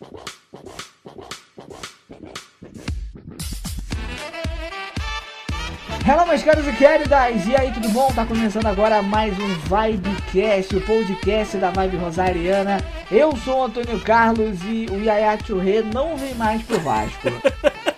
Hello, 0.00 0.14
meus 6.28 6.44
caros 6.44 6.68
e 6.68 6.72
queridas! 6.72 7.44
E 7.48 7.56
aí, 7.56 7.72
tudo 7.72 7.88
bom? 7.88 8.12
Tá 8.14 8.24
começando 8.24 8.66
agora 8.66 9.02
mais 9.02 9.36
um 9.36 9.48
Vibecast, 9.48 10.76
o 10.76 10.80
podcast 10.82 11.56
da 11.56 11.72
Vibe 11.72 11.96
Rosariana. 11.96 12.78
Eu 13.10 13.36
sou 13.38 13.58
o 13.58 13.64
Antônio 13.64 13.98
Carlos 14.00 14.62
e 14.62 14.86
o 14.88 15.02
Yaya 15.02 15.36
Churré 15.44 15.82
não 15.82 16.16
vem 16.16 16.36
mais 16.36 16.62
pro 16.62 16.78
Vasco. 16.78 17.30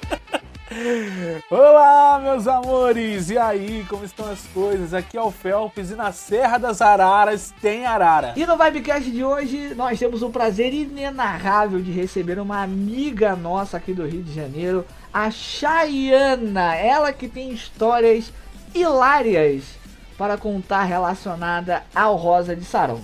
Olá, 1.51 2.19
meus 2.23 2.47
amores! 2.47 3.29
E 3.29 3.37
aí, 3.37 3.85
como 3.89 4.03
estão 4.05 4.30
as 4.30 4.41
coisas? 4.47 4.95
Aqui 4.95 5.17
é 5.19 5.23
o 5.23 5.30
Felps 5.30 5.91
e 5.91 5.95
na 5.95 6.11
Serra 6.11 6.57
das 6.57 6.80
Araras 6.80 7.53
tem 7.61 7.85
arara. 7.85 8.33
E 8.35 8.47
no 8.47 8.57
Vibecast 8.57 9.11
de 9.11 9.23
hoje, 9.23 9.75
nós 9.75 9.98
temos 9.98 10.23
o 10.23 10.30
prazer 10.30 10.73
inenarrável 10.73 11.83
de 11.83 11.91
receber 11.91 12.39
uma 12.39 12.62
amiga 12.62 13.37
nossa 13.37 13.77
aqui 13.77 13.93
do 13.93 14.07
Rio 14.07 14.23
de 14.23 14.33
Janeiro, 14.33 14.87
a 15.12 15.30
Chayana, 15.30 16.74
ela 16.74 17.12
que 17.12 17.29
tem 17.29 17.52
histórias 17.52 18.33
hilárias 18.74 19.65
para 20.16 20.38
contar 20.38 20.85
relacionada 20.85 21.83
ao 21.95 22.16
Rosa 22.16 22.57
de 22.57 22.65
Sarão. 22.65 23.01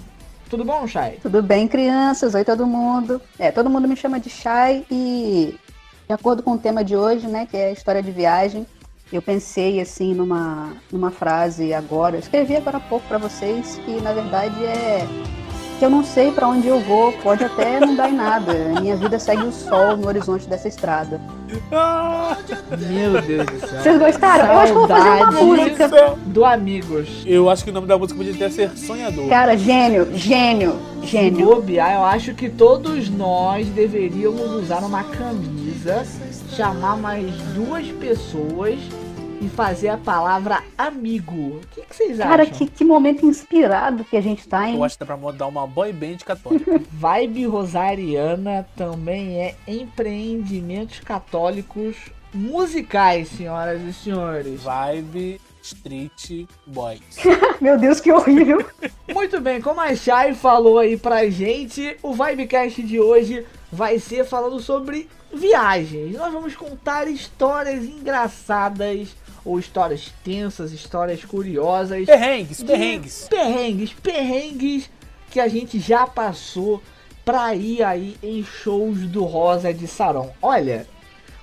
Tudo 0.48 0.64
bom, 0.64 0.86
Chay? 0.86 1.18
Tudo 1.20 1.42
bem, 1.42 1.68
crianças? 1.68 2.34
Oi, 2.34 2.44
todo 2.44 2.66
mundo. 2.66 3.20
É, 3.38 3.50
todo 3.50 3.68
mundo 3.68 3.86
me 3.88 3.96
chama 3.96 4.20
de 4.20 4.30
Chay 4.30 4.86
e 4.90 5.58
de 6.06 6.12
acordo 6.12 6.42
com 6.42 6.52
o 6.52 6.58
tema 6.58 6.84
de 6.84 6.96
hoje, 6.96 7.26
né, 7.26 7.46
que 7.46 7.56
é 7.56 7.66
a 7.66 7.72
história 7.72 8.02
de 8.02 8.10
viagem, 8.10 8.66
eu 9.12 9.22
pensei 9.22 9.80
assim 9.80 10.14
numa, 10.14 10.72
numa 10.90 11.10
frase 11.10 11.72
agora, 11.72 12.18
escrevi 12.18 12.56
agora 12.56 12.78
há 12.78 12.80
pouco 12.80 13.06
para 13.06 13.18
vocês 13.18 13.80
que 13.84 14.00
na 14.00 14.12
verdade 14.12 14.64
é 14.64 15.06
que 15.78 15.84
eu 15.84 15.90
não 15.90 16.04
sei 16.04 16.30
para 16.32 16.48
onde 16.48 16.66
eu 16.66 16.80
vou, 16.80 17.12
pode 17.12 17.44
até 17.44 17.78
não 17.78 17.94
dar 17.94 18.08
em 18.10 18.14
nada. 18.14 18.52
Minha 18.80 18.96
vida 18.96 19.18
segue 19.18 19.42
o 19.42 19.52
sol 19.52 19.96
no 19.96 20.06
horizonte 20.08 20.48
dessa 20.48 20.68
estrada. 20.68 21.20
Meu 22.88 23.22
Deus 23.22 23.46
do 23.46 23.60
céu. 23.60 23.82
Vocês 23.82 23.98
gostaram? 23.98 24.46
Eu 24.46 24.58
acho 24.58 24.72
que 24.72 24.78
eu 24.78 24.86
vou 24.86 24.88
fazer 24.88 25.08
uma 25.08 25.32
Saudade 25.32 25.44
música. 25.44 26.16
Do 26.26 26.44
Amigos. 26.44 27.22
Eu 27.26 27.50
acho 27.50 27.64
que 27.64 27.70
o 27.70 27.72
nome 27.72 27.86
da 27.86 27.98
música 27.98 28.16
podia 28.16 28.34
até 28.34 28.50
ser 28.50 28.70
Sonhador. 28.76 29.28
Cara, 29.28 29.56
gênio, 29.56 30.08
gênio, 30.14 30.76
gênio. 31.02 31.46
bobear, 31.46 31.94
eu 31.94 32.04
acho 32.04 32.34
que 32.34 32.48
todos 32.48 33.08
nós 33.10 33.68
deveríamos 33.68 34.50
usar 34.52 34.82
uma 34.82 35.04
camisa, 35.04 36.04
chamar 36.54 36.96
mais 36.96 37.30
duas 37.54 37.86
pessoas 37.88 38.78
e 39.40 39.48
fazer 39.48 39.88
a 39.88 39.96
palavra 39.96 40.62
amigo. 40.76 41.56
O 41.56 41.60
que, 41.72 41.82
que 41.82 41.96
vocês 41.96 42.18
Cara, 42.18 42.42
acham? 42.42 42.54
que, 42.56 42.66
que 42.66 42.84
momento 42.84 43.26
inspirado 43.26 44.04
que 44.04 44.16
a 44.16 44.20
gente 44.20 44.46
tá, 44.48 44.68
hein? 44.68 44.76
Eu 44.76 44.84
acho 44.84 44.98
que 44.98 45.04
dá 45.04 45.16
pra 45.16 45.32
dar 45.32 45.46
uma 45.46 45.66
boy 45.66 45.92
band 45.92 46.18
católica. 46.24 46.80
Vibe 46.90 47.46
Rosariana 47.46 48.66
também 48.76 49.40
é 49.40 49.56
empreendimentos 49.66 51.00
católicos 51.00 51.96
musicais, 52.32 53.28
senhoras 53.28 53.82
e 53.82 53.92
senhores. 53.92 54.62
Vibe 54.62 55.40
Street 55.62 56.46
Boys. 56.66 57.00
Meu 57.60 57.78
Deus, 57.78 58.00
que 58.00 58.12
horrível. 58.12 58.64
Muito 59.12 59.40
bem, 59.40 59.60
como 59.60 59.80
a 59.80 59.94
Chay 59.94 60.34
falou 60.34 60.78
aí 60.78 60.96
pra 60.96 61.28
gente, 61.28 61.96
o 62.02 62.12
Vibecast 62.12 62.82
de 62.82 63.00
hoje 63.00 63.44
vai 63.72 63.98
ser 63.98 64.24
falando 64.24 64.60
sobre 64.60 65.08
viagens. 65.32 66.16
Nós 66.16 66.32
vamos 66.32 66.54
contar 66.54 67.08
histórias 67.08 67.84
engraçadas 67.84 69.14
ou 69.46 69.60
histórias 69.60 70.12
tensas, 70.24 70.72
histórias 70.72 71.24
curiosas. 71.24 72.04
Perrengues, 72.04 72.62
perrengues. 72.64 73.28
Perrengues, 73.30 73.92
perrengues 73.92 74.90
que 75.30 75.38
a 75.38 75.46
gente 75.46 75.78
já 75.78 76.04
passou 76.04 76.82
pra 77.24 77.54
ir 77.54 77.82
aí 77.82 78.16
em 78.22 78.42
shows 78.42 78.98
do 79.02 79.24
Rosa 79.24 79.72
de 79.72 79.86
Sarão. 79.86 80.32
Olha, 80.42 80.86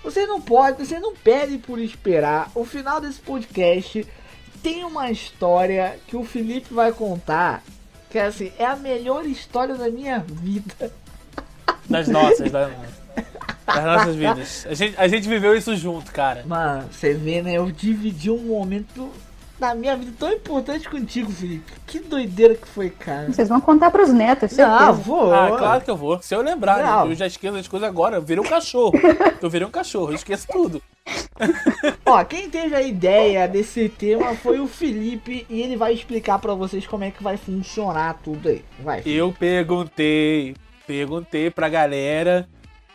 você 0.04 0.26
não 0.26 0.42
pode, 0.42 0.86
você 0.86 1.00
não 1.00 1.16
pede 1.16 1.58
por 1.58 1.80
esperar. 1.80 2.52
O 2.54 2.66
final 2.66 3.00
desse 3.00 3.22
podcast 3.22 4.06
tem 4.62 4.84
uma 4.84 5.10
história 5.10 5.98
que 6.06 6.18
o 6.18 6.26
Felipe 6.26 6.74
vai 6.74 6.92
contar. 6.92 7.64
Que 8.10 8.20
é 8.20 8.26
assim, 8.26 8.52
é 8.60 8.66
a 8.66 8.76
melhor 8.76 9.26
história 9.26 9.76
da 9.76 9.90
minha 9.90 10.20
vida. 10.20 10.94
Das 11.90 12.08
nossas, 12.08 12.52
das, 12.52 12.72
das 13.66 13.84
nossas 13.84 14.16
vidas. 14.16 14.68
A 14.70 14.74
gente, 14.74 14.96
a 14.98 15.08
gente 15.08 15.28
viveu 15.28 15.56
isso 15.56 15.76
junto, 15.76 16.12
cara. 16.12 16.44
Mano, 16.46 16.88
você 16.92 17.14
vê, 17.14 17.42
né? 17.42 17.54
Eu 17.58 17.72
dividi 17.72 18.30
um 18.30 18.40
momento 18.40 19.12
da 19.60 19.74
minha 19.74 19.96
vida 19.96 20.12
tão 20.20 20.32
importante 20.32 20.90
contigo, 20.90 21.32
Felipe. 21.32 21.72
Que 21.88 22.00
doideira 22.00 22.56
que 22.56 22.68
foi, 22.68 22.90
cara. 22.90 23.32
Vocês 23.32 23.48
vão 23.48 23.62
contar 23.62 23.92
pros 23.92 24.10
netos, 24.10 24.52
certeza. 24.52 24.88
Não, 24.88 24.94
vou. 24.94 25.34
Ah, 25.34 25.56
claro 25.58 25.82
que 25.82 25.90
eu 25.90 25.96
vou. 25.96 26.22
Se 26.22 26.36
eu 26.36 26.42
lembrar, 26.42 26.78
né? 26.78 26.84
Não. 26.84 27.08
eu 27.08 27.16
já 27.16 27.28
esqueço 27.28 27.56
as 27.56 27.68
coisas 27.68 27.88
agora. 27.88 28.18
Eu 28.18 28.22
virei 28.22 28.44
um 28.44 28.48
cachorro. 28.48 28.94
Eu 29.42 29.50
virei 29.50 29.68
um 29.68 29.72
cachorro, 29.72 30.12
eu 30.12 30.16
esqueço 30.16 30.48
tudo. 30.50 30.82
Ó, 32.06 32.24
quem 32.24 32.50
teve 32.50 32.74
a 32.74 32.82
ideia 32.82 33.46
desse 33.46 33.90
tema 33.90 34.36
foi 34.36 34.62
o 34.62 34.68
Felipe 34.68 35.46
e 35.50 35.62
ele 35.62 35.76
vai 35.76 35.94
explicar 35.94 36.40
pra 36.40 36.54
vocês 36.54 36.88
como 36.88 37.04
é 37.04 37.12
que 37.12 37.22
vai 37.22 37.36
funcionar 37.36 38.20
tudo 38.24 38.48
aí. 38.48 38.64
Vai. 38.80 39.02
Eu 39.06 39.36
perguntei, 39.38 40.56
perguntei 40.88 41.52
pra 41.52 41.68
galera 41.68 42.48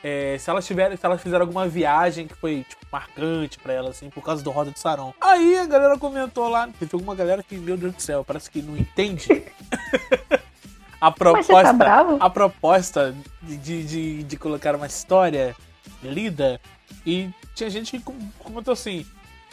é, 0.03 0.37
se 0.39 0.49
elas 0.49 0.67
tiveram, 0.67 0.97
se 0.97 1.05
elas 1.05 1.21
fizeram 1.21 1.43
alguma 1.43 1.67
viagem 1.67 2.27
que 2.27 2.35
foi 2.35 2.65
tipo, 2.69 2.87
marcante 2.91 3.59
pra 3.59 3.73
elas, 3.73 3.97
assim, 3.97 4.11
por 4.11 4.23
causa 4.23 4.43
do 4.43 4.51
Roda 4.51 4.71
de 4.71 4.79
Sarão. 4.79 5.15
Aí 5.21 5.59
a 5.59 5.67
galera 5.67 5.99
comentou 5.99 6.49
lá, 6.49 6.69
teve 6.79 6.91
alguma 6.95 7.15
galera 7.15 7.43
que, 7.43 7.57
meu 7.57 7.77
Deus 7.77 7.95
do 7.95 8.03
céu, 8.03 8.25
parece 8.25 8.51
que 8.51 8.63
não 8.63 8.77
entende. 8.77 9.29
a 11.01 11.11
tá 11.11 11.13
proposta, 11.13 11.73
bravo? 11.73 12.17
a 12.21 12.31
proposta 12.31 13.15
de, 13.43 13.85
de, 13.85 14.23
de 14.23 14.37
colocar 14.37 14.75
uma 14.75 14.87
história 14.87 15.55
lida 16.03 16.61
e 17.05 17.31
tinha 17.55 17.71
gente 17.71 17.93
que 17.93 18.01
com- 18.01 18.19
comentou 18.39 18.73
assim. 18.73 19.05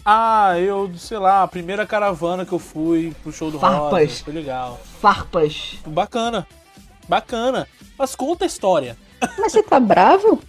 Ah, 0.07 0.59
eu, 0.59 0.91
sei 0.97 1.17
lá, 1.17 1.41
a 1.41 1.47
primeira 1.47 1.83
caravana 1.87 2.45
que 2.45 2.53
eu 2.53 2.59
fui 2.59 3.15
pro 3.23 3.31
show 3.31 3.49
do 3.49 3.57
Roda, 3.57 3.89
Farpas. 3.89 4.19
foi 4.19 4.33
legal. 4.33 4.79
Farpas. 5.01 5.79
Bacana. 5.87 6.45
Bacana. 7.09 7.67
Mas 7.97 8.15
conta 8.15 8.45
a 8.45 8.47
história. 8.47 8.95
Mas 9.37 9.51
você 9.51 9.63
tá 9.63 9.79
bravo? 9.79 10.41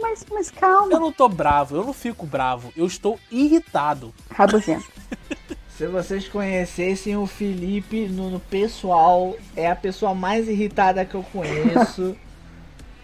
Mas, 0.00 0.24
mas 0.30 0.48
Eu 0.54 0.60
calma. 0.60 0.98
não 1.00 1.10
tô 1.12 1.28
bravo, 1.28 1.76
eu 1.76 1.84
não 1.84 1.92
fico 1.92 2.26
bravo. 2.26 2.72
Eu 2.76 2.86
estou 2.86 3.18
irritado. 3.30 4.12
Rabugento. 4.30 4.84
Se 5.76 5.86
vocês 5.86 6.26
conhecessem 6.28 7.16
o 7.16 7.26
Felipe 7.26 8.06
no, 8.08 8.30
no 8.30 8.40
pessoal, 8.40 9.34
é 9.54 9.70
a 9.70 9.76
pessoa 9.76 10.14
mais 10.14 10.48
irritada 10.48 11.04
que 11.04 11.14
eu 11.14 11.22
conheço. 11.32 12.16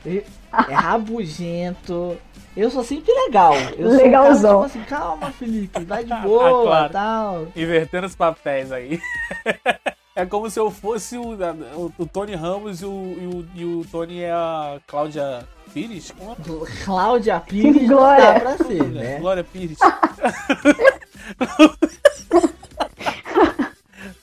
E- 0.04 0.24
É 0.68 0.74
rabugento. 0.74 2.18
Eu 2.56 2.70
sou 2.72 2.82
sempre 2.82 3.12
legal. 3.24 3.54
Eu 3.78 3.88
sou 3.90 4.02
Legalzão. 4.02 4.60
Cara, 4.62 4.68
tipo 4.68 4.80
assim, 4.80 4.88
calma, 4.88 5.30
Felipe, 5.30 5.84
vai 5.84 6.02
de 6.04 6.10
Ah, 6.12 6.16
boa 6.22 6.62
claro. 6.64 6.92
tal. 6.92 7.46
Invertendo 7.54 8.06
os 8.08 8.14
papéis 8.16 8.72
aí. 8.72 9.00
É 10.14 10.26
como 10.26 10.50
se 10.50 10.60
eu 10.60 10.70
fosse 10.70 11.16
o, 11.16 11.32
o, 11.32 11.92
o 11.98 12.06
Tony 12.06 12.34
Ramos 12.34 12.82
e 12.82 12.84
o, 12.84 13.16
e, 13.18 13.26
o, 13.26 13.46
e 13.54 13.64
o 13.64 13.84
Tony 13.90 14.20
é 14.20 14.30
a 14.30 14.78
Cláudia 14.86 15.46
Pires? 15.72 16.10
Como 16.10 16.32
é? 16.32 16.36
Cláudia 16.84 17.40
Pires 17.40 17.88
Glória. 17.88 18.34
dá 18.34 18.40
pra 18.40 18.56
ser, 18.58 18.82
né? 18.84 19.18
Glória 19.20 19.42
Pires. 19.44 19.78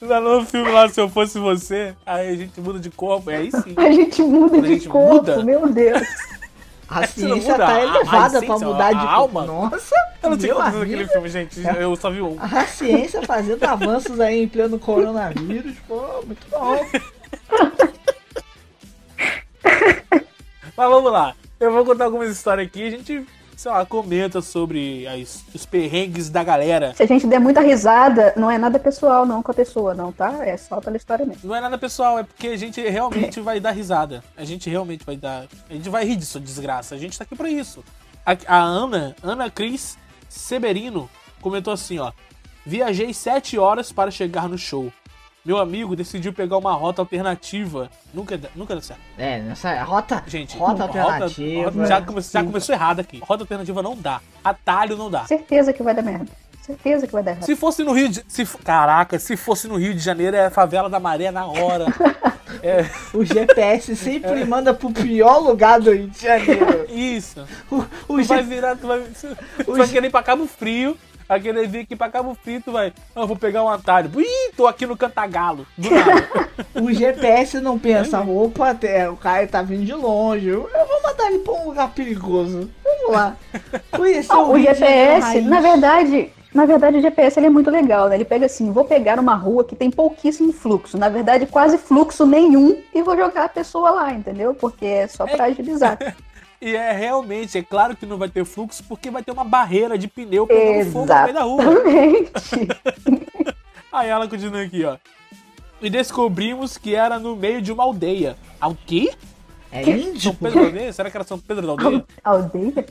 Lá 0.01 0.19
no 0.21 0.45
filme 0.45 0.71
lá, 0.71 0.87
se 0.89 0.99
eu 1.01 1.09
fosse 1.09 1.37
você, 1.39 1.93
aí 2.05 2.29
a 2.29 2.35
gente 2.35 2.59
muda 2.61 2.79
de 2.79 2.89
corpo, 2.89 3.29
é 3.29 3.37
aí 3.37 3.51
sim. 3.51 3.73
A 3.75 3.91
gente 3.91 4.21
muda 4.21 4.49
Quando 4.49 4.65
a 4.65 4.67
de 4.67 4.73
gente 4.75 4.89
corpo, 4.89 5.15
muda? 5.31 5.43
meu 5.43 5.67
Deus. 5.71 6.01
A 6.89 7.05
Você 7.05 7.21
não 7.21 7.35
ciência 7.35 7.51
muda 7.53 7.65
tá 7.65 7.71
a- 7.71 7.75
a 7.75 7.81
elevada 7.83 8.29
pra 8.39 8.47
essência, 8.47 8.67
mudar 8.67 8.87
a 8.87 8.93
de 8.93 9.05
alma? 9.05 9.45
Nossa, 9.45 9.95
Eu 10.23 10.29
não 10.31 10.37
tinha 10.37 10.53
acontecido 10.53 10.81
aquele 10.81 11.07
filme, 11.07 11.29
gente. 11.29 11.61
Eu 11.79 11.95
só 11.95 12.09
vi 12.09 12.21
um. 12.21 12.35
A 12.41 12.65
ciência 12.65 13.21
fazendo 13.21 13.63
avanços 13.63 14.19
aí 14.19 14.41
em 14.43 14.47
pleno 14.47 14.79
coronavírus, 14.79 15.75
pô, 15.87 16.01
muito 16.25 16.47
bom. 16.49 16.79
Mas 20.75 20.89
vamos 20.89 21.11
lá. 21.11 21.35
Eu 21.59 21.71
vou 21.73 21.85
contar 21.85 22.05
algumas 22.05 22.29
histórias 22.29 22.67
aqui. 22.67 22.87
A 22.87 22.89
gente, 22.89 23.25
sei 23.59 23.69
lá, 23.71 23.85
comenta 23.85 24.41
sobre 24.41 25.05
as- 25.05 25.43
os 25.53 25.65
perrengues 25.65 26.29
da 26.29 26.41
galera. 26.45 26.93
Se 26.95 27.03
a 27.03 27.05
gente 27.05 27.27
der 27.27 27.39
muita 27.39 27.59
risada, 27.59 28.33
não 28.37 28.49
é 28.49 28.57
nada 28.57 28.79
pessoal 28.79 29.25
não 29.25 29.43
com 29.43 29.51
a 29.51 29.53
pessoa, 29.53 29.93
não, 29.93 30.13
tá? 30.13 30.45
É 30.47 30.55
só 30.55 30.79
pela 30.79 30.95
história 30.95 31.25
mesmo. 31.25 31.41
Não 31.49 31.53
é 31.53 31.59
nada 31.59 31.77
pessoal, 31.77 32.17
é 32.17 32.23
porque 32.23 32.47
a 32.47 32.55
gente 32.57 32.79
realmente 32.81 33.41
vai 33.41 33.59
dar 33.59 33.71
risada. 33.71 34.23
A 34.37 34.45
gente 34.45 34.69
realmente 34.69 35.05
vai 35.05 35.17
dar. 35.17 35.45
A 35.69 35.73
gente 35.73 35.89
vai 35.89 36.05
rir 36.05 36.15
disso, 36.15 36.39
desgraça. 36.39 36.95
A 36.95 36.97
gente 36.97 37.17
tá 37.17 37.25
aqui 37.25 37.35
pra 37.35 37.49
isso. 37.49 37.83
A, 38.25 38.31
a 38.47 38.59
Ana, 38.61 39.13
Ana 39.21 39.49
Cris 39.49 39.97
Severino, 40.29 41.09
comentou 41.41 41.73
assim, 41.73 41.99
ó. 41.99 42.13
Viajei 42.65 43.13
sete 43.13 43.57
horas 43.57 43.91
para 43.91 44.09
chegar 44.09 44.47
no 44.47 44.57
show. 44.57 44.89
Meu 45.45 45.57
amigo 45.57 45.95
decidiu 45.95 46.33
pegar 46.33 46.57
uma 46.57 46.73
rota 46.73 47.01
alternativa. 47.01 47.89
Nunca, 48.13 48.37
dá- 48.37 48.49
nunca 48.55 48.73
deu 48.73 48.81
certo. 48.83 48.99
É, 49.17 49.39
nessa 49.39 49.81
rota, 49.83 50.23
Gente, 50.27 50.57
rota 50.57 50.83
alternativa. 50.83 51.65
rota- 51.71 51.85
já, 51.87 52.01
come- 52.01 52.21
já 52.21 52.43
começou 52.43 52.75
errado 52.75 52.99
aqui. 52.99 53.19
Rota 53.25 53.43
alternativa 53.43 53.81
não 53.81 53.95
dá. 53.95 54.19
Atalho 54.43 54.97
não 54.97 55.09
dá. 55.09 55.25
Certeza 55.25 55.71
que 55.73 55.81
vai 55.81 55.93
dar 55.95 56.01
merda. 56.01 56.27
Certeza 56.61 57.07
que 57.07 57.13
vai 57.13 57.23
dar 57.23 57.31
errado. 57.31 57.45
Se 57.45 57.55
fosse 57.55 57.83
no 57.83 57.93
Rio 57.93 58.09
de 58.09 58.23
se, 58.27 58.45
Caraca, 58.63 59.17
se 59.17 59.35
fosse 59.37 59.67
no 59.67 59.75
Rio 59.77 59.93
de 59.93 59.99
Janeiro, 59.99 60.35
é 60.35 60.45
a 60.47 60.51
favela 60.51 60.89
da 60.89 60.99
maré 60.99 61.31
na 61.31 61.45
hora. 61.45 61.85
É. 62.63 62.83
O 63.13 63.23
GPS 63.23 63.95
sempre 63.95 64.43
manda 64.43 64.73
pro 64.73 64.91
pior 64.91 65.37
lugar 65.37 65.79
do 65.79 65.93
Rio 65.93 66.07
de 66.09 66.19
Janeiro. 66.19 66.87
Isso. 66.89 67.45
O, 67.71 67.75
o 67.77 68.17
Tu 68.17 68.23
vai 68.23 68.39
G- 68.39 68.43
virar, 68.49 68.75
tu 68.75 68.87
vai, 68.87 68.99
tu 69.01 69.37
O 69.71 69.77
vai 69.77 69.85
G- 69.87 69.93
querer 69.93 70.07
ir 70.07 70.09
pra 70.09 70.23
Cabo 70.23 70.45
Frio. 70.47 70.97
Vai 71.29 71.39
querer 71.39 71.67
vir 71.67 71.81
aqui 71.81 71.95
pra 71.95 72.09
Cabo 72.09 72.35
Frio, 72.43 72.59
tu 72.59 72.71
vai. 72.71 72.91
Ah, 73.15 73.21
eu 73.21 73.27
vou 73.27 73.37
pegar 73.37 73.63
um 73.63 73.69
atalho. 73.69 74.09
Ih, 74.19 74.51
tô 74.57 74.65
aqui 74.65 74.87
no 74.87 74.97
Cantagalo. 74.97 75.63
Do 75.77 75.87
nada. 75.91 76.27
o 76.81 76.91
GPS 76.91 77.59
não 77.59 77.77
pensa, 77.77 78.19
opa, 78.21 78.71
até, 78.71 79.07
o 79.07 79.15
cara 79.15 79.45
tá 79.45 79.61
vindo 79.61 79.85
de 79.85 79.93
longe. 79.93 80.47
Eu 80.47 80.63
vou 80.63 81.03
mandar 81.03 81.27
ele 81.27 81.37
pra 81.39 81.53
um 81.53 81.67
lugar 81.67 81.91
perigoso. 81.91 82.67
Vamos 82.83 83.11
lá. 83.15 83.37
Conhecer 83.95 84.31
Ah, 84.31 84.41
o, 84.41 84.59
GPS, 84.59 85.41
na 85.41 85.61
verdade, 85.61 86.31
na 86.51 86.65
verdade 86.65 86.97
o 86.97 87.01
GPS 87.01 87.39
ele 87.39 87.45
é 87.45 87.51
muito 87.51 87.69
legal, 87.69 88.09
né? 88.09 88.15
Ele 88.15 88.25
pega 88.25 88.47
assim, 88.47 88.71
vou 88.71 88.85
pegar 88.85 89.19
uma 89.19 89.35
rua 89.35 89.63
que 89.63 89.75
tem 89.75 89.91
pouquíssimo 89.91 90.51
fluxo, 90.51 90.97
na 90.97 91.09
verdade 91.09 91.45
quase 91.45 91.77
fluxo 91.77 92.25
nenhum 92.25 92.81
e 92.91 93.03
vou 93.03 93.15
jogar 93.15 93.45
a 93.45 93.49
pessoa 93.49 93.91
lá, 93.91 94.11
entendeu? 94.11 94.55
Porque 94.55 94.85
é 94.85 95.07
só 95.07 95.27
pra 95.27 95.45
agilizar. 95.45 95.99
E 96.61 96.75
é 96.75 96.91
realmente, 96.91 97.57
é 97.57 97.63
claro 97.63 97.95
que 97.95 98.05
não 98.05 98.17
vai 98.17 98.27
ter 98.27 98.43
fluxo, 98.43 98.83
porque 98.83 99.09
vai 99.09 99.23
ter 99.23 99.31
uma 99.31 99.45
barreira 99.45 99.97
de 99.97 100.07
pneu 100.07 100.45
pegando 100.45 100.91
fogo 100.91 101.05
no 101.05 101.21
meio 101.21 101.33
da 101.33 101.43
rua. 101.43 101.63
Exatamente. 101.63 102.33
Aí 103.91 104.09
ela 104.09 104.27
continua 104.27 104.61
aqui, 104.61 104.83
ó. 104.83 104.97
E 105.81 105.89
descobrimos 105.89 106.77
que 106.77 106.93
era 106.93 107.17
no 107.17 107.35
meio 107.35 107.61
de 107.61 107.71
uma 107.71 107.83
aldeia. 107.83 108.35
Ah, 108.59 108.67
o 108.67 108.75
quê? 108.75 109.13
É 109.71 109.83
São 109.83 109.93
índio? 109.93 110.33
Pedro 110.33 110.59
da 110.59 110.65
Aldeia? 110.67 110.93
Será 110.93 111.09
que 111.09 111.17
era 111.17 111.23
São 111.23 111.39
Pedro 111.39 111.65
da 111.65 111.71
Aldeia? 111.71 112.05
Aldeia? 112.23 112.85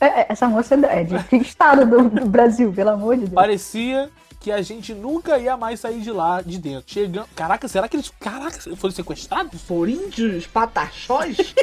É, 0.00 0.06
é, 0.06 0.26
Essa 0.30 0.48
moça 0.48 0.74
é 0.74 1.04
de 1.04 1.22
que 1.24 1.36
estado 1.36 1.84
do, 1.84 2.08
do 2.08 2.26
Brasil, 2.26 2.72
pelo 2.72 2.90
amor 2.90 3.16
de 3.16 3.22
Deus. 3.22 3.34
Parecia 3.34 4.08
que 4.40 4.50
a 4.50 4.62
gente 4.62 4.94
nunca 4.94 5.38
ia 5.38 5.56
mais 5.56 5.80
sair 5.80 6.00
de 6.00 6.10
lá, 6.10 6.40
de 6.40 6.58
dentro. 6.58 6.84
Chegando. 6.86 7.28
Caraca, 7.36 7.68
será 7.68 7.86
que 7.88 7.96
eles. 7.96 8.10
Caraca, 8.18 8.58
foram 8.76 8.94
sequestrados? 8.94 9.60
For 9.60 9.88
índios 9.88 10.46
pataxós? 10.46 11.36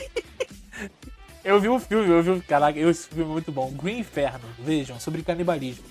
Eu 1.48 1.62
vi 1.62 1.70
um 1.70 1.80
filme, 1.80 2.10
eu 2.10 2.22
vi 2.22 2.30
um. 2.32 2.42
Caraca, 2.42 2.78
esse 2.78 3.08
filme 3.08 3.24
é 3.24 3.28
muito 3.28 3.54
bom. 3.54 3.72
Green 3.72 4.00
Inferno, 4.00 4.42
vejam, 4.60 5.00
sobre 5.00 5.22
canibalismo. 5.22 5.86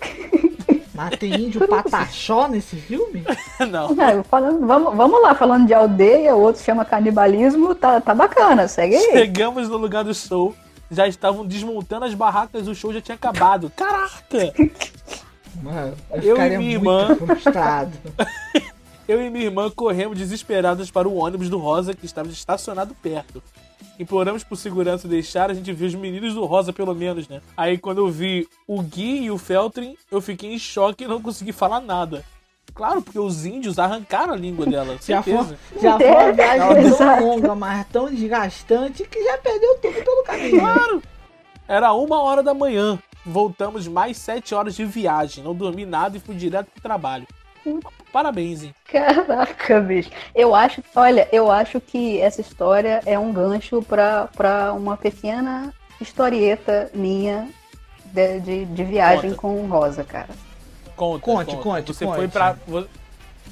Mas 0.95 1.19
tem 1.19 1.33
índio 1.35 1.67
pataxó 1.67 2.47
nesse 2.47 2.77
filme? 2.77 3.25
Não. 3.71 3.91
É, 3.99 4.23
falando, 4.23 4.67
vamos, 4.67 4.95
vamos 4.95 5.23
lá, 5.23 5.35
falando 5.35 5.67
de 5.67 5.73
aldeia, 5.73 6.37
o 6.37 6.43
outro 6.43 6.63
chama 6.63 6.85
canibalismo, 6.85 7.75
tá, 7.75 8.03
tá 8.03 8.15
bacana, 8.15 8.69
segue 8.69 8.97
aí. 8.97 9.13
Chegamos 9.13 9.67
no 9.71 9.79
lugar 9.79 10.05
do 10.05 10.13
show, 10.15 10.55
já 10.91 11.09
estavam 11.09 11.47
desmontando 11.47 12.05
as 12.05 12.13
barracas, 12.13 12.69
o 12.69 12.75
show 12.75 12.93
já 12.93 13.01
tinha 13.01 13.15
acabado. 13.15 13.73
Caraca! 13.75 14.53
Mano, 15.63 15.95
eu, 16.23 16.37
Eu 16.37 16.53
e 16.53 16.59
minha 16.59 16.73
irmã. 16.73 17.17
frustrado. 17.17 17.93
Eu 19.09 19.23
e 19.25 19.31
minha 19.31 19.47
irmã 19.47 19.71
corremos 19.71 20.19
desesperadas 20.19 20.91
para 20.91 21.09
o 21.09 21.15
ônibus 21.15 21.49
do 21.49 21.57
Rosa 21.59 21.95
que 21.95 22.05
estava 22.05 22.29
estacionado 22.29 22.95
perto. 23.01 23.43
Imploramos 23.99 24.45
por 24.45 24.57
segurança 24.57 25.09
deixar, 25.09 25.51
a 25.51 25.55
gente 25.55 25.73
viu 25.73 25.87
os 25.87 25.95
meninos 25.95 26.35
do 26.35 26.45
Rosa 26.45 26.73
pelo 26.73 26.95
menos, 26.95 27.29
né? 27.29 27.41
Aí 27.57 27.79
quando 27.79 27.99
eu 27.99 28.09
vi 28.09 28.47
o 28.67 28.83
Gui 28.83 29.23
e 29.25 29.31
o 29.31 29.39
Feltrin, 29.39 29.97
eu 30.11 30.21
fiquei 30.21 30.53
em 30.53 30.59
choque 30.59 31.05
e 31.05 31.09
não 31.09 31.21
consegui 31.23 31.53
falar 31.53 31.81
nada. 31.81 32.25
Claro, 32.75 33.01
porque 33.01 33.19
os 33.19 33.47
índios 33.47 33.79
arrancaram 33.79 34.35
a 34.35 34.37
língua 34.37 34.67
dela, 34.67 34.99
Já 35.01 35.23
foi, 35.23 35.33
certeza. 35.33 35.59
já 35.81 35.97
foi 35.97 36.11
uma 36.11 36.33
viagem 36.33 36.69
tão 36.69 36.79
Exato. 36.79 37.25
longa, 37.25 37.55
mas 37.55 37.87
tão 37.89 38.11
desgastante 38.11 39.05
que 39.05 39.25
já 39.25 39.39
perdeu 39.39 39.79
tudo 39.79 39.95
pelo 40.05 40.23
caminho. 40.25 40.61
Claro! 40.61 41.03
Era 41.67 41.93
uma 41.95 42.21
hora 42.23 42.43
da 42.43 42.53
manhã. 42.53 42.99
Voltamos 43.25 43.89
mais 43.89 44.19
sete 44.19 44.55
horas 44.55 44.75
de 44.77 44.85
viagem. 44.85 45.43
Não 45.43 45.55
dormi 45.55 45.87
nada 45.87 46.17
e 46.17 46.21
fui 46.21 46.35
direto 46.35 46.71
pro 46.71 46.83
trabalho. 46.83 47.27
Parabéns, 48.21 48.63
hein? 48.65 48.75
Caraca, 48.91 49.79
bicho. 49.79 50.09
Eu 50.35 50.55
acho, 50.55 50.83
olha, 50.95 51.29
eu 51.31 51.51
acho 51.53 51.79
que 51.79 52.19
essa 52.19 52.41
história 52.41 53.03
é 53.05 53.19
um 53.19 53.31
gancho 53.31 53.83
pra, 53.83 54.27
pra 54.35 54.73
uma 54.73 54.97
pequena 54.97 55.71
historieta 56.01 56.91
minha 56.95 57.47
de, 58.07 58.41
de, 58.41 58.65
de 58.65 58.85
viagem 58.85 59.35
Conta. 59.35 59.43
com 59.43 59.67
Rosa, 59.67 60.03
cara. 60.03 60.31
Conta, 60.97 61.21
Conte, 61.23 61.47
conta. 61.51 61.63
conte, 61.63 61.93
Você 61.93 62.07
conte. 62.07 62.17
foi 62.17 62.29
pra. 62.29 62.57
vo- 62.67 62.87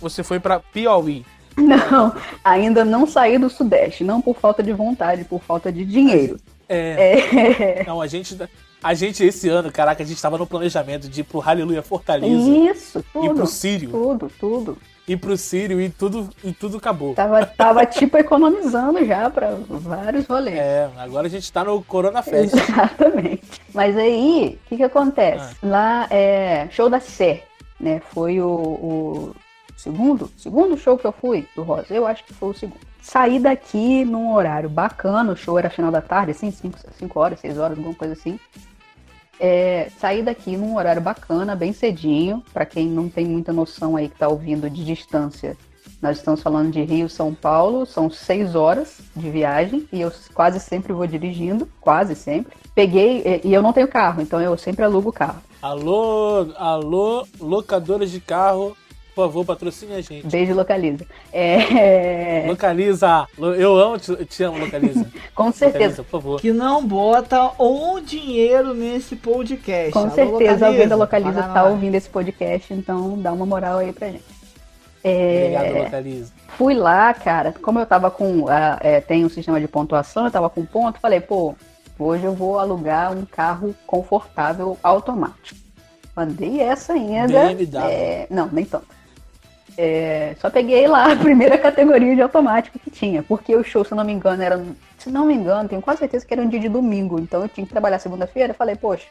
Você 0.01 0.23
foi 0.23 0.41
pra 0.41 0.59
Piauí. 0.61 1.27
Não, 1.59 2.17
ainda 2.43 2.87
não 2.87 3.07
saí 3.07 3.37
do 3.37 3.51
Sudeste, 3.51 4.03
não 4.03 4.23
por 4.23 4.35
falta 4.35 4.63
de 4.63 4.73
vontade, 4.73 5.25
por 5.25 5.43
falta 5.43 5.71
de 5.71 5.85
dinheiro. 5.85 6.41
É. 6.67 7.19
É, 7.81 7.85
Não, 7.87 8.01
a 8.01 8.07
gente. 8.07 8.35
A 8.85 8.93
gente, 8.93 9.25
esse 9.25 9.49
ano, 9.49 9.73
caraca, 9.73 10.03
a 10.03 10.07
gente 10.07 10.21
tava 10.21 10.37
no 10.37 10.47
planejamento 10.47 11.09
de 11.09 11.23
ir 11.23 11.25
pro 11.25 11.41
Aleluia 11.41 11.83
Fortaleza. 11.83 12.51
isso, 12.51 13.03
tudo. 13.15 13.35
pro 13.35 13.47
Sírio. 13.47 13.89
Tudo, 13.89 14.31
tudo. 14.39 14.79
Ir 15.09 15.17
pro 15.17 15.39
Sírio 15.39 15.81
e 15.81 15.89
tudo, 15.89 16.29
e 16.45 16.53
tudo 16.53 16.77
acabou. 16.77 17.15
Tava, 17.15 17.47
tava 17.47 17.87
tipo 17.87 18.19
economizando 18.19 19.03
já 19.07 19.31
pra 19.31 19.57
vários 19.71 20.27
rolês. 20.27 20.59
É, 20.59 20.91
agora 20.99 21.29
a 21.29 21.31
gente 21.31 21.51
tá 21.51 21.65
no 21.65 21.83
Corona 21.83 22.23
Fest. 22.23 22.53
Exatamente. 22.53 23.63
Mas 23.73 23.97
aí, 23.97 24.61
o 24.63 24.69
que, 24.69 24.77
que 24.77 24.83
acontece? 24.83 25.57
Ah. 25.63 25.67
Lá 25.67 26.07
é 26.11 26.69
show 26.71 26.91
da 26.91 27.01
Sé, 27.01 27.43
né? 27.81 28.03
Foi 28.13 28.39
o, 28.39 28.51
o 28.51 29.37
segundo, 29.79 30.31
segundo 30.37 30.77
show 30.77 30.99
que 30.99 31.07
eu 31.07 31.13
fui 31.13 31.49
do 31.57 31.63
Rosa. 31.63 31.87
Eu 31.89 32.07
acho 32.07 32.23
que 32.23 32.35
foi 32.35 32.51
o 32.51 32.55
segundo. 32.55 32.81
Saí 33.01 33.39
daqui 33.39 34.05
num 34.05 34.35
horário 34.35 34.69
bacana, 34.69 35.33
o 35.33 35.37
show 35.37 35.59
era 35.59 35.71
final 35.71 35.91
da 35.91 36.03
tarde, 36.03 36.33
assim, 36.33 36.51
5 36.51 37.19
horas, 37.19 37.41
6 37.41 37.59
horas, 37.59 37.79
alguma 37.79 37.95
coisa 37.95 38.13
assim. 38.13 38.39
É, 39.41 39.91
saí 39.99 40.23
daqui 40.23 40.57
num 40.57 40.77
horário 40.77 41.03
bacana, 41.03 41.55
bem 41.57 41.73
cedinho. 41.73 42.43
Pra 42.53 42.65
quem 42.65 42.87
não 42.89 43.09
tem 43.09 43.27
muita 43.27 43.53
noção 43.53 43.97
aí 43.97 44.09
que 44.09 44.19
tá 44.19 44.29
ouvindo 44.29 44.69
de 44.71 44.85
distância, 44.85 45.57
nós 46.01 46.19
estamos 46.19 46.43
falando 46.43 46.71
de 46.71 46.83
Rio, 46.83 47.09
São 47.09 47.33
Paulo, 47.35 47.87
são 47.87 48.11
seis 48.11 48.55
horas 48.55 48.99
de 49.17 49.31
viagem 49.31 49.89
e 49.93 50.01
eu 50.01 50.13
quase 50.35 50.61
sempre 50.61 50.93
vou 50.93 51.07
dirigindo, 51.07 51.69
quase 51.81 52.15
sempre. 52.15 52.53
Peguei, 52.75 53.23
e- 53.25 53.49
e 53.49 53.55
eu 53.55 53.63
não 53.63 53.73
tenho 53.73 53.89
carro, 53.89 54.21
então 54.23 54.41
eu 54.41 54.57
sempre 54.59 54.85
alugo 54.85 55.09
o 55.11 55.13
carro. 55.13 55.41
Alô, 55.63 56.53
alô, 56.57 57.27
locadoras 57.41 58.11
de 58.11 58.21
carro, 58.21 58.77
por 59.15 59.27
favor, 59.27 59.45
patrocine 59.45 59.95
a 59.95 60.01
gente. 60.01 60.27
Beijo, 60.27 60.55
localiza. 60.55 61.05
É, 61.33 62.45
Localiza! 62.49 63.27
Lo- 63.39 63.55
Eu 63.55 63.77
amo, 63.77 63.99
te, 63.99 64.25
te 64.27 64.43
amo, 64.43 64.59
Localiza. 64.59 65.07
com 65.35 65.53
certeza, 65.53 65.79
Localiza, 65.79 66.03
por 66.03 66.11
favor. 66.11 66.41
Que 66.41 66.53
não 66.53 66.85
bota 66.85 67.53
um 67.63 68.01
dinheiro 68.01 68.75
nesse 68.75 69.17
podcast. 69.17 69.93
com 69.93 70.01
Alô, 70.01 70.11
certeza 70.11 70.67
alguém 70.67 70.89
da 70.89 70.97
Localiza 70.97 71.43
tá 71.43 71.63
nós. 71.63 71.71
ouvindo 71.73 71.95
esse 71.95 72.09
podcast, 72.09 72.73
então 72.75 73.19
dá 73.21 73.33
uma 73.33 73.47
moral 73.47 73.79
aí 73.79 73.93
pra 73.93 74.09
gente. 74.09 74.25
Obrigado, 75.07 75.65
É, 75.77 75.83
Localiza. 75.85 76.33
fui 76.57 76.75
lá, 76.75 77.13
cara, 77.13 77.53
como 77.63 77.79
eu 77.79 77.87
tava 77.87 78.11
com. 78.11 78.47
ah, 78.49 78.79
é, 78.81 79.01
tem 79.01 79.25
um 79.25 79.29
sistema 79.29 79.61
de 79.61 79.69
pontuação, 79.69 80.25
eu 80.25 80.31
tava 80.31 80.49
com 80.49 80.65
ponto, 80.65 80.99
falei, 80.99 81.21
pô, 81.21 81.55
hoje 81.99 82.25
eu 82.25 82.33
vou 82.33 82.59
alugar 82.59 83.13
um 83.13 83.25
carro 83.27 83.75
confortável 83.87 84.79
automático. 84.83 85.61
Mandei 86.17 86.61
essa 86.61 86.93
ainda. 86.95 87.49
BMW. 87.49 87.79
é, 87.91 88.27
não, 88.31 88.49
nem 88.51 88.65
tanto. 88.65 88.87
É, 89.77 90.37
só 90.41 90.49
peguei 90.51 90.87
lá 90.87 91.13
a 91.13 91.17
primeira 91.17 91.59
categoria 91.59 92.15
de 92.15 92.23
automático 92.23 92.79
que 92.79 92.91
tinha, 92.91 93.23
porque 93.23 93.55
o 93.57 93.65
show, 93.65 93.85
se 93.85 93.95
não 93.95 94.05
me 94.05 94.13
engano, 94.13 94.43
era. 94.43 94.65
Se 94.99 95.11
não 95.11 95.27
me 95.27 95.35
engano, 95.35 95.69
tenho 95.69 95.83
quase 95.83 96.01
certeza 96.01 96.25
que 96.25 96.33
era 96.33 96.43
um 96.43 96.49
dia 96.49 96.61
de 96.61 96.69
domingo, 96.69 97.19
então 97.19 97.43
eu 97.43 97.49
tinha 97.49 97.67
que 97.67 97.73
trabalhar 97.73 97.99
segunda-feira. 97.99 98.55
Falei, 98.55 98.77
poxa, 98.77 99.07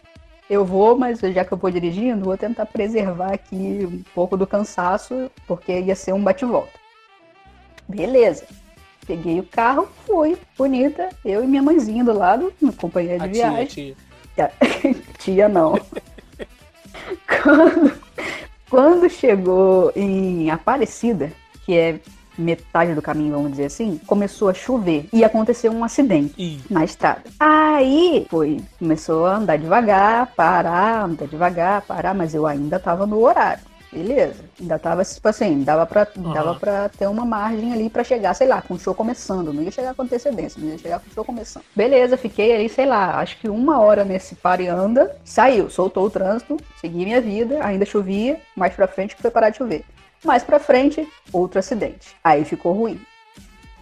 eu 0.50 0.66
vou, 0.66 0.98
mas 0.98 1.20
já 1.20 1.44
que 1.44 1.52
eu 1.52 1.58
vou 1.58 1.70
dirigindo, 1.70 2.26
vou 2.26 2.38
tentar 2.38 2.66
preservar 2.66 3.34
aqui 3.34 3.88
um 3.90 4.04
pouco 4.16 4.38
do 4.38 4.48
cansaço, 4.48 5.30
porque 5.46 5.80
ia 5.80 5.96
ser 5.96 6.14
um 6.14 6.24
bate-volta. 6.24 6.72
Beleza. 7.88 8.46
Peguei 9.06 9.40
o 9.40 9.44
carro, 9.44 9.90
fui, 10.06 10.38
bonita, 10.58 11.10
eu 11.26 11.44
e 11.44 11.48
minha 11.48 11.62
mãezinha 11.62 12.06
do 12.06 12.14
lado, 12.14 12.54
no 12.62 12.72
companhia 12.72 13.20
de 13.20 13.26
A 13.26 13.30
tia, 13.30 13.50
viagem. 13.50 13.96
tia. 14.36 14.52
Tia 15.20 15.50
não. 15.50 15.74
quando, 17.44 17.94
quando 18.74 19.08
chegou 19.08 19.92
em 19.96 20.50
Aparecida, 20.50 21.32
que 21.64 21.78
é 21.78 22.00
metade 22.36 22.96
do 22.96 23.04
caminho, 23.04 23.34
vamos 23.34 23.52
dizer 23.52 23.66
assim, 23.66 24.02
começou 24.08 24.50
a 24.50 24.54
chover 24.56 25.08
e 25.14 25.24
aconteceu 25.24 25.72
um 25.72 25.84
acidente 25.84 26.34
Ih, 26.40 26.60
na 26.72 26.84
estrada. 26.84 27.22
Aí 27.40 28.26
foi, 28.32 28.60
começou 28.80 29.28
a 29.28 29.36
andar 29.36 29.60
devagar, 29.60 30.34
parar, 30.36 31.04
andar 31.04 31.28
devagar, 31.28 31.84
parar, 31.84 32.16
mas 32.16 32.34
eu 32.34 32.48
ainda 32.48 32.80
tava 32.80 33.06
no 33.06 33.24
horário. 33.24 33.62
Beleza. 33.94 34.44
Ainda 34.60 34.80
tava, 34.80 35.06
tipo 35.06 35.28
assim, 35.28 35.64
dava 35.64 35.86
pra, 35.86 36.08
dava 36.16 36.56
pra 36.56 36.90
ter 36.90 37.08
uma 37.08 37.26
margem 37.26 37.72
ali 37.72 37.90
pra 37.90 38.04
chegar, 38.04 38.34
sei 38.34 38.48
lá, 38.48 38.62
com 38.62 38.74
o 38.74 38.80
show 38.80 38.96
começando. 38.96 39.54
Não 39.54 39.62
ia 39.62 39.70
chegar 39.70 39.94
com 39.94 40.02
antecedência, 40.02 40.60
não 40.60 40.72
ia 40.72 40.78
chegar 40.78 41.00
com 41.00 41.10
o 41.10 41.14
show 41.14 41.24
começando. 41.24 41.64
Beleza, 41.76 42.18
fiquei 42.18 42.56
ali, 42.56 42.68
sei 42.68 42.88
lá, 42.88 43.20
acho 43.20 43.40
que 43.40 43.48
uma 43.48 43.80
hora 43.80 44.04
nesse 44.04 44.36
pare 44.36 44.64
e 44.64 44.68
anda, 44.68 45.16
saiu, 45.24 45.70
soltou 45.70 46.06
o 46.06 46.10
trânsito, 46.10 46.58
segui 46.82 47.06
minha 47.06 47.22
vida, 47.22 47.64
ainda 47.64 47.86
chovia, 47.86 48.42
mais 48.56 48.74
pra 48.74 48.88
frente 48.88 49.16
que 49.16 49.22
foi 49.22 49.30
parar 49.32 49.52
de 49.52 49.58
chover. 49.58 49.86
Mais 50.26 50.44
pra 50.44 50.60
frente, 50.60 51.08
outro 51.32 51.60
acidente. 51.60 52.16
Aí 52.24 52.44
ficou 52.46 52.74
ruim. 52.74 53.00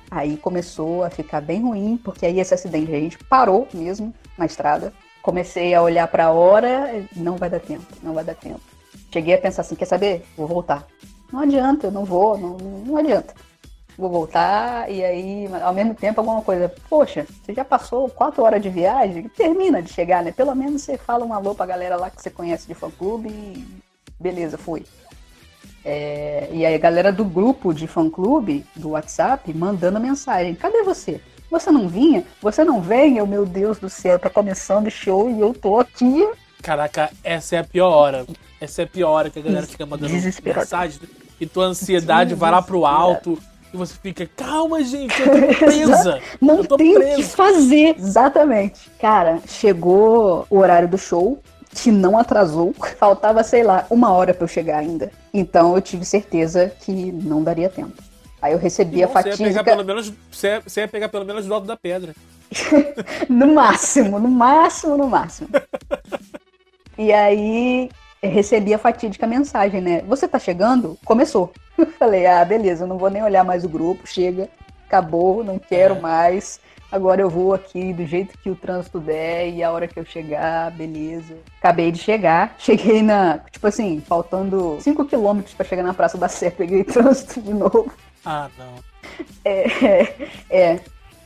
Aí 0.10 0.36
começou 0.36 1.06
a 1.06 1.10
ficar 1.10 1.40
bem 1.40 1.62
ruim, 1.62 1.98
porque 2.04 2.26
aí 2.26 2.38
esse 2.38 2.54
acidente 2.54 2.94
a 2.94 3.00
gente 3.00 3.18
parou 3.18 3.68
mesmo 3.74 4.14
na 4.38 4.46
estrada. 4.46 4.92
Comecei 5.22 5.74
a 5.74 5.82
olhar 5.82 6.08
pra 6.08 6.32
hora, 6.32 7.06
não 7.16 7.38
vai 7.38 7.50
dar 7.50 7.60
tempo, 7.60 7.86
não 8.04 8.14
vai 8.14 8.24
dar 8.24 8.36
tempo. 8.36 8.60
Cheguei 9.12 9.36
a 9.36 9.38
pensar 9.38 9.62
assim, 9.62 9.76
quer 9.76 9.86
saber? 9.86 10.26
Vou 10.38 10.48
voltar. 10.48 10.88
Não 11.32 11.42
adianta, 11.42 11.88
eu 11.88 11.92
não 11.92 12.06
vou, 12.06 12.38
não, 12.38 12.58
não 12.58 12.98
adianta. 12.98 13.34
vou 13.98 14.10
voltar, 14.10 14.90
e 14.90 15.04
aí, 15.04 15.48
ao 15.62 15.74
mesmo 15.74 15.94
tempo, 15.94 16.20
alguma 16.20 16.42
coisa, 16.42 16.74
poxa, 16.90 17.26
você 17.44 17.54
já 17.54 17.64
passou 17.64 18.10
quatro 18.10 18.44
horas 18.44 18.62
de 18.62 18.70
viagem, 18.70 19.30
termina 19.30 19.82
de 19.82 19.94
chegar, 19.94 20.24
né? 20.24 20.32
Pelo 20.32 20.56
menos 20.56 20.82
você 20.82 20.98
fala 20.98 21.26
um 21.26 21.34
alô 21.34 21.54
pra 21.54 21.66
galera 21.66 21.96
lá 21.96 22.10
que 22.10 22.22
você 22.22 22.30
conhece 22.30 22.68
de 22.68 22.74
fã-clube 22.74 23.30
e 23.30 23.68
beleza, 24.20 24.58
fui. 24.58 24.86
É, 25.84 26.50
e 26.52 26.66
aí 26.66 26.76
a 26.76 26.80
galera 26.80 27.12
do 27.12 27.26
grupo 27.26 27.74
de 27.74 27.88
fã-clube, 27.88 28.66
do 28.76 28.90
WhatsApp, 28.92 29.54
mandando 29.54 30.00
mensagem, 30.00 30.56
cadê 30.56 30.84
você? 30.84 31.20
Você 31.50 31.70
não 31.70 31.88
vinha? 31.90 32.24
Você 32.42 32.64
não 32.64 32.82
vem? 32.82 33.18
Eu, 33.18 33.28
meu 33.28 33.46
Deus 33.46 33.78
do 33.78 33.90
céu, 33.90 34.18
tá 34.18 34.30
começando 34.30 34.88
o 34.88 34.92
show 34.92 35.30
e 35.30 35.40
eu 35.40 35.54
tô 35.54 35.80
aqui. 35.80 36.26
Caraca, 36.62 37.10
essa 37.24 37.56
é 37.56 37.60
a 37.60 37.64
pior 37.64 37.90
hora. 37.90 38.26
Essa 38.60 38.84
é 38.84 38.86
a 38.86 38.88
pior 38.88 39.10
hora 39.10 39.30
que 39.30 39.40
a 39.40 39.42
galera 39.42 39.66
fica 39.66 39.86
mandando 39.86 40.14
mensagem 40.14 41.00
e 41.40 41.46
tua 41.46 41.66
ansiedade 41.66 42.36
vai 42.36 42.52
lá 42.52 42.62
pro 42.62 42.86
alto 42.86 43.38
e 43.74 43.78
você 43.78 43.96
fica, 43.96 44.30
calma, 44.36 44.84
gente, 44.84 45.20
eu 45.22 45.28
tô 45.28 45.56
presa. 45.66 46.22
Não 46.42 46.58
eu 46.58 46.68
tô 46.68 46.78
tem 46.78 46.98
o 46.98 47.16
que 47.16 47.24
fazer. 47.24 47.96
Exatamente. 47.98 48.92
Cara, 49.00 49.40
chegou 49.48 50.46
o 50.50 50.58
horário 50.58 50.88
do 50.90 50.98
show, 50.98 51.42
que 51.74 51.90
não 51.90 52.18
atrasou. 52.18 52.74
Faltava, 52.98 53.44
sei 53.44 53.64
lá, 53.64 53.86
uma 53.90 54.12
hora 54.12 54.34
pra 54.34 54.44
eu 54.44 54.48
chegar 54.48 54.80
ainda. 54.80 55.12
Então 55.34 55.74
eu 55.74 55.82
tive 55.82 56.04
certeza 56.04 56.72
que 56.82 56.92
não 56.92 57.44
daria 57.44 57.70
tempo. 57.70 57.94
Aí 58.42 58.54
eu 58.54 58.60
recebi 58.60 59.04
a 59.04 59.08
Bom, 59.08 59.14
você 59.14 59.30
ia 59.30 59.38
pegar 59.38 59.64
pelo 59.64 59.86
menos, 59.86 60.14
você 60.32 60.48
ia, 60.48 60.62
você 60.62 60.82
ia 60.82 60.88
pegar 60.88 61.10
pelo 61.10 61.26
menos 61.26 61.46
do 61.46 61.54
alto 61.54 61.68
da 61.68 61.78
pedra. 61.78 62.14
No 63.30 63.54
máximo, 63.54 64.20
no 64.20 64.28
máximo, 64.28 64.98
no 64.98 65.08
máximo. 65.08 65.48
E 67.02 67.12
aí 67.12 67.90
recebi 68.22 68.76
a 68.76 68.78
fatídica 68.78 69.26
mensagem, 69.26 69.82
né? 69.82 70.04
Você 70.08 70.28
tá 70.28 70.38
chegando? 70.38 70.96
Começou. 71.04 71.52
Eu 71.76 71.88
falei, 71.98 72.28
ah, 72.28 72.46
beleza, 72.46 72.84
eu 72.84 72.88
não 72.88 72.96
vou 73.00 73.10
nem 73.10 73.24
olhar 73.24 73.44
mais 73.44 73.66
o 73.66 73.70
grupo, 73.70 74.06
chega, 74.06 74.48
acabou, 74.86 75.44
não 75.44 75.58
quero 75.58 75.96
É. 75.96 76.00
mais. 76.00 76.60
Agora 76.92 77.20
eu 77.20 77.28
vou 77.28 77.56
aqui 77.56 77.92
do 77.92 78.06
jeito 78.06 78.38
que 78.38 78.52
o 78.52 78.56
trânsito 78.56 79.00
der 79.00 79.50
e 79.50 79.64
a 79.64 79.72
hora 79.72 79.88
que 79.88 80.00
eu 80.00 80.06
chegar, 80.06 80.70
beleza. 80.70 81.34
Acabei 81.58 81.92
de 81.92 81.98
chegar, 81.98 82.54
cheguei 82.60 83.02
na, 83.02 83.40
tipo 83.52 83.66
assim, 83.66 84.00
faltando 84.06 84.78
5 84.80 85.04
quilômetros 85.06 85.56
pra 85.56 85.66
chegar 85.66 85.82
na 85.82 85.96
Praça 85.96 86.20
da 86.20 86.28
Sé, 86.28 86.52
peguei 86.52 86.84
trânsito 86.86 87.42
de 87.42 87.52
novo. 87.52 87.92
Ah, 88.24 88.48
não. 88.60 88.76
É, 89.44 90.14
é. 90.52 90.80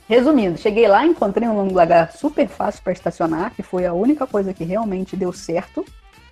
Resumindo, 0.08 0.56
cheguei 0.56 0.86
lá, 0.86 1.04
encontrei 1.04 1.48
um 1.48 1.62
lugar 1.62 2.12
super 2.12 2.46
fácil 2.46 2.80
para 2.82 2.92
estacionar, 2.92 3.52
que 3.54 3.62
foi 3.62 3.84
a 3.84 3.92
única 3.92 4.24
coisa 4.24 4.54
que 4.54 4.62
realmente 4.62 5.16
deu 5.16 5.32
certo. 5.32 5.84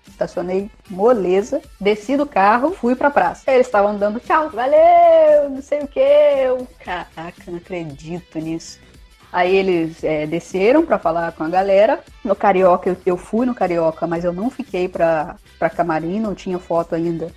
Estacionei 0.08 0.70
moleza, 0.88 1.60
desci 1.80 2.16
do 2.16 2.24
carro, 2.24 2.72
fui 2.72 2.94
pra 2.94 3.10
praça. 3.10 3.50
Eles 3.50 3.66
estavam 3.66 3.98
dando 3.98 4.20
tchau, 4.20 4.50
valeu, 4.50 5.50
não 5.50 5.60
sei 5.60 5.80
o 5.80 5.88
que. 5.88 5.98
Eu, 5.98 6.68
caraca, 6.84 7.42
não 7.48 7.56
acredito 7.56 8.38
nisso. 8.38 8.78
Aí 9.32 9.56
eles 9.56 10.04
é, 10.04 10.24
desceram 10.24 10.86
pra 10.86 10.96
falar 10.96 11.32
com 11.32 11.42
a 11.42 11.48
galera. 11.48 11.98
No 12.24 12.36
Carioca, 12.36 12.90
eu, 12.90 12.96
eu 13.04 13.16
fui 13.16 13.44
no 13.44 13.54
Carioca, 13.56 14.06
mas 14.06 14.24
eu 14.24 14.32
não 14.32 14.50
fiquei 14.50 14.88
pra, 14.88 15.34
pra 15.58 15.68
camarim, 15.68 16.20
não 16.20 16.34
tinha 16.34 16.60
foto 16.60 16.94
ainda 16.94 17.32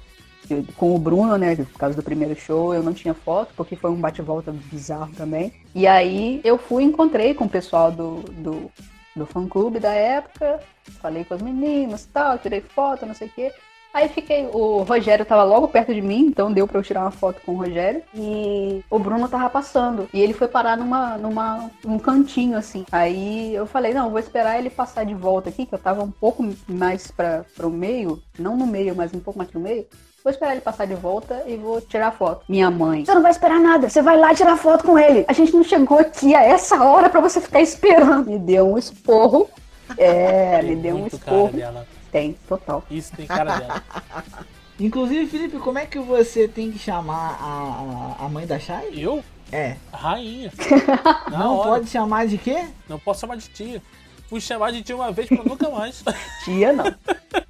com 0.75 0.96
o 0.96 1.00
Bruno, 1.00 1.38
né? 1.38 1.56
Por 1.56 1.80
causa 1.80 1.96
do 1.96 2.04
primeiro 2.04 2.36
show, 2.39 2.74
eu 2.74 2.84
não 2.84 2.94
tinha 2.94 3.13
foto, 3.13 3.54
porque 3.56 3.75
foi 3.75 3.92
um 3.92 4.00
bate-volta 4.00 4.51
bizarro 4.51 5.12
também. 5.16 5.54
E 5.74 5.88
aí 5.88 6.42
eu 6.44 6.58
fui 6.58 6.84
encontrei 6.84 7.34
com 7.34 7.46
o 7.46 7.50
pessoal 7.50 7.92
do, 7.92 8.22
do, 8.22 8.72
do 9.16 9.25
fã-clube 9.25 9.80
da 9.80 9.94
época, 9.94 10.60
falei 11.01 11.24
com 11.24 11.34
as 11.34 11.42
meninas 11.42 12.04
e 12.04 12.08
tal, 12.10 12.38
tirei 12.38 12.62
foto, 12.62 13.06
não 13.06 13.13
sei 13.13 13.27
o 13.27 13.32
quê. 13.32 13.51
Aí 13.98 14.10
fiquei, 14.10 14.46
o 14.54 14.84
Rogério 14.84 15.25
tava 15.25 15.44
logo 15.44 15.68
perto 15.68 15.92
de 15.92 16.04
mim, 16.04 16.27
então 16.27 16.51
deu 16.51 16.68
pra 16.68 16.77
eu 16.77 16.84
tirar 16.84 17.01
uma 17.01 17.10
foto 17.10 17.42
com 17.44 17.54
o 17.54 17.58
Rogério. 17.58 18.04
E 18.13 18.84
o 18.92 19.00
Bruno 19.00 19.27
tava 19.27 19.50
passando. 19.50 20.08
E 20.13 20.22
ele 20.22 20.34
foi 20.34 20.48
parar 20.48 20.77
numa, 20.77 21.18
numa, 21.18 21.72
num 21.84 21.98
cantinho, 21.98 22.58
assim. 22.58 22.86
Aí 22.92 23.56
eu 23.56 23.66
falei, 23.66 23.96
não, 23.96 24.12
vou 24.12 24.20
esperar 24.20 24.60
ele 24.60 24.70
passar 24.70 25.04
de 25.04 25.16
volta 25.16 25.50
aqui, 25.50 25.66
que 25.66 25.74
eu 25.74 25.80
tava 25.80 26.04
um 26.04 26.12
pouco 26.12 26.48
mais 26.68 27.10
pra, 27.10 27.44
pro 27.56 27.72
meio. 27.72 28.22
Não 28.38 28.56
no 28.56 28.68
meio, 28.68 28.96
mas 28.96 29.12
um 29.16 29.20
pouco 29.20 29.39
mais 29.39 29.50
pro 29.50 29.60
meio. 29.60 29.88
Vou 30.28 30.32
esperar 30.34 30.52
ele 30.52 30.60
passar 30.60 30.86
de 30.86 30.94
volta 30.94 31.42
e 31.48 31.56
vou 31.56 31.80
tirar 31.80 32.12
foto. 32.12 32.44
Minha 32.50 32.70
mãe. 32.70 33.06
Você 33.06 33.14
não 33.14 33.22
vai 33.22 33.32
esperar 33.32 33.62
nada, 33.62 33.90
você 33.90 34.02
vai 34.02 34.18
lá 34.18 34.36
tirar 34.36 34.58
foto 34.58 34.84
com 34.84 35.00
ele. 35.00 35.24
A 35.26 35.32
gente 35.32 35.54
não 35.54 35.64
chegou 35.64 36.00
aqui 36.00 36.36
a 36.36 36.44
essa 36.44 36.84
hora 36.84 37.10
pra 37.10 37.22
você 37.22 37.40
ficar 37.40 37.62
esperando. 37.62 38.30
Me 38.30 38.38
deu 38.38 38.74
um 38.74 38.78
esporro. 38.78 39.50
É, 39.98 40.62
me 40.62 40.76
deu 40.76 40.98
um 40.98 41.08
esporro. 41.08 41.54
dela. 41.54 41.88
Tem, 42.12 42.36
total. 42.46 42.84
Isso 42.92 43.16
tem 43.16 43.26
cara 43.26 43.58
dela. 43.58 43.82
Inclusive, 44.78 45.28
Felipe, 45.28 45.60
como 45.60 45.80
é 45.80 45.86
que 45.86 45.98
você 45.98 46.46
tem 46.46 46.74
que 46.74 46.78
chamar 46.78 47.38
a, 47.40 48.26
a, 48.26 48.28
mãe 48.28 48.46
da 48.46 48.60
Chay? 48.60 48.96
Eu? 48.98 49.24
É. 49.50 49.78
Rainha. 49.94 50.52
Não 51.32 51.56
hora. 51.56 51.70
pode 51.70 51.90
chamar 51.90 52.28
de 52.28 52.38
quê? 52.38 52.66
Não 52.90 53.00
posso 53.00 53.22
chamar 53.22 53.38
de 53.38 53.48
tia. 53.48 53.82
Fui 54.28 54.42
chamar 54.42 54.72
de 54.72 54.82
tia 54.82 54.96
uma 54.96 55.12
vez 55.12 55.30
pra 55.30 55.44
nunca 55.44 55.70
mais. 55.70 56.04
Tia, 56.44 56.74
não. 56.74 56.94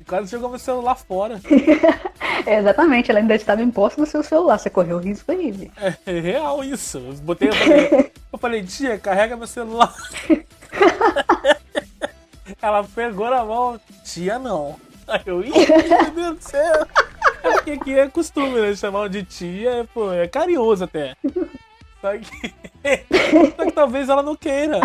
Quase 0.07 0.31
jogou 0.31 0.49
meu 0.49 0.59
celular 0.59 0.95
fora. 0.95 1.41
É, 2.45 2.57
exatamente, 2.59 3.09
ela 3.09 3.19
ainda 3.19 3.35
estava 3.35 3.63
imposta 3.63 3.99
no 3.99 4.05
seu 4.05 4.21
celular. 4.21 4.59
Você 4.59 4.69
correu 4.69 4.99
risco 4.99 5.31
aí, 5.31 5.51
velho. 5.51 5.71
É 6.05 6.19
real 6.19 6.63
isso. 6.63 6.99
Eu 6.99 7.13
botei, 7.15 7.49
eu 7.49 7.53
falei, 7.53 8.11
eu 8.31 8.39
falei, 8.39 8.63
tia, 8.63 8.97
carrega 8.99 9.35
meu 9.35 9.47
celular. 9.47 9.93
Ela 12.61 12.83
pegou 12.83 13.29
na 13.29 13.43
mão, 13.43 13.79
tia 14.03 14.37
não. 14.37 14.75
Aí 15.07 15.21
eu, 15.25 15.43
ih, 15.43 15.51
meu 15.51 16.11
Deus 16.11 16.37
do 16.37 16.43
céu. 16.43 16.85
É 17.43 17.51
porque 17.51 17.71
aqui 17.71 17.97
é 17.97 18.07
costume, 18.07 18.61
né? 18.61 18.75
Chamar 18.75 19.09
de 19.09 19.23
tia, 19.23 19.87
pô, 19.93 20.11
é 20.11 20.27
carinhoso 20.27 20.83
até. 20.83 21.15
Só 22.01 22.11
que. 22.17 22.53
Só 23.55 23.65
que 23.65 23.71
talvez 23.71 24.09
ela 24.09 24.21
não 24.21 24.35
queira. 24.35 24.79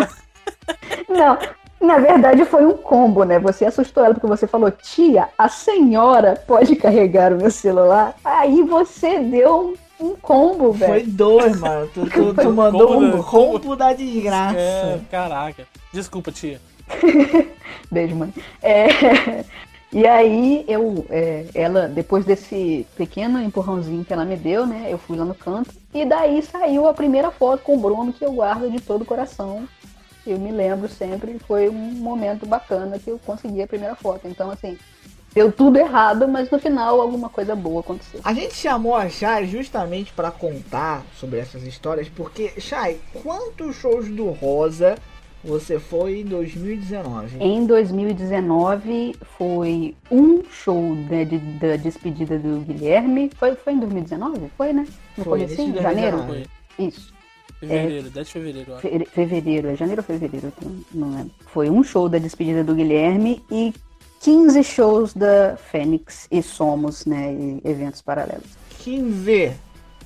Não, 1.07 1.37
na 1.83 1.99
verdade 1.99 2.45
foi 2.45 2.65
um 2.65 2.77
combo, 2.77 3.23
né? 3.23 3.39
Você 3.39 3.65
assustou 3.65 4.03
ela 4.03 4.13
porque 4.13 4.27
você 4.27 4.47
falou, 4.47 4.71
tia, 4.71 5.29
a 5.37 5.49
senhora 5.49 6.41
pode 6.47 6.75
carregar 6.75 7.33
o 7.33 7.37
meu 7.37 7.51
celular? 7.51 8.15
Aí 8.23 8.63
você 8.63 9.19
deu 9.19 9.75
um, 9.99 10.07
um 10.11 10.15
combo, 10.15 10.73
Foi 10.73 10.87
velho. 10.87 11.07
dois, 11.11 11.59
mano. 11.59 11.89
Tu, 11.93 12.05
tu, 12.09 12.33
tu 12.33 12.51
mandou 12.51 12.87
Combo 12.87 13.17
um 13.17 13.23
combo 13.23 13.75
da 13.75 13.93
desgraça. 13.93 14.57
É, 14.57 14.99
caraca. 15.11 15.67
Desculpa, 15.91 16.31
tia. 16.31 16.59
Beijo, 17.91 18.15
mãe. 18.15 18.33
É, 18.61 19.43
E 19.93 20.07
aí 20.07 20.65
eu, 20.67 21.05
é, 21.07 21.45
ela, 21.53 21.87
depois 21.87 22.25
desse 22.25 22.87
pequeno 22.97 23.39
empurrãozinho 23.39 24.03
que 24.03 24.11
ela 24.11 24.25
me 24.25 24.35
deu, 24.35 24.65
né? 24.65 24.87
Eu 24.89 24.97
fui 24.97 25.15
lá 25.15 25.23
no 25.23 25.35
canto. 25.35 25.69
E 25.93 26.03
daí 26.03 26.41
saiu 26.41 26.87
a 26.87 26.93
primeira 26.95 27.29
foto 27.29 27.61
com 27.61 27.75
o 27.75 27.79
Bruno 27.79 28.11
que 28.11 28.25
eu 28.25 28.31
guardo 28.31 28.71
de 28.71 28.81
todo 28.81 29.03
o 29.03 29.05
coração. 29.05 29.67
Eu 30.25 30.37
me 30.39 30.51
lembro 30.51 30.87
sempre, 30.87 31.37
foi 31.39 31.67
um 31.69 31.73
momento 31.73 32.45
bacana 32.45 32.97
que 32.97 33.09
eu 33.09 33.19
consegui 33.25 33.61
a 33.61 33.67
primeira 33.67 33.95
foto. 33.95 34.27
Então, 34.27 34.49
assim, 34.49 34.77
deu 35.35 35.51
tudo 35.51 35.77
errado, 35.77 36.27
mas 36.27 36.49
no 36.49 36.57
final 36.59 37.01
alguma 37.01 37.27
coisa 37.29 37.55
boa 37.55 37.81
aconteceu. 37.81 38.21
A 38.23 38.33
gente 38.33 38.53
chamou 38.55 38.95
a 38.95 39.09
Chay 39.09 39.45
justamente 39.47 40.13
pra 40.13 40.31
contar 40.31 41.03
sobre 41.19 41.39
essas 41.39 41.63
histórias, 41.63 42.07
porque, 42.07 42.53
Chay, 42.59 42.99
quantos 43.21 43.75
shows 43.75 44.07
do 44.09 44.29
Rosa 44.29 44.95
você 45.43 45.77
foi 45.77 46.21
em 46.21 46.23
2019? 46.25 47.37
Em 47.41 47.65
2019 47.65 49.15
foi 49.37 49.95
um 50.09 50.41
show 50.49 50.95
né, 50.95 51.25
de- 51.25 51.37
da 51.37 51.75
despedida 51.75 52.39
do 52.39 52.59
Guilherme. 52.61 53.29
Foi, 53.35 53.55
foi 53.55 53.73
em 53.73 53.79
2019? 53.79 54.49
Foi, 54.57 54.71
né? 54.71 54.87
No 55.17 55.23
Foi, 55.25 55.39
comecinho, 55.39 55.73
de 55.73 55.81
janeiro? 55.81 56.17
2019. 56.17 56.49
Foi. 56.77 56.87
Isso. 56.87 57.12
Fevereiro, 57.67 58.09
10 58.09 58.27
de 58.27 58.33
fevereiro, 58.33 58.73
ó. 58.73 58.77
Fe- 58.79 59.05
Fevereiro, 59.11 59.67
é 59.69 59.75
janeiro 59.75 60.01
ou 60.01 60.05
fevereiro? 60.05 60.53
não- 60.93 61.11
lembro. 61.17 61.31
Foi 61.47 61.69
um 61.69 61.83
show 61.83 62.07
da 62.09 62.17
despedida 62.17 62.63
do 62.63 62.75
Guilherme 62.75 63.43
e 63.51 63.73
15 64.21 64.63
shows 64.63 65.13
da 65.13 65.57
Fênix 65.71 66.27
e 66.31 66.41
Somos, 66.41 67.05
né? 67.05 67.33
E 67.33 67.61
eventos 67.69 68.01
paralelos. 68.01 68.45
15. 68.79 69.51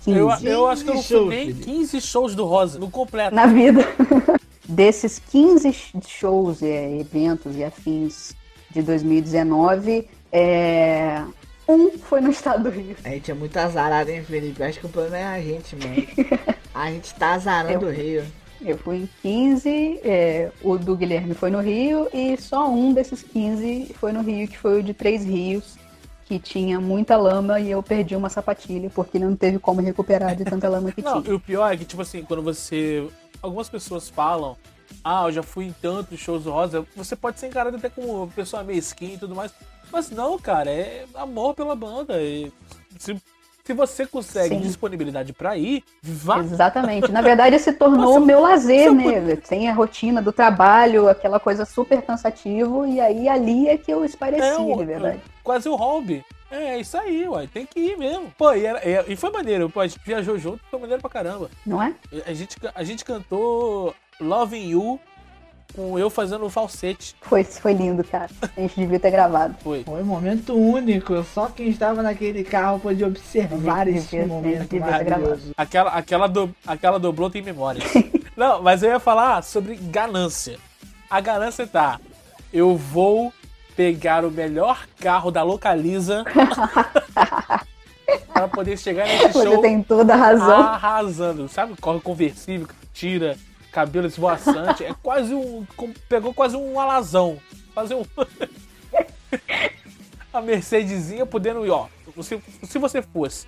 15 0.03 0.19
Eu, 0.19 0.29
eu 0.51 0.67
acho 0.67 0.83
que 0.83 0.89
eu 0.89 0.93
não 0.95 1.01
15 1.01 1.07
fui 1.07 1.17
shows, 1.17 1.29
nem 1.29 1.45
Felipe. 1.47 1.63
15 1.65 2.01
shows 2.01 2.35
do 2.35 2.45
Rosa, 2.45 2.79
no 2.79 2.89
completo. 2.89 3.35
na 3.35 3.45
vida. 3.45 3.81
Desses 4.69 5.19
15 5.31 5.73
shows, 6.07 6.61
é, 6.61 6.97
eventos 6.99 7.55
e 7.55 7.63
afins 7.63 8.35
de 8.69 8.81
2019, 8.81 10.07
é, 10.31 11.21
um 11.67 11.91
foi 11.97 12.19
no 12.21 12.29
estado 12.29 12.63
do 12.63 12.69
Rio. 12.69 12.95
A 13.03 13.09
gente 13.09 13.31
é 13.31 13.33
muito 13.33 13.55
azarado, 13.57 14.09
hein, 14.09 14.23
Felipe? 14.23 14.61
Acho 14.63 14.79
que 14.81 14.85
o 14.85 14.89
problema 14.89 15.17
é 15.17 15.23
a 15.25 15.41
gente, 15.41 15.75
mano. 15.75 15.95
A 16.77 16.91
gente 16.91 17.13
tá 17.15 17.33
azarando 17.33 17.87
o 17.87 17.89
Rio. 17.89 18.23
Eu 18.61 18.77
fui 18.77 18.97
em 18.97 19.09
15, 19.23 19.99
é, 20.03 20.51
o 20.61 20.77
do 20.77 20.95
Guilherme 20.95 21.33
foi 21.33 21.49
no 21.49 21.59
Rio 21.59 22.07
e 22.13 22.37
só 22.37 22.69
um 22.69 22.93
desses 22.93 23.23
15 23.23 23.95
foi 23.99 24.11
no 24.11 24.21
Rio, 24.21 24.47
que 24.47 24.57
foi 24.57 24.79
o 24.79 24.83
de 24.83 24.93
Três 24.93 25.25
Rios, 25.25 25.75
que 26.25 26.37
tinha 26.37 26.79
muita 26.79 27.17
lama 27.17 27.59
e 27.59 27.71
eu 27.71 27.81
perdi 27.81 28.15
uma 28.15 28.29
sapatilha 28.29 28.91
porque 28.91 29.17
não 29.17 29.35
teve 29.35 29.57
como 29.57 29.81
recuperar 29.81 30.35
de 30.35 30.43
tanta 30.43 30.69
lama 30.69 30.91
que 30.91 31.01
Não, 31.03 31.21
tinha. 31.21 31.33
e 31.33 31.35
o 31.35 31.39
pior 31.39 31.73
é 31.73 31.77
que, 31.77 31.85
tipo 31.85 32.01
assim, 32.01 32.23
quando 32.23 32.43
você. 32.43 33.07
Algumas 33.41 33.69
pessoas 33.69 34.09
falam, 34.09 34.55
ah, 35.03 35.25
eu 35.25 35.31
já 35.31 35.43
fui 35.43 35.65
em 35.65 35.71
tantos 35.73 36.19
shows 36.19 36.43
do 36.43 36.51
Rosa, 36.51 36.85
você 36.95 37.15
pode 37.15 37.39
ser 37.39 37.47
encarado 37.47 37.77
até 37.77 37.89
como 37.89 38.23
uma 38.23 38.27
pessoa 38.27 38.63
meio 38.63 38.79
skin 38.79 39.13
e 39.13 39.17
tudo 39.17 39.35
mais. 39.35 39.51
Mas 39.91 40.09
não, 40.11 40.37
cara, 40.37 40.69
é 40.69 41.05
amor 41.15 41.53
pela 41.53 41.75
banda. 41.75 42.21
E 42.21 42.51
se 42.99 43.15
Se 43.67 43.73
você 43.73 44.05
consegue 44.07 44.55
Sim. 44.55 44.61
disponibilidade 44.61 45.33
pra 45.33 45.57
ir, 45.57 45.83
vá. 46.01 46.39
Exatamente. 46.39 47.11
Na 47.11 47.19
verdade, 47.21 47.59
se 47.59 47.73
tornou 47.73 48.15
o 48.15 48.25
meu 48.25 48.39
lazer, 48.39 48.93
né? 48.93 49.35
Tem 49.35 49.67
a 49.67 49.73
rotina 49.73 50.21
do 50.21 50.31
trabalho, 50.31 51.09
aquela 51.09 51.37
coisa 51.37 51.65
super 51.65 52.01
cansativo, 52.01 52.87
e 52.87 53.01
aí 53.01 53.27
ali 53.27 53.67
é 53.67 53.77
que 53.77 53.91
eu 53.91 54.05
espareci, 54.05 54.41
É, 54.41 54.75
de 54.77 54.85
verdade. 54.85 55.19
quase 55.43 55.67
um 55.67 55.75
hobby. 55.75 56.23
É, 56.49 56.79
isso 56.79 56.97
aí, 56.97 57.27
ué. 57.27 57.45
Tem 57.53 57.65
que 57.65 57.77
ir 57.77 57.97
mesmo. 57.97 58.31
Pô, 58.37 58.53
e, 58.53 58.65
era- 58.65 58.81
e 59.05 59.17
foi 59.17 59.31
maneiro. 59.31 59.69
Pô, 59.69 59.81
a 59.81 59.87
gente 59.87 59.99
viajou 60.05 60.39
junto, 60.39 60.61
foi 60.71 60.79
maneiro 60.79 61.01
pra 61.01 61.09
caramba. 61.11 61.49
Não 61.65 61.83
é? 61.83 61.93
A 62.25 62.31
gente, 62.31 62.55
a 62.73 62.83
gente 62.85 63.03
cantou 63.03 63.93
Loving 64.17 64.69
You 64.69 64.97
com 65.75 65.97
eu 65.99 66.09
fazendo 66.09 66.45
o 66.45 66.49
falsete. 66.49 67.15
Foi, 67.21 67.43
foi 67.43 67.73
lindo, 67.73 68.03
cara. 68.03 68.29
A 68.55 68.61
gente 68.61 68.79
devia 68.79 68.99
ter 68.99 69.11
gravado. 69.11 69.55
Foi. 69.63 69.83
Foi 69.83 70.01
um 70.01 70.05
momento 70.05 70.53
único. 70.55 71.23
Só 71.23 71.47
quem 71.47 71.69
estava 71.69 72.01
naquele 72.01 72.43
carro 72.43 72.79
pôde 72.79 73.03
observar 73.03 73.87
esse 73.87 74.07
devia- 74.09 74.27
momento 74.27 74.69
devia 74.69 74.79
maravilhoso. 74.79 75.51
Aquela, 75.55 75.91
aquela, 75.91 76.27
do, 76.27 76.53
aquela 76.65 76.99
dobrou 76.99 77.29
tem 77.29 77.41
memória. 77.41 77.81
Não, 78.35 78.61
mas 78.61 78.83
eu 78.83 78.89
ia 78.91 78.99
falar 78.99 79.43
sobre 79.43 79.75
ganância. 79.75 80.57
A 81.09 81.19
ganância 81.19 81.65
tá. 81.67 81.99
Eu 82.53 82.75
vou 82.75 83.33
pegar 83.75 84.25
o 84.25 84.31
melhor 84.31 84.87
carro 84.99 85.29
da 85.31 85.43
Localiza 85.43 86.23
para 88.33 88.47
poder 88.47 88.77
chegar 88.77 89.05
nesse 89.07 89.29
Você 89.33 89.43
show 89.45 89.61
tem 89.61 89.81
toda 89.83 90.13
a 90.13 90.17
razão. 90.17 90.61
arrasando. 90.61 91.47
Sabe? 91.47 91.75
Corre 91.79 91.99
conversível, 91.99 92.67
tira, 92.93 93.37
cabelo 93.77 94.07
esvoaçante. 94.07 94.83
É 94.83 94.91
quase 95.03 95.35
um. 95.35 95.63
com- 95.77 95.93
Pegou 96.09 96.33
quase 96.33 96.55
um 96.55 96.79
alazão. 96.79 97.37
Fazer 97.75 97.93
um. 97.93 98.03
A 100.33 100.41
Mercedesinha 100.41 101.25
podendo 101.27 101.63
ir, 101.65 101.69
ó. 101.69 101.85
Se, 102.23 102.41
se 102.63 102.79
você 102.79 103.01
fosse 103.03 103.45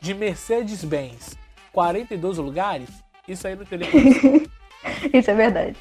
de 0.00 0.14
Mercedes-Benz 0.14 1.36
42 1.72 2.38
lugares, 2.38 2.88
isso 3.26 3.46
aí 3.48 3.56
não 3.56 3.64
teria. 3.64 3.88
Isso 5.14 5.30
é 5.30 5.34
verdade. 5.34 5.74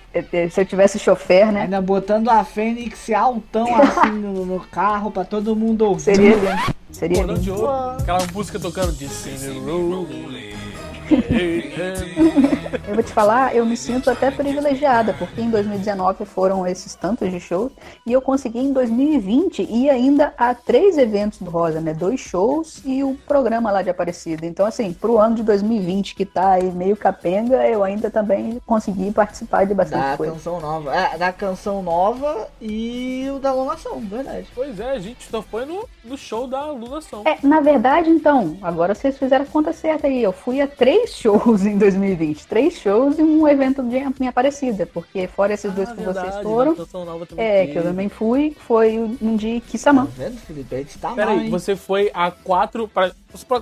Se 0.50 0.62
eu 0.62 0.66
tivesse 0.66 0.98
chofer, 0.98 1.52
né? 1.52 1.64
Ainda 1.64 1.82
botando 1.82 2.30
a 2.30 2.42
Fênix 2.46 3.10
altão 3.10 3.68
assim 3.76 4.12
no, 4.12 4.46
no 4.46 4.62
carro 4.62 5.12
pra 5.12 5.26
todo 5.26 5.54
mundo 5.58 5.82
ouvir. 5.86 6.02
Seria, 6.16 6.38
seria 6.90 7.24
de 7.26 7.34
lindo. 7.50 7.54
ouro, 7.54 7.98
aquela 8.00 8.26
música 8.34 8.58
tocando 8.62 8.94
de 8.94 9.10
Cinderella. 9.10 10.08
Eu 12.88 12.96
vou 12.96 13.04
te 13.04 13.12
falar, 13.12 13.56
eu 13.56 13.66
me 13.66 13.76
sinto 13.78 14.10
até 14.10 14.30
privilegiada, 14.32 15.14
porque 15.14 15.42
em 15.42 15.50
2019 15.50 16.26
foram 16.26 16.66
esses 16.68 16.96
tantos 16.96 17.30
de 17.32 17.40
shows, 17.40 17.72
e 18.06 18.12
eu 18.14 18.22
consegui 18.22 18.60
em 18.60 18.74
2020 18.74 19.64
ir 19.64 19.90
ainda 19.90 20.34
a 20.38 20.54
três 20.54 20.98
eventos 20.98 21.40
do 21.40 21.50
Rosa, 21.50 21.80
né? 21.82 21.94
Dois 21.94 22.20
shows 22.20 22.82
e 22.86 23.04
o 23.04 23.16
programa 23.28 23.72
lá 23.72 23.82
de 23.82 23.90
Aparecida. 23.90 24.46
Então, 24.46 24.66
assim, 24.66 24.94
pro 24.94 25.18
ano 25.18 25.36
de 25.36 25.44
2020, 25.44 26.16
que 26.16 26.26
tá 26.26 26.52
aí 26.52 26.72
meio 26.72 26.96
capenga, 26.96 27.68
eu 27.68 27.84
ainda 27.84 28.10
também 28.10 28.62
consegui 28.66 29.12
participar 29.12 29.66
de 29.66 29.74
bastante 29.74 30.02
Da 30.02 30.18
coisa. 30.18 30.34
canção 30.34 30.60
nova. 30.60 30.96
É, 30.96 31.18
da 31.18 31.32
canção 31.32 31.82
nova 31.82 32.48
e 32.62 33.28
o 33.34 33.40
da 33.40 33.50
alunação, 33.50 34.00
verdade. 34.00 34.48
Pois 34.54 34.80
é, 34.80 34.92
a 34.92 35.00
gente 35.00 35.30
só 35.30 35.42
foi 35.42 35.66
no, 35.66 35.88
no 36.04 36.18
show 36.18 36.48
da 36.48 36.60
alunação. 36.60 37.24
É, 37.26 37.38
na 37.46 37.60
verdade, 37.62 38.10
então, 38.10 38.58
agora 38.62 38.94
vocês 38.94 39.18
fizeram 39.18 39.44
a 39.44 39.48
conta 39.48 39.74
certa 39.74 40.08
aí. 40.08 40.22
Eu 40.22 40.32
fui 40.32 40.62
a 40.62 40.68
três 40.68 40.93
shows 41.08 41.66
em 41.66 41.78
2020. 41.78 42.48
Três 42.48 42.74
shows 42.80 43.18
e 43.20 43.22
um 43.24 43.48
evento 43.48 43.82
de 43.84 44.00
minha 44.20 44.30
Aparecida, 44.30 44.86
porque 44.86 45.28
fora 45.28 45.54
esses 45.54 45.72
dois 45.74 45.90
Ah, 45.90 45.96
que 45.96 46.02
verdade, 46.04 46.32
vocês 46.32 46.44
foram, 46.44 46.76
é, 47.38 47.68
que 47.68 47.76
eu 47.78 47.84
também 47.84 48.10
fui, 48.10 48.56
foi 48.68 48.98
um 49.00 49.36
de 49.36 49.60
Tá 49.62 49.68
Kissamã. 49.70 50.06
vendo, 50.06 50.38
Felipe? 50.38 50.76
A 50.76 50.78
gente 50.80 50.98
tá 50.98 51.12
Peraí, 51.12 51.50
você 51.50 51.76
foi 51.76 52.10
a 52.14 52.32
quatro, 52.32 52.88
pra- 52.88 53.12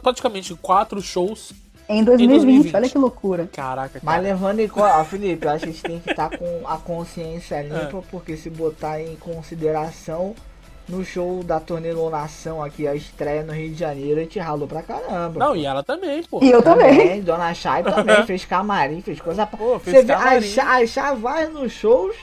praticamente 0.02 0.54
quatro 0.56 1.02
shows. 1.02 1.54
Em 1.90 2.04
2020, 2.06 2.46
2020. 2.46 2.76
olha 2.76 2.90
que 2.90 2.98
loucura. 2.98 3.50
Caraca, 3.52 4.00
cara. 4.00 4.02
Mas 4.04 4.24
levando 4.24 4.60
em 4.62 4.68
conta, 4.68 5.04
Felipe, 5.04 5.46
acho 5.48 5.64
que 5.66 5.70
a 5.70 5.72
gente 5.74 5.84
tem 5.84 6.00
que 6.00 6.10
estar 6.12 6.30
com 6.38 6.62
a 6.66 6.78
consciência 6.78 7.56
É. 7.56 7.64
limpa, 7.68 8.02
porque 8.10 8.38
se 8.38 8.50
botar 8.50 9.02
em 9.02 9.16
consideração 9.18 10.34
no 10.88 11.06
show 11.06 11.44
da 11.44 11.60
Tornelonação 11.60 12.64
aqui, 12.64 12.88
a 12.88 12.96
estreia 12.96 13.44
no 13.44 13.54
Rio 13.54 13.70
de 13.70 13.80
Janeiro, 13.80 14.20
a 14.20 14.24
gente 14.24 14.40
ralou 14.40 14.68
pra 14.68 14.82
caramba. 14.82 15.40
Não, 15.40 15.56
e 15.56 15.66
ela 15.66 15.84
também, 15.84 16.24
pô. 16.24 16.40
E 16.42 16.52
eu 16.52 16.62
também. 16.62 17.22
Dona 17.22 17.54
Chay 17.54 17.84
também 17.84 18.24
fez 18.28 18.46
camarim, 18.46 19.02
fez 19.02 19.20
coisa 19.22 19.46
pra. 19.46 19.58
Pô, 19.58 19.80
fez 19.80 19.98
Você 19.98 20.04
vê, 20.04 20.14
a 20.14 20.18
camarim. 20.18 20.42
Chay, 20.48 20.84
a 20.84 20.88
Chay 20.88 21.16
vai 21.16 21.48
nos 21.48 21.72
shows 21.72 22.16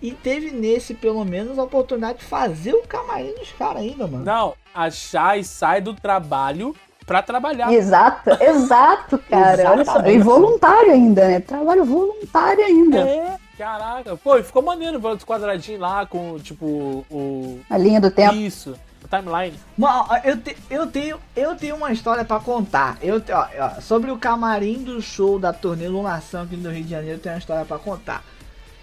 e 0.00 0.12
teve 0.12 0.50
nesse, 0.50 0.94
pelo 0.94 1.24
menos, 1.24 1.58
a 1.58 1.62
oportunidade 1.62 2.18
de 2.18 2.24
fazer 2.24 2.72
o 2.72 2.82
camarim 2.82 3.34
dos 3.34 3.52
caras 3.52 3.82
ainda, 3.82 4.06
mano. 4.06 4.24
Não, 4.24 4.54
a 4.74 4.90
Chay 4.90 5.44
sai 5.44 5.80
do 5.80 5.94
trabalho 5.94 6.74
pra 7.06 7.22
trabalhar. 7.22 7.72
Exato, 7.72 8.30
exato, 8.40 9.18
cara. 9.30 9.70
Olha 9.70 9.84
só. 9.84 10.00
E 10.06 10.18
voluntário 10.18 10.92
ainda, 10.92 11.26
né? 11.26 11.40
Trabalho 11.40 11.84
voluntário 11.84 12.64
ainda. 12.64 12.98
É, 13.00 13.36
caraca. 13.58 14.16
Pô, 14.16 14.42
ficou 14.42 14.62
maneiro 14.62 14.98
ver 15.00 15.08
os 15.08 15.24
quadradinhos 15.24 15.80
lá 15.80 16.06
com, 16.06 16.38
tipo, 16.38 17.04
o. 17.10 17.60
A 17.68 17.76
linha 17.76 18.00
do 18.00 18.10
tempo. 18.10 18.34
Isso, 18.34 18.74
o 19.04 19.08
timeline. 19.08 19.58
Mano, 19.76 20.06
ó, 20.08 20.16
eu, 20.24 20.36
te- 20.40 20.56
eu, 20.70 20.86
tenho, 20.86 21.18
eu 21.36 21.54
tenho 21.56 21.76
uma 21.76 21.92
história 21.92 22.24
pra 22.24 22.38
contar. 22.40 22.96
Eu, 23.02 23.22
ó, 23.30 23.46
ó, 23.76 23.80
sobre 23.80 24.10
o 24.10 24.16
camarim 24.18 24.82
do 24.84 25.02
show 25.02 25.38
da 25.38 25.52
turnê 25.52 25.88
Lunação 25.88 26.42
aqui 26.44 26.56
no 26.56 26.70
Rio 26.70 26.84
de 26.84 26.90
Janeiro, 26.90 27.16
eu 27.16 27.22
tenho 27.22 27.34
uma 27.34 27.38
história 27.40 27.64
pra 27.64 27.78
contar. 27.78 28.24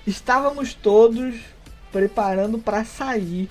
Estávamos 0.05 0.73
todos 0.75 1.35
preparando 1.91 2.59
pra 2.59 2.83
sair. 2.85 3.49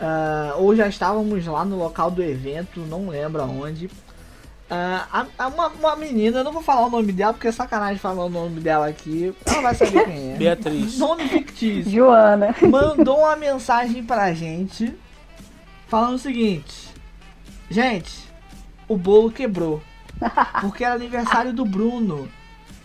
ah, 0.00 0.54
ou 0.58 0.74
já 0.74 0.86
estávamos 0.88 1.44
lá 1.46 1.64
no 1.64 1.76
local 1.76 2.10
do 2.10 2.22
evento, 2.22 2.80
não 2.80 3.08
lembro 3.08 3.42
aonde. 3.42 3.90
A- 4.74 5.26
a- 5.38 5.48
uma, 5.48 5.68
uma 5.68 5.96
menina, 5.96 6.38
eu 6.38 6.44
não 6.44 6.52
vou 6.52 6.62
falar 6.62 6.86
o 6.86 6.90
nome 6.90 7.12
dela 7.12 7.32
porque 7.34 7.48
é 7.48 7.52
sacanagem 7.52 7.98
falar 7.98 8.24
o 8.24 8.30
nome 8.30 8.58
dela 8.60 8.86
aqui. 8.86 9.34
Ela 9.44 9.60
vai 9.62 9.74
saber 9.74 10.04
quem 10.06 10.32
é. 10.32 10.36
Beatriz. 10.38 10.98
Nome 10.98 11.28
fictício 11.28 11.90
Joana. 11.92 12.54
mandou 12.70 13.18
uma 13.20 13.36
mensagem 13.36 14.02
pra 14.02 14.32
gente 14.32 14.94
falando 15.88 16.14
o 16.14 16.18
seguinte: 16.18 16.88
Gente, 17.70 18.12
o 18.88 18.96
bolo 18.96 19.30
quebrou. 19.30 19.82
Porque 20.60 20.84
era 20.84 20.94
aniversário 20.94 21.52
do 21.52 21.64
Bruno. 21.64 22.28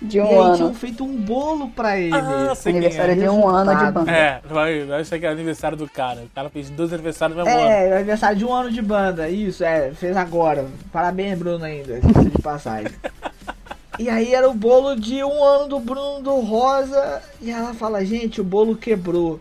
De 0.01 0.17
e 0.17 0.21
um 0.21 0.27
aí 0.27 0.35
ano. 0.35 0.55
tinham 0.55 0.73
feito 0.73 1.03
um 1.03 1.15
bolo 1.15 1.69
pra 1.69 1.97
ele. 1.97 2.13
Ah, 2.13 2.53
Aniversário 2.65 3.13
é. 3.13 3.15
de 3.15 3.27
um 3.27 3.47
ano 3.47 3.75
de 3.75 3.91
banda. 3.91 4.11
É, 4.11 4.41
vai, 4.47 4.83
vai 4.85 5.01
achar 5.01 5.17
que 5.17 5.25
é 5.25 5.29
aniversário 5.29 5.75
do 5.75 5.89
cara. 5.89 6.21
O 6.21 6.29
cara 6.35 6.49
fez 6.49 6.69
dois 6.69 6.93
aniversários 6.93 7.37
no 7.37 7.43
mesmo 7.43 7.59
ano. 7.59 7.67
É, 7.67 7.95
aniversário 7.95 8.37
de 8.37 8.45
um 8.45 8.53
ano 8.53 8.71
de 8.71 8.81
banda. 8.81 9.27
Isso, 9.27 9.63
é, 9.63 9.91
fez 9.93 10.15
agora. 10.15 10.67
Parabéns, 10.91 11.37
Bruno, 11.39 11.65
ainda. 11.65 11.99
de 12.01 12.41
passagem. 12.41 12.91
E 13.97 14.09
aí 14.09 14.35
era 14.35 14.47
o 14.47 14.53
bolo 14.53 14.95
de 14.95 15.23
um 15.23 15.43
ano 15.43 15.67
do 15.67 15.79
Bruno 15.79 16.21
do 16.21 16.39
Rosa. 16.41 17.21
E 17.41 17.49
ela 17.49 17.73
fala, 17.73 18.05
gente, 18.05 18.39
o 18.39 18.43
bolo 18.43 18.75
quebrou. 18.75 19.39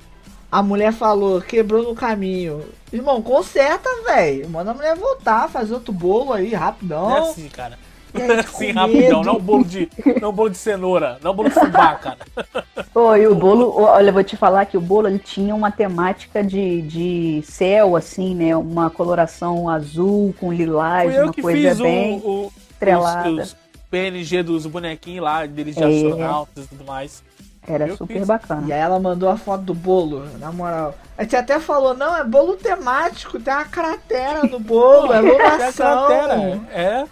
A 0.50 0.62
mulher 0.62 0.92
falou, 0.92 1.42
quebrou 1.42 1.82
no 1.82 1.94
caminho. 1.94 2.64
Irmão, 2.90 3.20
conserta, 3.20 3.90
velho. 4.06 4.48
Manda 4.48 4.70
a 4.70 4.74
mulher 4.74 4.96
voltar, 4.96 5.50
fazer 5.50 5.74
outro 5.74 5.92
bolo 5.92 6.32
aí, 6.32 6.54
rapidão. 6.54 7.14
É 7.14 7.20
assim, 7.20 7.48
cara. 7.48 7.78
É 8.22 8.40
assim, 8.40 8.70
rapidão. 8.72 9.22
Não 9.22 9.34
é 9.34 9.36
um 9.36 9.40
bolo 9.40 9.64
de, 9.64 9.88
não 10.20 10.28
é 10.28 10.30
um 10.30 10.34
bolo 10.34 10.50
de 10.50 10.56
cenoura. 10.58 11.18
Não 11.22 11.30
é 11.30 11.32
um 11.32 11.36
bolo 11.36 11.48
de 11.48 11.54
fubá, 11.54 11.94
cara. 11.94 12.18
Pô, 12.92 13.14
e 13.16 13.26
o 13.26 13.34
bolo, 13.34 13.74
olha, 13.80 14.08
eu 14.10 14.12
vou 14.14 14.24
te 14.24 14.36
falar 14.36 14.64
que 14.66 14.76
o 14.76 14.80
bolo 14.80 15.08
ele 15.08 15.18
tinha 15.18 15.54
uma 15.54 15.70
temática 15.70 16.42
de, 16.42 16.82
de 16.82 17.42
céu, 17.44 17.94
assim, 17.96 18.34
né? 18.34 18.56
Uma 18.56 18.88
coloração 18.90 19.68
azul 19.68 20.34
com 20.40 20.52
lilás, 20.52 21.14
uma 21.16 21.32
que 21.32 21.42
coisa 21.42 21.68
fiz 21.70 21.80
o, 21.80 21.82
bem 21.82 22.22
o, 22.24 22.52
estrelada. 22.70 23.28
os, 23.30 23.38
os 23.52 23.56
PNG 23.90 24.42
dos 24.42 24.66
bonequinhos 24.66 25.24
lá, 25.24 25.44
deles 25.46 25.76
de 25.76 25.82
É. 25.82 25.86
astronautas 25.86 26.64
e 26.64 26.68
tudo 26.68 26.84
mais. 26.84 27.22
Era 27.68 27.88
eu 27.88 27.96
super 27.96 28.18
fiz. 28.18 28.26
bacana. 28.28 28.62
E 28.68 28.72
aí 28.72 28.78
ela 28.78 29.00
mandou 29.00 29.28
a 29.28 29.36
foto 29.36 29.62
do 29.64 29.74
bolo, 29.74 30.24
na 30.38 30.52
moral. 30.52 30.94
A 31.18 31.24
gente 31.24 31.34
até 31.34 31.58
falou, 31.58 31.94
não, 31.94 32.16
é 32.16 32.22
bolo 32.22 32.54
temático, 32.56 33.40
tem 33.40 33.52
uma 33.52 33.64
cratera 33.64 34.44
no 34.44 34.60
bolo, 34.60 35.12
é 35.12 35.18
lunação. 35.20 36.06
cratera. 36.06 36.60
É. 36.70 37.04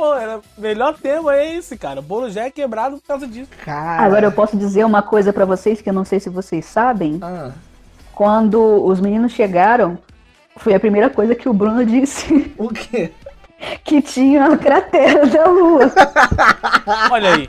Pô, 0.00 0.14
era 0.14 0.38
o 0.38 0.42
melhor 0.56 0.94
tema 0.96 1.36
é 1.36 1.56
esse, 1.56 1.76
cara. 1.76 2.00
O 2.00 2.02
bolo 2.02 2.30
já 2.30 2.44
é 2.46 2.50
quebrado 2.50 2.96
por 2.96 3.06
causa 3.06 3.26
disso. 3.26 3.50
Cara. 3.62 4.02
Agora 4.02 4.24
eu 4.28 4.32
posso 4.32 4.56
dizer 4.56 4.82
uma 4.82 5.02
coisa 5.02 5.30
pra 5.30 5.44
vocês 5.44 5.82
que 5.82 5.90
eu 5.90 5.92
não 5.92 6.06
sei 6.06 6.18
se 6.18 6.30
vocês 6.30 6.64
sabem. 6.64 7.18
Ah, 7.20 7.50
Quando 8.14 8.82
os 8.82 8.98
meninos 8.98 9.32
chegaram, 9.32 9.98
foi 10.56 10.72
a 10.74 10.80
primeira 10.80 11.10
coisa 11.10 11.34
que 11.34 11.50
o 11.50 11.52
Bruno 11.52 11.84
disse 11.84 12.50
o 12.56 12.68
quê? 12.68 13.12
que 13.84 14.00
tinha 14.00 14.46
a 14.46 14.56
cratera 14.56 15.26
da 15.26 15.44
lua. 15.44 15.92
Olha 17.12 17.34
aí. 17.34 17.46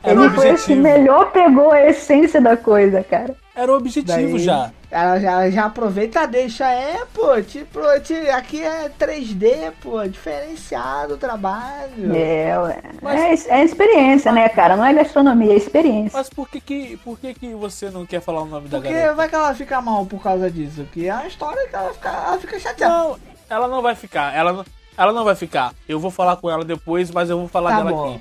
Era 0.00 0.20
o 0.20 0.24
Ele 0.26 0.30
foi 0.34 0.50
assim, 0.50 0.74
objetivo. 0.74 0.80
melhor 0.80 1.32
pegou 1.32 1.72
a 1.72 1.86
essência 1.88 2.40
da 2.40 2.56
coisa, 2.56 3.02
cara. 3.02 3.34
Era 3.52 3.72
o 3.72 3.76
objetivo 3.76 4.06
Daí, 4.06 4.38
já. 4.38 4.70
Ela 4.94 5.18
já, 5.18 5.50
já 5.50 5.64
aproveita, 5.64 6.24
deixa, 6.24 6.70
é, 6.70 7.04
pô, 7.12 7.42
tipo, 7.42 7.80
ti- 8.04 8.30
aqui 8.30 8.62
é 8.62 8.88
3D, 8.88 9.72
pô, 9.82 10.06
diferenciado 10.06 11.14
o 11.14 11.16
trabalho. 11.16 12.14
É, 12.14 12.56
ué. 12.60 12.78
Mas- 13.02 13.44
é, 13.48 13.60
é 13.60 13.64
experiência, 13.64 14.30
né, 14.30 14.48
cara? 14.48 14.76
Não 14.76 14.84
é 14.84 14.94
gastronomia, 14.94 15.52
é 15.52 15.56
experiência. 15.56 16.16
Mas 16.16 16.30
por 16.30 16.48
que 16.48 16.60
que, 16.60 16.96
por 16.98 17.18
que 17.18 17.34
que 17.34 17.54
você 17.54 17.90
não 17.90 18.06
quer 18.06 18.20
falar 18.20 18.42
o 18.42 18.46
nome 18.46 18.68
da 18.68 18.78
Porque 18.78 18.92
garota? 18.94 19.14
vai 19.14 19.28
que 19.28 19.34
ela 19.34 19.52
fica 19.52 19.80
mal 19.80 20.06
por 20.06 20.22
causa 20.22 20.48
disso, 20.48 20.86
que 20.92 21.08
é 21.08 21.12
uma 21.12 21.26
história 21.26 21.66
que 21.68 21.74
ela 21.74 21.92
fica, 21.92 22.08
ela 22.10 22.38
fica 22.38 22.58
chateada. 22.60 22.94
Não, 22.94 23.16
Ela 23.50 23.66
não 23.68 23.82
vai 23.82 23.96
ficar. 23.96 24.32
Ela, 24.32 24.52
não- 24.52 24.64
ela 24.96 25.12
não 25.12 25.24
vai 25.24 25.34
ficar. 25.34 25.74
Eu 25.88 25.98
vou 25.98 26.10
falar 26.12 26.36
com 26.36 26.48
ela 26.48 26.64
depois, 26.64 27.10
mas 27.10 27.28
eu 27.28 27.38
vou 27.38 27.48
falar 27.48 27.70
Tá 27.70 27.76
dela 27.78 27.90
bom. 27.90 28.14
aqui. 28.14 28.20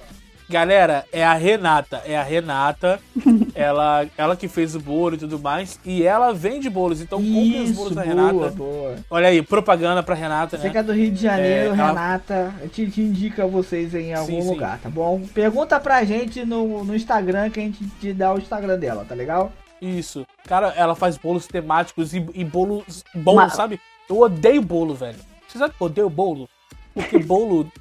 Galera, 0.49 1.05
é 1.11 1.23
a 1.23 1.33
Renata. 1.33 2.01
É 2.05 2.17
a 2.17 2.23
Renata. 2.23 2.99
ela, 3.55 4.05
ela 4.17 4.35
que 4.35 4.47
fez 4.47 4.75
o 4.75 4.79
bolo 4.79 5.15
e 5.15 5.17
tudo 5.17 5.39
mais. 5.39 5.79
E 5.85 6.03
ela 6.03 6.33
vende 6.33 6.69
bolos. 6.69 7.01
Então 7.01 7.19
comprem 7.19 7.63
os 7.63 7.69
Isso, 7.69 7.75
bolos 7.79 7.95
da 7.95 8.03
boa, 8.03 8.15
Renata. 8.15 8.51
boa. 8.55 8.95
Olha 9.09 9.27
aí, 9.29 9.41
propaganda 9.41 10.03
pra 10.03 10.15
Renata, 10.15 10.57
Você 10.57 10.65
né? 10.67 10.69
que 10.71 10.77
é 10.77 10.83
do 10.83 10.93
Rio 10.93 11.11
de 11.11 11.21
Janeiro, 11.21 11.71
É, 11.75 11.77
ela- 11.79 11.87
Renata, 11.87 12.53
a 12.61 12.63
gente 12.67 13.01
indica 13.01 13.45
vocês 13.47 13.93
em 13.95 14.13
algum 14.13 14.25
Sim, 14.27 14.41
sim. 14.41 14.49
lugar, 14.49 14.79
tá 14.79 14.89
bom? 14.89 15.21
Pergunta 15.33 15.79
pra 15.79 16.03
gente 16.03 16.45
no, 16.45 16.83
no 16.83 16.95
Instagram 16.95 17.49
que 17.49 17.59
a 17.59 17.63
gente 17.63 17.85
te 17.99 18.13
dá 18.13 18.33
o 18.33 18.37
Instagram 18.37 18.77
dela, 18.77 19.05
tá 19.07 19.15
legal? 19.15 19.51
Isso. 19.81 20.25
Cara, 20.47 20.73
ela 20.77 20.95
faz 20.95 21.17
bolos 21.17 21.45
temáticos 21.47 22.13
e, 22.13 22.25
e 22.33 22.43
bolos 22.43 23.03
bons, 23.15 23.35
Mas- 23.35 23.53
sabe? 23.53 23.79
Eu 24.09 24.19
odeio 24.19 24.61
bolo, 24.61 24.93
velho. 24.93 25.17
Você 25.47 25.57
sabe 25.57 25.73
que 25.75 25.81
eu 25.81 25.87
odeio 25.87 26.09
bolo? 26.09 26.47
Porque 26.93 27.17
bolo. 27.23 27.71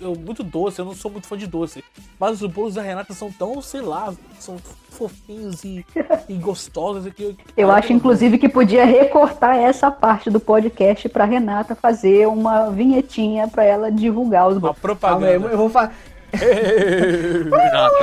Eu, 0.00 0.14
muito 0.14 0.42
doce, 0.42 0.80
eu 0.80 0.84
não 0.84 0.94
sou 0.94 1.10
muito 1.10 1.26
fã 1.26 1.36
de 1.36 1.46
doce. 1.46 1.84
Mas 2.18 2.40
os 2.40 2.50
bolos 2.50 2.74
da 2.74 2.82
Renata 2.82 3.12
são 3.12 3.30
tão, 3.30 3.60
sei 3.60 3.82
lá, 3.82 4.12
são 4.38 4.56
fofinhos 4.90 5.62
e, 5.64 5.84
e 6.28 6.34
gostosos. 6.34 7.12
Que 7.12 7.22
eu 7.24 7.36
Eu 7.56 7.68
Cara, 7.68 7.80
acho, 7.80 7.92
inclusive, 7.92 8.38
que 8.38 8.48
podia 8.48 8.84
recortar 8.84 9.56
essa 9.56 9.90
parte 9.90 10.30
do 10.30 10.40
podcast 10.40 11.08
pra 11.08 11.24
Renata 11.24 11.74
fazer 11.74 12.26
uma 12.28 12.70
vinhetinha 12.70 13.48
pra 13.48 13.64
ela 13.64 13.90
divulgar 13.92 14.48
os 14.48 14.56
Uma 14.56 14.72
bolos. 14.72 14.98
Calma 15.00 15.26
aí, 15.26 15.34
eu 15.34 15.40
propaganda. 15.40 15.56
vou 15.56 15.68
falar. 15.68 15.92
Renata. 16.34 17.94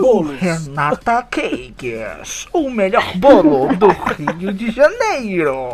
Bolos. 0.00 0.38
Renata 0.40 1.22
Cakes, 1.30 2.46
o 2.52 2.68
melhor 2.68 3.16
bolo 3.16 3.74
do 3.76 3.88
Rio 3.88 4.52
de 4.52 4.70
Janeiro. 4.70 5.68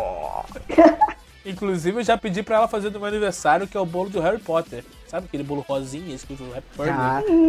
Inclusive, 1.45 2.01
eu 2.01 2.05
já 2.05 2.19
pedi 2.19 2.43
pra 2.43 2.57
ela 2.57 2.69
fazer 2.69 2.91
do 2.91 2.99
meu 2.99 3.09
aniversário, 3.09 3.67
que 3.67 3.77
é 3.77 3.81
o 3.81 3.87
bolo 3.87 4.11
do 4.11 4.21
Harry 4.21 4.39
Potter. 4.39 4.85
Sabe 5.09 5.27
aquele 5.27 5.43
bolo 5.43 5.65
rosinha, 5.67 6.15
escrito 6.15 6.45
Happy 6.45 6.63
Birthday? 6.77 6.95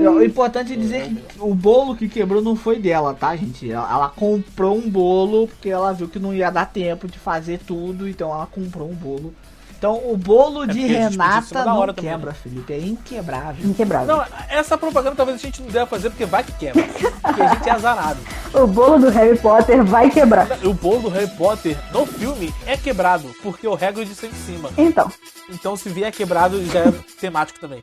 Tá. 0.04 0.12
O 0.12 0.24
importante 0.24 0.74
é 0.74 0.76
dizer 0.76 1.10
que 1.10 1.40
o 1.40 1.54
bolo 1.54 1.96
que 1.96 2.10
quebrou 2.10 2.42
não 2.42 2.56
foi 2.56 2.80
dela, 2.80 3.14
tá, 3.14 3.36
gente? 3.36 3.70
Ela, 3.72 3.88
ela 3.92 4.10
comprou 4.10 4.76
um 4.76 4.90
bolo 4.90 5.48
porque 5.48 5.70
ela 5.70 5.92
viu 5.94 6.08
que 6.08 6.18
não 6.18 6.34
ia 6.34 6.50
dar 6.50 6.66
tempo 6.66 7.08
de 7.08 7.20
fazer 7.20 7.60
tudo, 7.60 8.08
então 8.10 8.34
ela 8.34 8.48
comprou 8.48 8.90
um 8.90 8.96
bolo. 8.96 9.34
Então 9.82 10.00
o 10.12 10.16
bolo 10.16 10.68
de 10.68 10.80
em 10.80 11.10
cima 11.10 11.10
Renata 11.10 11.56
da 11.56 11.66
não 11.66 11.80
hora 11.80 11.92
também, 11.92 12.12
quebra, 12.12 12.30
né? 12.30 12.38
Felipe. 12.44 12.72
É 12.72 12.78
inquebrável. 12.78 13.68
Inquebrável. 13.68 14.16
Não, 14.16 14.26
essa 14.48 14.78
propaganda 14.78 15.16
talvez 15.16 15.40
a 15.40 15.42
gente 15.42 15.60
não 15.60 15.70
deva 15.70 15.88
fazer 15.88 16.12
porque 16.12 16.24
vai 16.24 16.44
que 16.44 16.52
quebra. 16.52 16.84
Porque 16.84 17.42
a 17.42 17.54
gente 17.56 17.68
é 17.68 17.72
azarado. 17.72 18.20
O 18.54 18.68
bolo 18.68 19.00
do 19.00 19.10
Harry 19.10 19.40
Potter 19.40 19.82
vai 19.82 20.10
quebrar. 20.10 20.46
O 20.66 20.74
bolo 20.74 21.04
do 21.04 21.10
Harry 21.10 21.32
Potter 21.38 21.78
no 21.94 22.06
filme 22.06 22.54
é 22.68 22.76
quebrado, 22.76 23.34
porque 23.42 23.66
o 23.66 23.74
Hagrid 23.74 24.12
está 24.12 24.28
em 24.28 24.34
cima. 24.34 24.70
Então, 24.78 25.10
Então 25.50 25.78
se 25.78 25.88
vier 25.88 26.12
quebrado, 26.12 26.64
já 26.66 26.82
é 26.82 26.92
temático 27.20 27.60
também. 27.60 27.82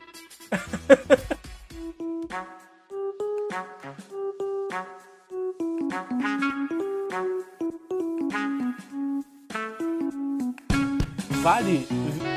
Vale 11.41 11.87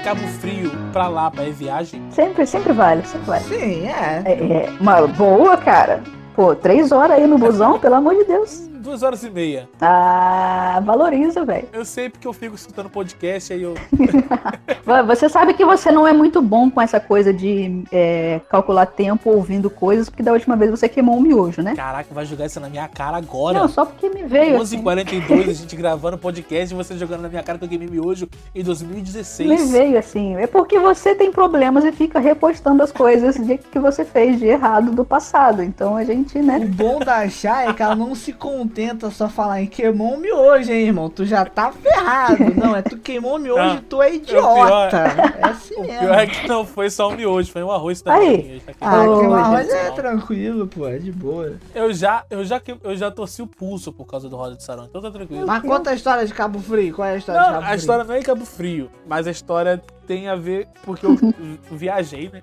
Cabo 0.04 0.20
Frio 0.40 0.70
pra 0.92 1.08
Lapa 1.08 1.42
é 1.42 1.50
viagem? 1.50 2.02
sempre, 2.10 2.44
sempre 2.44 2.72
vale, 2.72 3.04
sempre 3.06 3.26
vale. 3.26 3.44
Sim, 3.44 3.86
é. 3.86 4.22
É, 4.24 4.32
é 4.32 4.70
uma 4.80 5.06
boa, 5.06 5.56
cara. 5.56 6.02
Pô, 6.34 6.54
três 6.54 6.90
horas 6.90 7.18
aí 7.18 7.26
no 7.26 7.38
busão, 7.38 7.78
pelo 7.78 7.94
amor 7.94 8.14
de 8.16 8.24
Deus. 8.24 8.68
Duas 8.82 9.02
horas 9.02 9.22
e 9.22 9.30
meia. 9.30 9.68
Ah, 9.80 10.80
valoriza, 10.84 11.44
velho. 11.44 11.68
Eu 11.72 11.84
sei 11.84 12.08
porque 12.10 12.26
eu 12.26 12.32
fico 12.32 12.56
escutando 12.56 12.90
podcast, 12.90 13.52
aí 13.52 13.62
eu. 13.62 13.74
Você 15.06 15.28
sabe 15.28 15.54
que 15.54 15.64
você 15.64 15.90
não 15.92 16.06
é 16.06 16.12
muito 16.12 16.42
bom 16.42 16.68
com 16.68 16.80
essa 16.80 16.98
coisa 16.98 17.32
de 17.32 17.84
é, 17.92 18.40
calcular 18.50 18.84
tempo 18.86 19.30
ouvindo 19.30 19.70
coisas, 19.70 20.08
porque 20.10 20.22
da 20.22 20.32
última 20.32 20.56
vez 20.56 20.70
você 20.70 20.88
queimou 20.88 21.16
um 21.16 21.20
miojo, 21.20 21.62
né? 21.62 21.74
Caraca, 21.76 22.12
vai 22.12 22.26
jogar 22.26 22.46
isso 22.46 22.58
na 22.58 22.68
minha 22.68 22.88
cara 22.88 23.16
agora. 23.16 23.60
Não, 23.60 23.68
só 23.68 23.84
porque 23.86 24.08
me 24.10 24.24
veio. 24.24 24.60
assim. 24.60 24.82
11h42, 24.82 25.48
a 25.48 25.52
gente 25.54 25.76
gravando 25.76 26.18
podcast 26.18 26.74
e 26.74 26.76
você 26.76 26.98
jogando 26.98 27.22
na 27.22 27.28
minha 27.28 27.42
cara 27.42 27.58
que 27.58 27.64
eu 27.64 27.68
queimei 27.68 27.88
miojo 27.88 28.28
em 28.54 28.62
2016. 28.64 29.48
Me 29.48 29.56
veio 29.70 29.98
assim. 29.98 30.34
É 30.36 30.46
porque 30.48 30.78
você 30.80 31.14
tem 31.14 31.30
problemas 31.30 31.84
e 31.84 31.92
fica 31.92 32.18
repostando 32.18 32.82
as 32.82 32.90
coisas 32.90 33.36
de 33.36 33.58
que 33.58 33.78
você 33.78 34.04
fez 34.04 34.38
de 34.38 34.46
errado 34.46 34.90
do 34.90 35.04
passado. 35.04 35.62
Então 35.62 35.96
a 35.96 36.04
gente, 36.04 36.38
O 36.38 36.42
né? 36.42 36.58
bom 36.58 36.98
da 36.98 37.28
Chá 37.28 37.62
é 37.68 37.72
que 37.72 37.82
ela 37.82 37.94
não 37.94 38.14
se 38.16 38.32
contenta 38.72 39.10
só 39.10 39.28
falar 39.28 39.60
em 39.60 39.66
queimou 39.66 40.14
um 40.14 40.16
miojo, 40.16 40.72
hein, 40.72 40.86
irmão. 40.86 41.10
Tu 41.10 41.26
já 41.26 41.44
tá 41.44 41.70
ferrado. 41.70 42.42
Não, 42.56 42.74
é 42.74 42.80
tu 42.80 42.96
queimou 42.96 43.36
um 43.36 43.38
miojo 43.38 43.62
Não, 43.62 43.74
e 43.76 43.80
tu 43.82 44.00
é 44.00 44.14
idiota. 44.14 44.96
É 44.96 45.44
assim 45.46 45.74
O 45.82 45.82
mesmo. 45.82 45.98
pior 46.00 46.18
é 46.18 46.26
que 46.26 46.48
não 46.48 46.64
foi 46.64 46.88
só 46.90 47.10
um 47.10 47.16
miojo, 47.16 47.50
foi 47.52 47.62
um 47.62 47.70
arroz 47.70 48.00
também. 48.00 48.28
Aí. 48.28 48.62
Ah, 48.80 49.02
Oh, 49.04 49.18
queimar 49.20 49.44
arroz 49.44 49.68
é 49.68 49.90
tranquilo, 49.90 50.66
pô, 50.66 50.86
é 50.88 50.98
de 50.98 51.12
boa. 51.12 51.56
Eu 51.74 51.92
já, 51.92 52.24
eu 52.30 52.44
já, 52.44 52.60
eu 52.82 52.96
já 52.96 53.10
torci 53.10 53.42
o 53.42 53.46
pulso 53.46 53.92
por 53.92 54.06
causa 54.06 54.28
do 54.28 54.36
Roda 54.36 54.56
de 54.56 54.62
Sarão, 54.62 54.84
então 54.84 55.02
tá 55.02 55.10
tranquilo. 55.10 55.46
Mas 55.46 55.62
conta 55.62 55.90
a 55.90 55.94
história 55.94 56.24
de 56.26 56.32
Cabo 56.32 56.58
Frio. 56.60 56.94
Qual 56.94 57.06
é 57.06 57.12
a 57.12 57.16
história 57.16 57.40
de 57.40 57.46
Não, 57.46 57.52
Cabo 57.54 57.64
a 57.64 57.68
Frio? 57.68 57.78
história 57.78 58.04
não 58.04 58.14
é 58.14 58.18
em 58.18 58.22
Cabo 58.22 58.44
Frio, 58.46 58.90
mas 59.06 59.26
a 59.26 59.30
história 59.30 59.82
tem 60.06 60.28
a 60.28 60.36
ver 60.36 60.66
porque 60.82 61.04
eu 61.04 61.16
viajei, 61.70 62.30
né? 62.32 62.42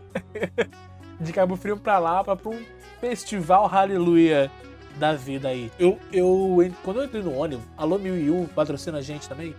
De 1.19 1.33
Cabo 1.33 1.55
Frio 1.55 1.77
pra 1.77 1.97
lá, 1.97 2.23
pra, 2.23 2.35
pra 2.35 2.51
um 2.51 2.59
festival 2.99 3.65
Hallelujah 3.67 4.51
da 4.99 5.13
vida 5.13 5.47
aí. 5.47 5.71
Eu, 5.79 5.97
eu, 6.11 6.57
quando 6.83 6.97
eu 6.99 7.05
entrei 7.05 7.23
no 7.23 7.33
ônibus, 7.35 7.65
Alô 7.77 7.97
1001 7.97 8.45
patrocina 8.47 8.97
a 8.97 9.01
gente 9.01 9.27
também, 9.27 9.55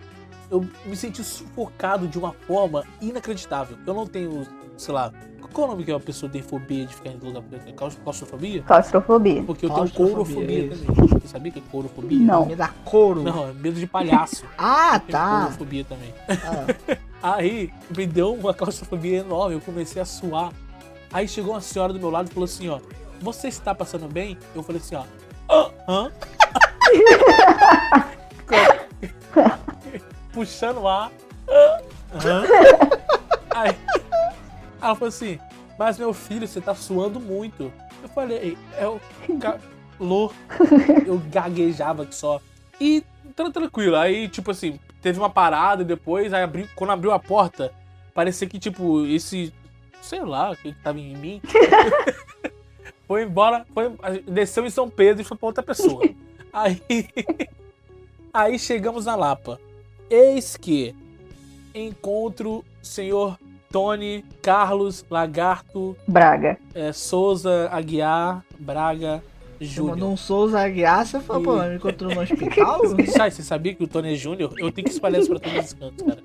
eu 0.51 0.65
me 0.85 0.95
senti 0.97 1.25
sufocado 1.25 2.07
de 2.07 2.19
uma 2.19 2.33
forma 2.47 2.85
inacreditável. 3.01 3.77
Eu 3.87 3.95
não 3.95 4.07
tenho, 4.07 4.47
sei 4.77 4.93
lá, 4.95 5.13
qual 5.53 5.67
é 5.67 5.69
o 5.69 5.73
nome 5.73 5.85
que 5.85 5.91
uma 5.93 5.99
pessoa 5.99 6.31
tem 6.31 6.43
fobia 6.43 6.85
de 6.87 6.95
ficar 6.95 7.11
em 7.11 7.17
lugar 7.17 7.43
preto? 7.43 7.73
Claus- 7.75 7.99
Claustrofobia? 8.05 8.63
Claustrofobia. 8.63 9.43
Porque 9.43 9.67
eu 9.67 9.71
tenho 9.71 9.91
courofobia 9.91 10.69
também. 10.71 11.09
Você 11.21 11.27
sabia 11.29 11.51
que 11.53 11.59
é 11.59 11.63
courofobia? 11.71 12.19
Não. 12.19 12.47
Me 12.47 12.55
dá 12.55 12.69
couro. 12.85 13.23
Não, 13.23 13.49
é 13.49 13.53
medo 13.53 13.79
de 13.81 13.87
palhaço. 13.87 14.45
Ah, 14.59 14.99
Tem 15.01 15.11
tá. 15.13 15.41
courofobia 15.43 15.85
também. 15.85 16.15
Ah, 16.29 16.97
Aí 17.37 17.73
me 17.97 18.07
deu 18.07 18.33
uma 18.35 18.55
claustrofobia 18.55 19.19
enorme, 19.19 19.55
eu 19.57 19.61
comecei 19.61 20.01
a 20.01 20.05
suar. 20.05 20.53
Aí 21.13 21.27
chegou 21.29 21.53
uma 21.55 21.61
senhora 21.61 21.93
do 21.93 21.99
meu 21.99 22.09
lado 22.11 22.31
e 22.31 22.33
falou 22.33 22.45
assim, 22.45 22.69
ó, 22.69 22.79
você 23.21 23.49
está 23.49 23.75
passando 23.75 24.09
bem? 24.09 24.39
Eu 24.55 24.63
falei 24.63 24.81
assim, 24.81 24.95
ó, 24.95 25.01
"Ah, 25.01 25.07
hã? 25.89 26.11
Puxando 30.33 30.79
o 30.83 30.89
ar. 30.89 31.11
"Ah, 31.49 31.81
hã?" 32.25 32.43
Aí 33.51 33.77
ela 34.81 34.95
falou 34.95 35.09
assim, 35.09 35.39
mas 35.79 35.99
meu 35.99 36.13
filho, 36.15 36.47
você 36.47 36.61
tá 36.61 36.75
suando 36.75 37.21
muito. 37.21 37.73
Eu 38.03 38.09
falei, 38.09 38.57
é 38.79 38.87
o 38.87 39.01
calor. 39.39 40.33
Eu 41.07 41.19
gaguejava 41.31 42.07
que 42.07 42.15
só. 42.15 42.41
E 42.81 43.05
tran- 43.37 43.51
tranquilo. 43.51 43.97
Aí, 43.97 44.29
tipo 44.29 44.51
assim, 44.51 44.79
teve 45.03 45.19
uma 45.19 45.29
parada 45.29 45.85
depois, 45.85 46.33
aí 46.33 46.43
abri, 46.43 46.69
quando 46.75 46.91
abriu 46.91 47.13
a 47.13 47.19
porta, 47.19 47.73
parecia 48.15 48.49
que, 48.49 48.59
tipo, 48.59 49.05
esse. 49.07 49.53
Sei 50.01 50.23
lá 50.25 50.51
o 50.53 50.57
que 50.57 50.73
tava 50.83 50.99
em 50.99 51.15
mim. 51.17 51.43
foi 53.11 53.25
embora, 53.25 53.67
foi, 53.75 53.93
desceu 54.25 54.65
em 54.65 54.71
São 54.71 54.89
Pedro 54.89 55.23
e 55.23 55.25
foi 55.25 55.37
pra 55.37 55.49
outra 55.49 55.65
pessoa. 55.65 56.01
Aí. 56.53 56.81
Aí 58.33 58.57
chegamos 58.57 59.07
na 59.07 59.17
Lapa. 59.17 59.59
Eis 60.09 60.57
que 60.57 60.95
encontro 61.75 62.65
senhor 62.81 63.37
Tony 63.69 64.25
Carlos 64.41 65.05
Lagarto 65.11 65.97
Braga. 66.07 66.57
é, 66.73 66.93
Souza 66.93 67.69
Aguiar 67.73 68.45
Braga 68.57 69.21
Júnior. 69.61 69.97
mandou 69.97 70.13
um 70.13 70.17
Souza 70.17 70.61
Aguiar, 70.61 71.05
você 71.05 71.19
falou, 71.19 71.43
pô, 71.43 71.57
me 71.65 71.75
encontrou 71.75 72.15
no 72.15 72.21
hospital? 72.21 72.81
Sai, 73.11 73.33
você 73.33 73.43
sabia 73.43 73.75
que 73.75 73.83
o 73.83 73.89
Tony 73.89 74.13
é 74.13 74.17
Júnior? 74.17 74.55
Eu 74.57 74.71
tenho 74.71 74.87
que 74.87 74.93
espalhar 74.93 75.21
isso 75.21 75.31
pra 75.31 75.41
todos 75.41 75.67
os 75.67 75.73
cantos, 75.73 76.07
cara. 76.07 76.23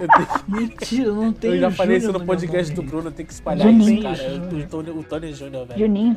Eu, 0.00 0.08
tenho- 0.08 0.28
Mentira, 0.48 1.12
não 1.12 1.32
tem 1.32 1.50
eu 1.52 1.60
já 1.60 1.70
falei 1.70 1.96
isso 1.98 2.12
no 2.12 2.24
podcast 2.24 2.74
do. 2.74 2.82
Bruno, 2.82 3.08
eu 3.08 3.12
tenho 3.12 3.26
que 3.26 3.32
espalhar 3.34 3.66
Juninho. 3.68 4.12
isso, 4.12 4.22
cara. 4.22 4.34
O 4.64 4.66
Tony, 4.68 4.90
o 4.90 5.02
Tony 5.04 5.32
Júnior, 5.32 5.66
velho. 5.66 5.78
Juninho. 5.80 6.16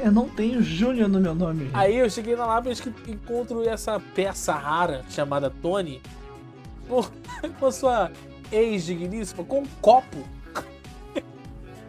Eu 0.00 0.10
não 0.10 0.28
tenho 0.28 0.60
Júnior 0.60 1.08
no 1.08 1.20
meu 1.20 1.34
nome. 1.34 1.64
gente. 1.66 1.70
Aí 1.76 1.96
eu 1.96 2.10
cheguei 2.10 2.34
na 2.34 2.44
e 2.68 2.72
acho 2.72 2.82
que 2.82 3.10
encontro 3.12 3.62
essa 3.68 4.00
peça 4.14 4.52
rara 4.52 5.02
chamada 5.08 5.48
Tony 5.62 6.00
com, 6.88 7.04
com 7.60 7.70
sua 7.70 8.10
ex-digníssima 8.50 9.44
com 9.44 9.60
um 9.60 9.66
copo 9.80 10.18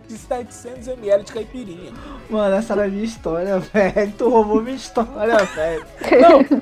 de 0.08 0.16
700ml 0.16 1.24
de 1.24 1.32
caipirinha. 1.34 1.92
Mano, 2.30 2.56
essa 2.56 2.74
era 2.74 2.86
a 2.86 2.88
minha 2.88 3.04
história, 3.04 3.60
velho. 3.74 4.14
Tu 4.18 4.30
roubou 4.30 4.62
minha 4.62 4.76
história, 4.76 5.38
velho. 5.56 5.86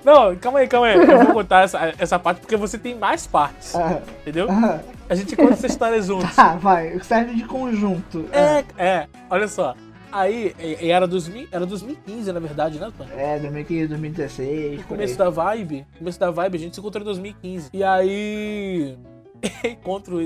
Não, 0.03 0.29
não, 0.29 0.36
calma 0.38 0.60
aí, 0.60 0.67
calma 0.67 0.88
aí. 0.88 0.95
Eu 0.97 1.25
vou 1.25 1.34
contar 1.34 1.63
essa, 1.63 1.93
essa 1.97 2.17
parte 2.19 2.41
porque 2.41 2.56
você 2.58 2.77
tem 2.77 2.95
mais 2.95 3.27
partes, 3.27 3.75
Ah, 3.75 4.01
entendeu? 4.21 4.47
ah, 4.49 4.79
A 5.10 5.15
gente 5.15 5.36
conta 5.36 5.53
essa 5.53 5.67
história 5.67 6.01
juntos. 6.01 6.36
tá, 6.36 6.56
vai. 6.56 6.99
Serve 7.01 7.36
de 7.36 7.43
conjunto. 7.45 8.25
É, 8.32 8.63
é, 8.77 9.08
olha 9.29 9.47
só. 9.47 9.75
Aí, 10.12 10.56
era, 10.79 11.08
2000, 11.08 11.47
era 11.51 11.65
2015, 11.65 12.32
na 12.32 12.39
verdade, 12.39 12.77
né, 12.79 12.91
Tony? 12.95 13.10
É, 13.17 13.39
2015, 13.39 13.88
2016, 13.88 14.77
No 14.77 14.84
começo 14.84 15.17
da 15.17 15.29
vibe, 15.32 15.88
começo 15.97 16.19
da 16.19 16.29
vibe, 16.29 16.56
a 16.56 16.60
gente 16.60 16.75
se 16.75 16.79
encontrou 16.79 17.01
em 17.01 17.06
2015. 17.06 17.69
E 17.73 17.84
aí. 17.84 18.95
encontro 19.65 20.19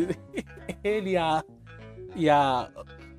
ele 0.83 1.11
e 1.11 1.17
a. 1.17 1.41
E 2.17 2.29
a. 2.29 2.67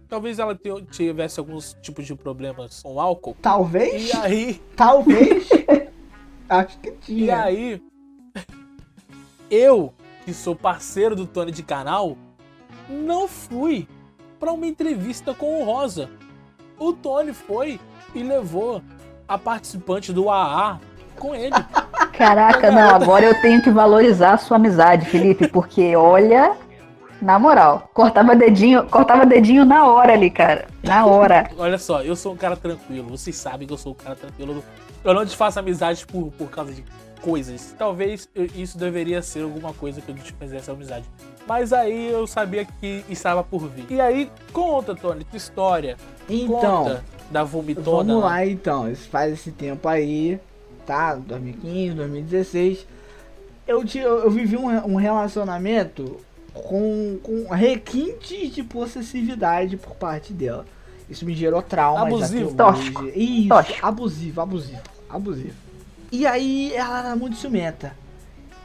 Talvez 0.08 0.38
ela 0.38 0.58
tivesse 0.90 1.38
alguns 1.38 1.76
tipos 1.82 2.06
de 2.06 2.14
problemas 2.14 2.82
com 2.82 2.98
álcool. 3.00 3.36
Talvez? 3.42 4.08
E 4.08 4.16
aí. 4.16 4.62
Talvez? 4.74 5.48
Acho 6.48 6.78
que 6.78 6.88
E 6.88 6.92
tinha. 6.92 7.42
aí. 7.42 7.82
Eu, 9.50 9.92
que 10.24 10.32
sou 10.32 10.54
parceiro 10.54 11.14
do 11.16 11.26
Tony 11.26 11.52
de 11.52 11.62
canal, 11.62 12.16
não 12.88 13.28
fui 13.28 13.86
pra 14.38 14.52
uma 14.52 14.66
entrevista 14.66 15.34
com 15.34 15.60
o 15.60 15.64
Rosa. 15.64 16.08
O 16.78 16.92
Tony 16.92 17.32
foi 17.32 17.78
e 18.14 18.22
levou 18.22 18.82
a 19.26 19.36
participante 19.36 20.12
do 20.12 20.30
AA 20.30 20.80
com 21.16 21.34
ele. 21.34 21.54
Caraca, 22.16 22.70
não, 22.70 22.90
agora 22.94 23.24
eu 23.26 23.40
tenho 23.40 23.62
que 23.62 23.70
valorizar 23.70 24.32
a 24.34 24.38
sua 24.38 24.56
amizade, 24.56 25.06
Felipe, 25.06 25.46
porque 25.48 25.94
olha, 25.94 26.56
na 27.20 27.38
moral, 27.38 27.90
cortava 27.94 28.34
dedinho, 28.36 28.84
cortava 28.86 29.26
dedinho 29.26 29.64
na 29.64 29.86
hora 29.86 30.12
ali, 30.12 30.30
cara. 30.30 30.66
Na 30.82 31.04
hora. 31.06 31.50
Olha 31.58 31.78
só, 31.78 32.02
eu 32.02 32.14
sou 32.14 32.32
um 32.32 32.36
cara 32.36 32.56
tranquilo. 32.56 33.08
Vocês 33.10 33.34
sabem 33.36 33.66
que 33.66 33.72
eu 33.72 33.78
sou 33.78 33.92
um 33.92 33.94
cara 33.94 34.14
tranquilo. 34.14 34.62
Eu 35.04 35.14
não 35.14 35.24
desfaço 35.24 35.58
amizade 35.58 36.06
por, 36.06 36.30
por 36.32 36.48
causa 36.50 36.72
de 36.72 36.84
coisas. 37.20 37.74
Talvez 37.78 38.28
eu- 38.34 38.46
isso 38.54 38.78
deveria 38.78 39.20
ser 39.22 39.42
alguma 39.42 39.72
coisa 39.72 40.00
que 40.00 40.08
eu 40.10 40.14
desfizesse 40.14 40.70
a 40.70 40.74
amizade. 40.74 41.04
Mas 41.46 41.72
aí 41.72 42.10
eu 42.10 42.26
sabia 42.26 42.64
que 42.64 43.04
estava 43.08 43.42
por 43.42 43.66
vir. 43.68 43.86
E 43.90 44.00
aí, 44.00 44.30
conta, 44.52 44.94
Tony, 44.94 45.24
tua 45.24 45.36
história. 45.36 45.96
Então, 46.28 46.84
Conta 46.84 47.04
da 47.30 47.42
vomitona. 47.42 47.86
vamos 48.14 48.22
lá 48.22 48.46
então. 48.46 48.90
Isso 48.90 49.08
faz 49.08 49.32
esse 49.32 49.50
tempo 49.50 49.88
aí, 49.88 50.38
tá? 50.86 51.14
2015, 51.14 51.94
2016. 51.96 52.86
Eu, 53.66 53.84
ti- 53.84 53.98
eu, 53.98 54.18
eu 54.24 54.30
vivi 54.30 54.56
um, 54.56 54.66
um 54.92 54.96
relacionamento 54.96 56.18
com, 56.54 57.18
com 57.22 57.48
requintes 57.54 58.54
de 58.54 58.62
possessividade 58.62 59.76
por 59.76 59.94
parte 59.94 60.32
dela. 60.32 60.64
Isso 61.08 61.24
me 61.24 61.34
gerou 61.34 61.62
trauma. 61.62 62.02
Abusivo. 62.06 62.54
Tóxico. 62.54 63.04
Isso, 63.14 63.48
Tóxico. 63.48 63.86
abusivo, 63.86 64.40
abusivo, 64.40 64.82
abusivo. 65.08 65.54
E 66.12 66.26
aí 66.26 66.72
ela 66.74 66.98
era 67.00 67.16
muito 67.16 67.36
ciumenta. 67.36 67.92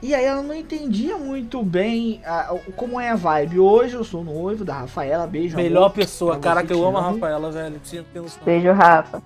E 0.02 0.14
aí 0.14 0.26
ela 0.26 0.42
não 0.44 0.54
entendia 0.54 1.18
muito 1.18 1.64
bem 1.64 2.22
o- 2.52 2.72
como 2.74 3.00
é 3.00 3.10
a 3.12 3.16
vibe. 3.16 3.60
Hoje 3.60 3.94
eu 3.96 4.04
sou 4.04 4.22
noivo 4.22 4.66
da 4.66 4.74
Rafaela, 4.80 5.26
beijo. 5.26 5.56
Melhor 5.56 5.84
amor. 5.86 5.92
pessoa. 5.92 6.38
Caraca, 6.38 6.68
você 6.68 6.74
eu 6.74 6.80
que 6.80 6.86
amo 6.86 6.98
a. 6.98 7.02
Rafaela, 7.12 7.50
velho. 7.52 7.80
Tinha. 7.82 8.04
Beijo, 8.44 8.72
Rafa. 8.74 9.24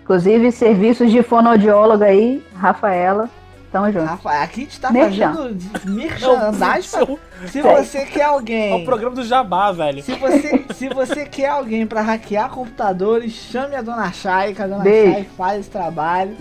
Inclusive, 0.00 0.52
serviços 0.52 1.10
de 1.10 1.22
fonoaudióloga 1.24 2.06
aí, 2.06 2.40
Rafaela. 2.54 3.28
Tamo 3.72 3.90
junto. 3.90 4.04
Rafa, 4.04 4.30
aqui 4.42 4.60
a 4.60 4.64
gente 4.64 4.80
tá 4.80 4.90
Merchan. 4.92 5.32
fazendo 5.32 5.90
merchandising. 5.94 7.06
pra- 7.06 7.48
Se 7.48 7.62
você 7.62 8.04
quer 8.04 8.20
é 8.20 8.28
o 8.28 8.32
alguém. 8.34 8.84
programa 8.84 9.16
do 9.16 9.24
Jabá, 9.24 9.72
velho. 9.72 10.02
Se 10.02 10.12
você, 10.14 10.64
se 10.74 10.88
você 10.90 11.24
quer 11.24 11.46
alguém 11.48 11.86
pra 11.86 12.02
hackear 12.02 12.50
computadores, 12.50 13.32
chame 13.32 13.74
a 13.74 13.80
dona 13.80 14.12
Chay, 14.12 14.54
que 14.54 14.60
a 14.62 14.66
dona 14.66 14.84
Beijo. 14.84 15.12
Chay 15.14 15.24
faz 15.36 15.60
esse 15.60 15.70
trabalho. 15.70 16.36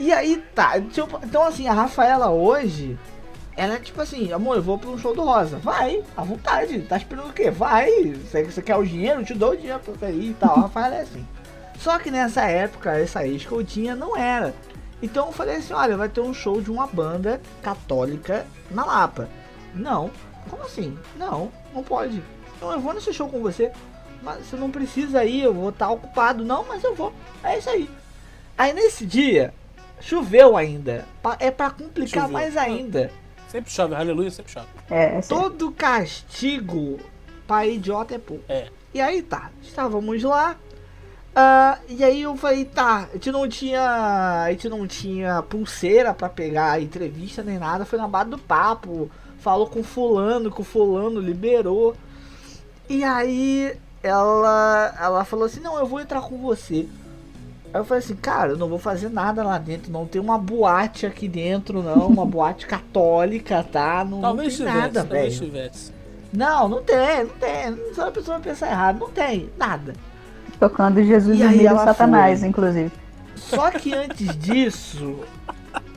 e 0.00 0.12
aí 0.12 0.42
tá. 0.54 0.80
tipo, 0.80 1.20
Então 1.22 1.46
assim, 1.46 1.68
a 1.68 1.72
Rafaela 1.74 2.30
hoje, 2.30 2.98
ela 3.56 3.74
é 3.74 3.78
tipo 3.78 4.00
assim, 4.00 4.32
amor, 4.32 4.56
eu 4.56 4.62
vou 4.62 4.78
pra 4.78 4.88
um 4.90 4.98
show 4.98 5.14
do 5.14 5.22
Rosa. 5.22 5.58
Vai, 5.58 6.02
à 6.16 6.22
vontade. 6.22 6.80
Tá 6.80 6.96
esperando 6.96 7.28
o 7.28 7.32
quê? 7.32 7.50
Vai. 7.50 7.90
Você, 8.24 8.42
você 8.44 8.62
quer 8.62 8.76
o 8.76 8.84
dinheiro? 8.84 9.20
Eu 9.20 9.24
te 9.24 9.34
dou 9.34 9.52
o 9.52 9.56
dinheiro 9.56 9.80
pra 9.80 9.92
você 9.94 10.10
ir 10.12 10.30
e 10.30 10.34
tal. 10.34 10.56
A 10.56 10.60
Rafaela 10.62 10.96
é 10.96 11.00
assim. 11.02 11.26
Só 11.78 11.98
que 11.98 12.10
nessa 12.10 12.42
época, 12.46 12.92
essa 12.98 13.26
ex 13.26 13.44
que 13.44 13.52
eu 13.52 13.62
tinha 13.62 13.94
não 13.94 14.16
era. 14.16 14.54
Então 15.04 15.26
eu 15.26 15.32
falei 15.32 15.56
assim, 15.56 15.74
olha, 15.74 15.98
vai 15.98 16.08
ter 16.08 16.22
um 16.22 16.32
show 16.32 16.62
de 16.62 16.70
uma 16.70 16.86
banda 16.86 17.38
católica 17.62 18.46
na 18.70 18.86
Lapa. 18.86 19.28
Não. 19.74 20.10
Como 20.48 20.62
assim? 20.62 20.98
Não, 21.14 21.52
não 21.74 21.82
pode. 21.82 22.22
Não, 22.58 22.72
eu 22.72 22.80
vou 22.80 22.94
nesse 22.94 23.12
show 23.12 23.28
com 23.28 23.42
você. 23.42 23.70
Mas 24.22 24.46
você 24.46 24.56
não 24.56 24.70
precisa 24.70 25.22
ir, 25.22 25.42
eu 25.42 25.52
vou 25.52 25.68
estar 25.68 25.90
ocupado. 25.90 26.42
Não, 26.42 26.64
mas 26.64 26.82
eu 26.82 26.94
vou. 26.94 27.12
É 27.42 27.58
isso 27.58 27.68
aí. 27.68 27.90
Aí 28.56 28.72
nesse 28.72 29.04
dia, 29.04 29.52
choveu 30.00 30.56
ainda. 30.56 31.04
É 31.38 31.50
pra 31.50 31.68
complicar 31.68 32.22
Choveu. 32.22 32.32
mais 32.32 32.56
ainda. 32.56 33.10
Sempre 33.48 33.70
chove, 33.70 33.94
aleluia, 33.94 34.30
sempre 34.30 34.52
chove. 34.52 34.68
É, 34.90 35.18
é. 35.18 35.20
Todo 35.20 35.70
castigo 35.70 36.98
para 37.46 37.66
idiota 37.66 38.14
é 38.14 38.18
pouco. 38.18 38.42
É. 38.48 38.68
E 38.94 39.02
aí 39.02 39.20
tá, 39.20 39.50
estávamos 39.62 40.22
lá. 40.22 40.56
Ah, 41.34 41.78
e 41.88 42.04
aí 42.04 42.22
eu 42.22 42.36
falei, 42.36 42.64
tá, 42.64 43.08
a 43.10 43.14
gente 43.14 43.32
não 43.32 43.48
tinha. 43.48 44.42
A 44.44 44.50
gente 44.50 44.68
não 44.68 44.86
tinha 44.86 45.42
pulseira 45.42 46.14
pra 46.14 46.28
pegar 46.28 46.72
a 46.72 46.80
entrevista 46.80 47.42
nem 47.42 47.58
nada, 47.58 47.84
foi 47.84 47.98
na 47.98 48.06
base 48.06 48.30
do 48.30 48.38
papo. 48.38 49.10
Falou 49.38 49.66
com 49.66 49.82
fulano, 49.82 50.50
que 50.50 50.60
o 50.60 50.64
fulano 50.64 51.20
liberou. 51.20 51.94
E 52.88 53.02
aí 53.02 53.76
ela, 54.02 54.94
ela 55.00 55.24
falou 55.24 55.46
assim, 55.46 55.60
não, 55.60 55.78
eu 55.78 55.86
vou 55.86 56.00
entrar 56.00 56.20
com 56.22 56.38
você. 56.38 56.86
Aí 57.72 57.80
eu 57.80 57.84
falei 57.84 58.04
assim, 58.04 58.14
cara, 58.14 58.52
eu 58.52 58.56
não 58.56 58.68
vou 58.68 58.78
fazer 58.78 59.08
nada 59.08 59.42
lá 59.42 59.58
dentro, 59.58 59.90
não 59.90 60.06
tem 60.06 60.20
uma 60.20 60.38
boate 60.38 61.04
aqui 61.04 61.28
dentro, 61.28 61.82
não, 61.82 62.06
uma 62.06 62.24
boate 62.24 62.66
católica, 62.66 63.64
tá? 63.64 64.04
Não, 64.04 64.20
Talvez 64.20 64.58
não 64.58 64.66
tem 64.66 64.74
nada, 64.74 65.02
velho. 65.02 65.62
Não, 66.32 66.68
não 66.68 66.82
tem, 66.82 67.24
não 67.24 67.34
tem. 67.34 67.94
Só 67.94 68.08
a 68.08 68.12
pessoa 68.12 68.38
vai 68.38 68.52
pensar 68.52 68.70
errado, 68.70 69.00
não 69.00 69.10
tem, 69.10 69.50
nada. 69.58 69.94
Tocando 70.58 71.02
Jesus 71.02 71.38
E 71.38 71.42
e 71.42 71.48
Milho 71.48 71.76
Satanás, 71.76 72.40
foi. 72.40 72.48
inclusive. 72.48 72.92
Só 73.36 73.70
que 73.70 73.92
antes 73.94 74.36
disso, 74.38 75.20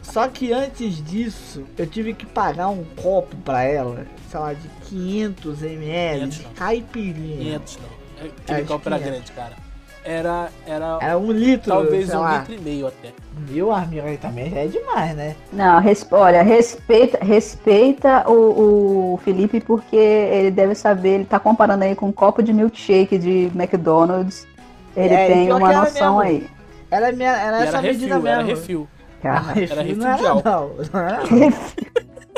só 0.02 0.28
que 0.28 0.52
antes 0.52 1.04
disso, 1.06 1.64
eu 1.78 1.86
tive 1.88 2.14
que 2.14 2.26
pagar 2.26 2.70
um 2.70 2.84
copo 2.96 3.36
pra 3.38 3.64
ela, 3.64 4.06
sei 4.30 4.40
lá, 4.40 4.54
de 4.54 4.68
500 4.90 5.64
ml 5.64 6.20
500 6.20 6.38
de 6.38 6.44
caipirinha. 6.56 7.38
500 7.60 7.78
não. 7.78 8.26
É, 8.56 8.60
É, 8.60 8.64
copo 8.64 8.90
era 8.90 8.98
500. 9.00 9.14
grande, 9.14 9.32
cara. 9.34 9.67
Era, 10.10 10.48
era 10.66 10.98
Era 11.02 11.18
um 11.18 11.30
litro, 11.34 11.70
talvez 11.70 12.08
sei 12.08 12.16
um 12.18 12.22
lá. 12.22 12.38
litro 12.40 12.54
e 12.54 12.60
meio 12.60 12.88
até. 12.88 13.12
Meu 13.50 13.74
amigo 13.74 14.08
aí 14.08 14.18
também 14.18 14.50
já 14.50 14.60
é 14.62 14.68
demais, 14.68 15.16
né? 15.18 15.36
Não, 15.52 15.80
res- 15.82 16.08
olha, 16.12 16.42
respeita, 16.44 17.18
respeita 17.24 18.24
o, 18.30 19.14
o 19.16 19.18
Felipe 19.18 19.60
porque 19.60 19.98
ele 19.98 20.50
deve 20.52 20.76
saber, 20.76 21.10
ele 21.16 21.26
tá 21.26 21.40
comparando 21.40 21.84
aí 21.84 21.94
com 21.94 22.08
um 22.08 22.12
copo 22.14 22.42
de 22.42 22.54
milkshake 22.54 23.18
de 23.18 23.52
McDonald's. 23.54 24.48
Ele 24.96 25.14
É, 25.14 25.28
tem 25.28 25.52
uma 25.52 25.70
era 25.72 25.80
noção 25.82 26.20
mesmo. 26.20 26.20
aí. 26.22 26.50
Era, 26.90 27.12
minha, 27.12 27.36
era 27.38 27.60
E 27.60 27.64
essa 27.64 27.78
era 27.80 27.82
medida 27.82 28.16
refil, 28.16 28.28
era 28.28 28.44
mesmo. 28.44 28.50
refil. 28.62 28.88
Cara. 29.22 29.40
Refil 29.52 29.72
Era 29.72 29.84
não 29.84 29.84
refil 29.84 30.08
era 30.08 30.18
de 30.18 30.26
álcool. 30.26 30.50
não, 30.50 30.70
não 30.94 31.00
era 31.02 31.18
não. 31.18 31.54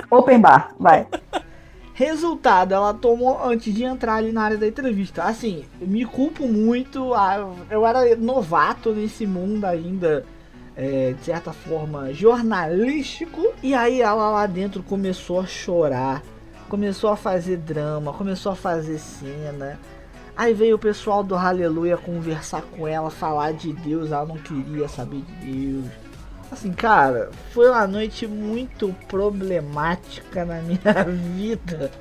Open 0.18 0.40
bar, 0.42 0.74
vai. 0.80 1.06
Resultado, 2.00 2.74
ela 2.74 2.94
tomou 2.94 3.44
antes 3.44 3.76
de 3.76 3.84
entrar 3.84 4.16
ali 4.16 4.32
na 4.32 4.44
área 4.44 4.58
da 4.58 4.66
entrevista. 4.66 5.24
Assim, 5.24 5.66
me 5.82 6.06
culpo 6.06 6.48
muito. 6.48 7.12
Eu 7.70 7.86
era 7.86 8.16
novato 8.16 8.94
nesse 8.94 9.28
mundo 9.28 9.66
ainda, 9.66 10.24
é, 10.78 11.12
de 11.12 11.26
certa 11.26 11.52
forma, 11.52 12.14
jornalístico. 12.14 13.52
E 13.62 13.74
aí 13.74 14.02
ela 14.02 14.30
lá 14.30 14.48
dentro 14.48 14.82
começou 14.82 15.42
a 15.42 15.46
chorar, 15.46 16.24
começou 16.70 17.10
a 17.10 17.18
fazer 17.18 17.58
drama, 17.58 18.14
começou 18.14 18.54
a 18.54 18.56
fazer 18.56 18.98
cena. 18.98 19.78
Aí 20.38 20.54
veio 20.54 20.78
o 20.78 20.80
pessoal 20.80 21.22
do 21.22 21.36
Aleluia 21.36 21.98
conversar 21.98 22.62
com 22.62 22.88
ela, 22.88 23.10
falar 23.10 23.52
de 23.52 23.74
Deus, 23.74 24.14
ela 24.14 24.26
não 24.26 24.38
queria 24.38 24.88
saber 24.88 25.20
de 25.20 25.52
Deus. 25.52 26.09
Assim, 26.52 26.72
cara, 26.74 27.30
foi 27.52 27.70
uma 27.70 27.86
noite 27.86 28.28
muito 28.28 28.96
problemática 29.08 30.44
na 30.46 30.62
minha 30.62 31.04
vida. 31.36 31.92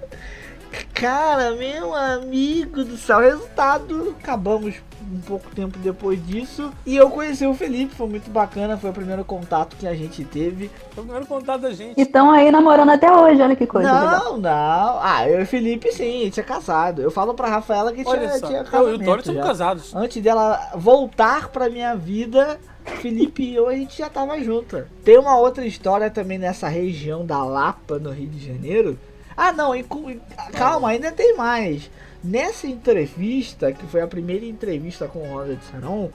Cara, 0.94 1.52
meu 1.52 1.94
amigo 1.94 2.84
do 2.84 2.96
céu, 2.96 3.20
resultado, 3.20 4.14
acabamos 4.20 4.74
um 5.10 5.20
pouco 5.20 5.48
tempo 5.54 5.78
depois 5.78 6.24
disso. 6.26 6.70
E 6.84 6.96
eu 6.96 7.08
conheci 7.08 7.46
o 7.46 7.54
Felipe, 7.54 7.94
foi 7.94 8.08
muito 8.08 8.30
bacana, 8.30 8.76
foi 8.76 8.90
o 8.90 8.92
primeiro 8.92 9.24
contato 9.24 9.76
que 9.76 9.86
a 9.86 9.94
gente 9.94 10.24
teve. 10.24 10.70
Foi 10.90 11.02
o 11.02 11.06
primeiro 11.06 11.26
contato 11.26 11.62
da 11.62 11.70
gente. 11.72 11.98
E 11.98 12.02
estão 12.02 12.30
aí 12.30 12.50
namorando 12.50 12.90
até 12.90 13.10
hoje, 13.10 13.40
olha 13.40 13.56
que 13.56 13.66
coisa 13.66 13.90
legal. 13.90 14.24
não, 14.24 14.38
não. 14.38 14.98
Ah, 15.00 15.26
eu 15.26 15.40
e 15.40 15.42
o 15.44 15.46
Felipe 15.46 15.90
sim, 15.92 16.22
a 16.22 16.24
gente 16.24 16.40
é 16.40 16.42
casado. 16.42 17.00
Eu 17.00 17.10
falo 17.10 17.32
pra 17.32 17.48
Rafaela 17.48 17.92
que 17.92 18.02
Olha 18.06 18.20
tinha, 18.20 18.38
só, 18.38 18.46
tinha 18.46 18.64
eu 18.72 18.92
e 18.92 18.94
o 18.96 19.04
Tony 19.04 19.22
somos 19.22 19.42
casados. 19.44 19.94
Antes 19.94 20.22
dela 20.22 20.72
voltar 20.74 21.48
pra 21.48 21.70
minha 21.70 21.94
vida, 21.94 22.58
Felipe 22.96 23.42
e 23.42 23.54
eu 23.54 23.68
a 23.68 23.74
gente 23.74 23.96
já 23.98 24.08
tava 24.08 24.38
junto. 24.42 24.84
Tem 25.04 25.18
uma 25.18 25.36
outra 25.38 25.64
história 25.66 26.10
também 26.10 26.38
nessa 26.38 26.68
região 26.68 27.24
da 27.24 27.42
Lapa, 27.44 27.98
no 27.98 28.10
Rio 28.10 28.28
de 28.28 28.44
Janeiro. 28.46 28.98
Ah, 29.36 29.52
não, 29.52 29.74
inclu- 29.74 30.16
calma, 30.52 30.88
ainda 30.88 31.12
tem 31.12 31.36
mais. 31.36 31.88
Nessa 32.24 32.66
entrevista, 32.66 33.72
que 33.72 33.86
foi 33.86 34.00
a 34.00 34.06
primeira 34.08 34.44
entrevista 34.44 35.06
com 35.06 35.20
o 35.20 35.32
Rosa 35.32 35.54
de 35.54 35.64
Saron, 35.66 36.10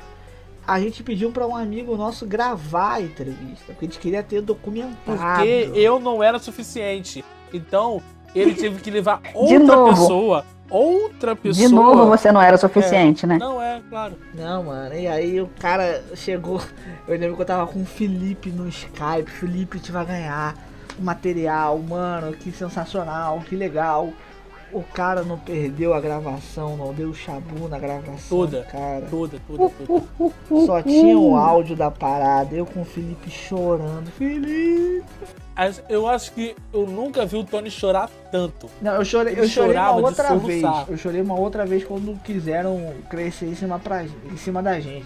a 0.68 0.80
gente 0.80 1.02
pediu 1.04 1.32
pra 1.32 1.48
um 1.48 1.56
amigo 1.56 1.96
nosso 1.96 2.26
gravar 2.26 2.96
a 2.96 3.02
entrevista, 3.02 3.64
porque 3.68 3.86
a 3.86 3.88
gente 3.88 4.00
queria 4.00 4.22
ter 4.24 4.42
documentado. 4.42 4.96
Porque 5.06 5.72
eu 5.74 6.00
não 6.00 6.22
era 6.22 6.38
suficiente. 6.40 7.24
Então, 7.54 8.02
ele 8.36 8.54
teve 8.56 8.82
que 8.82 8.92
levar 8.92 9.22
outra 9.34 9.84
pessoa. 9.86 10.46
Outra 10.74 11.36
pessoa. 11.36 11.68
De 11.68 11.74
novo 11.74 12.08
você 12.08 12.32
não 12.32 12.42
era 12.42 12.58
suficiente, 12.58 13.28
né? 13.28 13.38
Não 13.38 13.62
é, 13.62 13.80
claro. 13.90 14.16
Não, 14.34 14.64
mano, 14.64 14.96
e 14.96 15.08
aí 15.08 15.40
o 15.40 15.48
cara 15.60 16.04
chegou. 16.16 16.60
Eu 17.08 17.18
lembro 17.18 17.36
que 17.36 17.42
eu 17.44 17.46
tava 17.46 17.68
com 17.68 17.82
o 17.82 17.86
Felipe 17.86 18.50
no 18.50 18.68
Skype. 18.68 19.30
Felipe, 19.30 19.78
a 19.78 19.80
gente 19.80 19.92
vai 19.92 20.06
ganhar. 20.06 20.56
o 20.98 21.04
material, 21.04 21.78
mano, 21.78 22.34
que 22.34 22.52
sensacional, 22.52 23.42
que 23.48 23.56
legal. 23.56 24.12
O 24.74 24.82
cara 24.82 25.24
não 25.24 25.38
perdeu 25.38 25.94
a 25.94 26.02
gravação, 26.02 26.76
não 26.76 26.94
deu 26.94 27.14
chabu 27.14 27.68
na 27.68 27.78
gravação, 27.78 28.38
Toda. 28.38 28.64
cara. 28.64 29.06
Toda, 29.10 29.38
toda, 29.48 29.72
toda. 29.86 30.66
Só 30.66 30.82
tinha 30.82 31.18
o 31.18 31.36
áudio 31.36 31.76
da 31.76 31.92
parada, 31.92 32.56
eu 32.56 32.66
com 32.66 32.82
o 32.82 32.86
Felipe 32.86 33.30
chorando. 33.30 34.10
Felipe! 34.12 35.04
Eu 35.88 36.08
acho 36.08 36.32
que 36.34 36.56
eu 36.74 36.88
nunca 36.88 37.26
vi 37.26 37.38
o 37.38 37.44
Tony 37.44 37.70
chorar 37.70 38.10
tanto. 38.32 38.68
Não, 38.82 38.96
eu 38.96 39.06
chorei, 39.06 39.34
Ele 39.34 39.42
eu 39.42 39.48
chorei 39.48 39.78
uma 39.78 39.96
outra 39.96 40.36
vez. 40.36 40.64
Eu 40.88 40.98
chorei 40.98 41.22
uma 41.22 41.36
outra 41.36 41.66
vez 41.66 41.84
quando 41.84 42.20
quiseram 42.24 42.94
crescer 43.08 43.46
em 43.46 43.56
cima, 43.56 43.78
pra, 43.78 44.04
em 44.04 44.38
cima 44.38 44.64
da 44.64 44.80
gente. 44.80 45.06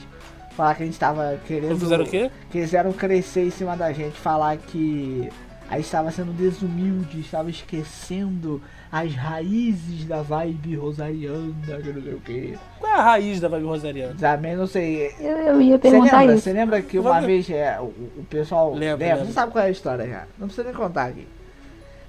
Falar 0.51 0.75
que 0.75 0.83
a 0.83 0.85
gente 0.85 0.97
tava 0.97 1.37
querendo. 1.45 1.77
Fizeram 1.77 2.05
o 2.05 2.07
quê? 2.07 2.31
Quiseram 2.49 2.93
crescer 2.93 3.45
em 3.45 3.51
cima 3.51 3.75
da 3.75 3.91
gente, 3.91 4.17
falar 4.17 4.55
que 4.57 5.29
a 5.69 5.75
gente 5.75 5.85
estava 5.85 6.09
sendo 6.11 6.31
desumilde, 6.31 7.19
estava 7.19 7.49
esquecendo 7.49 8.61
as 8.91 9.13
raízes 9.13 10.05
da 10.05 10.21
vibe 10.21 10.75
rosariana, 10.75 11.53
que 11.81 11.91
não 11.93 12.01
sei 12.01 12.13
o 12.13 12.19
que. 12.21 12.57
Qual 12.79 12.91
é 12.91 12.95
a 12.95 13.01
raiz 13.03 13.39
da 13.39 13.47
Vibe 13.47 13.65
Rosariana? 13.65 14.15
Também 14.17 14.55
não 14.55 14.65
sei. 14.67 15.13
Eu, 15.19 15.37
eu 15.37 15.61
ia 15.61 15.77
perguntar 15.77 16.19
lembra? 16.21 16.35
isso. 16.35 16.43
Você 16.43 16.53
lembra 16.53 16.81
que 16.81 16.97
uma 16.97 17.11
Vamos- 17.11 17.25
vez 17.25 17.49
é, 17.49 17.79
o, 17.81 17.85
o 17.85 18.25
pessoal 18.29 18.69
Lembro, 18.73 18.85
lembra? 18.85 19.07
lembro. 19.07 19.25
Você 19.25 19.33
sabe 19.33 19.51
qual 19.51 19.63
é 19.63 19.67
a 19.67 19.71
história 19.71 20.07
já. 20.07 20.25
Não 20.39 20.47
precisa 20.47 20.63
nem 20.67 20.73
contar 20.73 21.05
aqui. 21.05 21.27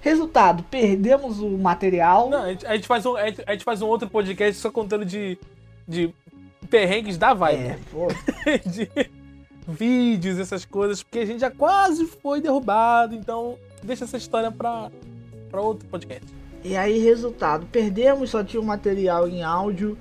Resultado, 0.01 0.63
perdemos 0.71 1.41
o 1.41 1.49
material. 1.59 2.31
Não, 2.31 2.43
a 2.45 2.49
gente, 2.51 2.67
a 2.67 2.75
gente 2.77 2.87
faz 2.87 3.05
um, 3.05 3.17
a, 3.17 3.27
gente, 3.27 3.43
a 3.47 3.53
gente 3.53 3.65
faz 3.65 3.83
um 3.83 3.87
outro 3.89 4.09
podcast 4.09 4.61
só 4.61 4.71
contando 4.71 5.05
de, 5.05 5.37
de 5.87 6.15
perrengues 6.71 7.19
da 7.19 7.35
Vibe. 7.35 7.63
É, 7.63 7.79
pô. 7.91 8.07
de 8.71 8.89
vídeos, 9.67 10.39
essas 10.39 10.65
coisas, 10.65 11.03
porque 11.03 11.19
a 11.19 11.27
gente 11.27 11.41
já 11.41 11.51
quase 11.51 12.07
foi 12.07 12.41
derrubado, 12.41 13.15
então 13.15 13.57
deixa 13.83 14.05
essa 14.05 14.17
história 14.17 14.51
pra, 14.51 14.91
pra 15.51 15.61
outro 15.61 15.87
podcast. 15.89 16.25
E 16.65 16.77
aí, 16.77 16.99
resultado, 16.99 17.67
perdemos, 17.71 18.31
só 18.31 18.43
tinha 18.43 18.61
o 18.61 18.65
material 18.65 19.29
em 19.29 19.43
áudio. 19.43 19.97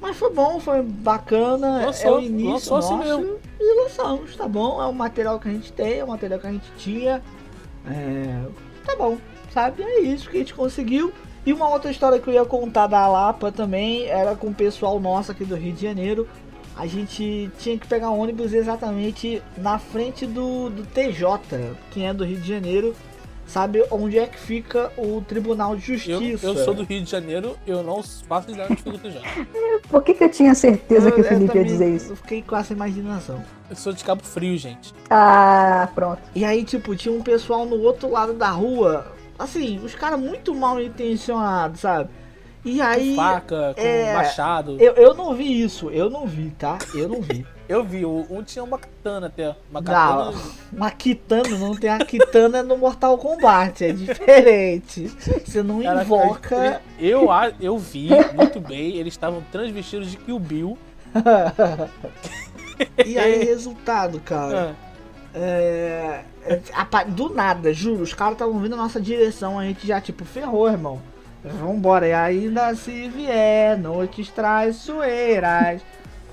Mas 0.00 0.16
foi 0.16 0.32
bom, 0.32 0.58
foi 0.58 0.82
bacana. 0.82 1.86
Lançou, 1.86 2.18
é 2.18 2.20
o 2.20 2.22
início 2.22 2.74
assim 2.74 2.96
nosso. 2.96 3.18
mesmo. 3.20 3.38
E 3.60 3.82
lançamos, 3.82 4.34
tá 4.34 4.48
bom? 4.48 4.82
É 4.82 4.86
o 4.86 4.94
material 4.94 5.38
que 5.38 5.48
a 5.48 5.52
gente 5.52 5.72
tem, 5.72 5.98
é 5.98 6.04
o 6.04 6.08
material 6.08 6.40
que 6.40 6.46
a 6.46 6.52
gente 6.52 6.72
tinha. 6.78 7.22
É, 7.86 8.42
tá 8.84 8.96
bom, 8.96 9.18
sabe? 9.52 9.82
É 9.82 10.00
isso 10.00 10.30
que 10.30 10.36
a 10.36 10.40
gente 10.40 10.54
conseguiu. 10.54 11.12
E 11.44 11.52
uma 11.52 11.68
outra 11.68 11.90
história 11.90 12.18
que 12.18 12.28
eu 12.28 12.34
ia 12.34 12.44
contar 12.44 12.86
da 12.86 13.06
Lapa 13.06 13.52
também 13.52 14.06
era 14.06 14.34
com 14.34 14.48
o 14.48 14.54
pessoal 14.54 14.98
nosso 14.98 15.32
aqui 15.32 15.44
do 15.44 15.54
Rio 15.54 15.72
de 15.72 15.82
Janeiro. 15.82 16.26
A 16.76 16.86
gente 16.86 17.50
tinha 17.58 17.76
que 17.76 17.86
pegar 17.86 18.10
ônibus 18.10 18.54
exatamente 18.54 19.42
na 19.56 19.78
frente 19.78 20.26
do, 20.26 20.70
do 20.70 20.84
TJ, 20.86 21.76
quem 21.90 22.08
é 22.08 22.14
do 22.14 22.24
Rio 22.24 22.38
de 22.38 22.48
Janeiro. 22.48 22.94
Sabe 23.50 23.84
onde 23.90 24.16
é 24.16 24.28
que 24.28 24.38
fica 24.38 24.92
o 24.96 25.20
Tribunal 25.22 25.74
de 25.74 25.90
Eu, 25.90 25.98
Justiça? 25.98 26.46
eu 26.46 26.54
sou 26.64 26.72
do 26.72 26.84
Rio 26.84 27.02
de 27.02 27.10
Janeiro, 27.10 27.58
eu 27.66 27.82
não 27.82 28.00
faço 28.00 28.48
ideia 28.52 28.68
onde 28.70 28.80
fica 28.80 28.90
o 28.94 28.98
TJ. 28.98 29.20
Por 29.88 30.04
que, 30.04 30.14
que 30.14 30.22
eu 30.22 30.30
tinha 30.30 30.54
certeza 30.54 31.10
que 31.10 31.20
o 31.20 31.24
Eu- 31.24 31.24
eu 31.24 31.28
Felipe 31.28 31.58
ia 31.58 31.64
dizer 31.64 31.92
isso? 31.92 32.12
Eu 32.12 32.16
fiquei 32.16 32.42
com 32.42 32.54
essa 32.54 32.72
imaginação. 32.72 33.42
Eu 33.68 33.74
sou 33.74 33.92
de 33.92 34.04
Cabo 34.04 34.22
Frio, 34.22 34.56
gente. 34.56 34.94
Ah, 35.10 35.88
pronto. 35.96 36.22
E 36.32 36.44
aí, 36.44 36.62
tipo, 36.62 36.94
tinha 36.94 37.12
um 37.12 37.22
pessoal 37.22 37.66
no 37.66 37.80
outro 37.82 38.08
lado 38.08 38.34
da 38.34 38.50
rua. 38.50 39.04
Assim, 39.36 39.80
os 39.84 39.96
caras 39.96 40.20
muito 40.20 40.54
mal 40.54 40.80
intencionados, 40.80 41.80
sabe? 41.80 42.08
E 42.64 42.80
aí. 42.80 43.10
com 43.10 43.16
faca, 43.16 43.74
com 43.74 43.80
é, 43.82 44.14
machado. 44.14 44.76
Eu, 44.78 44.92
eu 44.92 45.12
não 45.12 45.34
vi 45.34 45.60
isso, 45.60 45.90
eu 45.90 46.08
não 46.08 46.24
vi, 46.24 46.50
tá? 46.50 46.78
Eu 46.94 47.08
não 47.08 47.20
vi. 47.20 47.44
Eu 47.70 47.84
vi, 47.84 48.04
o- 48.04 48.26
um 48.28 48.42
tinha 48.42 48.64
uma 48.64 48.76
katana 48.78 49.28
até. 49.28 49.54
Uma 49.70 49.80
Não, 49.80 49.92
katana. 49.92 50.32
uma 50.72 50.90
kitana, 50.90 51.48
não 51.56 51.76
tem 51.76 51.88
a 51.88 51.98
kitana 52.04 52.64
no 52.64 52.76
Mortal 52.76 53.16
Kombat, 53.16 53.84
é 53.84 53.92
diferente. 53.92 55.06
Você 55.46 55.62
não 55.62 55.80
Cara, 55.80 56.02
invoca. 56.02 56.82
Eu, 56.98 57.28
eu 57.60 57.78
vi 57.78 58.08
muito 58.34 58.58
bem, 58.60 58.96
eles 58.96 59.14
estavam 59.14 59.40
transvestidos 59.52 60.10
de 60.10 60.16
Kill 60.16 60.38
Bill. 60.40 60.76
E 63.06 63.16
aí, 63.18 63.44
resultado, 63.44 64.18
cara. 64.20 64.74
Ah, 64.74 64.90
É, 65.32 66.24
é, 66.44 67.04
do 67.06 67.32
nada, 67.32 67.72
juro, 67.72 68.02
os 68.02 68.12
caras 68.12 68.32
estavam 68.32 68.58
vindo 68.58 68.74
na 68.74 68.82
nossa 68.82 69.00
direção, 69.00 69.60
a 69.60 69.64
gente 69.64 69.86
já, 69.86 70.00
tipo, 70.00 70.24
ferrou, 70.24 70.68
irmão. 70.68 71.00
Vambora, 71.44 72.08
e 72.08 72.12
ainda 72.12 72.74
se 72.74 73.08
vier, 73.08 73.78
noites 73.78 74.28
traiçoeiras. 74.28 75.80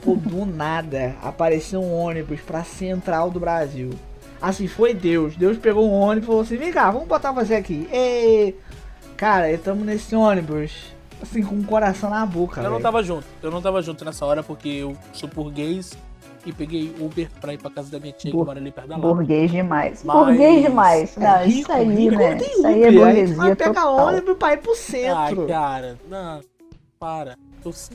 Pô, 0.07 0.15
do 0.15 0.45
nada, 0.45 1.15
apareceu 1.21 1.81
um 1.81 1.93
ônibus 1.93 2.39
pra 2.39 2.63
central 2.63 3.29
do 3.29 3.39
Brasil. 3.41 3.89
Assim, 4.41 4.67
foi 4.67 4.93
Deus. 4.93 5.35
Deus 5.35 5.57
pegou 5.57 5.85
um 5.89 5.93
ônibus 5.93 6.23
e 6.23 6.27
falou 6.27 6.41
assim: 6.41 6.55
vem 6.57 6.71
cá, 6.71 6.89
vamos 6.91 7.07
botar 7.07 7.31
você 7.33 7.55
aqui. 7.55 7.87
Ei, 7.91 8.57
cara, 9.17 9.51
estamos 9.51 9.85
nesse 9.85 10.15
ônibus, 10.15 10.71
assim, 11.21 11.43
com 11.43 11.55
o 11.55 11.63
coração 11.63 12.09
na 12.09 12.25
boca. 12.25 12.59
eu 12.61 12.63
não 12.65 12.71
velho. 12.73 12.83
tava 12.83 13.03
junto. 13.03 13.25
Eu 13.43 13.51
não 13.51 13.61
tava 13.61 13.81
junto 13.81 14.05
nessa 14.05 14.25
hora 14.25 14.41
porque 14.43 14.69
eu 14.69 14.95
sou 15.11 15.27
burguês 15.27 15.91
e 16.45 16.53
peguei 16.53 16.95
Uber 17.01 17.29
pra 17.41 17.53
ir 17.53 17.57
pra 17.57 17.69
casa 17.69 17.91
da 17.91 17.99
minha 17.99 18.13
tia 18.13 18.31
que 18.31 18.37
Bur- 18.37 18.45
mora 18.45 18.59
ali 18.59 18.71
perto 18.71 18.87
da 18.87 18.95
Lapa. 18.95 19.07
Burguês 19.13 19.51
demais. 19.51 20.03
Mas- 20.05 20.25
Burguês 20.25 20.61
demais. 20.61 21.17
É 21.17 21.19
Não, 21.19 21.37
rico, 21.45 21.59
isso 21.59 21.71
aí, 21.73 21.95
rico 21.95 22.15
né? 22.15 22.29
não 22.31 22.37
tem 22.37 22.51
Isso 22.53 22.67
aí 22.67 22.83
é 22.83 22.91
burguesia 22.91 23.55
pegar 23.57 23.73
total. 23.73 23.95
ônibus 24.07 24.37
pra 24.37 24.53
ir 24.53 24.57
pro 24.59 24.75
centro. 24.75 25.47
cara, 25.47 25.97
não, 26.09 26.39
para. 26.99 27.35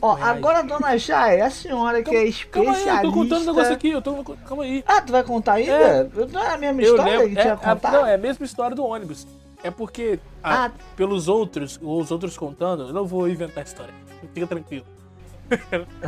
Ó, 0.03 0.15
reais. 0.15 0.37
agora, 0.37 0.63
dona 0.63 0.99
Chay, 0.99 1.41
a 1.41 1.51
senhora 1.51 2.03
que 2.03 2.11
é 2.11 2.31
Calma 2.51 2.73
especialista. 2.73 2.91
aí, 2.93 2.97
eu 2.99 3.03
tô 3.03 3.13
contando 3.13 3.43
um 3.43 3.47
negócio 3.47 3.73
aqui, 3.73 3.91
eu 3.91 4.03
tô. 4.03 4.25
Calma 4.47 4.65
aí. 4.65 4.85
Ah, 4.87 5.01
tu 5.01 5.13
vai 5.13 5.23
contar 5.23 5.55
ainda? 5.55 5.73
É. 5.73 6.05
Não 6.31 6.43
é 6.43 6.55
a 6.55 6.59
mesma 6.59 6.83
história 6.83 7.19
lembro. 7.19 7.29
que 7.35 7.39
É, 7.39 7.43
tinha 7.43 7.57
contar? 7.57 7.93
não, 7.93 8.07
é 8.07 8.15
a 8.15 8.19
mesma 8.19 8.45
história 8.45 8.77
do 8.77 8.85
ônibus. 8.85 9.27
É 9.65 9.71
porque, 9.71 10.19
ah, 10.43 10.67
Ah. 10.67 10.71
pelos 10.97 11.29
outros, 11.29 11.79
os 11.81 12.11
outros 12.11 12.37
contando, 12.37 12.89
eu 12.89 12.93
não 12.93 13.07
vou 13.07 13.29
inventar 13.29 13.63
a 13.63 13.67
história. 13.67 13.95
Fica 14.35 14.47
tranquilo. 14.47 14.85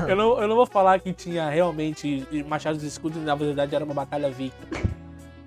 eu, 0.09 0.17
não, 0.17 0.41
eu 0.41 0.49
não 0.49 0.57
vou 0.57 0.67
falar 0.67 0.99
que 1.01 1.13
tinha 1.13 1.49
realmente 1.49 2.27
machados 2.49 2.83
e 2.83 2.87
escudos 2.87 3.23
na 3.23 3.35
verdade 3.35 3.75
era 3.75 3.85
uma 3.85 3.95
batalha 3.95 4.31
viking. 4.31 4.53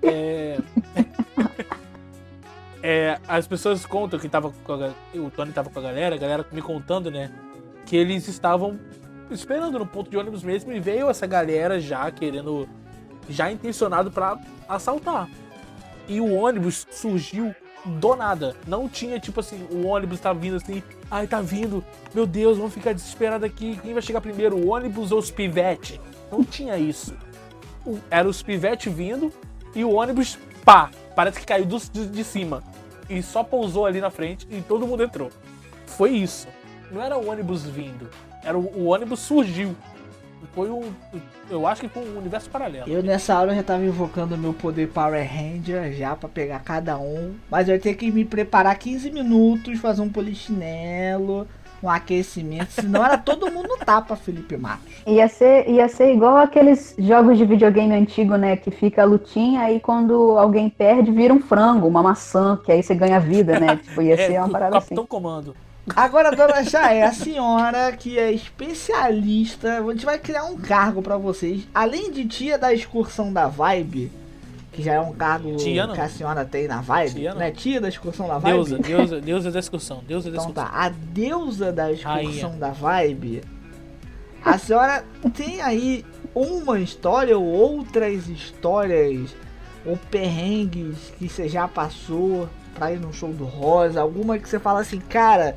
É, 0.02 0.58
é, 2.82 3.18
as 3.26 3.46
pessoas 3.46 3.84
contam 3.84 4.18
que 4.18 4.28
tava 4.28 4.52
com 4.64 4.72
a, 4.72 4.90
o 5.16 5.30
Tony 5.30 5.52
tava 5.52 5.68
com 5.70 5.78
a 5.78 5.82
galera, 5.82 6.14
a 6.14 6.18
galera 6.18 6.46
me 6.52 6.62
contando, 6.62 7.10
né? 7.10 7.30
Que 7.88 7.96
eles 7.96 8.28
estavam 8.28 8.78
esperando 9.30 9.78
no 9.78 9.86
ponto 9.86 10.10
de 10.10 10.16
ônibus 10.16 10.42
mesmo 10.42 10.72
e 10.72 10.78
veio 10.78 11.08
essa 11.08 11.26
galera 11.26 11.80
já 11.80 12.10
querendo, 12.10 12.68
já 13.28 13.50
intencionado 13.50 14.10
pra 14.10 14.38
assaltar. 14.68 15.28
E 16.06 16.20
o 16.20 16.34
ônibus 16.34 16.86
surgiu 16.90 17.54
do 17.84 18.14
nada. 18.14 18.54
Não 18.66 18.88
tinha, 18.88 19.18
tipo 19.18 19.40
assim, 19.40 19.66
o 19.70 19.86
ônibus 19.86 20.20
tá 20.20 20.32
vindo 20.32 20.56
assim, 20.56 20.82
ai, 21.10 21.26
tá 21.26 21.40
vindo, 21.40 21.82
meu 22.14 22.26
Deus, 22.26 22.58
vamos 22.58 22.74
ficar 22.74 22.92
desesperado 22.92 23.44
aqui, 23.46 23.78
quem 23.82 23.92
vai 23.94 24.02
chegar 24.02 24.20
primeiro, 24.20 24.56
o 24.56 24.68
ônibus 24.68 25.10
ou 25.12 25.18
os 25.18 25.30
pivete? 25.30 25.98
Não 26.30 26.44
tinha 26.44 26.76
isso. 26.76 27.14
Era 28.10 28.28
os 28.28 28.42
pivete 28.42 28.90
vindo 28.90 29.32
e 29.74 29.82
o 29.82 29.92
ônibus, 29.92 30.38
pá, 30.64 30.90
parece 31.16 31.40
que 31.40 31.46
caiu 31.46 31.64
do- 31.64 31.78
de, 31.78 32.06
de 32.06 32.24
cima. 32.24 32.62
E 33.08 33.22
só 33.22 33.42
pousou 33.42 33.86
ali 33.86 34.00
na 34.00 34.10
frente 34.10 34.46
e 34.50 34.60
todo 34.60 34.86
mundo 34.86 35.02
entrou. 35.02 35.30
Foi 35.86 36.10
isso. 36.10 36.46
Não 36.90 37.02
era 37.02 37.16
o 37.18 37.28
ônibus 37.28 37.64
vindo, 37.64 38.08
era 38.42 38.56
o, 38.56 38.62
o 38.62 38.86
ônibus 38.86 39.20
surgiu. 39.20 39.74
Foi 40.54 40.70
um. 40.70 40.92
Eu 41.50 41.66
acho 41.66 41.82
que 41.82 41.88
foi 41.88 42.02
um 42.08 42.18
universo 42.18 42.48
paralelo. 42.48 42.88
Eu 42.88 43.02
nessa 43.02 43.38
hora 43.38 43.52
eu 43.52 43.56
já 43.56 43.62
tava 43.62 43.84
invocando 43.84 44.34
o 44.34 44.38
meu 44.38 44.52
poder 44.52 44.88
Power 44.88 45.26
Ranger 45.26 45.92
já 45.92 46.14
pra 46.14 46.28
pegar 46.28 46.60
cada 46.60 46.96
um. 46.96 47.34
Mas 47.50 47.68
eu 47.68 47.74
ia 47.74 47.80
ter 47.80 47.94
que 47.94 48.10
me 48.10 48.24
preparar 48.24 48.76
15 48.78 49.10
minutos, 49.10 49.78
fazer 49.80 50.00
um 50.00 50.08
polichinelo, 50.08 51.46
um 51.82 51.88
aquecimento. 51.88 52.70
Senão 52.70 53.04
era 53.04 53.18
todo 53.18 53.50
mundo 53.50 53.68
no 53.68 53.78
tapa, 53.78 54.16
Felipe 54.16 54.56
Matos. 54.56 54.86
Ia 55.06 55.26
ser, 55.26 55.68
ia 55.70 55.88
ser 55.88 56.12
igual 56.12 56.36
aqueles 56.36 56.94
jogos 56.98 57.38
de 57.38 57.44
videogame 57.46 57.94
antigo, 57.94 58.36
né? 58.36 58.56
Que 58.56 58.70
fica 58.70 59.02
a 59.02 59.04
lutinha, 59.06 59.62
aí 59.62 59.80
quando 59.80 60.38
alguém 60.38 60.68
perde, 60.68 61.10
vira 61.10 61.32
um 61.32 61.40
frango, 61.40 61.86
uma 61.88 62.02
maçã, 62.02 62.60
que 62.62 62.70
aí 62.70 62.82
você 62.82 62.94
ganha 62.94 63.18
vida, 63.18 63.58
né? 63.58 63.76
Tipo, 63.82 64.02
ia 64.02 64.16
ser 64.16 64.38
uma 64.38 64.48
o 64.48 64.50
parada 64.50 64.76
assim. 64.76 64.88
Capitão 64.88 65.06
Comando. 65.06 65.56
Agora, 65.96 66.30
dona 66.34 66.62
Chay, 66.64 67.02
a 67.02 67.12
senhora 67.12 67.92
que 67.92 68.18
é 68.18 68.30
especialista, 68.32 69.78
a 69.78 69.82
gente 69.92 70.04
vai 70.04 70.18
criar 70.18 70.44
um 70.44 70.56
cargo 70.56 71.02
pra 71.02 71.16
vocês. 71.16 71.66
Além 71.74 72.10
de 72.12 72.24
tia 72.26 72.58
da 72.58 72.72
excursão 72.72 73.32
da 73.32 73.48
Vibe, 73.48 74.10
que 74.72 74.82
já 74.82 74.94
é 74.94 75.00
um 75.00 75.12
cargo 75.12 75.56
que 75.56 75.78
a 76.00 76.08
senhora 76.08 76.44
tem 76.44 76.68
na 76.68 76.80
Vibe, 76.80 77.14
Tia 77.14 77.34
né? 77.34 77.50
Tia 77.50 77.80
da 77.80 77.88
excursão 77.88 78.28
da 78.28 78.38
Vibe. 78.38 78.54
Deusa, 78.54 78.78
deusa, 78.82 79.20
deusa 79.20 79.50
da 79.50 79.58
excursão. 79.58 80.02
Deusa 80.06 80.30
da 80.30 80.36
Então 80.36 80.50
excursão. 80.50 80.72
tá, 80.72 80.78
a 80.84 80.88
deusa 80.88 81.72
da 81.72 81.90
excursão 81.90 82.14
Rainha. 82.14 82.48
da 82.58 82.70
Vibe. 82.70 83.42
A 84.44 84.56
senhora 84.56 85.04
tem 85.34 85.60
aí 85.60 86.04
uma 86.34 86.78
história 86.78 87.36
ou 87.36 87.44
outras 87.44 88.28
histórias 88.28 89.34
ou 89.84 89.96
perrengues 90.10 91.12
que 91.18 91.28
você 91.28 91.48
já 91.48 91.66
passou 91.66 92.48
pra 92.74 92.92
ir 92.92 93.00
no 93.00 93.12
show 93.12 93.32
do 93.32 93.44
Rosa? 93.44 94.00
Alguma 94.00 94.38
que 94.38 94.48
você 94.48 94.60
fala 94.60 94.80
assim, 94.80 95.00
cara, 95.00 95.56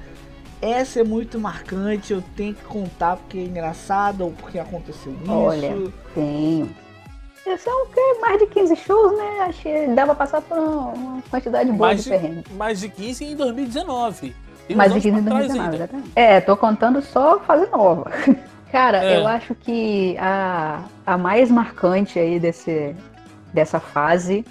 essa 0.62 0.99
é 0.99 1.03
muito 1.03 1.39
marcante, 1.39 2.14
eu 2.14 2.24
tenho 2.36 2.53
que 2.53 2.64
contar 2.64 3.18
porque 3.18 3.38
é 3.39 3.43
engraçado 3.43 4.22
ou 4.26 4.32
porque 4.32 4.59
aconteceu 4.59 5.14
isso? 5.22 5.32
Olha. 5.32 5.74
Tenho. 6.14 6.70
São 7.57 7.84
o 7.84 7.88
quê? 7.88 7.99
Mais 8.22 8.39
de 8.39 8.45
15 8.47 8.76
shows, 8.78 9.18
né? 9.18 9.49
Que 9.62 9.88
dava 9.88 10.14
pra 10.16 10.26
passar 10.26 10.41
por 10.41 10.57
uma 10.57 11.22
quantidade 11.30 11.72
boa 11.72 11.88
Mais 11.88 11.97
de 11.97 12.03
de, 12.03 12.09
perrengue. 12.09 12.43
mais 12.53 12.80
de 12.80 12.88
15 12.89 13.26
em 13.26 13.36
2019. 13.36 14.36
Tem 14.68 14.76
uns 14.76 14.78
Mais 14.78 14.91
de 14.93 14.97
anos 14.99 15.03
15 15.03 15.20
em 15.20 15.24
pra 15.24 15.32
trás 15.32 15.47
2019, 15.47 15.64
ainda. 15.64 15.76
exatamente. 15.76 16.12
É, 16.16 16.39
tô 16.41 16.55
contando 16.55 17.01
só 17.01 17.39
fase 17.39 17.70
nova. 17.72 18.12
Cara, 18.72 19.03
É. 19.03 19.18
eu 19.18 19.28
acho 19.28 19.53
que 19.55 20.16
a, 20.18 20.84
a 21.05 21.18
mais 21.18 21.51
marcante 21.51 22.18
aí 22.20 22.39
desse, 22.39 22.95
dessa 23.53 23.80
fase 23.82 24.45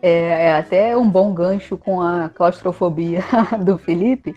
é, 0.00 0.46
é 0.46 0.52
até 0.56 0.96
um 0.96 1.06
bom 1.10 1.34
gancho 1.34 1.76
com 1.76 2.00
a 2.00 2.30
claustrofobia 2.30 3.22
do 3.60 3.76
Felipe. 3.76 4.34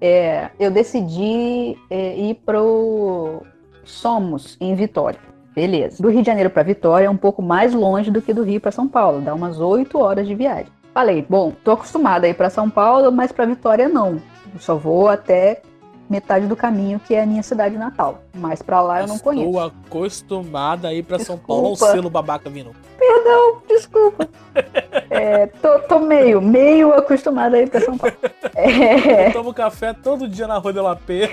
É, 0.00 0.50
eu 0.58 0.70
decidi 0.70 1.76
é, 1.90 2.16
ir 2.16 2.34
pro 2.46 3.42
Somos, 3.84 4.56
em 4.60 4.74
Vitória. 4.74 5.18
Beleza. 5.54 6.02
Do 6.02 6.08
Rio 6.08 6.20
de 6.20 6.26
Janeiro 6.26 6.50
para 6.50 6.62
Vitória 6.62 7.06
é 7.06 7.10
um 7.10 7.16
pouco 7.16 7.42
mais 7.42 7.74
longe 7.74 8.10
do 8.10 8.22
que 8.22 8.32
do 8.32 8.44
Rio 8.44 8.60
para 8.60 8.70
São 8.70 8.86
Paulo, 8.86 9.20
dá 9.20 9.34
umas 9.34 9.58
8 9.58 9.98
horas 9.98 10.26
de 10.26 10.34
viagem. 10.34 10.72
Falei, 10.94 11.24
bom, 11.28 11.52
tô 11.64 11.72
acostumada 11.72 12.26
a 12.26 12.30
ir 12.30 12.34
para 12.34 12.50
São 12.50 12.70
Paulo, 12.70 13.10
mas 13.10 13.32
para 13.32 13.46
Vitória 13.46 13.88
não. 13.88 14.20
Eu 14.54 14.60
só 14.60 14.76
vou 14.76 15.08
até 15.08 15.62
metade 16.08 16.46
do 16.46 16.56
caminho, 16.56 16.98
que 17.00 17.14
é 17.14 17.22
a 17.22 17.26
minha 17.26 17.42
cidade 17.42 17.76
natal. 17.76 18.22
Mas 18.34 18.62
para 18.62 18.80
lá 18.80 19.00
eu 19.00 19.06
não 19.06 19.16
Estou 19.16 19.32
conheço. 19.32 19.58
acostumada 19.60 20.88
a 20.88 20.94
ir 20.94 21.02
pra 21.02 21.18
São 21.18 21.36
Paulo 21.38 21.68
ao 21.68 21.76
selo 21.76 22.08
babaca 22.10 22.48
vindo. 22.48 22.70
Perdão, 22.98 23.62
desculpa. 23.68 24.28
É, 25.10 25.46
tô, 25.46 25.78
tô 25.80 25.98
meio, 26.00 26.40
meio 26.40 26.92
acostumada 26.92 27.56
a 27.56 27.60
ir 27.62 27.70
para 27.70 27.80
São 27.80 27.96
Paulo. 27.96 28.14
É, 28.54 29.28
Eu 29.28 29.32
tomo 29.32 29.54
café 29.54 29.92
todo 29.94 30.28
dia 30.28 30.46
na 30.46 30.58
Rua 30.58 30.72
de 30.72 30.80
Lapê. 30.80 31.30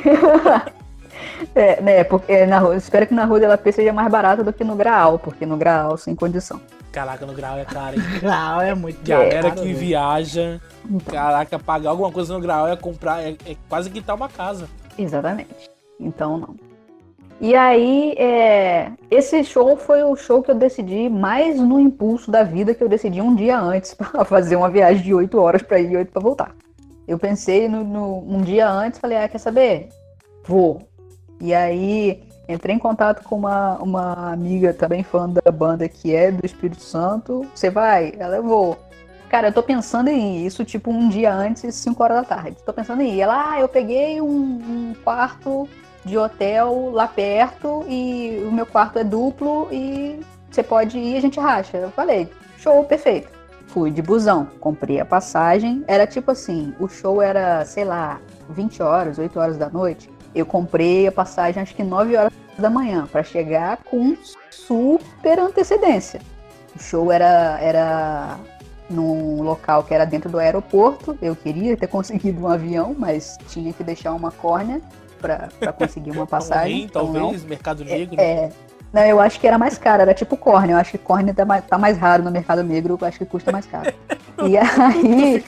é, 1.53 1.81
né, 1.81 2.03
porque 2.05 2.45
na 2.45 2.59
rua, 2.59 2.75
espero 2.75 3.05
que 3.07 3.13
na 3.13 3.25
Rua 3.25 3.39
de 3.39 3.47
La 3.47 3.57
P 3.57 3.71
seja 3.71 3.91
mais 3.91 4.09
barato 4.09 4.43
do 4.43 4.53
que 4.53 4.63
no 4.63 4.75
Graal, 4.75 5.19
porque 5.19 5.45
no 5.45 5.57
Graal 5.57 5.97
sem 5.97 6.15
condição. 6.15 6.59
Caraca, 6.95 7.25
no 7.25 7.33
grau 7.33 7.57
é 7.57 7.65
caro, 7.65 7.97
hein? 7.97 8.01
Grau 8.21 8.61
é 8.61 8.73
muito 8.73 9.05
Galera 9.05 9.49
caro, 9.49 9.55
que 9.61 9.67
velho. 9.67 9.77
viaja, 9.77 10.61
caraca, 11.11 11.59
pagar 11.59 11.89
alguma 11.89 12.09
coisa 12.09 12.33
no 12.33 12.39
grau 12.39 12.65
é 12.69 12.75
comprar, 12.77 13.21
é, 13.21 13.35
é 13.45 13.55
quase 13.67 13.89
quitar 13.89 14.15
uma 14.15 14.29
casa. 14.29 14.69
Exatamente. 14.97 15.69
Então 15.99 16.37
não. 16.37 16.55
E 17.41 17.53
aí, 17.53 18.13
é, 18.17 18.93
esse 19.11 19.43
show 19.43 19.75
foi 19.75 20.03
o 20.03 20.15
show 20.15 20.41
que 20.41 20.49
eu 20.49 20.55
decidi 20.55 21.09
mais 21.09 21.59
no 21.59 21.81
impulso 21.81 22.31
da 22.31 22.43
vida, 22.43 22.73
que 22.73 22.81
eu 22.81 22.87
decidi 22.87 23.19
um 23.21 23.35
dia 23.35 23.59
antes 23.59 23.91
para 23.99 24.23
fazer 24.23 24.55
uma 24.55 24.69
viagem 24.69 25.03
de 25.03 25.13
8 25.13 25.37
horas 25.37 25.61
para 25.61 25.77
ir 25.81 25.91
e 25.91 25.97
8 25.97 26.13
para 26.13 26.21
voltar. 26.21 26.55
Eu 27.05 27.19
pensei 27.19 27.67
no, 27.67 27.83
no- 27.83 28.19
um 28.25 28.41
dia 28.41 28.69
antes, 28.69 29.01
falei, 29.01 29.17
ah, 29.17 29.27
quer 29.27 29.37
saber? 29.37 29.89
Vou. 30.45 30.81
E 31.41 31.53
aí, 31.53 32.23
entrei 32.47 32.75
em 32.75 32.79
contato 32.79 33.23
com 33.23 33.35
uma, 33.35 33.77
uma 33.77 34.31
amiga 34.31 34.73
também 34.73 35.03
fã 35.03 35.29
da 35.29 35.51
banda 35.51 35.87
que 35.87 36.15
é 36.15 36.31
do 36.31 36.45
Espírito 36.45 36.81
Santo. 36.81 37.45
Você 37.53 37.69
vai? 37.69 38.13
Ela, 38.17 38.37
eu 38.37 38.43
vou. 38.43 38.77
Cara, 39.29 39.47
eu 39.49 39.53
tô 39.53 39.63
pensando 39.63 40.09
em 40.09 40.45
isso 40.45 40.63
tipo 40.63 40.91
um 40.91 41.09
dia 41.09 41.33
antes, 41.33 41.73
5 41.75 42.03
horas 42.03 42.17
da 42.17 42.23
tarde. 42.23 42.57
Tô 42.65 42.71
pensando 42.71 43.01
em 43.01 43.15
ir. 43.15 43.21
Ela, 43.21 43.51
ah, 43.51 43.59
eu 43.59 43.67
peguei 43.67 44.21
um, 44.21 44.27
um 44.27 44.95
quarto 45.03 45.67
de 46.05 46.17
hotel 46.17 46.91
lá 46.91 47.07
perto 47.07 47.83
e 47.87 48.43
o 48.47 48.51
meu 48.51 48.65
quarto 48.65 48.99
é 48.99 49.03
duplo 49.03 49.67
e 49.71 50.19
você 50.49 50.61
pode 50.61 50.97
ir, 50.97 51.17
a 51.17 51.19
gente 51.19 51.39
racha. 51.39 51.77
Eu 51.77 51.91
falei, 51.91 52.29
show, 52.57 52.83
perfeito. 52.85 53.27
Fui 53.67 53.91
de 53.91 54.01
busão, 54.01 54.47
comprei 54.59 55.01
a 55.01 55.05
passagem. 55.05 55.83
Era 55.87 56.07
tipo 56.07 56.31
assim, 56.31 56.73
o 56.79 56.87
show 56.87 57.21
era, 57.21 57.65
sei 57.65 57.83
lá, 57.83 58.21
20 58.49 58.81
horas, 58.81 59.17
8 59.17 59.37
horas 59.37 59.57
da 59.57 59.69
noite. 59.69 60.09
Eu 60.35 60.45
comprei 60.45 61.07
a 61.07 61.11
passagem 61.11 61.63
acho 61.63 61.73
que 61.73 61.83
9 61.83 62.15
horas 62.17 62.33
da 62.57 62.69
manhã 62.69 63.07
para 63.09 63.23
chegar 63.23 63.77
com 63.77 64.15
super 64.51 65.39
antecedência. 65.39 66.19
O 66.75 66.79
show 66.79 67.11
era 67.11 67.57
era 67.61 68.37
num 68.89 69.41
local 69.41 69.83
que 69.83 69.93
era 69.93 70.05
dentro 70.05 70.29
do 70.29 70.37
aeroporto. 70.37 71.17
Eu 71.21 71.35
queria 71.35 71.75
ter 71.77 71.87
conseguido 71.87 72.41
um 72.41 72.47
avião, 72.47 72.95
mas 72.97 73.37
tinha 73.47 73.71
que 73.71 73.83
deixar 73.83 74.13
uma 74.13 74.31
córnea 74.31 74.81
para 75.19 75.73
conseguir 75.73 76.11
uma 76.11 76.27
passagem. 76.27 76.79
Rim, 76.79 76.83
então 76.83 77.07
não. 77.07 77.21
talvez, 77.21 77.43
Mercado 77.43 77.85
Negro. 77.85 78.19
É. 78.19 78.51
Não, 78.93 79.03
eu 79.03 79.19
acho 79.19 79.39
que 79.39 79.47
era 79.47 79.57
mais 79.57 79.77
caro, 79.77 80.03
era 80.03 80.13
tipo 80.13 80.37
córnea. 80.37 80.73
Eu 80.73 80.77
acho 80.77 80.91
que 80.91 80.97
córnea 80.97 81.33
tá 81.33 81.43
mais, 81.43 81.65
tá 81.65 81.77
mais 81.77 81.97
raro 81.97 82.23
no 82.23 82.31
mercado 82.31 82.63
negro, 82.63 82.97
eu 82.99 83.07
acho 83.07 83.17
que 83.17 83.25
custa 83.25 83.51
mais 83.51 83.65
caro. 83.65 83.93
E 84.45 84.57
aí, 84.57 85.41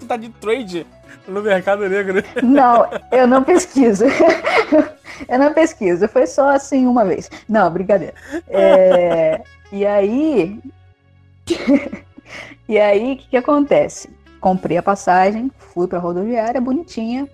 Tu 0.00 0.06
tá 0.06 0.16
de 0.16 0.30
trade 0.30 0.86
no 1.28 1.42
Mercado 1.42 1.88
Negro. 1.88 2.22
não, 2.42 2.88
eu 3.12 3.26
não 3.26 3.42
pesquiso. 3.44 4.04
eu 5.28 5.38
não 5.38 5.52
pesquiso, 5.52 6.08
foi 6.08 6.26
só 6.26 6.50
assim 6.50 6.86
uma 6.86 7.04
vez. 7.04 7.30
Não, 7.48 7.70
brincadeira. 7.70 8.14
É, 8.48 9.42
e 9.70 9.86
aí. 9.86 10.60
e 12.68 12.78
aí, 12.78 13.12
o 13.12 13.16
que, 13.16 13.28
que 13.28 13.36
acontece? 13.36 14.10
Comprei 14.40 14.76
a 14.78 14.82
passagem, 14.82 15.50
fui 15.58 15.86
pra 15.86 15.98
rodoviária, 15.98 16.60
bonitinha, 16.60 17.28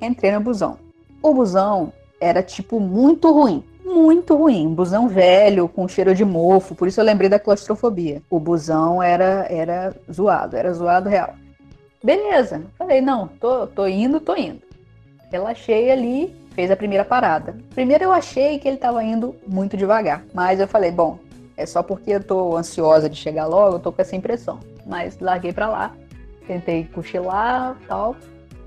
entrei 0.00 0.32
no 0.32 0.40
busão. 0.40 0.78
O 1.22 1.34
busão 1.34 1.92
era, 2.20 2.42
tipo, 2.42 2.80
muito 2.80 3.32
ruim. 3.32 3.64
Muito 3.84 4.34
ruim. 4.34 4.66
Um 4.66 4.74
busão 4.74 5.08
velho, 5.08 5.68
com 5.68 5.86
cheiro 5.86 6.14
de 6.14 6.24
mofo. 6.24 6.74
Por 6.74 6.88
isso 6.88 7.00
eu 7.00 7.04
lembrei 7.04 7.28
da 7.28 7.38
claustrofobia. 7.38 8.20
O 8.28 8.40
busão 8.40 9.02
era, 9.02 9.46
era 9.48 9.94
zoado, 10.10 10.56
era 10.56 10.72
zoado 10.72 11.08
real. 11.08 11.34
Beleza. 12.06 12.62
Falei, 12.78 13.00
não, 13.00 13.26
tô, 13.26 13.66
tô 13.66 13.84
indo, 13.84 14.20
tô 14.20 14.36
indo. 14.36 14.62
Relaxei 15.28 15.90
ali, 15.90 16.32
fez 16.54 16.70
a 16.70 16.76
primeira 16.76 17.04
parada. 17.04 17.56
Primeiro 17.74 18.04
eu 18.04 18.12
achei 18.12 18.60
que 18.60 18.68
ele 18.68 18.76
tava 18.76 19.02
indo 19.02 19.34
muito 19.44 19.76
devagar. 19.76 20.22
Mas 20.32 20.60
eu 20.60 20.68
falei, 20.68 20.92
bom, 20.92 21.18
é 21.56 21.66
só 21.66 21.82
porque 21.82 22.12
eu 22.12 22.22
tô 22.22 22.56
ansiosa 22.56 23.10
de 23.10 23.16
chegar 23.16 23.46
logo, 23.46 23.74
eu 23.74 23.80
tô 23.80 23.90
com 23.90 24.00
essa 24.00 24.14
impressão. 24.14 24.60
Mas 24.86 25.18
larguei 25.18 25.52
pra 25.52 25.68
lá, 25.68 25.96
tentei 26.46 26.84
cochilar 26.84 27.76
tal. 27.88 28.14